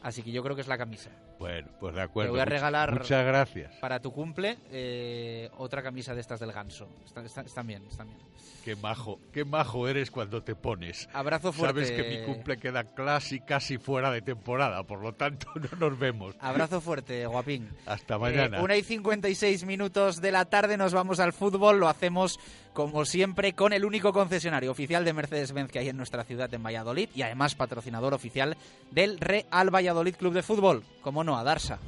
Así 0.03 0.21
que 0.21 0.31
yo 0.31 0.43
creo 0.43 0.55
que 0.55 0.61
es 0.61 0.67
la 0.67 0.77
camisa. 0.77 1.09
Bueno, 1.39 1.69
pues 1.79 1.95
de 1.95 2.01
acuerdo. 2.01 2.27
Te 2.27 2.31
voy 2.31 2.41
a 2.41 2.45
regalar. 2.45 2.93
Muchas 2.93 3.25
gracias. 3.25 3.73
Para 3.77 3.99
tu 4.01 4.11
cumple, 4.11 4.57
eh, 4.69 5.49
otra 5.57 5.81
camisa 5.81 6.13
de 6.13 6.19
estas 6.19 6.41
del 6.41 6.51
ganso. 6.51 6.89
Están, 7.05 7.65
bien, 7.65 7.85
están 7.87 8.07
bien. 8.07 8.19
Qué 8.65 8.75
majo, 8.75 9.19
qué 9.31 9.45
majo 9.45 9.87
eres 9.87 10.11
cuando 10.11 10.43
te 10.43 10.55
pones. 10.55 11.07
Abrazo 11.13 11.51
fuerte. 11.53 11.85
Sabes 11.85 11.91
que 11.91 12.09
mi 12.09 12.25
cumple 12.25 12.57
queda 12.57 12.83
casi, 12.83 13.39
casi 13.39 13.77
fuera 13.77 14.11
de 14.11 14.21
temporada, 14.21 14.83
por 14.83 15.01
lo 15.01 15.13
tanto 15.13 15.47
no 15.79 15.89
nos 15.89 15.99
vemos. 15.99 16.35
Abrazo 16.39 16.81
fuerte, 16.81 17.25
guapín. 17.25 17.69
Hasta 17.85 18.17
mañana. 18.17 18.61
una 18.61 18.75
y 18.75 18.83
56 18.83 19.65
minutos 19.65 20.21
de 20.21 20.31
la 20.31 20.45
tarde 20.45 20.77
nos 20.77 20.93
vamos 20.93 21.19
al 21.19 21.33
fútbol. 21.33 21.79
Lo 21.79 21.87
hacemos 21.87 22.39
como 22.73 23.05
siempre, 23.05 23.53
con 23.53 23.71
el 23.71 23.85
único 23.85 24.11
concesionario 24.11 24.71
oficial 24.71 25.05
de 25.05 25.13
Mercedes-Benz 25.13 25.71
que 25.71 25.77
hay 25.77 25.89
en 25.89 25.97
nuestra 25.97 26.23
ciudad, 26.23 26.51
en 26.51 26.63
Valladolid, 26.63 27.09
y 27.13 27.21
además 27.21 27.53
patrocinador 27.53 28.15
oficial 28.15 28.57
del 28.89 29.19
Real 29.19 29.69
Valladolid 29.69 29.92
Club 30.17 30.33
de 30.33 30.43
Fútbol, 30.43 30.83
como 31.01 31.23
no, 31.23 31.37
a 31.37 31.43
Darsa. 31.43 31.79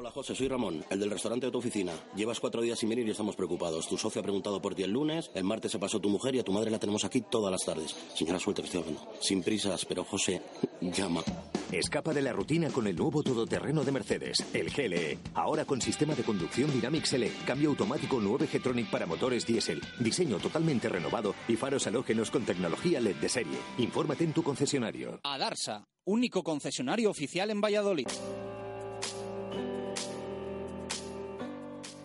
Hola 0.00 0.12
José, 0.12 0.34
soy 0.34 0.48
Ramón, 0.48 0.82
el 0.88 0.98
del 0.98 1.10
restaurante 1.10 1.44
de 1.44 1.52
tu 1.52 1.58
oficina. 1.58 1.92
Llevas 2.16 2.40
cuatro 2.40 2.62
días 2.62 2.78
sin 2.78 2.88
venir 2.88 3.06
y 3.06 3.10
estamos 3.10 3.36
preocupados. 3.36 3.86
Tu 3.86 3.98
socio 3.98 4.22
ha 4.22 4.22
preguntado 4.22 4.58
por 4.62 4.74
ti 4.74 4.82
el 4.82 4.92
lunes, 4.92 5.30
el 5.34 5.44
martes 5.44 5.72
se 5.72 5.78
pasó 5.78 6.00
tu 6.00 6.08
mujer 6.08 6.34
y 6.34 6.38
a 6.38 6.42
tu 6.42 6.52
madre 6.52 6.70
la 6.70 6.78
tenemos 6.78 7.04
aquí 7.04 7.20
todas 7.20 7.52
las 7.52 7.66
tardes. 7.66 7.94
Señora, 8.14 8.38
suerte 8.38 8.62
que 8.62 8.68
estoy 8.68 8.80
hablando. 8.80 9.12
Sin 9.20 9.42
prisas, 9.42 9.84
pero 9.84 10.02
José, 10.04 10.40
llama. 10.80 11.22
Escapa 11.70 12.14
de 12.14 12.22
la 12.22 12.32
rutina 12.32 12.70
con 12.70 12.86
el 12.86 12.96
nuevo 12.96 13.22
todoterreno 13.22 13.84
de 13.84 13.92
Mercedes, 13.92 14.38
el 14.54 14.70
GLE. 14.70 15.18
Ahora 15.34 15.66
con 15.66 15.82
sistema 15.82 16.14
de 16.14 16.22
conducción 16.22 16.72
Dynamics 16.72 17.12
L, 17.12 17.30
cambio 17.44 17.68
automático 17.68 18.18
9 18.22 18.48
G-Tronic 18.50 18.88
para 18.90 19.04
motores 19.04 19.44
diésel, 19.44 19.82
diseño 19.98 20.38
totalmente 20.38 20.88
renovado 20.88 21.34
y 21.46 21.56
faros 21.56 21.86
halógenos 21.86 22.30
con 22.30 22.46
tecnología 22.46 23.00
LED 23.00 23.16
de 23.16 23.28
serie. 23.28 23.58
Infórmate 23.76 24.24
en 24.24 24.32
tu 24.32 24.42
concesionario. 24.42 25.20
Adarsa, 25.24 25.84
único 26.06 26.42
concesionario 26.42 27.10
oficial 27.10 27.50
en 27.50 27.60
Valladolid. 27.60 28.08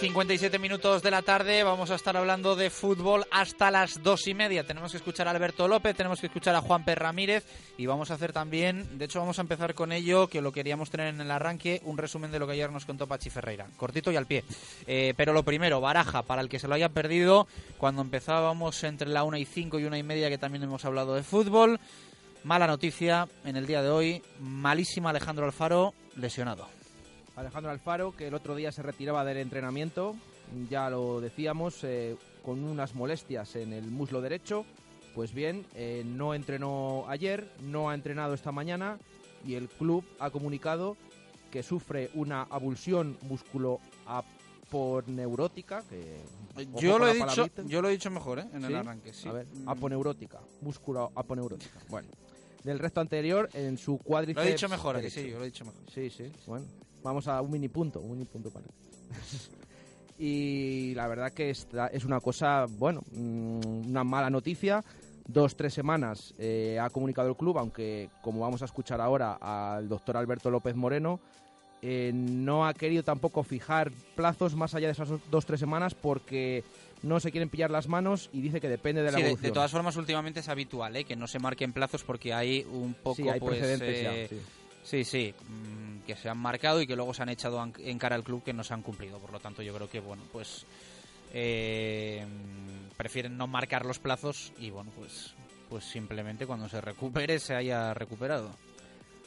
57 0.00 0.60
minutos 0.60 1.02
de 1.02 1.10
la 1.10 1.22
tarde, 1.22 1.64
vamos 1.64 1.90
a 1.90 1.96
estar 1.96 2.16
hablando 2.16 2.54
de 2.54 2.70
fútbol 2.70 3.26
hasta 3.32 3.70
las 3.72 4.00
dos 4.00 4.28
y 4.28 4.34
media. 4.34 4.64
Tenemos 4.64 4.92
que 4.92 4.98
escuchar 4.98 5.26
a 5.26 5.32
Alberto 5.32 5.66
López, 5.66 5.96
tenemos 5.96 6.20
que 6.20 6.26
escuchar 6.26 6.54
a 6.54 6.60
Juan 6.60 6.84
P. 6.84 6.94
Ramírez 6.94 7.44
y 7.76 7.86
vamos 7.86 8.10
a 8.10 8.14
hacer 8.14 8.32
también, 8.32 8.96
de 8.96 9.06
hecho 9.06 9.18
vamos 9.18 9.38
a 9.38 9.42
empezar 9.42 9.74
con 9.74 9.90
ello, 9.90 10.28
que 10.28 10.40
lo 10.40 10.52
queríamos 10.52 10.90
tener 10.90 11.08
en 11.08 11.20
el 11.20 11.30
arranque, 11.30 11.80
un 11.84 11.98
resumen 11.98 12.30
de 12.30 12.38
lo 12.38 12.46
que 12.46 12.52
ayer 12.52 12.70
nos 12.70 12.86
contó 12.86 13.08
Pachi 13.08 13.28
Ferreira, 13.28 13.66
cortito 13.76 14.12
y 14.12 14.16
al 14.16 14.26
pie. 14.26 14.44
Eh, 14.86 15.14
pero 15.16 15.32
lo 15.32 15.42
primero, 15.42 15.80
Baraja, 15.80 16.22
para 16.22 16.42
el 16.42 16.48
que 16.48 16.60
se 16.60 16.68
lo 16.68 16.74
haya 16.74 16.90
perdido, 16.90 17.48
cuando 17.76 18.00
empezábamos 18.02 18.84
entre 18.84 19.08
la 19.08 19.24
una 19.24 19.40
y 19.40 19.46
cinco 19.46 19.80
y 19.80 19.84
una 19.84 19.98
y 19.98 20.04
media, 20.04 20.28
que 20.28 20.38
también 20.38 20.62
hemos 20.62 20.84
hablado 20.84 21.16
de 21.16 21.24
fútbol, 21.24 21.80
mala 22.44 22.68
noticia 22.68 23.26
en 23.44 23.56
el 23.56 23.66
día 23.66 23.82
de 23.82 23.90
hoy, 23.90 24.22
malísima 24.38 25.10
Alejandro 25.10 25.44
Alfaro, 25.44 25.92
lesionado. 26.14 26.77
Alejandro 27.38 27.70
Alfaro, 27.70 28.14
que 28.16 28.26
el 28.26 28.34
otro 28.34 28.56
día 28.56 28.72
se 28.72 28.82
retiraba 28.82 29.24
del 29.24 29.36
entrenamiento, 29.38 30.16
ya 30.68 30.90
lo 30.90 31.20
decíamos, 31.20 31.84
eh, 31.84 32.16
con 32.44 32.64
unas 32.64 32.96
molestias 32.96 33.54
en 33.56 33.72
el 33.72 33.84
muslo 33.84 34.20
derecho. 34.20 34.66
Pues 35.14 35.32
bien, 35.32 35.64
eh, 35.74 36.02
no 36.04 36.34
entrenó 36.34 37.04
ayer, 37.08 37.48
no 37.62 37.88
ha 37.90 37.94
entrenado 37.94 38.34
esta 38.34 38.50
mañana 38.50 38.98
y 39.46 39.54
el 39.54 39.68
club 39.68 40.04
ha 40.18 40.30
comunicado 40.30 40.96
que 41.52 41.62
sufre 41.62 42.10
una 42.14 42.42
abulsión 42.42 43.16
musculoaponeurótica. 43.22 45.84
Que, 45.88 46.20
yo, 46.76 46.98
lo 46.98 47.06
he 47.08 47.14
dicho, 47.14 47.48
yo 47.66 47.80
lo 47.80 47.88
he 47.88 47.92
dicho 47.92 48.10
mejor 48.10 48.40
¿eh? 48.40 48.48
en 48.52 48.64
el 48.64 48.74
arranque. 48.74 49.12
Sí. 49.12 49.28
A 49.28 49.32
ver, 49.32 49.46
aponeurótica, 49.66 50.40
musculoaponeurótica. 50.60 51.78
Bueno, 51.88 52.08
del 52.64 52.78
resto 52.78 53.00
anterior, 53.00 53.48
en 53.54 53.78
su 53.78 53.98
cuádriceps. 53.98 54.44
Lo 54.44 54.48
he 54.48 54.52
dicho 54.52 54.68
mejor, 54.68 55.00
sí, 55.10 55.30
yo 55.30 55.38
lo 55.38 55.44
he 55.44 55.46
dicho 55.46 55.64
mejor. 55.64 55.80
Sí, 55.92 56.10
sí, 56.10 56.30
bueno. 56.46 56.66
Vamos 57.02 57.28
a 57.28 57.40
un 57.40 57.50
mini 57.50 57.68
punto, 57.68 58.00
un 58.00 58.12
mini 58.12 58.24
punto 58.24 58.50
para. 58.50 58.66
y 60.18 60.94
la 60.94 61.06
verdad 61.06 61.32
que 61.32 61.50
esta 61.50 61.86
es 61.88 62.04
una 62.04 62.20
cosa, 62.20 62.66
bueno, 62.68 63.02
mm, 63.12 63.88
una 63.88 64.04
mala 64.04 64.30
noticia. 64.30 64.84
Dos, 65.26 65.56
tres 65.56 65.74
semanas 65.74 66.34
eh, 66.38 66.78
ha 66.80 66.88
comunicado 66.88 67.28
el 67.28 67.36
club, 67.36 67.58
aunque 67.58 68.08
como 68.22 68.40
vamos 68.40 68.62
a 68.62 68.64
escuchar 68.64 68.98
ahora 69.00 69.34
al 69.34 69.86
doctor 69.86 70.16
Alberto 70.16 70.50
López 70.50 70.74
Moreno, 70.74 71.20
eh, 71.82 72.10
no 72.14 72.66
ha 72.66 72.74
querido 72.74 73.04
tampoco 73.04 73.44
fijar 73.44 73.92
plazos 74.16 74.56
más 74.56 74.74
allá 74.74 74.88
de 74.88 74.92
esas 74.92 75.10
dos, 75.30 75.46
tres 75.46 75.60
semanas 75.60 75.94
porque 75.94 76.64
no 77.02 77.20
se 77.20 77.30
quieren 77.30 77.48
pillar 77.48 77.70
las 77.70 77.88
manos 77.88 78.30
y 78.32 78.40
dice 78.40 78.60
que 78.60 78.68
depende 78.68 79.02
de 79.02 79.12
la 79.12 79.18
sí, 79.18 79.36
De, 79.36 79.50
todas 79.50 79.70
formas, 79.70 79.96
últimamente 79.96 80.40
es 80.40 80.48
habitual 80.48 80.96
¿eh? 80.96 81.04
que 81.04 81.16
no 81.16 81.26
se 81.26 81.38
marquen 81.38 81.72
plazos 81.72 82.04
porque 82.04 82.32
hay 82.32 82.66
un 82.70 82.94
poco. 82.94 83.16
Sí, 83.16 83.28
hay 83.28 83.40
pues, 83.40 83.58
precedentes 83.58 84.02
ya, 84.02 84.28
sí. 84.28 84.42
Sí, 84.82 85.04
sí, 85.04 85.34
mm, 85.48 86.06
que 86.06 86.16
se 86.16 86.28
han 86.30 86.38
marcado 86.38 86.80
y 86.80 86.86
que 86.86 86.96
luego 86.96 87.12
se 87.12 87.22
han 87.22 87.28
echado 87.28 87.62
en 87.78 87.98
cara 87.98 88.16
al 88.16 88.24
club 88.24 88.42
que 88.42 88.54
no 88.54 88.64
se 88.64 88.72
han 88.72 88.82
cumplido. 88.82 89.18
Por 89.18 89.32
lo 89.32 89.40
tanto, 89.40 89.60
yo 89.62 89.74
creo 89.74 89.90
que, 89.90 90.00
bueno, 90.00 90.22
pues 90.32 90.64
eh, 91.34 92.24
prefieren 92.96 93.36
no 93.36 93.46
marcar 93.46 93.84
los 93.84 93.98
plazos 93.98 94.52
y, 94.58 94.70
bueno, 94.70 94.90
pues, 94.96 95.34
pues 95.68 95.84
simplemente 95.84 96.46
cuando 96.46 96.68
se 96.68 96.80
recupere 96.80 97.38
se 97.38 97.54
haya 97.54 97.92
recuperado. 97.92 98.50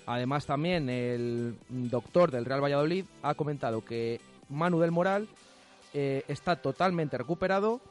Además, 0.07 0.47
también 0.47 0.89
el 0.89 1.55
doctor 1.69 2.31
del 2.31 2.45
Real 2.45 2.63
Valladolid 2.63 3.05
ha 3.21 3.35
comentado 3.35 3.85
que 3.85 4.19
Manu 4.49 4.79
del 4.79 4.91
Moral 4.91 5.27
eh, 5.93 6.23
está 6.27 6.55
totalmente 6.55 7.17
recuperado. 7.17 7.81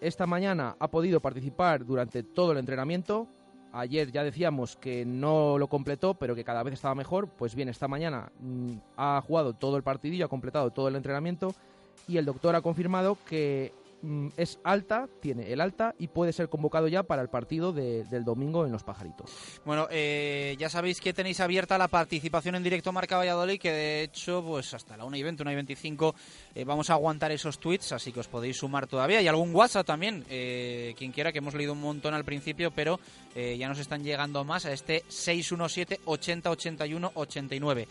Esta 0.00 0.26
mañana 0.26 0.76
ha 0.78 0.88
podido 0.88 1.20
participar 1.20 1.84
durante 1.84 2.22
todo 2.22 2.52
el 2.52 2.58
entrenamiento, 2.58 3.28
Ayer 3.74 4.12
ya 4.12 4.22
decíamos 4.22 4.76
que 4.76 5.06
no 5.06 5.56
lo 5.56 5.66
completó, 5.66 6.12
pero 6.12 6.34
que 6.34 6.44
cada 6.44 6.62
vez 6.62 6.74
estaba 6.74 6.94
mejor. 6.94 7.28
Pues 7.28 7.54
bien, 7.54 7.70
esta 7.70 7.88
mañana 7.88 8.30
mm, 8.38 8.72
ha 8.98 9.22
jugado 9.26 9.54
todo 9.54 9.78
el 9.78 9.82
partidillo, 9.82 10.26
ha 10.26 10.28
completado 10.28 10.70
todo 10.70 10.88
el 10.88 10.96
entrenamiento 10.96 11.54
y 12.06 12.18
el 12.18 12.26
doctor 12.26 12.54
ha 12.54 12.60
confirmado 12.60 13.16
que 13.26 13.72
es 14.36 14.58
alta, 14.64 15.08
tiene 15.20 15.52
el 15.52 15.60
alta 15.60 15.94
y 15.98 16.08
puede 16.08 16.32
ser 16.32 16.48
convocado 16.48 16.88
ya 16.88 17.02
para 17.04 17.22
el 17.22 17.28
partido 17.28 17.72
de- 17.72 18.04
del 18.04 18.24
domingo 18.24 18.66
en 18.66 18.72
Los 18.72 18.82
Pajaritos. 18.82 19.30
Bueno, 19.64 19.86
eh, 19.90 20.56
ya 20.58 20.68
sabéis 20.68 21.00
que 21.00 21.12
tenéis 21.12 21.38
abierta 21.40 21.78
la 21.78 21.88
participación 21.88 22.54
en 22.56 22.62
directo 22.62 22.92
Marca 22.92 23.16
Valladolid, 23.16 23.60
que 23.60 23.70
de 23.70 24.02
hecho, 24.02 24.42
pues 24.44 24.74
hasta 24.74 24.96
la 24.96 25.04
1 25.04 25.16
y 25.16 25.22
20, 25.22 25.42
1 25.42 25.52
y 25.52 25.54
25 25.54 26.14
eh, 26.54 26.64
vamos 26.64 26.90
a 26.90 26.94
aguantar 26.94 27.30
esos 27.32 27.58
tweets, 27.58 27.92
así 27.92 28.12
que 28.12 28.20
os 28.20 28.28
podéis 28.28 28.56
sumar 28.56 28.86
todavía. 28.86 29.22
Y 29.22 29.28
algún 29.28 29.54
WhatsApp 29.54 29.86
también, 29.86 30.24
eh, 30.28 30.94
quien 30.98 31.12
quiera, 31.12 31.30
que 31.32 31.38
hemos 31.38 31.54
leído 31.54 31.72
un 31.72 31.80
montón 31.80 32.14
al 32.14 32.24
principio, 32.24 32.70
pero 32.72 32.98
eh, 33.34 33.56
ya 33.58 33.68
nos 33.68 33.78
están 33.78 34.02
llegando 34.02 34.44
más 34.44 34.66
a 34.66 34.72
este 34.72 35.04
617 35.08 36.00
80 36.04 36.50
81 36.50 37.12
89. 37.14 37.88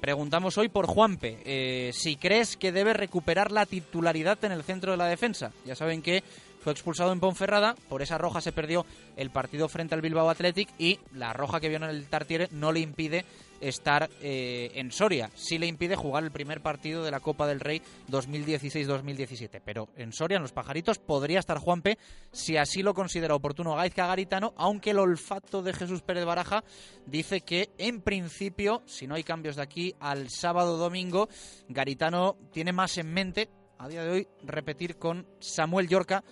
Preguntamos 0.00 0.56
hoy 0.56 0.70
por 0.70 0.86
Juanpe, 0.86 1.38
eh, 1.44 1.90
si 1.92 2.16
crees 2.16 2.56
que 2.56 2.72
debe 2.72 2.94
recuperar 2.94 3.52
la 3.52 3.66
titularidad 3.66 4.42
en 4.44 4.52
el 4.52 4.62
centro 4.62 4.92
de 4.92 4.96
la 4.96 5.06
defensa. 5.06 5.52
Ya 5.66 5.74
saben 5.74 6.00
que 6.00 6.24
fue 6.60 6.72
expulsado 6.72 7.12
en 7.12 7.20
Ponferrada, 7.20 7.74
por 7.88 8.00
esa 8.00 8.16
roja 8.16 8.40
se 8.40 8.52
perdió 8.52 8.86
el 9.16 9.30
partido 9.30 9.68
frente 9.68 9.94
al 9.94 10.00
Bilbao 10.00 10.30
Athletic 10.30 10.68
y 10.78 10.98
la 11.14 11.34
roja 11.34 11.60
que 11.60 11.68
vio 11.68 11.76
en 11.76 11.84
el 11.84 12.06
Tartiere 12.06 12.48
no 12.50 12.72
le 12.72 12.80
impide 12.80 13.26
estar 13.60 14.10
eh, 14.20 14.70
en 14.74 14.90
Soria. 14.92 15.30
Sí 15.34 15.58
le 15.58 15.66
impide 15.66 15.96
jugar 15.96 16.24
el 16.24 16.30
primer 16.30 16.60
partido 16.60 17.04
de 17.04 17.10
la 17.10 17.20
Copa 17.20 17.46
del 17.46 17.60
Rey 17.60 17.82
2016-2017. 18.08 19.60
Pero 19.64 19.88
en 19.96 20.12
Soria, 20.12 20.36
en 20.36 20.42
los 20.42 20.52
pajaritos, 20.52 20.98
podría 20.98 21.38
estar 21.38 21.58
Juanpe 21.58 21.98
si 22.32 22.56
así 22.56 22.82
lo 22.82 22.94
considera 22.94 23.34
oportuno 23.34 23.74
Gaizka 23.74 24.06
Garitano, 24.06 24.54
aunque 24.56 24.90
el 24.90 24.98
olfato 24.98 25.62
de 25.62 25.72
Jesús 25.72 26.02
Pérez 26.02 26.24
Baraja 26.24 26.64
dice 27.06 27.42
que 27.42 27.70
en 27.78 28.00
principio, 28.00 28.82
si 28.86 29.06
no 29.06 29.14
hay 29.14 29.24
cambios 29.24 29.56
de 29.56 29.62
aquí 29.62 29.94
al 30.00 30.30
sábado 30.30 30.76
domingo, 30.76 31.28
Garitano 31.68 32.36
tiene 32.52 32.72
más 32.72 32.96
en 32.98 33.12
mente 33.12 33.48
a 33.78 33.88
día 33.88 34.04
de 34.04 34.10
hoy 34.10 34.28
repetir 34.42 34.96
con 34.96 35.26
Samuel 35.40 35.88
Yorca 35.88 36.22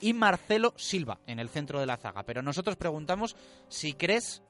y 0.00 0.12
Marcelo 0.12 0.74
Silva 0.76 1.20
en 1.26 1.38
el 1.38 1.48
centro 1.48 1.80
de 1.80 1.86
la 1.86 1.96
zaga. 1.96 2.22
Pero 2.24 2.42
nosotros 2.42 2.76
preguntamos 2.76 3.36
si 3.68 3.94
crees 3.94 4.42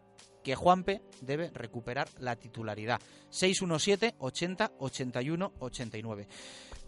que 0.43 0.55
Juanpe 0.55 1.03
debe 1.21 1.51
recuperar 1.55 2.09
la 2.19 2.37
titularidad. 2.37 3.01
617 3.31 4.15
80 4.19 4.73
81 4.79 5.53
89. 5.59 6.29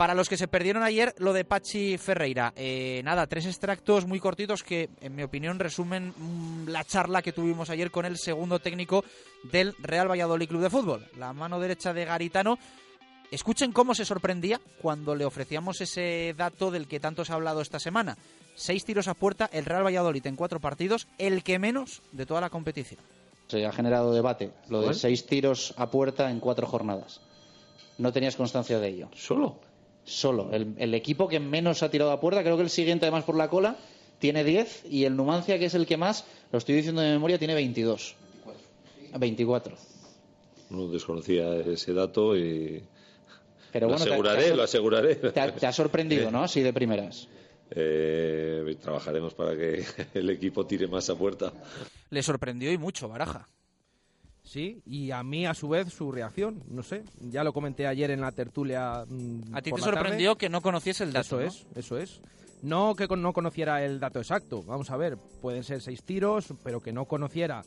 Para 0.00 0.14
los 0.14 0.30
que 0.30 0.38
se 0.38 0.48
perdieron 0.48 0.82
ayer, 0.82 1.14
lo 1.18 1.34
de 1.34 1.44
Pachi 1.44 1.98
Ferreira. 1.98 2.54
Eh, 2.56 3.02
nada, 3.04 3.26
tres 3.26 3.44
extractos 3.44 4.06
muy 4.06 4.18
cortitos 4.18 4.62
que, 4.62 4.88
en 5.02 5.14
mi 5.14 5.22
opinión, 5.22 5.58
resumen 5.58 6.14
mm, 6.16 6.68
la 6.68 6.84
charla 6.84 7.20
que 7.20 7.34
tuvimos 7.34 7.68
ayer 7.68 7.90
con 7.90 8.06
el 8.06 8.16
segundo 8.16 8.60
técnico 8.60 9.04
del 9.42 9.74
Real 9.78 10.10
Valladolid 10.10 10.48
Club 10.48 10.62
de 10.62 10.70
Fútbol. 10.70 11.06
La 11.18 11.34
mano 11.34 11.60
derecha 11.60 11.92
de 11.92 12.06
Garitano. 12.06 12.58
Escuchen 13.30 13.72
cómo 13.72 13.94
se 13.94 14.06
sorprendía 14.06 14.58
cuando 14.80 15.14
le 15.14 15.26
ofrecíamos 15.26 15.82
ese 15.82 16.34
dato 16.34 16.70
del 16.70 16.88
que 16.88 16.98
tanto 16.98 17.24
se 17.24 17.32
ha 17.32 17.36
hablado 17.36 17.60
esta 17.60 17.78
semana. 17.78 18.16
Seis 18.54 18.86
tiros 18.86 19.06
a 19.06 19.12
puerta, 19.12 19.50
el 19.52 19.66
Real 19.66 19.84
Valladolid 19.84 20.26
en 20.26 20.36
cuatro 20.36 20.60
partidos, 20.60 21.08
el 21.18 21.42
que 21.42 21.58
menos 21.58 22.00
de 22.12 22.24
toda 22.24 22.40
la 22.40 22.48
competición. 22.48 23.00
Se 23.50 23.66
ha 23.66 23.72
generado 23.72 24.12
debate, 24.14 24.50
lo 24.68 24.82
de 24.82 24.94
seis 24.94 25.26
tiros 25.26 25.74
a 25.76 25.90
puerta 25.90 26.30
en 26.30 26.38
cuatro 26.38 26.66
jornadas. 26.68 27.20
No 27.98 28.12
tenías 28.12 28.36
constancia 28.36 28.78
de 28.78 28.88
ello. 28.88 29.08
¿Solo? 29.16 29.56
Solo. 30.04 30.50
El, 30.52 30.74
el 30.78 30.94
equipo 30.94 31.26
que 31.28 31.40
menos 31.40 31.82
ha 31.82 31.90
tirado 31.90 32.12
a 32.12 32.20
puerta, 32.20 32.42
creo 32.42 32.56
que 32.56 32.62
el 32.62 32.70
siguiente 32.70 33.06
además 33.06 33.24
por 33.24 33.36
la 33.36 33.48
cola, 33.48 33.76
tiene 34.20 34.44
10 34.44 34.84
y 34.88 35.04
el 35.04 35.16
Numancia, 35.16 35.58
que 35.58 35.64
es 35.64 35.74
el 35.74 35.86
que 35.86 35.96
más, 35.96 36.24
lo 36.52 36.58
estoy 36.58 36.76
diciendo 36.76 37.00
de 37.00 37.10
memoria, 37.10 37.38
tiene 37.38 37.54
22. 37.54 38.14
24. 39.18 39.76
No 40.70 40.86
desconocía 40.88 41.56
ese 41.56 41.92
dato 41.92 42.36
y 42.36 42.82
Pero 43.72 43.88
lo 43.88 43.92
bueno, 43.94 44.04
te- 44.04 44.10
aseguraré, 44.10 44.44
te 44.44 44.50
ha- 44.52 44.56
lo 44.56 44.62
aseguraré. 44.62 45.14
Te 45.16 45.40
ha, 45.40 45.54
te 45.54 45.66
ha 45.66 45.72
sorprendido, 45.72 46.30
¿no? 46.32 46.44
Así 46.44 46.60
de 46.62 46.72
primeras. 46.72 47.28
Eh, 47.70 48.76
trabajaremos 48.80 49.34
para 49.34 49.56
que 49.56 49.84
el 50.14 50.30
equipo 50.30 50.66
tire 50.66 50.86
más 50.86 51.08
a 51.10 51.14
puerta. 51.16 51.52
Le 52.10 52.22
sorprendió 52.22 52.72
y 52.72 52.78
mucho, 52.78 53.08
Baraja. 53.08 53.48
Sí, 54.42 54.82
y 54.86 55.10
a 55.12 55.22
mí 55.22 55.46
a 55.46 55.54
su 55.54 55.68
vez 55.68 55.92
su 55.92 56.10
reacción, 56.10 56.62
no 56.68 56.82
sé, 56.82 57.04
ya 57.20 57.44
lo 57.44 57.52
comenté 57.52 57.86
ayer 57.86 58.10
en 58.10 58.20
la 58.20 58.32
tertulia. 58.32 59.04
mm, 59.06 59.54
A 59.54 59.62
ti 59.62 59.70
te 59.70 59.80
tarde. 59.80 59.94
sorprendió 59.96 60.36
que 60.36 60.48
no 60.48 60.60
conociese 60.60 61.04
el 61.04 61.12
dato. 61.12 61.40
Eso 61.40 61.40
¿no? 61.40 61.46
es, 61.46 61.66
eso 61.76 61.98
es. 61.98 62.20
No 62.62 62.94
que 62.96 63.06
no 63.16 63.32
conociera 63.32 63.84
el 63.84 64.00
dato 64.00 64.18
exacto, 64.18 64.62
vamos 64.62 64.90
a 64.90 64.96
ver, 64.96 65.16
pueden 65.40 65.62
ser 65.64 65.80
seis 65.80 66.02
tiros, 66.02 66.52
pero 66.62 66.80
que 66.80 66.92
no 66.92 67.04
conociera 67.06 67.62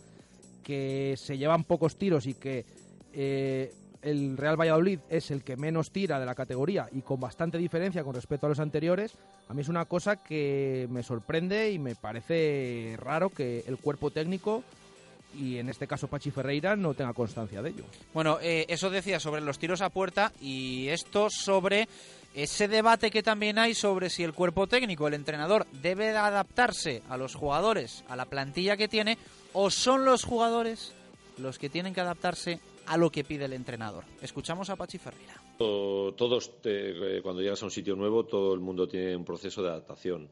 que 0.64 1.16
se 1.18 1.38
llevan 1.38 1.64
pocos 1.64 1.96
tiros 1.96 2.28
y 2.28 2.34
que 2.36 2.66
eh, 3.14 3.74
el 4.04 4.38
Real 4.38 4.60
Valladolid 4.60 5.00
es 5.10 5.32
el 5.32 5.44
que 5.44 5.58
menos 5.58 5.92
tira 5.92 6.20
de 6.20 6.26
la 6.26 6.36
categoría 6.36 6.88
y 6.92 7.02
con 7.02 7.20
bastante 7.20 7.58
diferencia 7.58 8.04
con 8.04 8.16
respecto 8.16 8.46
a 8.46 8.50
los 8.50 8.60
anteriores, 8.60 9.16
a 9.48 9.54
mí 9.54 9.62
es 9.62 9.70
una 9.70 9.86
cosa 9.86 10.18
que 10.18 10.88
me 10.90 11.04
sorprende 11.04 11.72
y 11.72 11.80
me 11.80 11.96
parece 11.96 12.96
raro 13.00 13.30
que 13.30 13.64
el 13.68 13.78
cuerpo 13.78 14.12
técnico 14.12 14.64
y 15.36 15.58
en 15.58 15.70
este 15.70 15.88
caso 15.88 16.08
Pachi 16.08 16.32
Ferreira 16.32 16.76
no 16.76 16.94
tenga 16.94 17.14
constancia 17.14 17.62
de 17.62 17.72
ello. 17.72 17.86
Bueno, 18.14 18.38
eh, 18.42 18.66
eso 18.70 18.90
decía 18.90 19.20
sobre 19.20 19.42
los 19.42 19.58
tiros 19.58 19.82
a 19.82 19.90
puerta 19.90 20.32
y 20.40 20.90
esto 20.90 21.30
sobre 21.30 21.88
ese 22.36 22.68
debate 22.68 23.12
que 23.12 23.24
también 23.24 23.60
hay 23.60 23.74
sobre 23.74 24.10
si 24.10 24.24
el 24.24 24.34
cuerpo 24.34 24.68
técnico, 24.68 25.08
el 25.08 25.14
entrenador, 25.14 25.66
debe 25.82 26.08
de 26.08 26.18
adaptarse 26.18 27.02
a 27.10 27.18
los 27.18 27.36
jugadores, 27.36 28.04
a 28.10 28.16
la 28.16 28.26
plantilla 28.26 28.78
que 28.78 28.88
tiene, 28.88 29.18
o 29.54 29.70
son 29.70 30.06
los 30.06 30.24
jugadores 30.24 30.94
los 31.38 31.58
que 31.58 31.70
tienen 31.70 31.94
que 31.94 32.02
adaptarse 32.02 32.60
a 32.86 32.98
lo 32.98 33.12
que 33.12 33.24
pide 33.24 33.46
el 33.46 33.54
entrenador. 33.54 34.04
Escuchamos 34.22 34.70
a 34.70 34.76
Pachi 34.76 34.98
Ferreira. 34.98 35.34
To- 35.58 36.14
Todos, 36.18 36.52
eh, 36.64 37.20
cuando 37.24 37.42
llegas 37.42 37.62
a 37.62 37.66
un 37.66 37.72
sitio 37.72 37.96
nuevo, 37.96 38.26
todo 38.26 38.54
el 38.54 38.60
mundo 38.60 38.88
tiene 38.88 39.16
un 39.16 39.26
proceso 39.26 39.62
de 39.64 39.70
adaptación. 39.70 40.28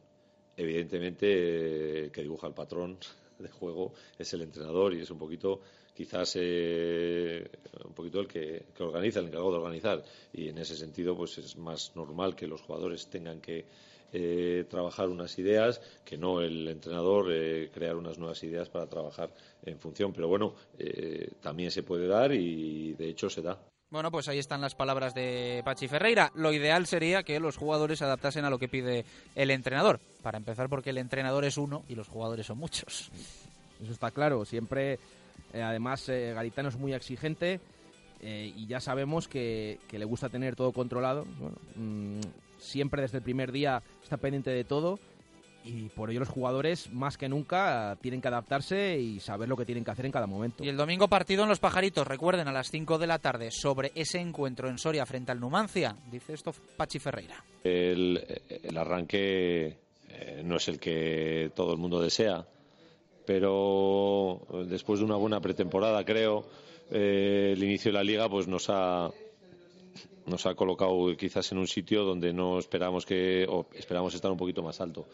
Evidentemente, 0.58 2.06
eh, 2.06 2.12
que 2.12 2.22
dibuja 2.22 2.48
el 2.48 2.54
patrón 2.54 2.98
de 3.40 3.50
juego 3.50 3.94
es 4.18 4.34
el 4.34 4.42
entrenador 4.42 4.94
y 4.94 5.02
es 5.02 5.10
un 5.10 5.18
poquito, 5.18 5.62
quizás, 5.96 6.34
eh, 6.40 7.50
un 7.86 7.94
poquito 7.94 8.20
el 8.20 8.28
que, 8.28 8.66
que 8.76 8.84
organiza, 8.84 9.20
el 9.20 9.28
encargado 9.28 9.52
de 9.52 9.58
organizar. 9.58 10.04
Y 10.34 10.50
en 10.50 10.58
ese 10.58 10.76
sentido, 10.76 11.16
pues 11.16 11.38
es 11.38 11.58
más 11.58 11.96
normal 11.96 12.36
que 12.36 12.48
los 12.48 12.62
jugadores 12.62 13.08
tengan 13.08 13.40
que 13.42 13.66
eh, 14.14 14.66
trabajar 14.70 15.10
unas 15.10 15.38
ideas, 15.40 15.82
que 16.06 16.18
no 16.18 16.42
el 16.42 16.68
entrenador 16.68 17.32
eh, 17.32 17.70
crear 17.74 17.96
unas 17.96 18.18
nuevas 18.18 18.44
ideas 18.44 18.70
para 18.70 18.88
trabajar 18.88 19.32
en 19.64 19.80
función. 19.80 20.14
Pero 20.14 20.28
bueno, 20.28 20.56
eh, 20.78 21.32
también 21.42 21.72
se 21.72 21.84
puede 21.84 22.08
dar 22.08 22.34
y 22.34 22.94
de 22.94 23.10
hecho 23.10 23.30
se 23.30 23.42
da. 23.42 23.58
Bueno, 23.92 24.10
pues 24.10 24.30
ahí 24.30 24.40
están 24.40 24.62
las 24.62 24.74
palabras 24.74 25.14
de 25.14 25.62
Pachi 25.66 25.90
Ferreira. 25.90 26.32
Lo 26.34 26.54
ideal 26.54 26.88
sería 26.88 27.24
que 27.24 27.42
los 27.42 27.58
jugadores 27.58 28.00
se 28.00 28.06
adaptasen 28.06 28.46
a 28.46 28.50
lo 28.50 28.58
que 28.58 28.70
pide 28.70 29.04
el 29.36 29.52
entrenador. 29.52 30.00
Para 30.22 30.38
empezar, 30.38 30.70
porque 30.70 30.92
el 30.92 30.98
entrenador 30.98 31.44
es 31.44 31.58
uno 31.58 31.84
y 31.90 31.96
los 31.96 32.08
jugadores 32.08 32.46
son 32.46 32.58
muchos. 32.58 33.12
Eso 33.84 33.92
está 33.92 34.12
claro. 34.12 34.46
Siempre, 34.46 34.98
eh, 35.52 35.62
además, 35.62 36.08
eh, 36.08 36.32
Garitano 36.34 36.70
es 36.70 36.78
muy 36.78 36.94
exigente 36.94 37.60
eh, 38.22 38.54
y 38.56 38.66
ya 38.66 38.80
sabemos 38.80 39.28
que, 39.28 39.80
que 39.90 40.00
le 40.00 40.06
gusta 40.06 40.30
tener 40.30 40.56
todo 40.56 40.72
controlado. 40.72 41.26
Bueno, 41.38 41.58
mm, 41.76 42.22
siempre 42.62 43.02
desde 43.02 43.18
el 43.18 43.24
primer 43.24 43.52
día 43.52 43.84
está 44.02 44.18
pendiente 44.18 44.52
de 44.52 44.64
todo 44.64 45.00
y 45.64 45.90
por 45.90 46.10
ello 46.10 46.22
los 46.22 46.30
jugadores, 46.30 46.92
más 46.92 47.18
que 47.18 47.30
nunca, 47.30 47.98
tienen 48.02 48.22
que 48.22 48.28
adaptarse 48.28 48.98
y 49.00 49.20
saber 49.20 49.48
lo 49.48 49.56
que 49.56 49.66
tienen 49.66 49.84
que 49.84 49.92
hacer 49.92 50.06
en 50.06 50.12
cada 50.12 50.28
momento. 50.28 50.64
Y 50.64 50.70
el 50.70 50.78
domingo 50.78 51.08
partido 51.08 51.44
en 51.44 51.50
Los 51.50 51.60
Pajaritos, 51.60 52.08
recuerden, 52.08 52.48
a 52.48 52.52
las 52.52 52.72
5 52.72 52.98
de 52.98 53.08
la 53.08 53.20
tarde, 53.20 53.50
sobre 53.52 53.92
ese 53.96 54.20
encuentro 54.20 54.70
en 54.70 54.78
Soria 54.78 55.06
frente 55.06 55.32
al 55.32 55.40
Numancia. 55.40 55.96
Dice 56.10 56.34
esto 56.34 56.52
Pachi 56.78 57.00
Ferreira. 57.00 57.44
El, 57.64 58.26
el 58.50 58.78
arranque 58.78 59.78
eh, 60.10 60.42
no 60.44 60.58
es 60.58 60.68
el 60.68 60.80
que 60.80 61.52
todo 61.56 61.74
el 61.74 61.78
mundo 61.78 62.02
desea, 62.02 62.46
pero 63.26 64.42
después 64.68 65.00
de 65.00 65.06
una 65.06 65.16
buena 65.16 65.40
pretemporada, 65.42 66.04
creo, 66.04 66.48
eh, 66.90 67.52
el 67.54 67.64
inicio 67.64 67.92
de 67.92 67.98
la 67.98 68.04
liga 68.04 68.28
pues 68.30 68.48
nos 68.48 68.70
ha 68.70 69.10
nos 70.26 70.46
ha 70.46 70.56
colocado 70.56 71.16
quizás 71.18 71.52
en 71.52 71.58
un 71.58 71.68
sitio 71.68 72.04
donde 72.04 72.34
no 72.34 72.60
esperamos 72.60 73.06
que 73.06 73.46
o 73.50 73.68
esperamos 73.74 74.14
estar 74.14 74.32
un 74.32 74.38
poquito 74.38 74.62
más 74.62 74.80
alto. 74.82 75.08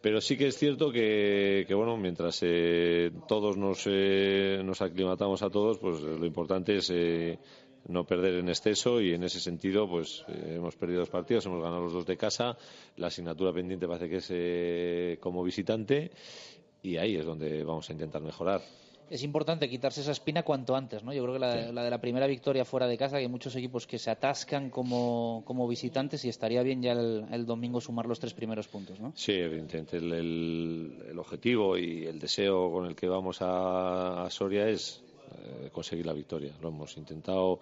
Pero 0.00 0.20
sí 0.20 0.36
que 0.36 0.46
es 0.46 0.56
cierto 0.56 0.92
que, 0.92 1.66
bueno, 1.74 1.96
mientras 1.96 2.38
eh, 2.42 3.10
todos 3.26 3.56
nos, 3.56 3.82
eh, 3.86 4.62
nos 4.64 4.80
aclimatamos 4.80 5.42
a 5.42 5.50
todos, 5.50 5.78
pues 5.78 6.00
lo 6.00 6.24
importante 6.24 6.76
es 6.76 6.88
eh, 6.90 7.38
no 7.86 8.04
perder 8.04 8.34
en 8.34 8.48
exceso 8.48 9.00
y 9.00 9.14
en 9.14 9.24
ese 9.24 9.40
sentido, 9.40 9.88
pues 9.88 10.24
eh, 10.28 10.54
hemos 10.56 10.76
perdido 10.76 11.00
dos 11.00 11.10
partidos, 11.10 11.46
hemos 11.46 11.62
ganado 11.62 11.82
los 11.82 11.92
dos 11.92 12.06
de 12.06 12.16
casa, 12.16 12.56
la 12.96 13.08
asignatura 13.08 13.52
pendiente 13.52 13.86
parece 13.86 14.08
que 14.08 14.16
es 14.16 14.28
eh, 14.30 15.18
como 15.20 15.42
visitante 15.42 16.10
y 16.82 16.96
ahí 16.96 17.16
es 17.16 17.24
donde 17.24 17.64
vamos 17.64 17.88
a 17.88 17.92
intentar 17.92 18.22
mejorar. 18.22 18.60
Es 19.10 19.22
importante 19.22 19.68
quitarse 19.68 20.02
esa 20.02 20.12
espina 20.12 20.42
cuanto 20.42 20.76
antes, 20.76 21.02
¿no? 21.02 21.12
Yo 21.12 21.22
creo 21.22 21.34
que 21.34 21.40
la, 21.40 21.72
la 21.72 21.82
de 21.82 21.90
la 21.90 22.00
primera 22.00 22.26
victoria 22.26 22.64
fuera 22.64 22.86
de 22.86 22.98
casa, 22.98 23.16
que 23.16 23.22
hay 23.22 23.28
muchos 23.28 23.56
equipos 23.56 23.86
que 23.86 23.98
se 23.98 24.10
atascan 24.10 24.68
como, 24.70 25.42
como 25.46 25.66
visitantes 25.66 26.24
y 26.24 26.28
estaría 26.28 26.62
bien 26.62 26.82
ya 26.82 26.92
el, 26.92 27.24
el 27.32 27.46
domingo 27.46 27.80
sumar 27.80 28.06
los 28.06 28.20
tres 28.20 28.34
primeros 28.34 28.68
puntos, 28.68 29.00
¿no? 29.00 29.12
Sí, 29.16 29.32
evidentemente. 29.32 29.96
El, 29.96 30.12
el- 30.12 31.04
el 31.10 31.18
objetivo 31.18 31.78
y 31.78 32.04
el 32.04 32.18
deseo 32.18 32.70
con 32.70 32.86
el 32.86 32.94
que 32.94 33.08
vamos 33.08 33.40
a, 33.40 34.24
a 34.24 34.30
Soria 34.30 34.68
es 34.68 35.02
eh, 35.64 35.70
conseguir 35.72 36.04
la 36.06 36.12
victoria. 36.12 36.52
Lo 36.60 36.68
hemos 36.68 36.96
intentado 36.98 37.60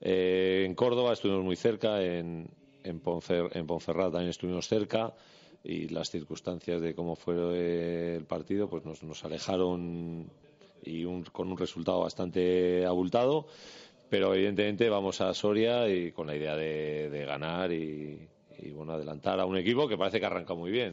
eh, 0.00 0.64
en 0.66 0.74
Córdoba, 0.74 1.12
estuvimos 1.14 1.42
muy 1.44 1.56
cerca, 1.56 2.02
en, 2.02 2.48
en, 2.84 3.02
Ponfer- 3.02 3.50
en 3.56 3.66
Ponferrada 3.66 4.10
también 4.10 4.30
estuvimos 4.30 4.66
cerca. 4.68 5.14
y 5.64 5.88
las 5.88 6.10
circunstancias 6.10 6.80
de 6.82 6.92
cómo 6.94 7.14
fue 7.14 8.16
el 8.16 8.24
partido 8.24 8.68
pues 8.68 8.84
nos, 8.84 9.02
nos 9.04 9.24
alejaron 9.24 10.26
y 10.82 11.04
con 11.32 11.50
un 11.50 11.58
resultado 11.58 12.00
bastante 12.00 12.84
abultado 12.86 13.46
pero 14.12 14.34
evidentemente 14.34 14.90
vamos 14.90 15.22
a 15.22 15.32
Soria 15.32 15.88
y 15.88 16.12
con 16.12 16.26
la 16.26 16.36
idea 16.36 16.54
de, 16.54 17.24
ganar 17.26 17.72
y, 17.72 18.28
bueno 18.74 18.92
adelantar 18.92 19.40
a 19.40 19.46
un 19.46 19.56
equipo 19.56 19.88
que 19.88 19.96
parece 19.96 20.20
que 20.20 20.26
arranca 20.26 20.54
muy 20.54 20.70
bien 20.70 20.92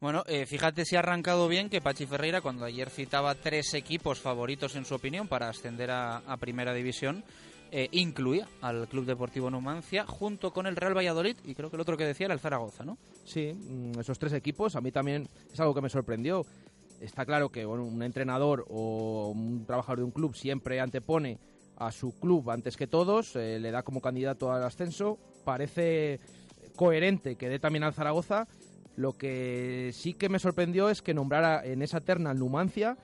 bueno, 0.00 0.22
eh, 0.26 0.46
fíjate 0.46 0.84
si 0.84 0.96
ha 0.96 1.00
arrancado 1.00 1.46
bien 1.48 1.68
que 1.68 1.80
Pachi 1.80 2.06
Ferreira, 2.06 2.40
cuando 2.40 2.64
ayer 2.64 2.88
citaba 2.88 3.34
tres 3.34 3.74
equipos 3.74 4.18
favoritos 4.18 4.74
en 4.76 4.84
su 4.84 4.94
opinión 4.94 5.28
para 5.28 5.48
ascender 5.48 5.90
a, 5.90 6.36
Primera 6.40 6.72
División, 6.72 7.22
eh, 7.70 7.88
incluía 7.92 8.48
al 8.62 8.88
Club 8.88 9.04
Deportivo 9.04 9.50
Numancia 9.50 10.06
junto 10.06 10.52
con 10.52 10.66
el 10.66 10.74
Real 10.74 10.96
Valladolid 10.96 11.36
y 11.44 11.54
creo 11.54 11.70
que 11.70 11.76
el 11.76 11.82
otro 11.82 11.96
que 11.96 12.06
decía 12.06 12.26
era 12.26 12.34
el 12.34 12.40
Zaragoza, 12.40 12.84
¿no? 12.84 12.98
Sí, 13.24 13.52
mm, 13.52 14.00
esos 14.00 14.18
tres 14.18 14.32
equipos 14.32 14.74
a 14.74 14.80
mí 14.80 14.90
también 14.90 15.28
es 15.52 15.60
algo 15.60 15.74
que 15.74 15.82
me 15.82 15.90
sorprendió. 15.90 16.44
Está 17.00 17.24
claro 17.24 17.50
que 17.50 17.66
un 17.66 18.02
entrenador 18.02 18.66
o 18.68 19.32
un 19.34 19.64
trabajador 19.66 19.98
de 19.98 20.04
un 20.04 20.10
club 20.10 20.34
siempre 20.34 20.80
antepone 20.80 21.38
a 21.76 21.90
su 21.92 22.12
club 22.18 22.50
antes 22.50 22.76
que 22.76 22.86
todos, 22.86 23.34
eh, 23.36 23.58
le 23.58 23.70
da 23.70 23.82
como 23.82 24.02
candidato 24.02 24.52
al 24.52 24.62
ascenso. 24.62 25.18
Parece 25.44 26.20
coherente 26.76 27.36
que 27.36 27.48
dé 27.48 27.58
también 27.58 27.84
al 27.84 27.94
Zaragoza. 27.94 28.46
Lo 28.96 29.14
que 29.14 29.90
sí 29.94 30.12
que 30.12 30.28
me 30.28 30.38
sorprendió 30.38 30.90
es 30.90 31.00
que 31.00 31.14
nombrara 31.14 31.64
en 31.64 31.80
esa 31.80 32.00
terna 32.00 32.30
al 32.30 32.38
Numancia, 32.38 32.98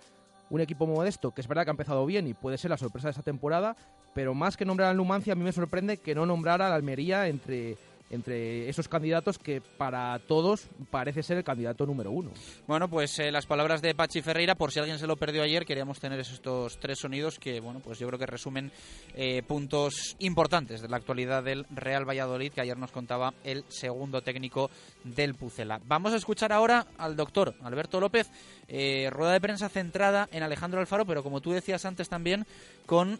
un 0.50 0.60
equipo 0.60 0.86
modesto, 0.86 1.32
que 1.32 1.40
es 1.40 1.48
verdad 1.48 1.64
que 1.64 1.70
ha 1.70 1.72
empezado 1.72 2.04
bien 2.04 2.26
y 2.26 2.34
puede 2.34 2.58
ser 2.58 2.70
la 2.70 2.76
sorpresa 2.76 3.08
de 3.08 3.12
esta 3.12 3.22
temporada, 3.22 3.76
pero 4.14 4.34
más 4.34 4.58
que 4.58 4.66
nombrar 4.66 4.90
al 4.90 4.96
Numancia, 4.98 5.32
a 5.32 5.36
mí 5.36 5.42
me 5.42 5.52
sorprende 5.52 5.96
que 5.96 6.14
no 6.14 6.26
nombrara 6.26 6.66
al 6.66 6.72
Almería 6.74 7.28
entre 7.28 7.78
entre 8.10 8.68
esos 8.68 8.88
candidatos 8.88 9.38
que 9.38 9.60
para 9.60 10.18
todos 10.20 10.68
parece 10.90 11.22
ser 11.22 11.38
el 11.38 11.44
candidato 11.44 11.86
número 11.86 12.10
uno. 12.10 12.30
Bueno, 12.66 12.88
pues 12.88 13.18
eh, 13.18 13.32
las 13.32 13.46
palabras 13.46 13.82
de 13.82 13.94
Pachi 13.94 14.22
Ferreira, 14.22 14.54
por 14.54 14.72
si 14.72 14.78
alguien 14.78 14.98
se 14.98 15.06
lo 15.06 15.16
perdió 15.16 15.42
ayer, 15.42 15.64
queríamos 15.64 15.98
tener 15.98 16.20
estos 16.20 16.78
tres 16.78 16.98
sonidos 17.00 17.38
que, 17.38 17.60
bueno, 17.60 17.80
pues 17.80 17.98
yo 17.98 18.06
creo 18.06 18.18
que 18.18 18.26
resumen 18.26 18.70
eh, 19.14 19.42
puntos 19.42 20.16
importantes 20.18 20.80
de 20.80 20.88
la 20.88 20.96
actualidad 20.96 21.42
del 21.42 21.66
Real 21.70 22.08
Valladolid, 22.08 22.52
que 22.52 22.60
ayer 22.60 22.78
nos 22.78 22.92
contaba 22.92 23.34
el 23.44 23.64
segundo 23.68 24.22
técnico 24.22 24.70
del 25.04 25.34
Pucela. 25.34 25.80
Vamos 25.86 26.12
a 26.12 26.16
escuchar 26.16 26.52
ahora 26.52 26.86
al 26.98 27.16
doctor 27.16 27.54
Alberto 27.62 28.00
López, 28.00 28.30
eh, 28.68 29.08
rueda 29.10 29.32
de 29.32 29.40
prensa 29.40 29.68
centrada 29.68 30.28
en 30.30 30.42
Alejandro 30.42 30.80
Alfaro, 30.80 31.06
pero 31.06 31.22
como 31.22 31.40
tú 31.40 31.52
decías 31.52 31.84
antes 31.84 32.08
también, 32.08 32.46
con 32.86 33.18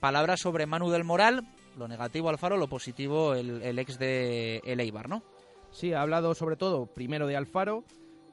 palabras 0.00 0.40
sobre 0.40 0.66
Manu 0.66 0.90
del 0.90 1.04
Moral, 1.04 1.44
lo 1.76 1.88
negativo 1.88 2.28
Alfaro, 2.28 2.56
lo 2.56 2.68
positivo 2.68 3.34
el, 3.34 3.78
ex 3.78 3.98
de 3.98 4.60
el 4.64 4.80
Eibar, 4.80 5.08
¿no? 5.08 5.22
Sí, 5.70 5.92
ha 5.92 6.02
hablado 6.02 6.34
sobre 6.34 6.56
todo 6.56 6.86
primero 6.86 7.26
de 7.26 7.36
Alfaro, 7.36 7.84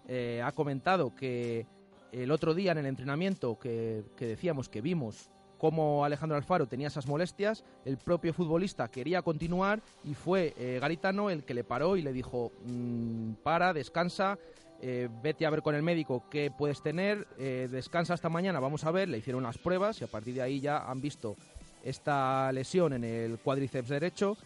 eh, 0.07 0.41
ha 0.43 0.51
comentado 0.51 1.15
que 1.15 1.65
el 2.11 2.31
otro 2.31 2.53
día 2.53 2.71
en 2.71 2.79
el 2.79 2.85
entrenamiento 2.85 3.57
que, 3.57 4.03
decíamos 4.19 4.69
que 4.69 4.81
vimos 4.81 5.29
cómo 5.57 6.05
Alejandro 6.05 6.37
Alfaro 6.37 6.67
tenía 6.67 6.87
esas 6.87 7.07
molestias, 7.07 7.63
el 7.85 7.97
propio 7.97 8.33
futbolista 8.33 8.89
quería 8.89 9.21
continuar 9.21 9.81
y 10.03 10.15
fue 10.15 10.53
eh, 10.57 10.79
Garitano 10.81 11.29
el 11.29 11.43
que 11.43 11.53
le 11.53 11.63
paró 11.63 11.97
y 11.97 12.01
le 12.01 12.13
dijo, 12.13 12.51
mm, 12.65 13.33
para, 13.43 13.73
descansa, 13.73 14.37
eh, 14.81 15.07
vete 15.21 15.45
a 15.45 15.51
ver 15.51 15.61
con 15.61 15.75
el 15.75 15.83
médico 15.83 16.25
qué 16.29 16.51
puedes 16.55 16.81
tener, 16.81 17.27
descansa 17.37 18.15
hasta 18.15 18.29
mañana, 18.29 18.59
vamos 18.59 18.83
a 18.83 18.91
ver, 18.91 19.09
le 19.09 19.19
hicieron 19.19 19.43
unas 19.43 19.59
pruebas 19.59 20.01
y 20.01 20.03
a 20.03 20.07
partir 20.07 20.33
de 20.35 20.41
ahí 20.41 20.59
ya 20.59 20.79
han 20.79 21.01
visto 21.01 21.35
esta 21.83 22.51
lesión 22.51 22.93
en 22.93 23.03
el 23.03 23.39
cuádriceps 23.39 23.89
derecho 23.89 24.37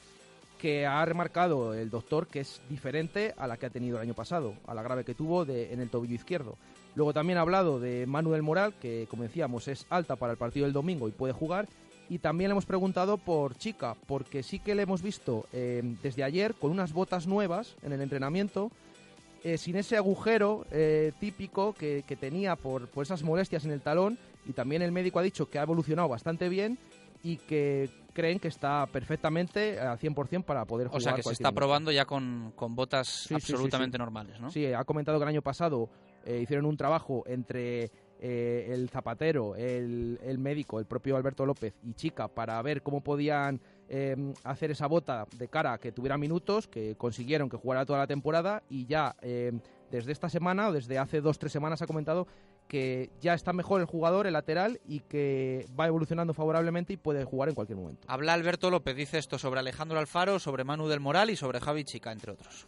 que 0.58 0.86
ha 0.86 1.04
remarcado 1.06 1.74
el 1.74 1.90
doctor 1.90 2.28
que 2.28 2.40
es 2.40 2.62
diferente 2.70 3.34
a 3.38 3.48
la 3.48 3.58
que 3.58 3.66
ha 3.66 3.70
tenido 3.70 3.98
el 3.98 4.04
año 4.04 4.14
pasado, 4.14 4.56
a 4.66 4.74
la 4.74 4.84
grave 4.84 5.04
que 5.04 5.14
tuvo 5.14 5.44
en 5.44 5.80
el 5.80 5.90
tobillo 5.90 6.16
izquierdo. 6.16 6.58
Luego 6.96 7.14
también 7.14 7.38
ha 7.38 7.42
hablado 7.42 7.80
de 7.80 8.06
Manuel 8.08 8.42
Moral, 8.42 8.74
que 8.80 9.06
como 9.10 9.24
decíamos 9.24 9.68
es 9.68 9.86
alta 9.90 10.16
para 10.16 10.32
el 10.32 10.38
partido 10.38 10.66
del 10.66 10.74
domingo 10.74 11.08
y 11.08 11.12
puede 11.12 11.34
jugar. 11.34 11.68
Y 12.10 12.20
también 12.20 12.50
le 12.50 12.54
hemos 12.54 12.66
preguntado 12.66 13.18
por 13.18 13.58
Chica, 13.58 13.96
porque 14.08 14.44
sí 14.44 14.60
que 14.60 14.76
le 14.76 14.84
hemos 14.84 15.02
visto 15.02 15.48
eh, 15.52 15.82
desde 16.04 16.24
ayer 16.24 16.54
con 16.54 16.72
unas 16.72 16.94
botas 16.94 17.28
nuevas 17.28 17.76
en 17.82 17.94
el 17.94 18.02
entrenamiento, 18.02 18.72
eh, 19.44 19.58
sin 19.58 19.76
ese 19.76 19.98
agujero 19.98 20.66
eh, 20.72 21.12
típico 21.20 21.74
que, 21.74 22.04
tenía 22.20 22.56
por, 22.56 22.88
por 22.88 23.04
esas 23.04 23.24
molestias 23.24 23.66
en 23.66 23.72
el 23.72 23.82
talón. 23.82 24.18
Y 24.48 24.54
también 24.54 24.84
el 24.84 24.92
médico 24.92 25.20
ha 25.20 25.24
dicho 25.24 25.50
que 25.50 25.60
ha 25.60 25.64
evolucionado 25.64 26.08
bastante 26.08 26.48
bien 26.48 26.78
y 27.26 27.38
que 27.38 27.90
creen 28.14 28.40
que 28.40 28.48
está 28.48 28.86
perfectamente 28.86 29.80
al 29.80 29.98
100% 29.98 30.44
para 30.46 30.64
poder 30.66 30.88
jugar. 30.90 31.02
O 31.02 31.02
sea, 31.02 31.14
que 31.16 31.24
se 31.24 31.34
está 31.34 31.52
probando 31.52 31.92
ya 31.92 32.06
con, 32.06 32.54
botas 32.56 33.28
absolutamente 33.32 33.98
normales, 33.98 34.40
¿no? 34.40 34.52
Sí, 34.52 34.72
ha 34.72 34.84
comentado 34.84 35.18
que 35.18 35.24
el 35.24 35.30
año 35.30 35.42
pasado 35.42 35.90
eh, 36.24 36.40
hicieron 36.40 36.68
un 36.68 36.78
trabajo 36.78 37.24
entre 37.26 37.90
eh, 38.20 38.70
el 38.70 38.90
zapatero, 38.90 39.56
el, 39.56 40.20
el, 40.24 40.38
médico, 40.38 40.80
el 40.80 40.86
propio 40.86 41.18
Alberto 41.18 41.48
López 41.48 41.74
y 41.82 41.96
Chica 41.96 42.28
para 42.28 42.62
ver 42.62 42.84
cómo 42.84 43.02
podían 43.02 43.60
em, 43.90 44.36
hacer 44.44 44.70
esa 44.70 44.86
bota 44.86 45.26
de 45.36 45.48
cara 45.48 45.74
a 45.74 45.78
que 45.80 45.92
tuviera 45.92 46.16
minutos, 46.16 46.68
que 46.68 46.96
consiguieron 46.96 47.50
que 47.50 47.58
jugara 47.58 47.88
toda 47.88 48.00
la 48.00 48.08
temporada 48.08 48.62
y 48.70 48.86
ya 48.86 49.16
em, 49.24 49.60
desde 49.90 50.12
esta 50.12 50.30
semana 50.30 50.70
o 50.70 50.74
desde 50.74 51.00
hace 51.00 51.22
dos 51.22 51.40
tres 51.40 51.52
semanas 51.52 51.82
ha 51.82 51.88
comentado 51.88 52.28
que 52.68 53.10
ya 53.22 53.34
está 53.34 53.54
mejor 53.54 53.82
el 53.82 53.88
jugador, 53.88 54.28
el 54.28 54.34
lateral, 54.34 54.80
y 54.88 55.02
que 55.02 55.68
va 55.80 55.88
evolucionando 55.88 56.34
favorablemente 56.34 56.94
y 56.94 56.98
puede 56.98 57.24
jugar 57.24 57.50
en 57.50 57.56
cualquier 57.56 57.78
momento. 57.78 58.08
Habla 58.08 58.34
Alberto 58.34 58.70
López, 58.72 58.96
dice 58.96 59.18
esto 59.18 59.38
sobre 59.38 59.60
Alejandro 59.60 60.00
Alfaro, 60.00 60.40
sobre 60.40 60.64
Manu 60.64 60.88
del 60.88 61.00
Moral 61.00 61.30
y 61.30 61.36
sobre 61.36 61.60
Javi 61.60 61.84
Chica, 61.84 62.12
entre 62.12 62.32
otros. 62.32 62.68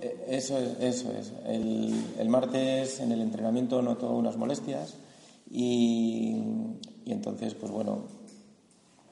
Eh, 0.00 0.26
eso 0.28 0.58
es, 0.58 0.78
eso 0.80 1.12
es. 1.12 1.32
El, 1.46 2.28
martes 2.28 3.00
en 3.00 3.12
el 3.12 3.20
entrenamiento 3.20 3.82
notó 3.82 4.12
unas 4.12 4.36
molestias 4.36 4.96
y, 5.50 6.36
entonces, 7.06 7.54
pues 7.54 7.72
bueno, 7.72 8.04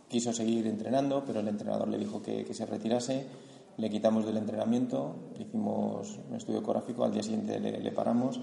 quiso 0.08 0.32
seguir 0.32 0.66
entrenando, 0.66 1.24
pero 1.26 1.40
el 1.40 1.48
entrenador 1.48 1.88
le 1.88 1.98
dijo 1.98 2.22
que, 2.22 2.46
se 2.52 2.66
retirase. 2.66 3.26
Le 3.76 3.90
quitamos 3.90 4.24
del 4.24 4.38
entrenamiento, 4.38 5.16
hicimos 5.38 6.18
un 6.30 6.36
estudio 6.36 6.60
ecográfico, 6.60 7.04
al 7.04 7.12
día 7.12 7.22
siguiente 7.22 7.60
le 7.60 7.92
paramos 7.92 8.40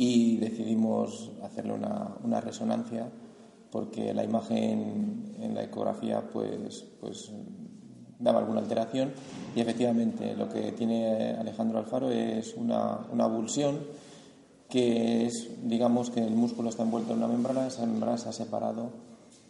y 0.00 0.36
decidimos 0.36 1.32
hacerle 1.42 1.72
una, 1.72 2.14
una, 2.22 2.40
resonancia 2.40 3.10
porque 3.72 4.14
la 4.14 4.22
imagen 4.22 5.34
en 5.40 5.56
la 5.56 5.64
ecografía 5.64 6.22
pues, 6.32 6.86
pues 7.00 7.32
daba 8.20 8.38
alguna 8.38 8.60
alteración 8.60 9.10
y 9.56 9.60
efectivamente 9.60 10.36
lo 10.36 10.48
que 10.48 10.70
tiene 10.70 11.32
Alejandro 11.32 11.80
Alfaro 11.80 12.12
es 12.12 12.54
una, 12.54 13.08
una 13.12 13.24
abulsión 13.24 13.80
que 14.68 15.26
es, 15.26 15.48
digamos, 15.64 16.10
que 16.10 16.24
el 16.24 16.36
músculo 16.36 16.68
está 16.68 16.84
envuelto 16.84 17.12
en 17.12 17.18
una 17.18 17.26
membrana, 17.26 17.66
esa 17.66 17.84
membrana 17.84 18.18
se 18.18 18.28
ha 18.28 18.32
separado 18.32 18.90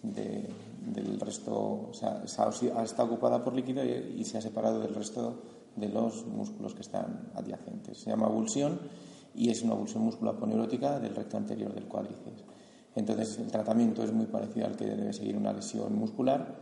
del 0.03 1.20
resto, 1.20 1.90
o 1.90 1.92
sea, 1.92 2.22
está 2.24 3.05
ocupada 3.05 3.44
por 3.44 3.53
líquido 3.53 3.84
y, 3.84 4.14
y, 4.18 4.24
se 4.24 4.38
ha 4.38 4.40
separado 4.40 4.80
del 4.80 4.94
resto 4.94 5.42
de 5.76 5.90
los 5.90 6.24
músculos 6.24 6.74
que 6.74 6.80
están 6.80 7.32
adyacentes. 7.34 7.99
Se 7.99 8.11
llama 8.11 8.26
abulsión 8.26 8.78
y 9.39 9.51
es 9.51 9.62
una 9.62 9.74
abulsión 9.74 10.03
muscular 10.05 10.36
poneurótica 10.36 10.99
del 10.99 11.14
recto 11.14 11.36
anterior 11.36 11.72
del 11.72 11.84
cuádriceps. 11.84 12.43
Entonces, 12.97 13.39
el 13.39 13.51
tratamiento 13.53 14.03
es 14.03 14.12
muy 14.12 14.26
parecido 14.26 14.66
al 14.66 14.74
que 14.74 14.84
debe 14.84 15.12
seguir 15.12 15.36
una 15.36 15.53
lesión 15.53 15.97
muscular, 15.97 16.57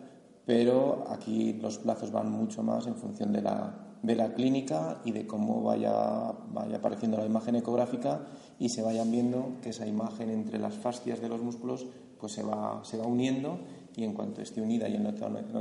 pero 0.45 1.05
aquí 1.09 1.55
los 1.55 1.79
plazos 1.79 2.13
van 2.13 2.31
mucho 2.31 2.63
más 2.63 2.87
en 2.87 2.95
función 2.95 3.33
de 3.33 3.41
la, 3.41 3.97
de 4.03 4.15
la 4.15 4.35
clínica 4.35 5.01
y 5.05 5.13
de 5.13 5.27
cómo 5.27 5.63
vaya, 5.63 6.35
vaya 6.53 6.77
apareciendo 6.77 7.17
la 7.17 7.25
imagen 7.25 7.57
ecográfica 7.57 8.27
y 8.59 8.69
se 8.69 8.83
vayan 8.83 9.11
viendo 9.11 9.53
que 9.63 9.71
esa 9.71 9.87
imagen 9.87 10.29
entre 10.29 10.59
las 10.59 10.75
fascias 10.75 11.21
de 11.23 11.31
los 11.31 11.41
músculos 11.41 11.87
pues 12.21 12.33
se 12.33 12.43
va, 12.43 12.85
se 12.85 12.99
va 12.99 13.07
uniendo 13.07 13.59
y 13.97 14.05
en 14.05 14.13
cuanto 14.13 14.43
esté 14.43 14.61
unida 14.61 14.89
y 14.89 14.99
no, 14.99 15.13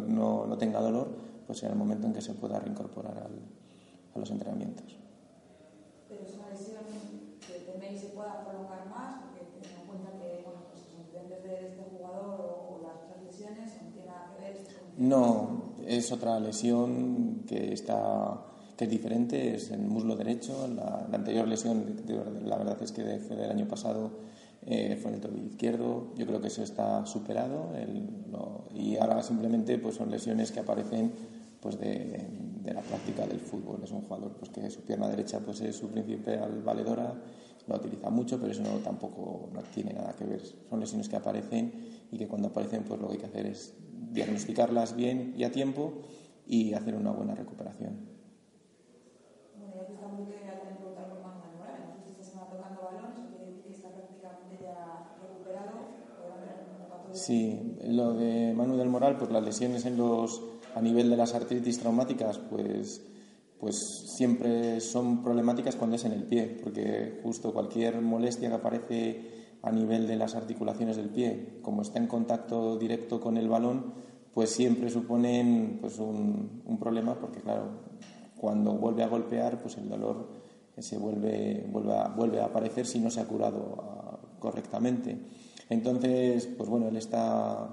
no, 0.08 0.46
no 0.46 0.58
tenga 0.58 0.82
dolor, 0.82 1.08
pues 1.48 1.60
será 1.60 1.72
el 1.72 1.80
momento 1.80 2.08
en 2.08 2.14
que 2.14 2.22
se 2.22 2.34
pueda 2.34 2.60
reincorporar 2.60 3.18
al, 3.18 3.40
a 4.14 4.20
los 4.20 4.30
entrenamientos. 4.30 5.05
No, 14.98 15.76
es 15.86 16.12
otra 16.12 16.40
lesión 16.40 17.44
que 17.48 17.74
está 17.74 18.42
que 18.78 18.86
es 18.86 18.92
diferente, 18.92 19.56
es 19.56 19.72
el 19.72 19.80
muslo 19.80 20.16
derecho. 20.16 20.68
La, 20.68 21.08
anterior 21.12 21.48
lesión, 21.48 21.96
la 22.44 22.58
verdad 22.58 22.78
es 22.82 22.92
que 22.92 23.20
fue 23.20 23.36
del 23.36 23.50
año 23.50 23.68
pasado, 23.68 24.12
eh, 24.66 24.98
fue 25.02 25.12
en 25.12 25.16
el 25.16 25.22
tobillo 25.22 25.46
izquierdo. 25.46 26.08
Yo 26.18 26.26
creo 26.26 26.42
que 26.42 26.48
eso 26.48 26.64
está 26.64 27.06
superado 27.06 27.70
y 28.74 28.98
ahora 28.98 29.24
simplemente 29.24 29.78
pues 29.78 29.96
son 29.96 30.12
lesiones 30.12 30.52
que 30.52 30.60
aparecen 30.60 31.12
pues 31.62 31.80
de, 31.80 32.28
la 32.66 32.82
práctica 32.82 33.26
del 33.26 33.40
fútbol. 33.40 33.82
Es 33.84 33.92
un 33.92 34.02
jugador 34.02 34.34
pues 34.34 34.52
que 34.52 34.70
su 34.70 34.82
pierna 34.82 35.08
derecha 35.08 35.40
pues 35.40 35.62
es 35.62 35.76
su 35.76 35.88
principal 35.88 36.62
valedora, 36.64 37.14
la 37.68 37.76
utiliza 37.78 38.10
mucho, 38.10 38.40
pero 38.40 38.52
eso 38.52 38.64
no, 38.64 38.80
tampoco 38.80 39.50
no 39.54 39.62
tiene 39.64 39.94
nada 39.94 40.14
que 40.16 40.26
ver. 40.26 40.42
Son 40.70 40.80
lesiones 40.80 41.10
que 41.10 41.16
aparecen 41.16 41.74
y 42.12 42.18
que 42.18 42.28
cuando 42.28 42.50
aparecen, 42.50 42.84
pues 42.84 43.00
lo 43.00 43.08
que 43.08 43.14
hay 43.14 43.20
que 43.20 43.26
hacer 43.26 43.46
es 43.48 43.76
diagnosticarlas 44.12 44.96
bien 44.96 45.34
y 45.38 45.44
a 45.44 45.52
tiempo 45.52 45.94
y 46.46 46.74
hacer 46.74 46.96
una 46.96 47.12
buena 47.12 47.36
recuperación. 47.36 48.16
Sí, 57.12 57.78
lo 57.88 58.14
de 58.14 58.54
Manu 58.54 58.76
del 58.78 58.90
Moral, 58.90 59.18
pues 59.18 59.32
las 59.32 59.44
lesiones 59.44 59.86
en 59.86 59.98
los, 59.98 60.42
a 60.74 60.82
nivel 60.82 61.10
de 61.10 61.18
las 61.18 61.34
artritis 61.34 61.80
traumáticas, 61.80 62.38
pues 62.40 63.02
pues 63.66 63.78
siempre 63.80 64.80
son 64.80 65.24
problemáticas 65.24 65.76
cuando 65.76 65.96
es 65.96 66.06
en 66.06 66.12
el 66.12 66.22
pie, 66.22 66.56
porque 66.62 67.20
justo 67.24 67.52
cualquier 67.52 68.00
molestia 68.00 68.48
que 68.48 68.54
aparece 68.54 69.22
a 69.64 69.72
nivel 69.72 70.06
de 70.06 70.18
las 70.18 70.36
articulaciones 70.36 70.98
del 70.98 71.10
pie, 71.10 71.58
como 71.64 71.82
está 71.82 71.98
en 71.98 72.06
contacto 72.06 72.78
directo 72.78 73.20
con 73.20 73.38
el 73.38 73.50
balón, 73.50 73.96
pues 74.36 74.52
siempre 74.52 74.92
suponen 74.92 75.80
pues 75.82 75.98
un, 75.98 76.78
problema, 76.80 77.20
porque 77.20 77.42
claro, 77.42 77.72
cuando 78.38 78.74
vuelve 78.74 79.02
a 79.02 79.08
golpear, 79.08 79.60
pues 79.60 79.78
el 79.78 79.90
dolor 79.90 80.30
se 80.78 81.00
vuelve, 81.00 81.68
vuelve, 81.72 81.98
a, 81.98 82.10
vuelve 82.10 82.42
a 82.42 82.46
aparecer 82.46 82.86
si 82.86 83.00
no 83.00 83.10
se 83.10 83.22
ha 83.22 83.26
curado 83.26 83.78
ah, 83.80 84.20
correctamente. 84.38 85.18
Entonces, 85.72 86.46
pues 86.56 86.70
bueno, 86.70 86.88
él 86.88 86.98
está 86.98 87.68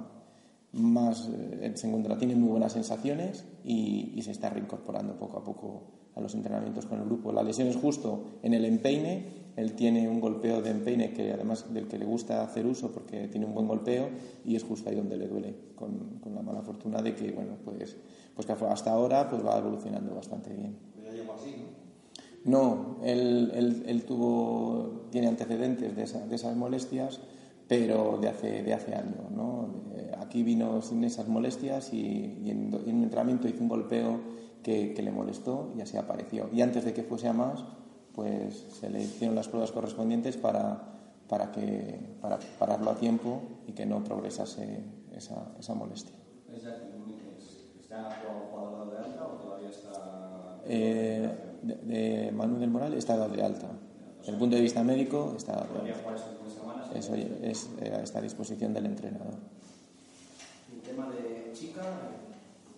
más, 0.72 1.28
eh, 1.28 1.72
se 1.74 1.86
encuentra, 1.86 2.16
tiene 2.16 2.34
muy 2.34 2.48
buenas 2.48 2.72
sensaciones 2.72 3.44
y, 3.64 4.12
y, 4.14 4.22
se 4.22 4.30
está 4.30 4.50
reincorporando 4.50 5.16
poco 5.16 5.38
a 5.38 5.44
poco 5.44 5.82
a 6.14 6.20
los 6.20 6.34
entrenamientos 6.34 6.86
con 6.86 6.98
el 6.98 7.04
grupo. 7.04 7.32
La 7.32 7.42
lesión 7.42 7.68
es 7.68 7.76
justo 7.76 8.24
en 8.42 8.54
el 8.54 8.64
empeine, 8.64 9.42
él 9.56 9.74
tiene 9.74 10.08
un 10.08 10.20
golpeo 10.20 10.62
de 10.62 10.70
empeine 10.70 11.12
que 11.12 11.32
además 11.32 11.72
del 11.72 11.86
que 11.86 11.98
le 11.98 12.06
gusta 12.06 12.42
hacer 12.42 12.66
uso 12.66 12.90
porque 12.90 13.28
tiene 13.28 13.46
un 13.46 13.54
buen 13.54 13.68
golpeo 13.68 14.08
y 14.44 14.56
es 14.56 14.64
justo 14.64 14.88
ahí 14.88 14.96
donde 14.96 15.16
le 15.16 15.28
duele, 15.28 15.54
con, 15.74 16.20
con 16.20 16.34
la 16.34 16.42
mala 16.42 16.62
fortuna 16.62 17.02
de 17.02 17.14
que, 17.14 17.30
bueno, 17.32 17.56
pues, 17.64 17.96
pues 18.34 18.46
que 18.46 18.52
hasta 18.52 18.92
ahora 18.92 19.28
pues 19.28 19.44
va 19.44 19.58
evolucionando 19.58 20.14
bastante 20.14 20.52
bien. 20.54 20.76
No, 22.44 22.98
él, 23.04 23.52
él, 23.54 23.84
él, 23.86 24.04
tuvo, 24.04 25.06
tiene 25.10 25.28
antecedentes 25.28 25.94
de, 25.94 26.02
esa, 26.02 26.26
de, 26.26 26.34
esas 26.34 26.56
molestias, 26.56 27.20
pero 27.72 28.18
de 28.20 28.28
hace, 28.28 28.62
de 28.62 28.74
hace 28.74 28.94
años. 28.94 29.30
¿no? 29.30 29.66
Aquí 30.20 30.42
vino 30.42 30.82
sin 30.82 31.04
esas 31.04 31.26
molestias 31.26 31.94
y, 31.94 32.38
y 32.44 32.50
en, 32.50 32.70
en, 32.86 32.96
un 32.96 33.02
entrenamiento 33.04 33.48
hizo 33.48 33.62
un 33.62 33.68
golpeo 33.70 34.20
que, 34.62 34.92
que, 34.92 35.02
le 35.02 35.10
molestó 35.10 35.72
y 35.74 35.80
así 35.80 35.96
apareció. 35.96 36.50
Y 36.52 36.60
antes 36.60 36.84
de 36.84 36.92
que 36.92 37.02
fuese 37.02 37.28
a 37.28 37.32
más, 37.32 37.64
pues 38.14 38.58
se 38.78 38.90
le 38.90 39.00
hicieron 39.00 39.34
las 39.34 39.48
pruebas 39.48 39.72
correspondientes 39.72 40.36
para, 40.36 40.82
para, 41.30 41.50
que, 41.50 41.98
para 42.20 42.38
pararlo 42.58 42.90
a 42.90 42.96
tiempo 42.96 43.40
y 43.66 43.72
que 43.72 43.86
no 43.86 44.04
progresase 44.04 44.84
esa, 45.16 45.54
esa 45.58 45.74
molestia. 45.74 46.14
¿Está 47.80 48.18
jugado 48.50 48.90
de 48.90 48.98
alta 48.98 49.26
o 49.26 49.38
todavía 49.38 49.70
está.? 49.70 50.60
Eh, 50.66 51.26
de, 51.62 51.74
de 51.76 52.32
Manu 52.32 52.58
del 52.58 52.68
Moral 52.68 52.92
está 52.92 53.16
dado 53.16 53.34
de 53.34 53.42
alta. 53.42 53.68
Desde 54.18 54.32
el 54.32 54.38
punto 54.38 54.56
de 54.56 54.62
vista 54.62 54.82
médico 54.84 55.32
está 55.38 55.52
dado 55.52 55.82
de 55.82 55.92
alta. 55.92 56.41
Eso 56.94 57.14
es, 57.14 57.70
eh, 57.80 58.00
está 58.02 58.18
a 58.18 58.22
disposición 58.22 58.72
del 58.72 58.86
entrenador. 58.86 59.34
¿El 60.72 60.80
tema 60.82 61.08
de 61.10 61.52
chica, 61.52 61.82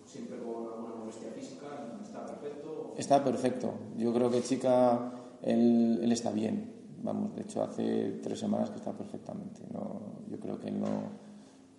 siempre 0.05 0.37
con 0.37 0.73
alguna 0.73 0.95
molestia 0.95 1.31
física, 1.31 1.67
está 2.03 2.25
perfecto? 2.25 2.93
Está 2.97 3.23
perfecto. 3.23 3.73
Yo 3.97 4.13
creo 4.13 4.29
que 4.31 4.41
chica, 4.41 5.11
él, 5.41 5.99
él 6.01 6.11
está 6.11 6.31
bien. 6.31 6.73
Vamos, 7.03 7.35
de 7.35 7.41
hecho, 7.41 7.63
hace 7.63 8.19
tres 8.23 8.39
semanas 8.39 8.69
que 8.69 8.77
está 8.77 8.91
perfectamente. 8.93 9.61
No, 9.71 9.99
yo 10.29 10.39
creo 10.39 10.59
que 10.59 10.69
él 10.69 10.79
no, 10.79 11.09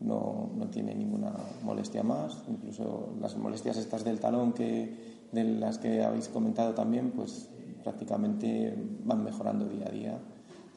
no, 0.01 0.51
no 0.55 0.69
tiene 0.69 0.95
ninguna 0.95 1.33
molestia 1.63 2.03
más. 2.03 2.39
Incluso 2.49 3.15
las 3.21 3.37
molestias 3.37 3.77
estas 3.77 4.05
del 4.05 4.21
talón 4.21 4.53
que 4.53 5.17
de 5.33 5.45
las 5.45 5.79
que 5.79 6.05
habéis 6.05 6.29
comentado 6.29 6.75
también, 6.75 7.11
pues 7.11 7.49
prácticamente 7.83 8.75
van 9.05 9.25
mejorando 9.25 9.67
día 9.67 9.87
a 9.87 9.91
día. 9.91 10.19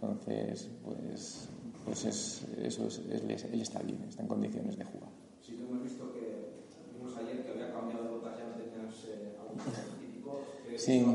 Entonces, 0.01 0.69
pues, 0.83 1.49
pues 1.83 2.05
es, 2.05 2.45
eso 2.63 2.87
es, 2.87 2.99
él, 3.09 3.29
él, 3.51 3.61
está 3.61 3.79
bien, 3.79 4.03
está 4.07 4.21
en 4.21 4.29
condiciones 4.29 4.77
de 4.77 4.85
jugar. 4.85 5.09
Sí, 5.41 5.57
hemos 5.59 5.83
visto 5.83 6.13
que 6.13 6.63
vimos 6.95 7.17
ayer 7.17 7.43
que 7.43 7.51
había 7.51 7.73
cambiado 7.73 8.03
de 8.05 8.09
botas, 8.11 8.37
ya 8.37 8.45
no 8.45 8.53
tenías 8.53 8.93
eh, 9.09 9.35
algún 9.41 9.57
típico. 9.99 10.41
Sí, 10.77 11.05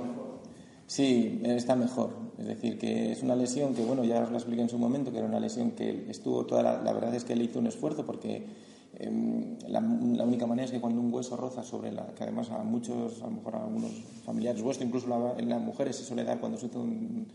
sí, 0.86 1.40
está 1.44 1.76
mejor. 1.76 2.10
Es 2.36 2.46
decir, 2.46 2.78
que 2.78 3.12
es 3.12 3.22
una 3.22 3.36
lesión 3.36 3.74
que, 3.74 3.84
bueno, 3.84 4.04
ya 4.04 4.22
os 4.22 4.30
la 4.30 4.36
expliqué 4.36 4.60
en 4.60 4.68
su 4.68 4.78
momento, 4.78 5.10
que 5.12 5.18
era 5.18 5.26
una 5.26 5.40
lesión 5.40 5.70
que 5.70 6.10
estuvo 6.10 6.44
toda 6.44 6.62
la, 6.62 6.82
la 6.82 6.92
verdad 6.92 7.14
es 7.14 7.24
que 7.24 7.32
él 7.32 7.42
hizo 7.42 7.60
un 7.60 7.68
esfuerzo 7.68 8.04
porque 8.04 8.44
eh, 8.96 9.56
la, 9.68 9.80
única 9.80 10.46
manera 10.46 10.66
es 10.66 10.70
que 10.70 10.80
cuando 10.80 11.00
un 11.00 11.12
hueso 11.12 11.36
roza 11.36 11.62
sobre 11.62 11.90
la, 11.90 12.06
que 12.14 12.22
además 12.22 12.50
a 12.50 12.62
muchos, 12.62 13.22
a 13.22 13.26
lo 13.26 13.32
mejor 13.32 13.56
a 13.56 13.64
algunos 13.64 13.90
familiares 14.24 14.62
vuestros, 14.62 14.86
incluso 14.86 15.08
la, 15.08 15.34
en 15.38 15.48
las 15.48 15.60
mujeres 15.60 15.96
se 15.96 16.04
suele 16.04 16.24
dar 16.24 16.38
cuando 16.38 16.58
se 16.58 16.66
un, 16.76 17.26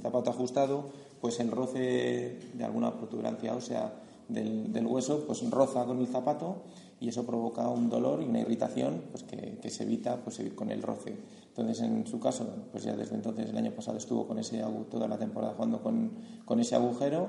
zapato 0.00 0.30
ajustado, 0.30 0.90
pues 1.20 1.40
el 1.40 1.50
roce 1.50 2.38
de 2.54 2.64
alguna 2.64 2.94
protuberancia 2.94 3.54
ósea 3.54 3.92
del, 4.28 4.72
del, 4.72 4.86
hueso, 4.86 5.24
pues 5.26 5.48
roza 5.50 5.84
con 5.84 5.98
el 5.98 6.06
zapato 6.06 6.62
y 7.00 7.08
eso 7.08 7.26
provoca 7.26 7.68
un 7.68 7.90
dolor 7.90 8.22
y 8.22 8.26
una 8.26 8.40
irritación 8.40 9.02
pues 9.10 9.24
que, 9.24 9.70
se 9.70 9.82
evita 9.82 10.16
pues, 10.22 10.40
con 10.54 10.70
el 10.70 10.82
roce. 10.82 11.14
Entonces, 11.48 11.80
en 11.80 12.06
su 12.06 12.18
caso, 12.18 12.46
pues 12.72 12.84
ya 12.84 12.96
desde 12.96 13.14
entonces, 13.14 13.50
el 13.50 13.56
año 13.56 13.72
pasado 13.72 13.98
estuvo 13.98 14.26
con 14.26 14.38
ese, 14.38 14.62
toda 14.90 15.06
la 15.06 15.18
temporada 15.18 15.54
jugando 15.54 15.82
con, 15.82 16.12
con 16.44 16.60
ese 16.60 16.74
agujero 16.74 17.28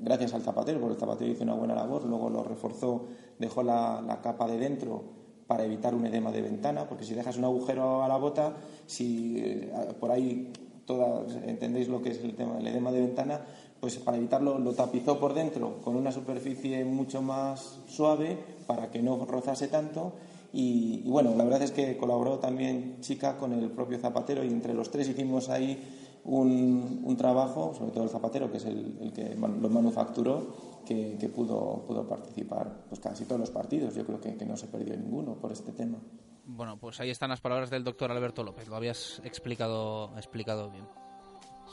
gracias 0.00 0.34
al 0.34 0.42
zapatero, 0.42 0.80
porque 0.80 0.94
el 0.94 1.00
zapatero 1.00 1.30
hizo 1.30 1.44
una 1.44 1.54
buena 1.54 1.74
labor, 1.74 2.04
luego 2.04 2.30
lo 2.30 2.42
reforzó, 2.42 3.06
dejó 3.38 3.62
la, 3.62 4.02
la, 4.06 4.20
capa 4.20 4.46
de 4.46 4.58
dentro 4.58 5.02
para 5.46 5.64
evitar 5.64 5.94
un 5.94 6.06
edema 6.06 6.32
de 6.32 6.42
ventana, 6.42 6.88
porque 6.88 7.04
si 7.04 7.14
dejas 7.14 7.36
un 7.36 7.44
agujero 7.44 8.02
a 8.02 8.08
la 8.08 8.16
bota, 8.16 8.54
si 8.86 9.38
eh, 9.38 9.72
por 10.00 10.10
ahí 10.10 10.52
todas 10.86 11.34
entendéis 11.46 11.88
lo 11.88 12.02
que 12.02 12.10
es 12.10 12.22
el 12.22 12.34
tema 12.34 12.56
del 12.56 12.66
edema 12.66 12.92
de 12.92 13.00
ventana, 13.00 13.40
pues 13.80 13.96
para 13.98 14.16
evitarlo 14.16 14.58
lo 14.58 14.72
tapizó 14.72 15.18
por 15.18 15.34
dentro 15.34 15.80
con 15.82 15.96
una 15.96 16.12
superficie 16.12 16.84
mucho 16.84 17.20
más 17.22 17.80
suave 17.86 18.38
para 18.66 18.90
que 18.90 19.02
no 19.02 19.24
rozase 19.26 19.68
tanto. 19.68 20.12
Y, 20.52 21.02
y 21.04 21.10
bueno, 21.10 21.34
la 21.34 21.44
verdad 21.44 21.62
es 21.62 21.72
que 21.72 21.96
colaboró 21.96 22.38
también 22.38 22.98
Chica 23.00 23.36
con 23.36 23.52
el 23.52 23.70
propio 23.70 23.98
zapatero 23.98 24.44
y 24.44 24.48
entre 24.48 24.72
los 24.72 24.90
tres 24.90 25.08
hicimos 25.08 25.48
ahí 25.48 25.82
un, 26.24 27.02
un, 27.04 27.16
trabajo, 27.16 27.74
sobre 27.76 27.92
todo 27.92 28.04
el 28.04 28.10
zapatero, 28.10 28.50
que 28.50 28.56
es 28.56 28.64
el, 28.64 28.96
el 29.00 29.12
que 29.12 29.34
lo 29.34 29.68
manufacturó, 29.68 30.54
que, 30.86 31.16
que, 31.18 31.28
pudo, 31.28 31.84
pudo 31.86 32.06
participar 32.08 32.84
pues 32.88 33.00
casi 33.00 33.24
todos 33.24 33.40
los 33.40 33.50
partidos. 33.50 33.94
Yo 33.94 34.04
creo 34.04 34.20
que, 34.20 34.36
que, 34.36 34.46
no 34.46 34.56
se 34.56 34.66
perdió 34.66 34.96
ninguno 34.96 35.34
por 35.34 35.52
este 35.52 35.72
tema. 35.72 35.98
Bueno, 36.46 36.76
pues 36.78 37.00
ahí 37.00 37.10
están 37.10 37.30
las 37.30 37.40
palabras 37.40 37.70
del 37.70 37.84
doctor 37.84 38.10
Alberto 38.10 38.42
López. 38.42 38.68
Lo 38.68 38.76
habías 38.76 39.20
explicado, 39.24 40.10
explicado 40.16 40.70
bien. 40.70 40.84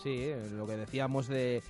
Sí, 0.03 0.15
eh, 0.15 0.49
lo 0.51 0.65
que 0.65 0.77
decíamos 0.77 1.27
de, 1.27 1.61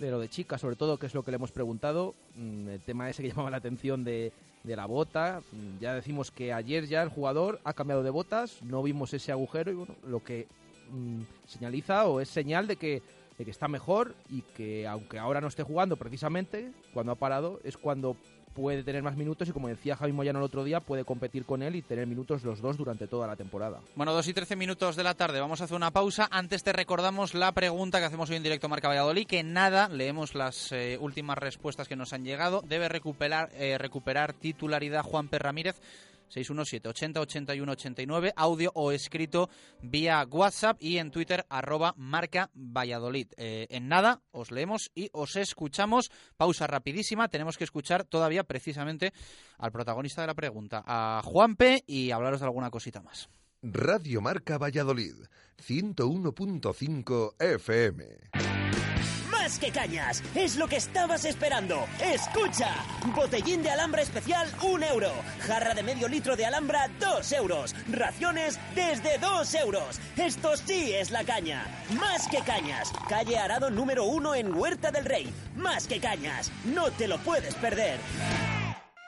de 0.00 0.10
lo 0.10 0.18
de 0.18 0.28
chica, 0.28 0.58
sobre 0.58 0.76
todo, 0.76 0.98
que 0.98 1.06
es 1.06 1.14
lo 1.14 1.22
que 1.22 1.30
le 1.30 1.36
hemos 1.36 1.52
preguntado, 1.52 2.14
mm, 2.36 2.68
el 2.68 2.80
tema 2.80 3.10
ese 3.10 3.22
que 3.22 3.28
llamaba 3.30 3.50
la 3.50 3.56
atención 3.58 4.04
de, 4.04 4.32
de 4.64 4.76
la 4.76 4.86
bota. 4.86 5.42
Mm, 5.52 5.78
ya 5.80 5.94
decimos 5.94 6.30
que 6.30 6.52
ayer 6.52 6.86
ya 6.86 7.02
el 7.02 7.08
jugador 7.08 7.60
ha 7.64 7.74
cambiado 7.74 8.02
de 8.02 8.10
botas, 8.10 8.62
no 8.62 8.82
vimos 8.82 9.14
ese 9.14 9.32
agujero 9.32 9.70
y 9.70 9.74
bueno, 9.74 9.94
lo 10.04 10.22
que 10.22 10.46
mmm, 10.90 11.22
señaliza 11.46 12.06
o 12.06 12.20
es 12.20 12.28
señal 12.28 12.66
de 12.66 12.76
que, 12.76 13.02
de 13.36 13.44
que 13.44 13.50
está 13.50 13.68
mejor 13.68 14.14
y 14.28 14.42
que 14.42 14.86
aunque 14.86 15.18
ahora 15.18 15.40
no 15.40 15.48
esté 15.48 15.62
jugando 15.62 15.96
precisamente, 15.96 16.72
cuando 16.92 17.12
ha 17.12 17.16
parado 17.16 17.60
es 17.64 17.76
cuando 17.76 18.16
puede 18.58 18.82
tener 18.82 19.02
más 19.02 19.16
minutos 19.16 19.48
y 19.48 19.52
como 19.52 19.68
decía 19.68 19.96
Javi 19.96 20.12
Moyano 20.12 20.40
el 20.40 20.44
otro 20.44 20.64
día, 20.64 20.80
puede 20.80 21.04
competir 21.04 21.44
con 21.44 21.62
él 21.62 21.76
y 21.76 21.82
tener 21.82 22.06
minutos 22.06 22.42
los 22.42 22.60
dos 22.60 22.76
durante 22.76 23.06
toda 23.06 23.26
la 23.26 23.36
temporada. 23.36 23.80
Bueno, 23.94 24.12
2 24.12 24.26
y 24.28 24.34
13 24.34 24.56
minutos 24.56 24.96
de 24.96 25.04
la 25.04 25.14
tarde, 25.14 25.40
vamos 25.40 25.60
a 25.60 25.64
hacer 25.64 25.76
una 25.76 25.92
pausa. 25.92 26.28
Antes 26.30 26.64
te 26.64 26.72
recordamos 26.72 27.34
la 27.34 27.52
pregunta 27.52 28.00
que 28.00 28.06
hacemos 28.06 28.28
hoy 28.30 28.36
en 28.36 28.42
directo 28.42 28.68
Marca 28.68 28.88
Valladolid, 28.88 29.26
que 29.26 29.44
nada, 29.44 29.88
leemos 29.88 30.34
las 30.34 30.72
eh, 30.72 30.98
últimas 31.00 31.38
respuestas 31.38 31.86
que 31.86 31.94
nos 31.94 32.12
han 32.12 32.24
llegado. 32.24 32.62
Debe 32.66 32.88
recuperar, 32.88 33.50
eh, 33.54 33.78
recuperar 33.78 34.32
titularidad 34.32 35.04
Juan 35.04 35.28
P. 35.28 35.38
Ramírez 35.38 35.80
617 36.28 36.88
80 36.88 37.20
81 37.20 37.72
89, 37.72 38.32
audio 38.36 38.72
o 38.74 38.92
escrito 38.92 39.48
vía 39.82 40.26
WhatsApp 40.30 40.76
y 40.80 40.98
en 40.98 41.10
Twitter 41.10 41.46
arroba 41.48 41.94
marca 41.96 42.50
Valladolid. 42.54 43.28
Eh, 43.36 43.66
en 43.70 43.88
nada, 43.88 44.22
os 44.30 44.50
leemos 44.50 44.90
y 44.94 45.10
os 45.12 45.36
escuchamos. 45.36 46.10
Pausa 46.36 46.66
rapidísima, 46.66 47.28
tenemos 47.28 47.56
que 47.56 47.64
escuchar 47.64 48.04
todavía 48.04 48.44
precisamente 48.44 49.12
al 49.58 49.72
protagonista 49.72 50.20
de 50.20 50.28
la 50.28 50.34
pregunta, 50.34 50.82
a 50.86 51.22
Juanpe, 51.24 51.82
y 51.86 52.10
hablaros 52.10 52.40
de 52.40 52.46
alguna 52.46 52.70
cosita 52.70 53.02
más. 53.02 53.28
Radio 53.62 54.20
Marca 54.20 54.56
Valladolid, 54.56 55.14
101.5 55.66 57.34
FM. 57.40 58.57
Que 59.60 59.72
cañas, 59.72 60.22
es 60.36 60.54
lo 60.56 60.68
que 60.68 60.76
estabas 60.76 61.24
esperando. 61.24 61.84
Escucha, 62.00 62.72
botellín 63.14 63.62
de 63.62 63.70
alhambra 63.70 64.02
especial, 64.02 64.48
un 64.62 64.84
euro. 64.84 65.10
Jarra 65.40 65.74
de 65.74 65.82
medio 65.82 66.06
litro 66.06 66.36
de 66.36 66.46
alhambra, 66.46 66.88
dos 67.00 67.32
euros. 67.32 67.74
Raciones 67.90 68.58
desde 68.76 69.18
dos 69.18 69.52
euros. 69.54 70.00
Esto 70.16 70.56
sí 70.56 70.92
es 70.92 71.10
la 71.10 71.24
caña. 71.24 71.66
Más 71.98 72.28
que 72.28 72.38
cañas. 72.38 72.92
Calle 73.08 73.36
Arado 73.36 73.68
número 73.70 74.04
uno 74.04 74.34
en 74.36 74.54
Huerta 74.54 74.92
del 74.92 75.04
Rey. 75.04 75.32
Más 75.56 75.88
que 75.88 75.98
cañas. 75.98 76.52
No 76.64 76.92
te 76.92 77.08
lo 77.08 77.18
puedes 77.18 77.54
perder. 77.56 77.98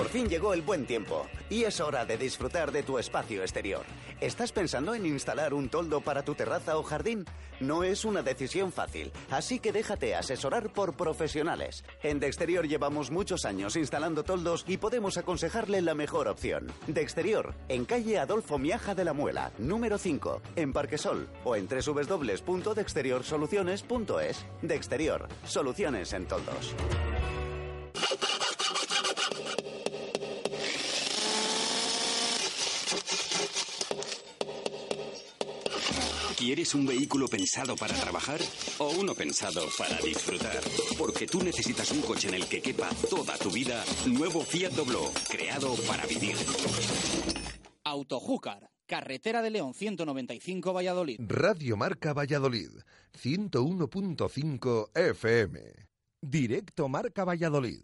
Por 0.00 0.08
fin 0.08 0.28
llegó 0.30 0.54
el 0.54 0.62
buen 0.62 0.86
tiempo 0.86 1.26
y 1.50 1.64
es 1.64 1.78
hora 1.78 2.06
de 2.06 2.16
disfrutar 2.16 2.72
de 2.72 2.82
tu 2.82 2.98
espacio 2.98 3.42
exterior. 3.42 3.82
¿Estás 4.22 4.50
pensando 4.50 4.94
en 4.94 5.04
instalar 5.04 5.52
un 5.52 5.68
toldo 5.68 6.00
para 6.00 6.22
tu 6.22 6.34
terraza 6.34 6.78
o 6.78 6.82
jardín? 6.82 7.26
No 7.60 7.84
es 7.84 8.06
una 8.06 8.22
decisión 8.22 8.72
fácil, 8.72 9.12
así 9.30 9.58
que 9.58 9.72
déjate 9.72 10.14
asesorar 10.14 10.72
por 10.72 10.94
profesionales. 10.94 11.84
En 12.02 12.18
De 12.18 12.28
Exterior 12.28 12.66
llevamos 12.66 13.10
muchos 13.10 13.44
años 13.44 13.76
instalando 13.76 14.24
toldos 14.24 14.64
y 14.66 14.78
podemos 14.78 15.18
aconsejarle 15.18 15.82
la 15.82 15.94
mejor 15.94 16.28
opción. 16.28 16.72
De 16.86 17.02
Exterior, 17.02 17.52
en 17.68 17.84
calle 17.84 18.18
Adolfo 18.18 18.56
Miaja 18.56 18.94
de 18.94 19.04
la 19.04 19.12
Muela, 19.12 19.52
número 19.58 19.98
5, 19.98 20.40
en 20.56 20.72
Parquesol 20.72 21.28
o 21.44 21.56
en 21.56 21.68
www.dexteriorsoluciones.es. 21.68 24.46
De 24.62 24.74
Exterior, 24.74 25.28
soluciones 25.44 26.14
en 26.14 26.26
toldos. 26.26 26.74
¿Quieres 36.40 36.74
un 36.74 36.86
vehículo 36.86 37.28
pensado 37.28 37.76
para 37.76 37.94
trabajar 37.94 38.40
o 38.78 38.88
uno 38.98 39.14
pensado 39.14 39.60
para 39.76 39.98
disfrutar? 39.98 40.58
Porque 40.96 41.26
tú 41.26 41.42
necesitas 41.42 41.90
un 41.90 42.00
coche 42.00 42.28
en 42.28 42.34
el 42.34 42.48
que 42.48 42.62
quepa 42.62 42.88
toda 43.10 43.36
tu 43.36 43.50
vida. 43.50 43.84
Nuevo 44.06 44.40
Fiat 44.40 44.72
Doblo, 44.72 45.12
creado 45.28 45.74
para 45.86 46.06
vivir. 46.06 46.36
Autojúcar, 47.84 48.70
carretera 48.86 49.42
de 49.42 49.50
León 49.50 49.74
195 49.74 50.72
Valladolid. 50.72 51.20
Radio 51.20 51.76
Marca 51.76 52.14
Valladolid, 52.14 52.70
101.5 53.22 54.92
FM. 54.94 55.60
Directo 56.22 56.88
Marca 56.88 57.26
Valladolid. 57.26 57.82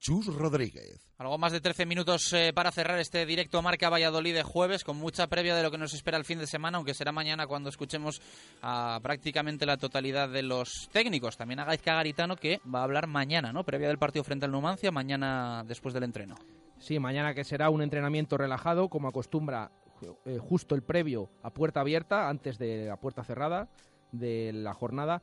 Chus 0.00 0.34
Rodríguez. 0.34 0.98
Algo 1.18 1.36
más 1.36 1.52
de 1.52 1.60
13 1.60 1.84
minutos 1.84 2.32
eh, 2.32 2.52
para 2.54 2.72
cerrar 2.72 2.98
este 2.98 3.26
directo 3.26 3.60
Marca 3.60 3.90
Valladolid 3.90 4.32
de 4.32 4.42
jueves, 4.42 4.82
con 4.82 4.96
mucha 4.96 5.26
previa 5.26 5.54
de 5.54 5.62
lo 5.62 5.70
que 5.70 5.76
nos 5.76 5.92
espera 5.92 6.16
el 6.16 6.24
fin 6.24 6.38
de 6.38 6.46
semana, 6.46 6.78
aunque 6.78 6.94
será 6.94 7.12
mañana 7.12 7.46
cuando 7.46 7.68
escuchemos 7.68 8.22
a 8.62 8.98
prácticamente 9.02 9.66
la 9.66 9.76
totalidad 9.76 10.30
de 10.30 10.42
los 10.42 10.88
técnicos. 10.90 11.36
También 11.36 11.60
a 11.60 11.66
Gaizka 11.66 11.96
Garitano, 11.96 12.36
que 12.36 12.62
va 12.74 12.80
a 12.80 12.84
hablar 12.84 13.08
mañana, 13.08 13.52
¿no? 13.52 13.62
Previa 13.62 13.88
del 13.88 13.98
partido 13.98 14.24
frente 14.24 14.46
al 14.46 14.52
Numancia, 14.52 14.90
mañana 14.90 15.64
después 15.66 15.92
del 15.92 16.04
entreno. 16.04 16.36
Sí, 16.78 16.98
mañana 16.98 17.34
que 17.34 17.44
será 17.44 17.68
un 17.68 17.82
entrenamiento 17.82 18.38
relajado, 18.38 18.88
como 18.88 19.08
acostumbra 19.08 19.70
eh, 20.24 20.38
justo 20.40 20.74
el 20.74 20.82
previo 20.82 21.28
a 21.42 21.50
puerta 21.50 21.80
abierta, 21.80 22.30
antes 22.30 22.56
de 22.56 22.86
la 22.86 22.96
puerta 22.96 23.22
cerrada 23.22 23.68
de 24.12 24.52
la 24.54 24.72
jornada 24.72 25.20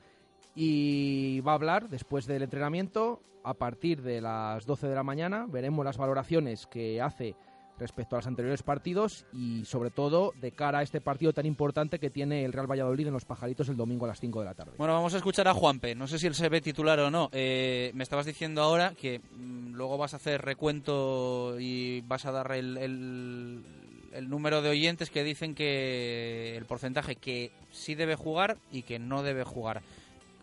y 0.59 1.39
va 1.41 1.51
a 1.51 1.55
hablar 1.55 1.88
después 1.88 2.25
del 2.25 2.41
entrenamiento 2.41 3.21
a 3.43 3.53
partir 3.53 4.01
de 4.01 4.21
las 4.21 4.65
12 4.65 4.88
de 4.88 4.95
la 4.95 5.03
mañana. 5.03 5.45
Veremos 5.47 5.85
las 5.85 5.97
valoraciones 5.97 6.65
que 6.65 6.99
hace 6.99 7.35
respecto 7.77 8.15
a 8.15 8.19
los 8.19 8.25
anteriores 8.25 8.63
partidos 8.63 9.27
y 9.31 9.65
sobre 9.65 9.91
todo 9.91 10.34
de 10.41 10.51
cara 10.51 10.79
a 10.79 10.81
este 10.81 10.99
partido 10.99 11.31
tan 11.31 11.45
importante 11.45 11.99
que 11.99 12.09
tiene 12.09 12.43
el 12.43 12.53
Real 12.53 12.65
Valladolid 12.65 13.05
en 13.05 13.13
los 13.13 13.25
pajaritos 13.25 13.69
el 13.69 13.77
domingo 13.77 14.05
a 14.05 14.07
las 14.07 14.19
5 14.19 14.39
de 14.39 14.45
la 14.45 14.55
tarde. 14.55 14.73
Bueno, 14.79 14.95
vamos 14.95 15.13
a 15.13 15.17
escuchar 15.17 15.47
a 15.47 15.53
Juanpe. 15.53 15.93
No 15.93 16.07
sé 16.07 16.17
si 16.17 16.25
él 16.25 16.34
se 16.34 16.49
ve 16.49 16.59
titular 16.59 16.99
o 17.01 17.11
no. 17.11 17.29
Eh, 17.34 17.91
me 17.93 18.01
estabas 18.01 18.25
diciendo 18.25 18.63
ahora 18.63 18.95
que 18.99 19.19
mm, 19.19 19.75
luego 19.75 19.99
vas 19.99 20.15
a 20.15 20.17
hacer 20.17 20.41
recuento 20.41 21.59
y 21.59 22.01
vas 22.01 22.25
a 22.25 22.31
dar 22.31 22.51
el, 22.53 22.77
el, 22.79 23.63
el 24.11 24.27
número 24.27 24.63
de 24.63 24.69
oyentes 24.69 25.11
que 25.11 25.23
dicen 25.23 25.53
que 25.53 26.57
el 26.57 26.65
porcentaje 26.65 27.15
que 27.15 27.51
sí 27.69 27.93
debe 27.93 28.15
jugar 28.15 28.57
y 28.71 28.81
que 28.81 28.97
no 28.97 29.21
debe 29.21 29.43
jugar 29.43 29.84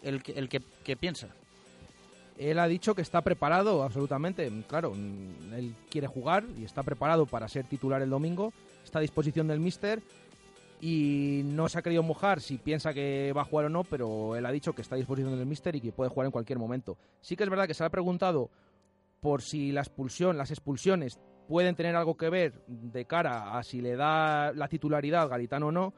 el, 0.04 0.22
que, 0.22 0.32
el 0.32 0.48
que, 0.48 0.96
piensa. 0.96 1.28
Él 2.38 2.58
ha 2.58 2.68
dicho 2.68 2.94
que 2.94 3.02
está 3.02 3.22
preparado, 3.22 3.82
absolutamente. 3.82 4.50
Claro, 4.68 4.92
él 4.94 5.74
quiere 5.90 6.06
jugar 6.06 6.44
y 6.56 6.64
está 6.64 6.82
preparado 6.82 7.26
para 7.26 7.48
ser 7.48 7.64
titular 7.64 8.02
el 8.02 8.10
domingo. 8.10 8.52
Está 8.84 8.98
a 8.98 9.02
disposición 9.02 9.48
del 9.48 9.60
míster 9.60 10.02
y 10.80 11.42
no 11.44 11.68
se 11.68 11.78
ha 11.78 11.82
querido 11.82 12.02
mojar 12.02 12.40
si 12.40 12.58
piensa 12.58 12.92
que 12.92 13.32
va 13.34 13.42
a 13.42 13.46
jugar 13.46 13.66
o 13.66 13.68
no, 13.70 13.84
pero 13.84 14.36
él 14.36 14.44
ha 14.44 14.52
dicho 14.52 14.74
que 14.74 14.82
está 14.82 14.96
a 14.96 14.98
disposición 14.98 15.36
del 15.36 15.46
míster 15.46 15.74
y 15.76 15.80
que 15.80 15.92
puede 15.92 16.10
jugar 16.10 16.26
en 16.26 16.32
cualquier 16.32 16.58
momento. 16.58 16.98
Sí 17.20 17.36
que 17.36 17.44
es 17.44 17.50
verdad 17.50 17.66
que 17.66 17.74
se 17.74 17.82
le 17.82 17.86
ha 17.86 17.90
preguntado 17.90 18.50
por 19.20 19.40
si 19.40 19.72
la 19.72 19.80
expulsión, 19.80 20.36
las 20.36 20.50
expulsiones 20.50 21.18
pueden 21.48 21.74
tener 21.74 21.96
algo 21.96 22.16
que 22.16 22.28
ver 22.28 22.64
de 22.66 23.06
cara 23.06 23.56
a 23.56 23.62
si 23.62 23.80
le 23.80 23.96
da 23.96 24.52
la 24.52 24.68
titularidad 24.68 25.22
a 25.22 25.28
Garitano 25.28 25.68
o 25.68 25.72
no. 25.72 25.94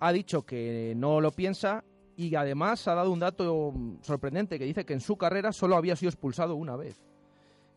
Ha 0.00 0.12
dicho 0.12 0.42
que 0.42 0.94
no 0.96 1.20
lo 1.20 1.30
piensa 1.30 1.84
y 2.26 2.34
además 2.34 2.86
ha 2.86 2.94
dado 2.94 3.10
un 3.10 3.18
dato 3.18 3.72
sorprendente 4.02 4.58
que 4.58 4.66
dice 4.66 4.84
que 4.84 4.92
en 4.92 5.00
su 5.00 5.16
carrera 5.16 5.52
solo 5.52 5.76
había 5.76 5.96
sido 5.96 6.10
expulsado 6.10 6.54
una 6.54 6.76
vez. 6.76 6.96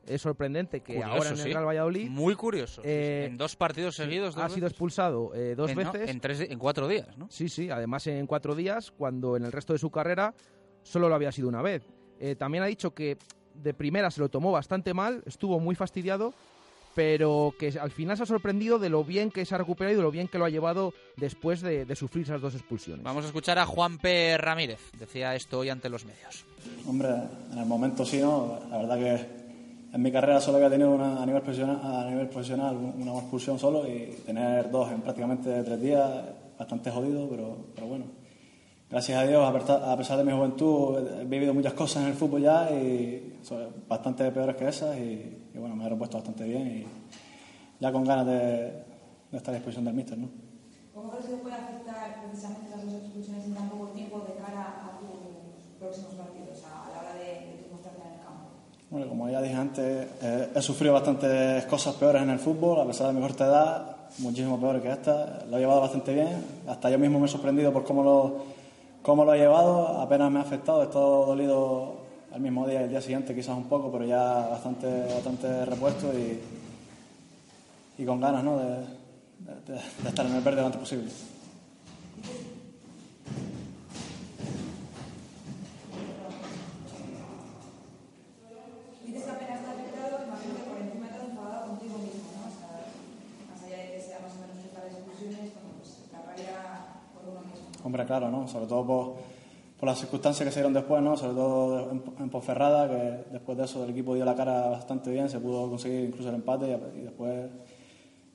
Es 0.06 0.22
sorprendente 0.22 0.82
que 0.82 1.02
ahora 1.02 1.30
en 1.30 1.40
el 1.40 1.46
Real 1.46 1.66
Valladolid. 1.66 2.10
Muy 2.10 2.36
curioso. 2.36 2.82
Eh, 2.84 3.28
en 3.30 3.38
dos 3.38 3.56
partidos 3.56 3.96
seguidos. 3.96 4.36
ha 4.36 4.50
sido 4.50 4.68
expulsado 4.68 5.34
eh, 5.34 5.56
dos 5.56 5.74
veces. 5.74 6.10
en, 6.10 6.20
tres, 6.20 6.42
en 6.42 6.60
cuatro 6.60 6.90
días, 6.90 7.18
¿no? 7.18 7.28
Sí, 7.30 7.48
sí. 7.48 7.70
Además 7.70 8.06
en 8.08 8.28
cuatro 8.28 8.54
días, 8.54 8.92
cuando 8.92 9.38
en 9.38 9.46
el 9.46 9.52
resto 9.54 9.72
de 9.72 9.80
su 9.80 9.90
carrera 9.90 10.34
solo 10.82 11.08
lo 11.08 11.16
había 11.16 11.32
sido 11.32 11.48
una 11.48 11.62
vez. 11.62 11.84
Eh, 12.20 12.36
también 12.36 12.66
ha 12.66 12.68
dicho 12.68 12.94
que 12.94 13.18
de 13.54 13.74
primera 13.74 14.12
se 14.12 14.20
lo 14.20 14.28
tomó 14.28 14.52
bastante 14.52 14.94
mal, 14.94 15.24
estuvo 15.26 15.58
muy 15.62 15.76
fastidiado 15.76 16.34
pero 16.96 17.54
que 17.58 17.74
al 17.80 17.92
final 17.92 18.18
se 18.18 18.24
ha 18.24 18.26
sorprendido 18.26 18.80
de 18.80 18.90
lo 18.90 19.04
bien 19.04 19.32
que 19.32 19.46
se 19.46 19.56
ha 19.56 19.58
recuperado 19.58 19.94
y 19.94 19.98
de 19.98 20.04
lo 20.04 20.12
bien 20.12 20.28
que 20.28 20.38
lo 20.38 20.46
ha 20.46 20.50
llevado 20.50 20.94
después 21.18 21.62
de, 21.62 21.94
sufrir 21.96 22.24
esas 22.26 22.42
dos 22.42 22.56
expulsiones. 22.56 23.04
Vamos 23.04 23.24
a 23.24 23.28
escuchar 23.28 23.60
a 23.60 23.66
Juan 23.66 23.98
P. 23.98 24.38
Ramírez, 24.38 24.80
decía 24.98 25.36
esto 25.36 25.60
hoy 25.60 25.70
ante 25.70 25.90
los 25.90 26.06
medios. 26.06 26.46
Hombre, 26.88 27.10
en 27.52 27.60
el 27.60 27.66
momento 27.66 28.06
sí, 28.06 28.20
¿no? 28.20 28.60
La 28.70 28.78
verdad 28.78 28.98
que 28.98 29.44
en 29.94 30.02
mi 30.02 30.12
carrera 30.12 30.42
solo 30.42 30.58
había 30.58 30.70
tenido 30.70 30.92
una, 30.92 31.22
a, 31.22 31.26
nivel 31.26 31.42
profesional, 31.42 31.80
a 31.84 32.10
nivel 32.10 32.28
profesional 32.28 32.76
una 32.76 33.14
expulsión 33.14 33.60
solo 33.60 33.88
y 33.88 34.16
tener 34.26 34.70
dos 34.72 34.92
en 34.92 35.02
prácticamente 35.02 35.64
tres 35.64 35.82
días, 35.82 36.10
bastante 36.58 36.90
jodido, 36.90 37.30
pero, 37.30 37.58
pero 37.76 37.88
bueno. 37.88 38.06
Gracias 38.90 39.18
a 39.18 39.26
Dios, 39.26 39.44
a 39.44 39.98
pesar 39.98 40.18
de 40.20 40.24
mi 40.24 40.32
juventud, 40.32 41.00
he 41.20 41.26
vivido 41.26 41.52
muchas 41.52 41.74
cosas 41.74 42.04
en 42.04 42.10
el 42.10 42.14
fútbol 42.14 42.44
ya 42.44 42.70
y 42.70 43.40
bastante 43.88 44.30
peores 44.32 44.56
que 44.56 44.68
esas 44.68 44.96
y 44.98 45.43
y 45.54 45.58
bueno, 45.58 45.76
me 45.76 45.86
he 45.86 45.90
repuesto 45.90 46.18
bastante 46.18 46.46
bien 46.46 46.68
y 46.68 46.88
ya 47.80 47.92
con 47.92 48.04
ganas 48.04 48.26
de, 48.26 48.84
estar 49.32 49.54
a 49.54 49.58
disposición 49.58 49.86
del 49.86 49.94
míster, 49.94 50.18
¿no? 50.18 50.30
¿Cómo 50.94 51.12
crees 51.12 51.26
que 51.26 51.36
puede 51.38 51.56
afectar 51.56 52.22
precisamente 52.24 52.70
las 52.70 52.86
dos 52.86 52.94
expulsiones 52.94 53.46
en 53.46 53.54
tan 53.56 53.70
poco 53.70 53.88
tiempo 53.88 54.20
de 54.20 54.36
cara 54.36 54.86
a 54.86 55.00
tus 55.00 55.80
próximos 55.80 56.14
partidos, 56.16 56.64
a 56.66 56.90
la 56.94 57.00
hora 57.02 57.14
de, 57.16 57.58
de 57.58 57.64
tu 57.64 57.74
mostrarte 57.74 58.02
en 58.08 58.14
el 58.14 58.20
campo? 58.20 58.46
Bueno, 58.90 59.10
como 59.10 59.30
ya 59.30 59.42
dije 59.42 59.56
antes, 59.56 60.08
eh, 60.22 60.50
he 60.56 60.62
sufrido 60.62 60.94
bastantes 60.94 61.66
cosas 61.66 61.96
peores 61.96 62.22
en 62.22 62.30
el 62.30 62.40
fútbol, 62.40 62.80
a 62.80 62.86
pesar 62.86 63.08
de 63.08 63.14
mi 63.14 63.22
corta 63.22 63.46
edad, 63.46 63.96
muchísimo 64.20 64.60
peores 64.60 64.82
que 64.82 64.92
esta. 64.92 65.46
Lo 65.50 65.58
he 65.58 65.62
llevado 65.62 65.82
bastante 65.82 66.14
bien, 66.14 66.46
hasta 66.68 66.90
yo 66.90 67.00
mismo 67.00 67.20
me 67.20 67.26
he 67.26 67.30
sorprendido 67.30 67.74
por 67.74 67.84
cómo 67.84 68.04
lo, 68.04 68.46
cómo 69.02 69.26
lo 69.26 69.34
he 69.34 69.40
llevado, 69.40 70.00
apenas 70.00 70.32
me 70.32 70.40
ha 70.40 70.44
afectado, 70.44 70.82
he 70.82 70.86
estado 70.86 71.26
dolido 71.26 72.03
el 72.34 72.42
mismo 72.42 72.68
día 72.68 72.82
y 72.82 72.84
el 72.86 72.90
día 72.90 73.02
siguiente 73.02 73.36
quizás 73.36 73.56
un 73.56 73.70
poco, 73.70 73.92
pero 73.92 74.06
ya 74.06 74.48
bastante, 74.48 74.88
bastante 74.88 75.66
repuesto 75.66 76.12
y, 76.18 76.40
y 78.02 78.06
con 78.06 78.20
ganas 78.20 78.44
¿no? 78.44 78.58
de, 78.58 78.78
de, 79.68 80.10
estar 80.10 80.26
en 80.26 80.36
el 80.36 80.42
verde 80.42 80.62
lo 80.62 80.66
antes 80.68 80.80
posible. 80.80 81.06
De 81.06 81.10
de. 81.10 81.24
Hombre, 97.84 98.06
claro, 98.06 98.32
¿no? 98.32 98.48
Sobre 98.48 98.66
todo 98.66 98.86
por 98.88 99.33
por 99.84 99.90
las 99.90 100.00
circunstancias 100.00 100.48
que 100.48 100.54
se 100.54 100.62
dieron 100.62 100.72
después, 100.72 101.04
¿no? 101.04 101.18
sobre 101.18 101.34
todo 101.34 101.92
en, 101.92 102.30
Ponferrada, 102.30 102.88
que 102.88 103.34
después 103.34 103.58
de 103.58 103.66
eso 103.66 103.84
el 103.84 103.90
equipo 103.90 104.16
dio 104.16 104.24
la 104.24 104.34
cara 104.34 104.70
bastante 104.70 105.12
bien, 105.12 105.28
se 105.28 105.42
pudo 105.42 105.70
conseguir 105.70 106.06
incluso 106.06 106.30
el 106.30 106.36
empate 106.36 106.80
y, 106.96 107.02
después 107.02 107.50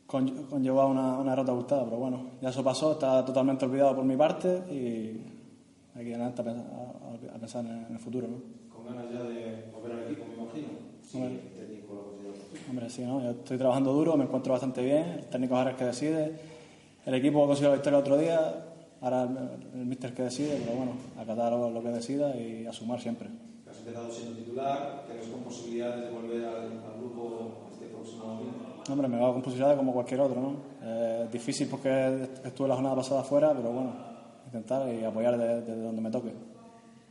conllevó 0.07 0.83
a 0.83 0.87
una, 0.87 1.17
una 1.17 1.31
derrota 1.31 1.53
gustada. 1.53 1.85
Pero 1.87 1.97
bueno, 1.97 2.33
ya 2.43 2.51
eso 2.51 2.63
pasó, 2.63 2.93
está 2.93 3.25
totalmente 3.25 3.65
olvidado 3.65 3.97
por 3.97 4.05
mi 4.05 4.15
parte 4.15 4.63
y 4.71 5.23
hay 5.99 6.05
que 6.05 6.15
adelante 6.17 6.43
a, 6.43 7.39
pensar 7.41 7.65
en, 7.65 7.95
el 7.95 7.99
futuro. 7.99 8.29
¿no? 8.29 8.43
Con 8.69 8.85
ganas 8.85 9.11
ya 9.11 9.23
de 9.23 9.71
volver 9.73 9.93
al 9.93 10.03
equipo, 10.05 10.27
me 10.27 10.43
imagino. 10.43 10.69
Sí, 11.01 11.41
Hombre, 12.69 12.91
sí, 12.91 13.05
¿no? 13.07 13.23
Yo 13.23 13.31
estoy 13.31 13.57
trabajando 13.57 13.95
duro, 13.95 14.19
me 14.19 14.25
encuentro 14.25 14.53
bastante 14.53 14.85
bien, 14.85 15.21
el 15.21 15.25
técnico 15.25 15.57
ahora 15.57 15.71
es 15.71 15.77
el 15.77 15.79
que 15.79 15.85
decide, 15.87 16.41
el 17.07 17.15
equipo 17.15 17.47
consiguió 17.47 17.71
la 17.71 17.77
victoria 17.77 17.97
el 17.97 18.03
otro 18.03 18.19
día, 18.19 18.68
ahora 19.01 19.23
el, 19.25 19.81
el 19.81 19.87
míster 19.87 20.15
que 20.15 20.23
decide, 20.23 20.57
pero 20.59 20.77
bueno, 20.77 20.93
acatar 21.17 21.53
lo, 21.53 21.71
lo 21.71 21.83
que 21.83 21.89
decida 21.91 22.37
y 22.37 22.67
a 22.67 22.73
sumar 22.73 23.01
siempre. 23.01 23.29
Has 23.71 23.79
empezado 23.79 24.11
siendo 24.11 24.33
titular, 24.35 25.05
¿te 25.07 25.15
ves 25.15 25.29
con 25.29 25.43
posibilidades 25.43 26.05
de 26.05 26.11
volver 26.11 26.45
al, 26.45 26.83
al 26.85 26.99
grupo 26.99 27.69
este 27.73 27.87
próximo 27.89 28.27
domingo? 28.29 28.59
Hombre, 28.91 29.09
me 29.09 29.19
va 29.19 29.33
con 29.33 29.43
posibilidades 29.43 29.77
como 29.77 29.93
cualquier 29.93 30.21
otro, 30.21 30.41
¿no? 30.41 30.57
Eh, 30.83 31.29
difícil 31.31 31.69
porque 31.69 32.29
estuve 32.45 32.69
la 32.69 32.75
jornada 32.75 32.97
pasada 32.97 33.23
fuera, 33.23 33.53
pero 33.55 33.71
bueno, 33.73 33.95
intentar 34.47 34.89
y 34.93 35.05
apoyar 35.05 35.37
desde 35.37 35.77
de 35.77 35.83
donde 35.83 36.01
me 36.03 36.11
toque. 36.11 36.33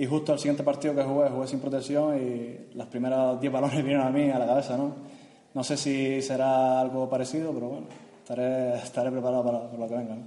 y 0.00 0.06
justo 0.06 0.32
al 0.32 0.38
siguiente 0.38 0.62
partido 0.62 0.94
que 0.94 1.02
jugué, 1.02 1.28
jugué 1.28 1.46
sin 1.46 1.60
protección 1.60 2.16
y 2.16 2.74
las 2.74 2.86
primeras 2.86 3.38
10 3.38 3.52
balones 3.52 3.76
vinieron 3.84 4.06
a 4.06 4.10
mí, 4.10 4.30
a 4.30 4.38
la 4.38 4.46
cabeza, 4.46 4.74
¿no? 4.74 4.94
No 5.52 5.62
sé 5.62 5.76
si 5.76 6.22
será 6.22 6.80
algo 6.80 7.06
parecido, 7.06 7.52
pero 7.52 7.68
bueno, 7.68 7.86
estaré, 8.22 8.76
estaré 8.76 9.10
preparado 9.10 9.44
para, 9.44 9.70
para 9.70 9.78
lo 9.78 9.86
que 9.86 9.94
venga, 9.96 10.14
¿no? 10.14 10.22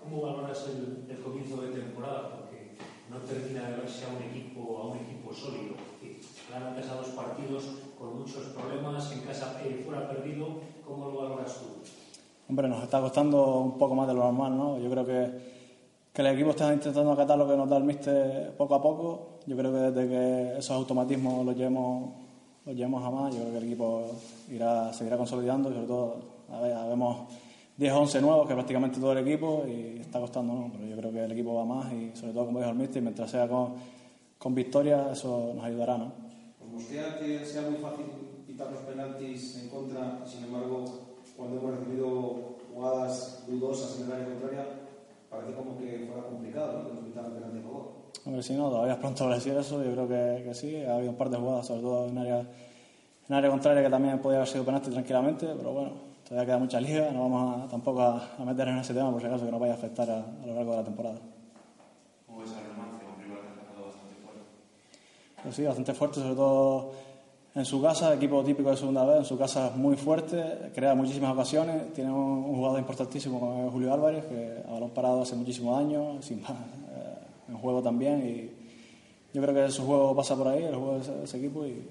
¿Cómo 0.00 0.22
valoras 0.22 0.66
el, 0.68 1.12
el 1.14 1.22
comienzo 1.22 1.60
de 1.60 1.78
temporada? 1.78 2.30
Porque 2.30 2.72
no 3.10 3.18
termina 3.18 3.68
de 3.68 3.76
verse 3.76 4.06
a 4.06 4.16
un 4.16 4.22
equipo, 4.22 4.78
a 4.78 4.86
un 4.86 4.96
equipo 4.96 5.34
sólido. 5.34 5.74
Claro, 6.48 6.68
han 6.68 6.74
empezado 6.74 7.02
dos 7.02 7.10
partidos 7.10 7.64
con 7.98 8.18
muchos 8.18 8.44
problemas, 8.46 9.12
en 9.12 9.20
casa 9.20 9.60
eh, 9.62 9.82
fuera 9.84 10.08
perdido. 10.08 10.56
¿Cómo 10.86 11.10
lo 11.10 11.18
valoras 11.20 11.58
tú? 11.58 11.82
Hombre, 12.48 12.66
nos 12.66 12.82
está 12.82 12.98
costando 12.98 13.58
un 13.58 13.76
poco 13.76 13.94
más 13.94 14.08
de 14.08 14.14
lo 14.14 14.20
normal, 14.20 14.56
¿no? 14.56 14.78
Yo 14.78 14.90
creo 14.90 15.04
que, 15.04 15.51
que 16.12 16.20
el 16.20 16.28
equipo 16.28 16.50
está 16.50 16.72
intentando 16.72 17.12
acatar 17.12 17.38
lo 17.38 17.48
que 17.48 17.56
nos 17.56 17.68
da 17.68 17.78
el 17.78 17.84
míster 17.84 18.54
poco 18.56 18.74
a 18.74 18.82
poco. 18.82 19.38
Yo 19.46 19.56
creo 19.56 19.72
que 19.72 19.78
desde 19.78 20.08
que 20.08 20.58
esos 20.58 20.72
automatismos 20.72 21.44
los 21.46 21.56
llevemos, 21.56 22.10
los 22.66 22.76
llevemos 22.76 23.02
a 23.02 23.10
más, 23.10 23.34
yo 23.34 23.40
creo 23.40 23.52
que 23.52 23.58
el 23.58 23.64
equipo 23.64 24.10
irá, 24.50 24.92
seguirá 24.92 25.16
consolidando 25.16 25.70
y 25.70 25.74
sobre 25.74 25.86
todo, 25.86 26.16
a 26.50 26.60
ver, 26.60 26.76
vemos 26.88 27.28
10 27.78 27.92
o 27.94 28.00
11 28.00 28.20
nuevos, 28.20 28.46
que 28.46 28.54
prácticamente 28.54 29.00
todo 29.00 29.12
el 29.12 29.26
equipo, 29.26 29.64
y 29.66 30.00
está 30.00 30.20
costando, 30.20 30.52
¿no? 30.52 30.70
Pero 30.72 30.86
yo 30.86 30.96
creo 30.96 31.12
que 31.12 31.24
el 31.24 31.32
equipo 31.32 31.54
va 31.54 31.64
más 31.64 31.90
y 31.92 32.14
sobre 32.14 32.34
todo, 32.34 32.46
como 32.46 32.58
dijo 32.58 32.70
el 32.70 32.76
míster, 32.76 33.02
mientras 33.02 33.30
sea 33.30 33.48
con, 33.48 33.74
con 34.36 34.54
victoria, 34.54 35.12
eso 35.12 35.52
nos 35.54 35.64
ayudará, 35.64 35.96
¿no? 35.96 36.12
¿Os 36.62 36.72
mosquea 36.72 37.18
que 37.18 37.44
sea 37.44 37.62
muy 37.62 37.76
fácil 37.76 38.04
quitar 38.46 38.70
los 38.70 38.82
penaltis 38.82 39.62
en 39.62 39.70
contra? 39.70 40.20
Sin 40.26 40.44
embargo, 40.44 40.84
cuando 41.36 41.58
hemos 41.58 41.78
recibido 41.78 42.58
jugadas 42.74 43.44
dudosas 43.48 43.98
en 43.98 44.06
el 44.06 44.12
área 44.12 44.26
contraria, 44.26 44.66
parece 45.32 45.54
como 45.54 45.78
que 45.78 46.04
fuera 46.06 46.22
complicado, 46.28 46.82
¿no? 46.82 46.88
Que 46.88 46.94
nos 46.94 47.04
quitaran 47.04 47.32
penalti 47.32 47.58
a 47.58 47.62
favor. 47.62 47.84
Hombre, 48.24 48.42
si 48.42 48.54
no, 48.54 48.68
todavía 48.68 48.92
es 48.92 48.98
pronto 48.98 49.24
para 49.24 49.34
decir 49.36 49.56
eso, 49.56 49.82
yo 49.82 49.92
creo 49.92 50.08
que, 50.08 50.44
que 50.44 50.54
sí. 50.54 50.84
Ha 50.84 50.96
habido 50.96 51.10
un 51.10 51.16
par 51.16 51.30
de 51.30 51.38
jugadas, 51.38 51.66
sobre 51.66 51.80
todo 51.80 52.06
en 52.08 52.18
área, 52.18 52.40
en 53.28 53.34
área 53.34 53.50
contraria, 53.50 53.82
que 53.82 53.90
también 53.90 54.18
podía 54.20 54.38
haber 54.38 54.48
sido 54.48 54.64
penalti 54.64 54.90
tranquilamente, 54.90 55.46
pero 55.56 55.72
bueno, 55.72 55.90
todavía 56.28 56.46
queda 56.46 56.58
mucha 56.58 56.80
liga, 56.80 57.10
no 57.10 57.22
vamos 57.28 57.64
a, 57.64 57.68
tampoco 57.68 58.00
a, 58.02 58.36
a 58.38 58.44
meter 58.44 58.68
en 58.68 58.78
ese 58.78 58.94
tema 58.94 59.10
por 59.10 59.20
si 59.20 59.26
acaso 59.26 59.44
que 59.44 59.50
nos 59.50 59.60
vaya 59.60 59.72
a 59.72 59.76
afectar 59.76 60.08
a, 60.10 60.18
a 60.18 60.46
lo 60.46 60.54
largo 60.54 60.70
de 60.72 60.76
la 60.76 60.84
temporada. 60.84 61.18
¿Cómo 62.26 62.40
ves 62.40 62.50
al 62.50 62.68
Numancia? 62.68 63.08
Un 63.08 63.22
rival 63.22 63.38
que 63.40 63.48
ha 63.48 63.84
bastante 63.86 64.14
fuerte. 64.22 64.42
Pero 65.42 65.52
sí, 65.54 65.64
bastante 65.64 65.94
fuerte, 65.94 66.20
sobre 66.20 66.34
todo 66.36 66.92
en 67.54 67.64
su 67.64 67.82
casa, 67.82 68.14
equipo 68.14 68.42
típico 68.42 68.70
de 68.70 68.76
segunda 68.76 69.04
vez, 69.04 69.18
en 69.18 69.24
su 69.24 69.36
casa 69.36 69.68
es 69.68 69.76
muy 69.76 69.96
fuerte, 69.96 70.70
crea 70.74 70.94
muchísimas 70.94 71.32
ocasiones, 71.32 71.92
tiene 71.92 72.10
un, 72.10 72.44
jugador 72.44 72.78
importantísimo 72.78 73.38
como 73.38 73.66
es 73.66 73.72
Julio 73.72 73.92
Álvarez, 73.92 74.24
que 74.24 74.62
a 74.66 74.72
balón 74.72 74.90
parado 74.90 75.22
hace 75.22 75.36
muchísimos 75.36 75.78
años, 75.78 76.24
sin 76.24 76.40
más, 76.40 76.52
eh, 76.52 77.50
en 77.50 77.56
juego 77.58 77.82
también, 77.82 78.26
y 78.26 78.50
yo 79.34 79.42
creo 79.42 79.54
que 79.54 79.70
su 79.70 79.84
juego 79.84 80.16
pasa 80.16 80.34
por 80.34 80.48
ahí, 80.48 80.62
el 80.62 80.74
juego 80.74 80.94
de 80.94 81.00
ese, 81.02 81.12
de 81.12 81.24
ese 81.24 81.38
equipo, 81.38 81.66
y 81.66 81.86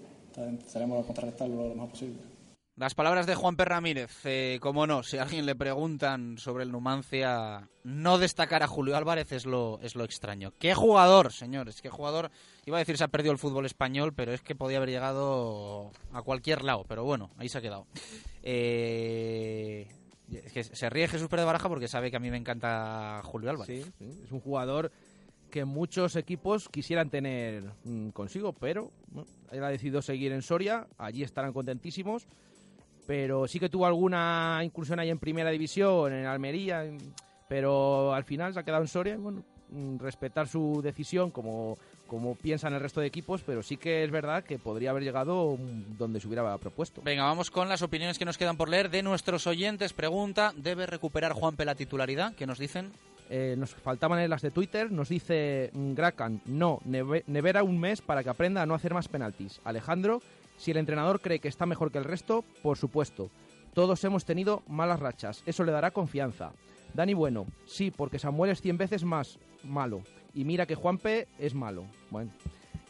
estaremos 0.66 1.04
a 1.04 1.06
contrarrestarlo 1.06 1.68
lo 1.70 1.76
más 1.76 1.90
posible. 1.90 2.31
Las 2.78 2.96
palabras 2.96 3.28
de 3.28 3.36
Juan 3.36 3.58
P. 3.58 3.66
Ramírez, 3.66 4.26
eh, 4.26 4.58
como 4.62 4.88
no, 4.88 5.04
si 5.04 5.18
a 5.18 5.24
alguien 5.24 5.46
le 5.46 5.56
preguntan 5.56 6.38
sobre 6.38 6.64
el 6.64 6.72
Numancia, 6.72 7.70
no 7.84 8.18
destacar 8.18 8.64
a 8.64 8.68
Julio 8.68 8.96
Álvarez 8.96 9.34
es 9.34 9.46
lo, 9.46 9.80
es 9.82 9.96
lo 9.96 10.06
extraño. 10.06 10.54
¿Qué 10.58 10.74
jugador, 10.74 11.34
señores? 11.34 11.82
¿Qué 11.82 11.90
jugador? 11.90 12.32
Iba 12.66 12.78
a 12.78 12.80
decir 12.80 12.98
se 12.98 13.04
ha 13.04 13.10
perdido 13.10 13.34
el 13.34 13.40
fútbol 13.40 13.66
español, 13.66 14.14
pero 14.14 14.34
es 14.34 14.42
que 14.42 14.56
podía 14.56 14.78
haber 14.78 14.90
llegado 14.90 15.92
a 16.14 16.22
cualquier 16.22 16.64
lado. 16.64 16.86
Pero 16.88 17.04
bueno, 17.04 17.30
ahí 17.38 17.50
se 17.50 17.58
ha 17.58 17.62
quedado. 17.62 17.88
Eh, 18.42 19.88
es 20.32 20.54
que 20.54 20.64
se 20.64 20.90
ríe 20.90 21.10
Jesús 21.10 21.28
Pérez 21.28 21.46
Baraja 21.46 21.68
porque 21.68 21.90
sabe 21.90 22.10
que 22.10 22.18
a 22.18 22.22
mí 22.22 22.32
me 22.32 22.38
encanta 22.38 23.22
Julio 23.24 23.50
Álvarez. 23.50 23.84
Sí, 23.84 23.92
sí, 24.00 24.22
es 24.24 24.32
un 24.32 24.40
jugador 24.40 24.92
que 25.52 25.66
muchos 25.66 26.16
equipos 26.16 26.70
quisieran 26.70 27.10
tener 27.10 27.74
mm, 27.84 28.10
consigo, 28.10 28.54
pero 28.54 28.90
bueno, 29.10 29.30
él 29.52 29.64
ha 29.64 29.70
decidido 29.70 30.02
seguir 30.02 30.32
en 30.32 30.42
Soria, 30.42 30.88
allí 30.98 31.22
estarán 31.22 31.54
contentísimos, 31.54 32.26
pero 33.08 33.48
sí 33.48 33.60
que 33.60 33.70
tuvo 33.70 33.86
alguna 33.86 34.62
incursión 34.64 35.00
ahí 35.00 35.10
en 35.10 35.20
Primera 35.20 35.50
División, 35.50 36.14
en 36.14 36.26
Almería, 36.26 36.86
pero 37.48 38.14
al 38.14 38.24
final 38.24 38.54
se 38.54 38.60
ha 38.60 38.64
quedado 38.64 38.84
en 38.84 38.88
Soria, 38.88 39.14
y 39.16 39.18
bueno, 39.18 39.44
mm, 39.70 39.98
respetar 40.00 40.48
su 40.48 40.82
decisión 40.82 41.32
como, 41.32 41.78
como 42.08 42.36
piensan 42.36 42.74
el 42.74 42.80
resto 42.80 43.02
de 43.02 43.08
equipos, 43.08 43.42
pero 43.46 43.62
sí 43.64 43.78
que 43.78 44.04
es 44.04 44.12
verdad 44.12 44.44
que 44.44 44.58
podría 44.60 44.92
haber 44.92 45.04
llegado 45.04 45.58
donde 45.98 46.20
se 46.22 46.28
hubiera 46.28 46.58
propuesto. 46.58 47.02
Venga, 47.04 47.24
vamos 47.24 47.52
con 47.52 47.68
las 47.70 47.82
opiniones 47.82 48.18
que 48.18 48.26
nos 48.26 48.38
quedan 48.38 48.58
por 48.58 48.70
leer 48.70 48.90
de 48.90 49.04
nuestros 49.04 49.48
oyentes. 49.48 49.94
Pregunta, 49.94 50.54
¿debe 50.56 50.86
recuperar 50.86 51.34
Juanpe 51.34 51.66
la 51.66 51.76
titularidad? 51.76 52.34
¿Qué 52.36 52.48
nos 52.48 52.60
dicen? 52.60 52.92
Eh, 53.34 53.56
nos 53.58 53.74
faltaban 53.74 54.30
las 54.30 54.42
de 54.42 54.52
Twitter. 54.52 54.92
Nos 54.92 55.08
dice 55.08 55.72
Gracan, 55.74 56.42
no, 56.46 56.80
neve- 56.86 57.24
nevera 57.28 57.64
un 57.64 57.80
mes 57.80 58.02
para 58.02 58.24
que 58.24 58.30
aprenda 58.30 58.62
a 58.62 58.66
no 58.66 58.74
hacer 58.76 58.94
más 58.94 59.08
penaltis. 59.08 59.62
Alejandro, 59.64 60.22
si 60.62 60.70
el 60.70 60.78
entrenador 60.78 61.22
cree 61.22 61.40
que 61.40 61.48
está 61.48 61.66
mejor 61.66 61.92
que 61.92 61.98
el 61.98 62.04
resto, 62.04 62.46
por 62.62 62.78
supuesto. 62.78 63.32
Todos 63.74 64.04
hemos 64.04 64.26
tenido 64.26 64.62
malas 64.68 65.00
rachas, 65.00 65.42
eso 65.48 65.64
le 65.64 65.72
dará 65.72 65.90
confianza. 65.90 66.54
Dani 66.94 67.16
Bueno, 67.16 67.48
sí, 67.66 67.90
porque 67.90 68.20
Samuel 68.20 68.52
es 68.52 68.62
100 68.62 68.78
veces 68.78 69.04
más 69.04 69.40
malo. 69.64 70.04
Y 70.36 70.46
mira 70.46 70.68
que 70.68 70.76
Juanpe 70.76 71.28
es 71.40 71.56
malo. 71.56 71.86
Bueno. 72.12 72.32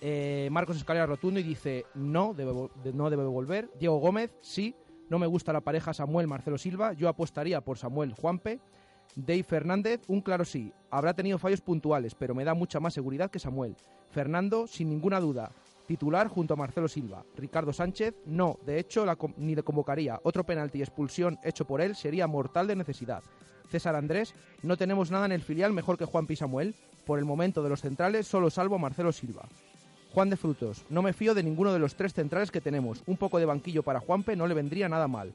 Eh, 0.01 0.49
Marcos 0.51 0.75
Escalera 0.75 1.05
Rotundo 1.05 1.39
y 1.39 1.43
dice, 1.43 1.85
no 1.95 2.33
debe, 2.33 2.51
no 2.93 3.09
debe 3.09 3.23
volver. 3.23 3.71
Diego 3.79 3.99
Gómez, 3.99 4.31
sí, 4.41 4.75
no 5.09 5.17
me 5.17 5.27
gusta 5.27 5.53
la 5.53 5.61
pareja 5.61 5.93
Samuel-Marcelo 5.93 6.57
Silva, 6.57 6.91
yo 6.91 7.07
apostaría 7.07 7.61
por 7.61 7.77
Samuel-Juanpe. 7.77 8.59
Dave 9.15 9.43
Fernández, 9.43 10.01
un 10.07 10.19
claro 10.19 10.43
sí. 10.43 10.73
Habrá 10.89 11.13
tenido 11.13 11.37
fallos 11.37 11.61
puntuales, 11.61 12.15
pero 12.15 12.35
me 12.35 12.43
da 12.43 12.53
mucha 12.53 12.81
más 12.81 12.93
seguridad 12.93 13.31
que 13.31 13.39
Samuel. 13.39 13.77
Fernando, 14.09 14.67
sin 14.67 14.89
ninguna 14.89 15.21
duda, 15.21 15.51
titular 15.91 16.29
junto 16.29 16.53
a 16.53 16.57
Marcelo 16.57 16.87
Silva. 16.87 17.25
Ricardo 17.35 17.73
Sánchez, 17.73 18.15
no, 18.25 18.57
de 18.65 18.79
hecho 18.79 19.05
la 19.05 19.17
ni 19.35 19.55
le 19.55 19.63
convocaría. 19.63 20.21
Otro 20.23 20.45
penalti 20.45 20.79
y 20.79 20.83
expulsión 20.83 21.37
hecho 21.43 21.67
por 21.67 21.81
él 21.81 21.97
sería 21.97 22.27
mortal 22.27 22.65
de 22.67 22.77
necesidad. 22.77 23.21
César 23.69 23.97
Andrés, 23.97 24.33
no 24.63 24.77
tenemos 24.77 25.11
nada 25.11 25.25
en 25.25 25.33
el 25.33 25.41
filial 25.41 25.73
mejor 25.73 25.97
que 25.97 26.05
Juan 26.05 26.27
y 26.29 26.37
Samuel. 26.37 26.75
Por 27.05 27.19
el 27.19 27.25
momento 27.25 27.61
de 27.61 27.67
los 27.67 27.81
centrales 27.81 28.25
solo 28.25 28.49
salvo 28.49 28.75
a 28.75 28.77
Marcelo 28.77 29.11
Silva. 29.11 29.49
Juan 30.13 30.29
de 30.29 30.37
Frutos, 30.37 30.85
no 30.89 31.01
me 31.01 31.11
fío 31.11 31.33
de 31.33 31.43
ninguno 31.43 31.73
de 31.73 31.79
los 31.79 31.95
tres 31.95 32.13
centrales 32.13 32.51
que 32.51 32.61
tenemos. 32.61 33.03
Un 33.05 33.17
poco 33.17 33.37
de 33.37 33.45
banquillo 33.45 33.83
para 33.83 33.99
Juanpe 33.99 34.37
no 34.37 34.47
le 34.47 34.53
vendría 34.53 34.87
nada 34.87 35.09
mal. 35.09 35.33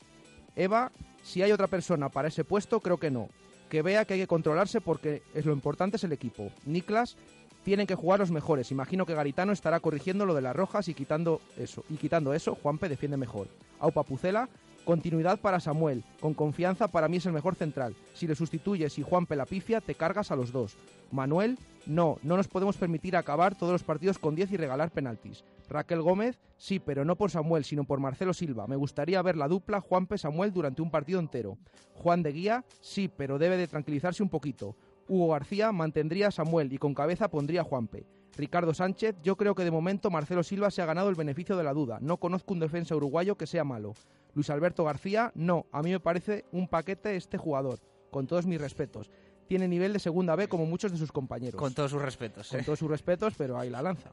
Eva, 0.55 0.91
si 1.23 1.43
hay 1.43 1.53
otra 1.53 1.67
persona 1.67 2.09
para 2.09 2.29
ese 2.29 2.45
puesto, 2.45 2.81
creo 2.81 2.97
que 2.97 3.11
no. 3.11 3.29
Que 3.69 3.83
vea 3.83 4.07
que 4.07 4.15
hay 4.15 4.21
que 4.21 4.27
controlarse 4.27 4.81
porque 4.81 5.23
es 5.35 5.45
lo 5.45 5.53
importante 5.53 5.99
es 5.99 6.05
el 6.05 6.13
equipo. 6.13 6.51
Niklas, 6.65 7.19
tienen 7.67 7.89
que 7.89 7.97
jugar 7.97 8.21
los 8.21 8.31
mejores. 8.31 8.71
Imagino 8.71 9.07
que 9.07 9.17
Garitano 9.17 9.53
estará 9.53 9.81
corrigiendo 9.81 10.25
lo 10.25 10.35
de 10.35 10.41
las 10.41 10.55
rojas 10.55 10.87
y 10.87 10.95
quitando 10.95 11.41
eso. 11.59 11.85
Y 11.91 11.97
quitando 11.97 12.33
eso, 12.33 12.55
Juanpe 12.55 12.89
defiende 12.89 13.17
mejor. 13.17 13.49
Aupa 13.81 14.05
Pucela, 14.05 14.49
continuidad 14.85 15.41
para 15.41 15.59
Samuel. 15.59 16.05
Con 16.21 16.33
confianza 16.33 16.87
para 16.87 17.09
mí 17.09 17.17
es 17.17 17.27
el 17.27 17.33
mejor 17.33 17.57
central. 17.57 17.97
Si 18.15 18.29
le 18.29 18.37
sustituyes 18.37 18.97
y 19.01 19.03
Juanpe 19.03 19.35
la 19.35 19.47
pifia, 19.47 19.81
te 19.81 19.97
cargas 19.97 20.31
a 20.31 20.37
los 20.37 20.53
dos. 20.53 20.77
Manuel, 21.11 21.59
no, 21.87 22.19
no 22.23 22.37
nos 22.37 22.47
podemos 22.47 22.77
permitir 22.77 23.17
acabar 23.17 23.57
todos 23.57 23.73
los 23.73 23.83
partidos 23.83 24.21
con 24.21 24.37
10 24.37 24.53
y 24.53 24.57
regalar 24.59 24.93
penaltis. 24.93 25.43
Raquel 25.69 26.03
Gómez, 26.03 26.39
sí, 26.59 26.79
pero 26.79 27.05
no 27.05 27.17
por 27.17 27.33
Samuel, 27.33 27.65
sino 27.65 27.83
por 27.83 27.99
Marcelo 27.99 28.33
Silva. 28.33 28.69
Me 28.69 28.77
gustaría 28.77 29.21
ver 29.23 29.37
la 29.37 29.49
dupla 29.49 29.81
Juanpe-Samuel 29.81 30.53
durante 30.53 30.83
un 30.83 30.93
partido 30.93 31.19
entero. 31.19 31.59
Juan 31.95 32.23
de 32.23 32.31
Guía, 32.31 32.65
sí, 32.81 33.09
pero 33.09 33.39
debe 33.39 33.57
de 33.57 33.67
tranquilizarse 33.67 34.23
un 34.23 34.29
poquito. 34.29 34.77
Hugo 35.09 35.29
García 35.29 35.73
mantendría 35.73 36.29
a 36.29 36.31
Samuel 36.31 36.73
y 36.73 36.79
con 36.79 36.95
cabeza 36.95 37.29
pondría 37.29 37.63
a 37.63 37.65
Juanpe. 37.65 38.07
Ricardo 38.37 38.75
Sánchez, 38.75 39.17
yo 39.23 39.37
creo 39.37 39.55
que 39.55 39.65
de 39.65 39.71
momento 39.71 40.11
Marcelo 40.11 40.43
Silva 40.43 40.71
se 40.71 40.83
ha 40.83 40.87
ganado 40.87 41.09
el 41.09 41.15
beneficio 41.15 41.57
de 41.57 41.65
la 41.65 41.73
duda. 41.73 41.99
No 42.03 42.19
conozco 42.19 42.53
un 42.53 42.61
defensa 42.61 42.95
uruguayo 42.95 43.37
que 43.37 43.47
sea 43.47 43.65
malo. 43.65 43.95
Luis 44.35 44.51
Alberto 44.51 44.85
García, 44.85 45.33
no, 45.35 45.67
a 45.73 45.83
mí 45.83 45.91
me 45.91 46.01
parece 46.01 46.45
un 46.53 46.69
paquete 46.69 47.17
este 47.17 47.39
jugador, 47.39 47.81
con 48.11 48.27
todos 48.27 48.47
mis 48.47 48.61
respetos. 48.61 49.11
Tiene 49.49 49.69
nivel 49.69 49.93
de 49.93 50.01
segunda 50.01 50.37
B 50.37 50.49
como 50.49 50.67
muchos 50.67 50.93
de 50.93 50.99
sus 50.99 51.13
compañeros. 51.13 51.59
Con 51.59 51.73
todos 51.73 51.93
sus 51.93 52.03
respetos. 52.03 52.51
Con 52.51 52.61
¿eh? 52.61 52.63
todos 52.65 52.79
sus 52.79 52.91
respetos, 52.91 53.35
pero 53.39 53.59
ahí 53.59 53.71
la 53.71 53.81
lanza. 53.81 54.11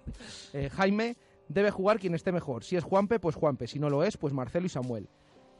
Eh, 0.53 0.69
Jaime, 0.69 1.17
debe 1.49 1.71
jugar 1.71 1.99
quien 1.99 2.13
esté 2.13 2.31
mejor. 2.31 2.63
Si 2.63 2.75
es 2.75 2.83
Juanpe, 2.83 3.19
pues 3.19 3.35
Juanpe. 3.35 3.67
Si 3.67 3.79
no 3.79 3.89
lo 3.89 4.03
es, 4.03 4.15
pues 4.15 4.31
Marcelo 4.31 4.67
y 4.67 4.69
Samuel. 4.69 5.09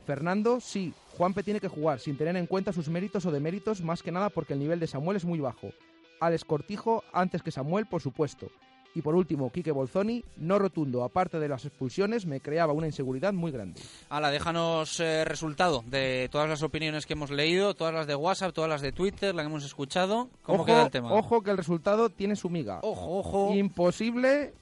Fernando, 0.04 0.60
sí, 0.60 0.94
Juanpe 1.18 1.44
tiene 1.44 1.60
que 1.60 1.68
jugar 1.68 2.00
sin 2.00 2.18
tener 2.18 2.36
en 2.36 2.48
cuenta 2.48 2.74
sus 2.74 2.90
méritos 2.90 3.26
o 3.26 3.32
deméritos, 3.32 3.82
más 3.82 4.04
que 4.04 4.12
nada 4.12 4.30
porque 4.30 4.54
el 4.54 4.60
nivel 4.60 4.80
de 4.80 4.88
Samuel 4.88 5.18
es 5.18 5.26
muy 5.26 5.40
bajo. 5.40 5.72
Alex 6.20 6.46
Cortijo 6.46 7.04
antes 7.12 7.42
que 7.42 7.52
Samuel, 7.52 7.86
por 7.86 8.02
supuesto. 8.02 8.50
Y 8.96 9.02
por 9.02 9.16
último, 9.16 9.52
Quique 9.52 9.72
Bolzoni, 9.72 10.24
no 10.38 10.60
rotundo, 10.60 11.04
aparte 11.04 11.40
de 11.40 11.50
las 11.50 11.66
expulsiones, 11.66 12.28
me 12.28 12.42
creaba 12.42 12.74
una 12.74 12.86
inseguridad 12.86 13.34
muy 13.34 13.52
grande. 13.52 13.82
Ala, 14.10 14.30
déjanos 14.30 15.00
eh, 15.00 15.26
resultado 15.26 15.84
de 15.88 16.30
todas 16.32 16.48
las 16.48 16.62
opiniones 16.62 17.08
que 17.08 17.14
hemos 17.14 17.32
leído, 17.32 17.74
todas 17.74 17.94
las 17.94 18.06
de 18.06 18.16
WhatsApp, 18.16 18.54
todas 18.54 18.70
las 18.70 18.82
de 18.82 18.92
Twitter, 18.92 19.34
las 19.34 19.46
que 19.46 19.50
hemos 19.50 19.66
escuchado. 19.66 20.30
¿Cómo 20.44 20.60
ojo, 20.60 20.66
queda 20.66 20.84
el 20.84 20.92
tema? 20.92 21.12
Ojo 21.12 21.42
que 21.42 21.50
el 21.50 21.58
resultado 21.58 22.10
tiene 22.10 22.36
su 22.36 22.52
miga. 22.52 22.80
Ojo, 22.84 23.18
ojo. 23.18 23.54
Imposible 23.56 24.54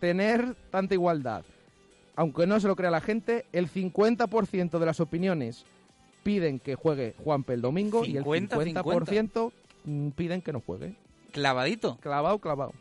tener 0.00 0.56
tanta 0.72 0.94
igualdad. 0.94 1.44
Aunque 2.20 2.46
no 2.46 2.60
se 2.60 2.68
lo 2.68 2.76
crea 2.76 2.90
la 2.90 3.00
gente, 3.00 3.46
el 3.50 3.66
50% 3.72 4.78
de 4.78 4.84
las 4.84 5.00
opiniones 5.00 5.64
piden 6.22 6.58
que 6.58 6.74
juegue 6.74 7.14
Juanpe 7.24 7.54
el 7.54 7.62
domingo 7.62 8.04
y 8.04 8.18
el 8.18 8.24
50, 8.24 8.58
50% 8.58 9.52
mm, 9.84 10.08
piden 10.10 10.42
que 10.42 10.52
no 10.52 10.60
juegue. 10.60 10.96
Clavadito. 11.32 11.96
Clavado, 11.96 12.38
clavado. 12.38 12.74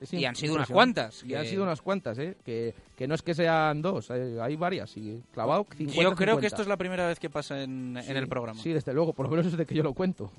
Es 0.00 0.12
Y 0.12 0.24
han 0.24 0.36
sido 0.36 0.54
unas 0.54 0.68
cuantas, 0.68 1.24
Y 1.24 1.34
han 1.34 1.46
sido 1.46 1.64
unas 1.64 1.82
cuantas, 1.82 2.16
¿eh? 2.18 2.36
Que, 2.44 2.74
que 2.94 3.08
no 3.08 3.16
es 3.16 3.22
que 3.22 3.34
sean 3.34 3.82
dos, 3.82 4.08
eh, 4.10 4.38
hay 4.40 4.54
varias. 4.54 4.96
Y 4.96 5.20
clavado, 5.32 5.66
50 5.76 6.00
Yo 6.00 6.14
creo 6.14 6.36
que 6.36 6.42
50. 6.42 6.46
esto 6.46 6.62
es 6.62 6.68
la 6.68 6.76
primera 6.76 7.08
vez 7.08 7.18
que 7.18 7.28
pasa 7.28 7.60
en, 7.60 7.96
en 7.96 8.16
el 8.16 8.28
programa. 8.28 8.62
Sí, 8.62 8.72
desde 8.72 8.94
luego, 8.94 9.12
por 9.12 9.26
lo 9.26 9.30
menos 9.30 9.50
desde 9.50 9.66
que 9.66 9.74
yo 9.74 9.82
lo 9.82 9.94
cuento. 9.94 10.30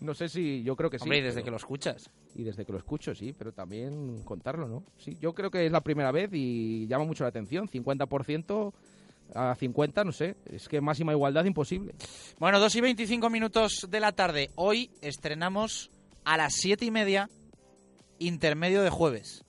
No 0.00 0.14
sé 0.14 0.28
si, 0.28 0.62
yo 0.62 0.76
creo 0.76 0.90
que 0.90 0.98
sí. 0.98 1.04
Hombre, 1.04 1.18
y 1.18 1.22
desde 1.22 1.36
pero- 1.36 1.44
que 1.44 1.50
lo 1.52 1.56
escuchas. 1.56 2.10
Y 2.34 2.42
desde 2.42 2.64
que 2.64 2.72
lo 2.72 2.78
escucho, 2.78 3.14
sí, 3.14 3.32
pero 3.36 3.52
también 3.52 4.22
contarlo, 4.24 4.66
¿no? 4.68 4.82
Sí, 4.98 5.16
yo 5.20 5.32
creo 5.34 5.50
que 5.50 5.66
es 5.66 5.72
la 5.72 5.82
primera 5.82 6.10
vez 6.12 6.30
y 6.32 6.86
llama 6.88 7.04
mucho 7.04 7.24
la 7.24 7.28
atención. 7.28 7.68
50% 7.68 8.72
a 9.34 9.54
50, 9.54 10.04
no 10.04 10.12
sé, 10.12 10.36
es 10.46 10.68
que 10.68 10.80
máxima 10.80 11.12
igualdad 11.12 11.44
imposible. 11.44 11.94
Bueno, 12.38 12.60
2 12.60 12.74
y 12.76 12.80
25 12.80 13.30
minutos 13.30 13.86
de 13.88 14.00
la 14.00 14.12
tarde. 14.12 14.50
Hoy 14.56 14.90
estrenamos 15.00 15.90
a 16.24 16.36
las 16.36 16.54
7 16.56 16.84
y 16.84 16.90
media, 16.90 17.28
intermedio 18.18 18.82
de 18.82 18.90
jueves. 18.90 19.43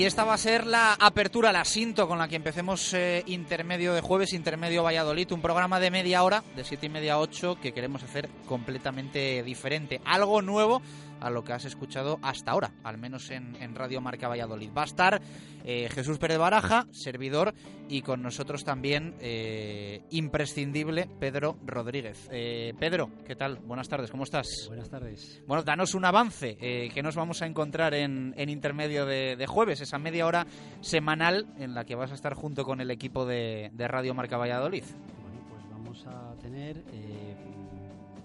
Y 0.00 0.06
esta 0.06 0.24
va 0.24 0.32
a 0.32 0.38
ser 0.38 0.66
la 0.66 0.94
apertura, 0.94 1.52
la 1.52 1.62
cinto 1.62 2.08
con 2.08 2.16
la 2.16 2.26
que 2.26 2.36
empecemos 2.36 2.94
eh, 2.94 3.22
intermedio 3.26 3.92
de 3.92 4.00
jueves, 4.00 4.32
intermedio 4.32 4.82
Valladolid, 4.82 5.30
un 5.30 5.42
programa 5.42 5.78
de 5.78 5.90
media 5.90 6.22
hora, 6.22 6.42
de 6.56 6.64
siete 6.64 6.86
y 6.86 6.88
media 6.88 7.12
a 7.12 7.18
8, 7.18 7.58
que 7.60 7.74
queremos 7.74 8.02
hacer 8.02 8.30
completamente 8.46 9.42
diferente. 9.42 10.00
Algo 10.06 10.40
nuevo 10.40 10.80
a 11.20 11.30
lo 11.30 11.44
que 11.44 11.52
has 11.52 11.64
escuchado 11.64 12.18
hasta 12.22 12.50
ahora, 12.50 12.72
al 12.82 12.98
menos 12.98 13.30
en, 13.30 13.56
en 13.56 13.74
Radio 13.74 14.00
Marca 14.00 14.28
Valladolid. 14.28 14.70
Va 14.76 14.82
a 14.82 14.86
estar 14.86 15.20
eh, 15.64 15.88
Jesús 15.90 16.18
Pérez 16.18 16.38
Baraja, 16.38 16.86
servidor, 16.90 17.54
y 17.88 18.02
con 18.02 18.22
nosotros 18.22 18.64
también 18.64 19.14
eh, 19.20 20.02
imprescindible 20.10 21.08
Pedro 21.18 21.56
Rodríguez. 21.64 22.28
Eh, 22.32 22.72
Pedro, 22.78 23.10
¿qué 23.26 23.36
tal? 23.36 23.58
Buenas 23.58 23.88
tardes, 23.88 24.10
¿cómo 24.10 24.24
estás? 24.24 24.46
Buenas 24.68 24.88
tardes. 24.88 25.42
Bueno, 25.46 25.62
danos 25.62 25.94
un 25.94 26.04
avance 26.04 26.56
que 26.56 27.02
nos 27.02 27.16
vamos 27.16 27.42
a 27.42 27.46
encontrar 27.46 27.94
en, 27.94 28.34
en 28.36 28.48
intermedio 28.48 29.06
de, 29.06 29.36
de 29.36 29.46
jueves, 29.46 29.80
esa 29.80 29.98
media 29.98 30.26
hora 30.26 30.46
semanal 30.80 31.46
en 31.58 31.74
la 31.74 31.84
que 31.84 31.94
vas 31.94 32.10
a 32.12 32.14
estar 32.14 32.34
junto 32.34 32.64
con 32.64 32.80
el 32.80 32.90
equipo 32.90 33.26
de, 33.26 33.70
de 33.72 33.88
Radio 33.88 34.14
Marca 34.14 34.36
Valladolid. 34.36 34.84
Bueno, 35.22 35.40
pues 35.48 35.68
vamos 35.70 36.06
a 36.06 36.34
tener 36.40 36.82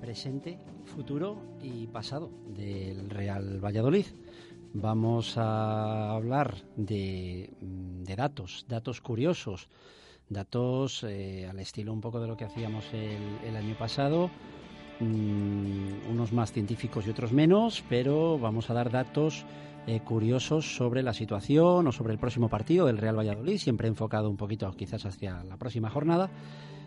presente, 0.05 0.59
futuro 0.85 1.57
y 1.63 1.87
pasado 1.87 2.29
del 2.55 3.09
Real 3.09 3.59
Valladolid. 3.59 4.05
Vamos 4.75 5.35
a 5.35 6.11
hablar 6.11 6.57
de, 6.75 7.49
de 7.59 8.15
datos, 8.15 8.67
datos 8.69 9.01
curiosos, 9.01 9.67
datos 10.29 11.03
eh, 11.03 11.47
al 11.49 11.59
estilo 11.59 11.91
un 11.91 12.01
poco 12.01 12.19
de 12.19 12.27
lo 12.27 12.37
que 12.37 12.45
hacíamos 12.45 12.85
el, 12.93 13.49
el 13.49 13.55
año 13.55 13.75
pasado, 13.79 14.29
mm, 14.99 16.11
unos 16.11 16.31
más 16.33 16.51
científicos 16.51 17.07
y 17.07 17.09
otros 17.09 17.31
menos, 17.31 17.83
pero 17.89 18.37
vamos 18.37 18.69
a 18.69 18.75
dar 18.75 18.91
datos 18.91 19.43
eh, 19.87 20.01
curiosos 20.01 20.75
sobre 20.75 21.01
la 21.01 21.15
situación 21.15 21.87
o 21.87 21.91
sobre 21.91 22.13
el 22.13 22.19
próximo 22.19 22.47
partido 22.47 22.85
del 22.85 22.99
Real 22.99 23.17
Valladolid, 23.17 23.57
siempre 23.57 23.87
enfocado 23.87 24.29
un 24.29 24.37
poquito 24.37 24.71
quizás 24.73 25.03
hacia 25.07 25.43
la 25.43 25.57
próxima 25.57 25.89
jornada. 25.89 26.29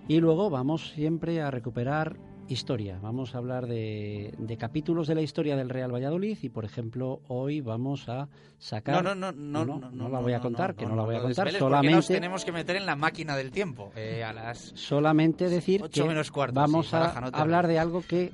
Y 0.07 0.21
luego 0.21 0.51
vamos 0.51 0.93
siempre 0.93 1.43
a 1.43 1.51
recuperar 1.51 2.17
historia. 2.49 2.99
Vamos 3.01 3.35
a 3.35 3.39
hablar 3.39 3.67
de, 3.67 4.35
de 4.39 4.57
capítulos 4.57 5.07
de 5.07 5.15
la 5.15 5.23
historia 5.23 5.57
del 5.57 5.69
Real 5.69 5.93
Valladolid 5.93 6.39
y, 6.43 6.49
por 6.49 6.65
ejemplo, 6.65 7.21
hoy 7.29 7.61
vamos 7.61 8.09
a 8.09 8.29
sacar... 8.59 9.03
No, 9.03 9.15
no, 9.15 9.33
no, 9.33 9.65
no, 9.65 9.79
no, 9.79 9.91
no, 9.91 10.09
la 10.09 10.21
voy 10.21 10.33
a 10.33 10.41
contar, 10.41 10.75
que 10.75 10.87
no, 10.87 10.97
la 10.97 11.03
voy 11.03 11.17
a 11.17 11.21
contar. 11.21 11.47
porque 11.47 11.53
nos 11.53 11.59
Solamente, 11.59 12.15
tenemos 12.15 12.45
que 12.45 12.53
meter 12.53 12.77
en 12.77 12.87
la 12.87 12.97
máquina 12.97 13.37
del 13.37 13.51
tiempo 13.51 13.93
eh, 13.97 14.25
a 14.25 14.33
las 14.33 14.59
solamente 14.75 15.49
decir 15.49 15.83
que 15.91 16.05
menos 16.05 16.31
cuarto, 16.31 16.55
vamos 16.55 16.89
sí, 16.89 16.97
a 16.97 17.11
hablar 17.33 17.67
de 17.67 17.79
algo 17.79 18.03
que 18.03 18.33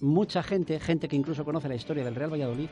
mucha 0.00 0.42
gente, 0.42 0.78
gente 0.80 1.08
que 1.08 1.16
incluso 1.16 1.44
conoce 1.44 1.68
la 1.68 1.74
historia 1.74 2.04
del 2.04 2.14
Real 2.14 2.32
Valladolid, 2.32 2.68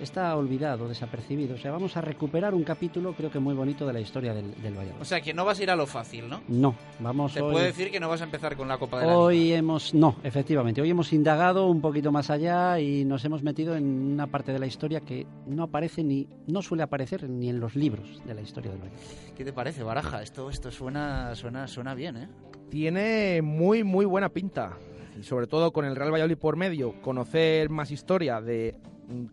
está 0.00 0.36
olvidado, 0.36 0.88
desapercibido. 0.88 1.54
O 1.54 1.58
sea, 1.58 1.70
vamos 1.70 1.96
a 1.96 2.00
recuperar 2.00 2.54
un 2.54 2.64
capítulo, 2.64 3.12
creo 3.12 3.30
que 3.30 3.38
muy 3.38 3.54
bonito, 3.54 3.86
de 3.86 3.92
la 3.92 4.00
historia 4.00 4.34
del, 4.34 4.50
del 4.62 4.74
Valladolid. 4.74 5.00
O 5.00 5.04
sea, 5.04 5.20
que 5.20 5.34
no 5.34 5.44
vas 5.44 5.58
a 5.60 5.62
ir 5.62 5.70
a 5.70 5.76
lo 5.76 5.86
fácil, 5.86 6.28
¿no? 6.28 6.42
No, 6.48 6.74
vamos 6.98 7.34
Te 7.34 7.42
hoy... 7.42 7.52
puedo 7.52 7.64
decir 7.64 7.90
que 7.90 8.00
no 8.00 8.08
vas 8.08 8.20
a 8.20 8.24
empezar 8.24 8.56
con 8.56 8.68
la 8.68 8.78
Copa 8.78 9.00
de 9.00 9.06
la 9.06 9.18
Hoy 9.18 9.52
hemos, 9.52 9.94
no, 9.94 10.16
efectivamente, 10.22 10.80
hoy 10.80 10.90
hemos 10.90 11.12
indagado 11.12 11.66
un 11.66 11.80
poquito 11.80 12.12
más 12.12 12.30
allá 12.30 12.80
y 12.80 13.04
nos 13.04 13.24
hemos 13.24 13.42
metido 13.42 13.76
en 13.76 13.84
una 13.84 14.26
parte 14.26 14.52
de 14.52 14.58
la 14.58 14.66
historia 14.66 15.00
que 15.00 15.26
no 15.46 15.64
aparece 15.64 16.02
ni, 16.02 16.28
no 16.46 16.62
suele 16.62 16.82
aparecer 16.82 17.28
ni 17.28 17.48
en 17.48 17.60
los 17.60 17.76
libros 17.76 18.22
de 18.24 18.34
la 18.34 18.40
historia 18.40 18.70
del 18.70 18.80
Valladolid. 18.80 19.02
¿Qué 19.36 19.44
te 19.44 19.52
parece, 19.52 19.82
Baraja? 19.82 20.22
Esto, 20.22 20.50
esto 20.50 20.70
suena, 20.70 21.34
suena, 21.34 21.66
suena 21.66 21.94
bien, 21.94 22.16
¿eh? 22.16 22.28
Tiene 22.70 23.42
muy, 23.42 23.84
muy 23.84 24.04
buena 24.04 24.28
pinta. 24.28 24.76
Y 25.18 25.24
sobre 25.24 25.46
todo 25.46 25.72
con 25.72 25.84
el 25.84 25.96
Real 25.96 26.12
Valladolid 26.12 26.38
por 26.38 26.56
medio, 26.56 27.00
conocer 27.02 27.68
más 27.68 27.90
historia 27.90 28.40
de 28.40 28.76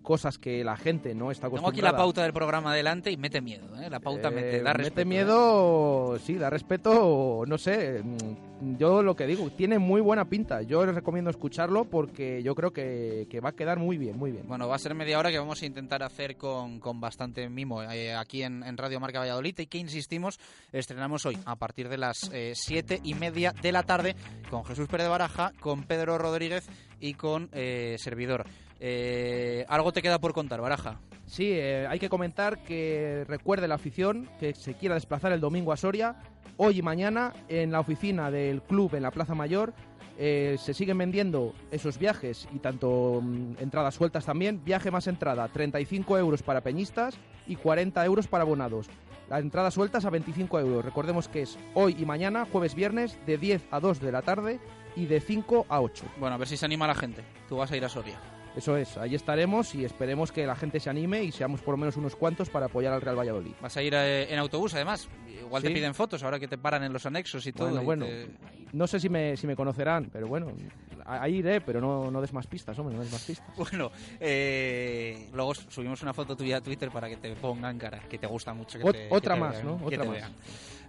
cosas 0.02 0.38
que 0.38 0.64
la 0.64 0.76
gente 0.78 1.14
no 1.16 1.32
está 1.32 1.48
Tengo 1.48 1.58
acostumbrada. 1.58 1.90
aquí 1.90 1.96
la 1.96 2.04
pauta 2.04 2.24
del 2.24 2.34
programa 2.34 2.72
adelante 2.72 3.12
y 3.12 3.18
mete 3.18 3.42
miedo, 3.42 3.68
¿eh? 3.82 3.90
La 3.90 4.00
pauta 4.00 4.30
Eh, 4.30 4.32
mete, 4.32 4.62
da 4.62 4.74
respeto. 4.74 5.02
¿eh? 5.02 5.06
miedo, 5.06 6.20
sí, 6.20 6.36
da 6.36 6.50
respeto, 6.50 7.44
no 7.48 7.58
sé, 7.58 8.02
mm, 8.04 8.78
yo 8.78 9.02
lo 9.04 9.16
que 9.16 9.28
digo, 9.28 9.50
tiene 9.52 9.78
muy 9.80 10.02
buena 10.02 10.26
pinta, 10.26 10.62
yo 10.64 10.86
les 10.86 10.96
recomiendo 10.96 11.30
escucharlo 11.30 11.86
porque 11.86 12.42
yo 12.44 12.56
creo 12.56 12.72
que, 12.72 13.28
que 13.30 13.40
va 13.40 13.50
a 13.50 13.56
quedar 13.56 13.78
muy 13.80 13.98
bien, 13.98 14.18
muy 14.18 14.32
bien. 14.32 14.48
Bueno, 14.48 14.68
va 14.68 14.76
a 14.76 14.80
ser 14.80 14.96
media 14.96 15.20
hora 15.20 15.30
que 15.32 15.38
vamos 15.40 15.62
a 15.62 15.66
intentar 15.66 16.02
hacer 16.04 16.38
con, 16.38 16.80
con 16.80 17.00
bastante 17.00 17.48
mimo 17.50 17.84
eh, 17.84 18.16
aquí 18.16 18.44
en, 18.44 18.64
en 18.64 18.78
Radio 18.78 19.00
Marca 19.00 19.20
Valladolid 19.20 19.58
y 19.60 19.68
que 19.68 19.78
insistimos, 19.78 20.40
estrenamos 20.72 21.26
hoy 21.26 21.38
a 21.46 21.56
partir 21.56 21.88
de 21.90 21.98
las 21.98 22.18
siete 22.54 23.00
y 23.04 23.14
media 23.14 23.54
de 23.62 23.72
la 23.72 23.84
tarde 23.84 24.16
con 24.50 24.66
Jesús 24.66 24.88
Pérez 24.88 25.08
Baraja, 25.08 25.54
con 25.60 25.84
Pedro 25.84 26.18
Rodríguez 26.18 26.68
y 27.00 27.14
con 27.14 27.50
eh, 27.54 27.96
Servidor. 28.00 28.46
Eh, 28.80 29.66
¿Algo 29.70 29.92
te 29.92 30.02
queda 30.02 30.20
por 30.20 30.34
contar, 30.34 30.62
Baraja? 30.62 31.00
Sí, 31.26 31.52
eh, 31.52 31.88
hay 31.90 32.00
que 32.00 32.10
comentar 32.10 32.64
que 32.64 33.26
recuerde 33.28 33.68
la 33.68 33.76
afición 33.76 34.30
que 34.40 34.54
se 34.54 34.76
quiera 34.76 34.96
desplazar 34.96 35.32
el 35.32 35.42
domingo 35.42 35.72
a 35.74 35.78
Soria, 35.78 36.16
hoy 36.58 36.80
y 36.80 36.82
mañana 36.82 37.34
en 37.50 37.72
la 37.72 37.80
oficina 37.80 38.32
del 38.32 38.62
club 38.62 38.96
en 38.96 39.04
la 39.04 39.12
Plaza 39.12 39.36
Mayor. 39.36 39.74
eh, 40.20 40.58
se 40.58 40.74
siguen 40.74 40.98
vendiendo 40.98 41.54
esos 41.70 42.00
viajes 42.00 42.48
y 42.52 42.58
tanto 42.58 43.22
mm, 43.22 43.58
entradas 43.60 43.94
sueltas 43.94 44.26
también. 44.26 44.64
Viaje 44.64 44.90
más 44.90 45.06
entrada, 45.06 45.48
35 45.48 46.18
euros 46.18 46.42
para 46.42 46.62
peñistas 46.62 47.16
y 47.46 47.56
40 47.56 48.04
euros 48.04 48.28
para 48.28 48.42
abonados. 48.44 48.88
Las 49.30 49.42
entradas 49.42 49.76
sueltas 49.76 50.06
a 50.06 50.10
25 50.10 50.60
euros. 50.60 50.84
Recordemos 50.84 51.28
que 51.28 51.44
es 51.44 51.60
hoy 51.76 51.96
y 52.00 52.06
mañana, 52.06 52.48
jueves, 52.52 52.74
viernes, 52.74 53.20
de 53.28 53.38
10 53.38 53.68
a 53.70 53.80
2 53.80 54.00
de 54.00 54.12
la 54.12 54.24
tarde 54.24 54.60
y 54.96 55.06
de 55.06 55.20
5 55.20 55.68
a 55.70 55.82
8. 55.82 56.06
Bueno, 56.20 56.34
a 56.34 56.38
ver 56.40 56.48
si 56.48 56.58
se 56.58 56.66
anima 56.66 56.88
la 56.88 56.96
gente. 56.96 57.24
Tú 57.48 57.58
vas 57.58 57.72
a 57.72 57.78
ir 57.78 57.86
a 57.86 57.90
Soria. 57.90 58.18
Eso 58.58 58.76
es, 58.76 58.98
ahí 58.98 59.14
estaremos 59.14 59.76
y 59.76 59.86
esperemos 59.86 60.32
que 60.32 60.46
la 60.48 60.56
gente 60.56 60.80
se 60.80 60.90
anime 60.90 61.24
y 61.24 61.32
seamos 61.32 61.62
por 61.62 61.74
lo 61.74 61.78
menos 61.78 61.96
unos 61.96 62.16
cuantos 62.16 62.50
para 62.50 62.66
apoyar 62.66 62.92
al 62.92 63.02
Real 63.02 63.16
Valladolid. 63.18 63.52
Vas 63.62 63.78
a 63.78 63.84
ir 63.84 63.94
eh, 63.96 64.34
en 64.34 64.40
autobús, 64.40 64.74
además. 64.74 65.08
Igual 65.40 65.62
te 65.62 65.70
piden 65.70 65.94
fotos 65.94 66.24
ahora 66.24 66.40
que 66.40 66.48
te 66.48 66.58
paran 66.58 66.84
en 66.84 66.92
los 66.92 67.06
anexos 67.06 67.46
y 67.46 67.54
todo. 67.54 67.68
Bueno, 67.70 67.82
y 67.82 67.86
bueno, 67.86 68.06
te- 68.08 68.28
no 68.74 68.88
sé 68.88 69.00
si 69.00 69.10
me, 69.10 69.38
si 69.38 69.46
me 69.48 69.56
conocerán, 69.56 70.10
pero 70.12 70.28
bueno, 70.28 70.52
ahí 71.06 71.36
iré, 71.36 71.62
pero 71.62 71.80
no, 71.80 72.10
no 72.12 72.20
des 72.20 72.34
más 72.34 72.48
pistas, 72.48 72.78
hombre, 72.80 72.96
no 72.96 73.04
des 73.04 73.12
más 73.12 73.22
pistas. 73.24 73.48
Bueno, 73.56 73.92
eh, 74.20 75.30
luego 75.34 75.54
subimos 75.56 76.02
una 76.02 76.14
foto 76.14 76.36
tuya 76.36 76.58
a 76.58 76.62
Twitter 76.62 76.90
para 76.90 77.08
que 77.08 77.18
te 77.18 77.34
pongan 77.36 77.78
cara, 77.78 78.00
que 78.10 78.18
te 78.18 78.28
gusta 78.28 78.54
mucho. 78.54 78.80
Que 78.80 78.86
Ot- 78.86 78.92
te- 78.92 79.08
otra 79.12 79.36
que 79.36 79.40
te 79.40 79.46
más, 79.46 79.54
vean, 79.64 79.66
¿no? 79.68 79.86
Otra 79.86 80.04
más. 80.04 80.10
vean. 80.14 80.32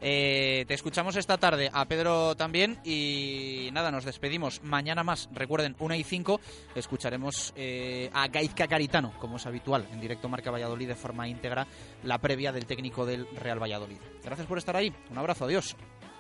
Eh, 0.01 0.65
te 0.69 0.75
escuchamos 0.75 1.17
esta 1.17 1.39
tarde, 1.39 1.71
a 1.73 1.85
Pedro 1.87 2.37
también, 2.37 2.79
y 2.85 3.69
nada, 3.73 3.91
nos 3.91 4.05
despedimos. 4.05 4.63
Mañana 4.63 5.03
más, 5.03 5.29
recuerden, 5.33 5.75
1 5.79 5.95
y 5.95 6.05
5, 6.05 6.41
escucharemos 6.75 7.53
eh, 7.57 8.11
a 8.13 8.29
Gaizka 8.29 8.69
Caritano, 8.69 9.13
como 9.19 9.37
es 9.37 9.47
habitual, 9.47 9.89
en 9.93 10.01
directo 10.01 10.29
Marca 10.29 10.51
Valladolid 10.51 10.89
de 10.89 10.95
forma 10.95 11.29
íntegra, 11.29 11.67
la 12.05 12.19
previa 12.19 12.53
del 12.53 12.67
técnico 12.67 13.05
del 13.05 13.27
Real 13.37 13.61
Valladolid. 13.61 13.99
Gracias 14.23 14.47
por 14.47 14.59
estar 14.59 14.77
ahí, 14.77 14.93
un 15.11 15.19
abrazo, 15.19 15.45
adiós. 15.45 15.77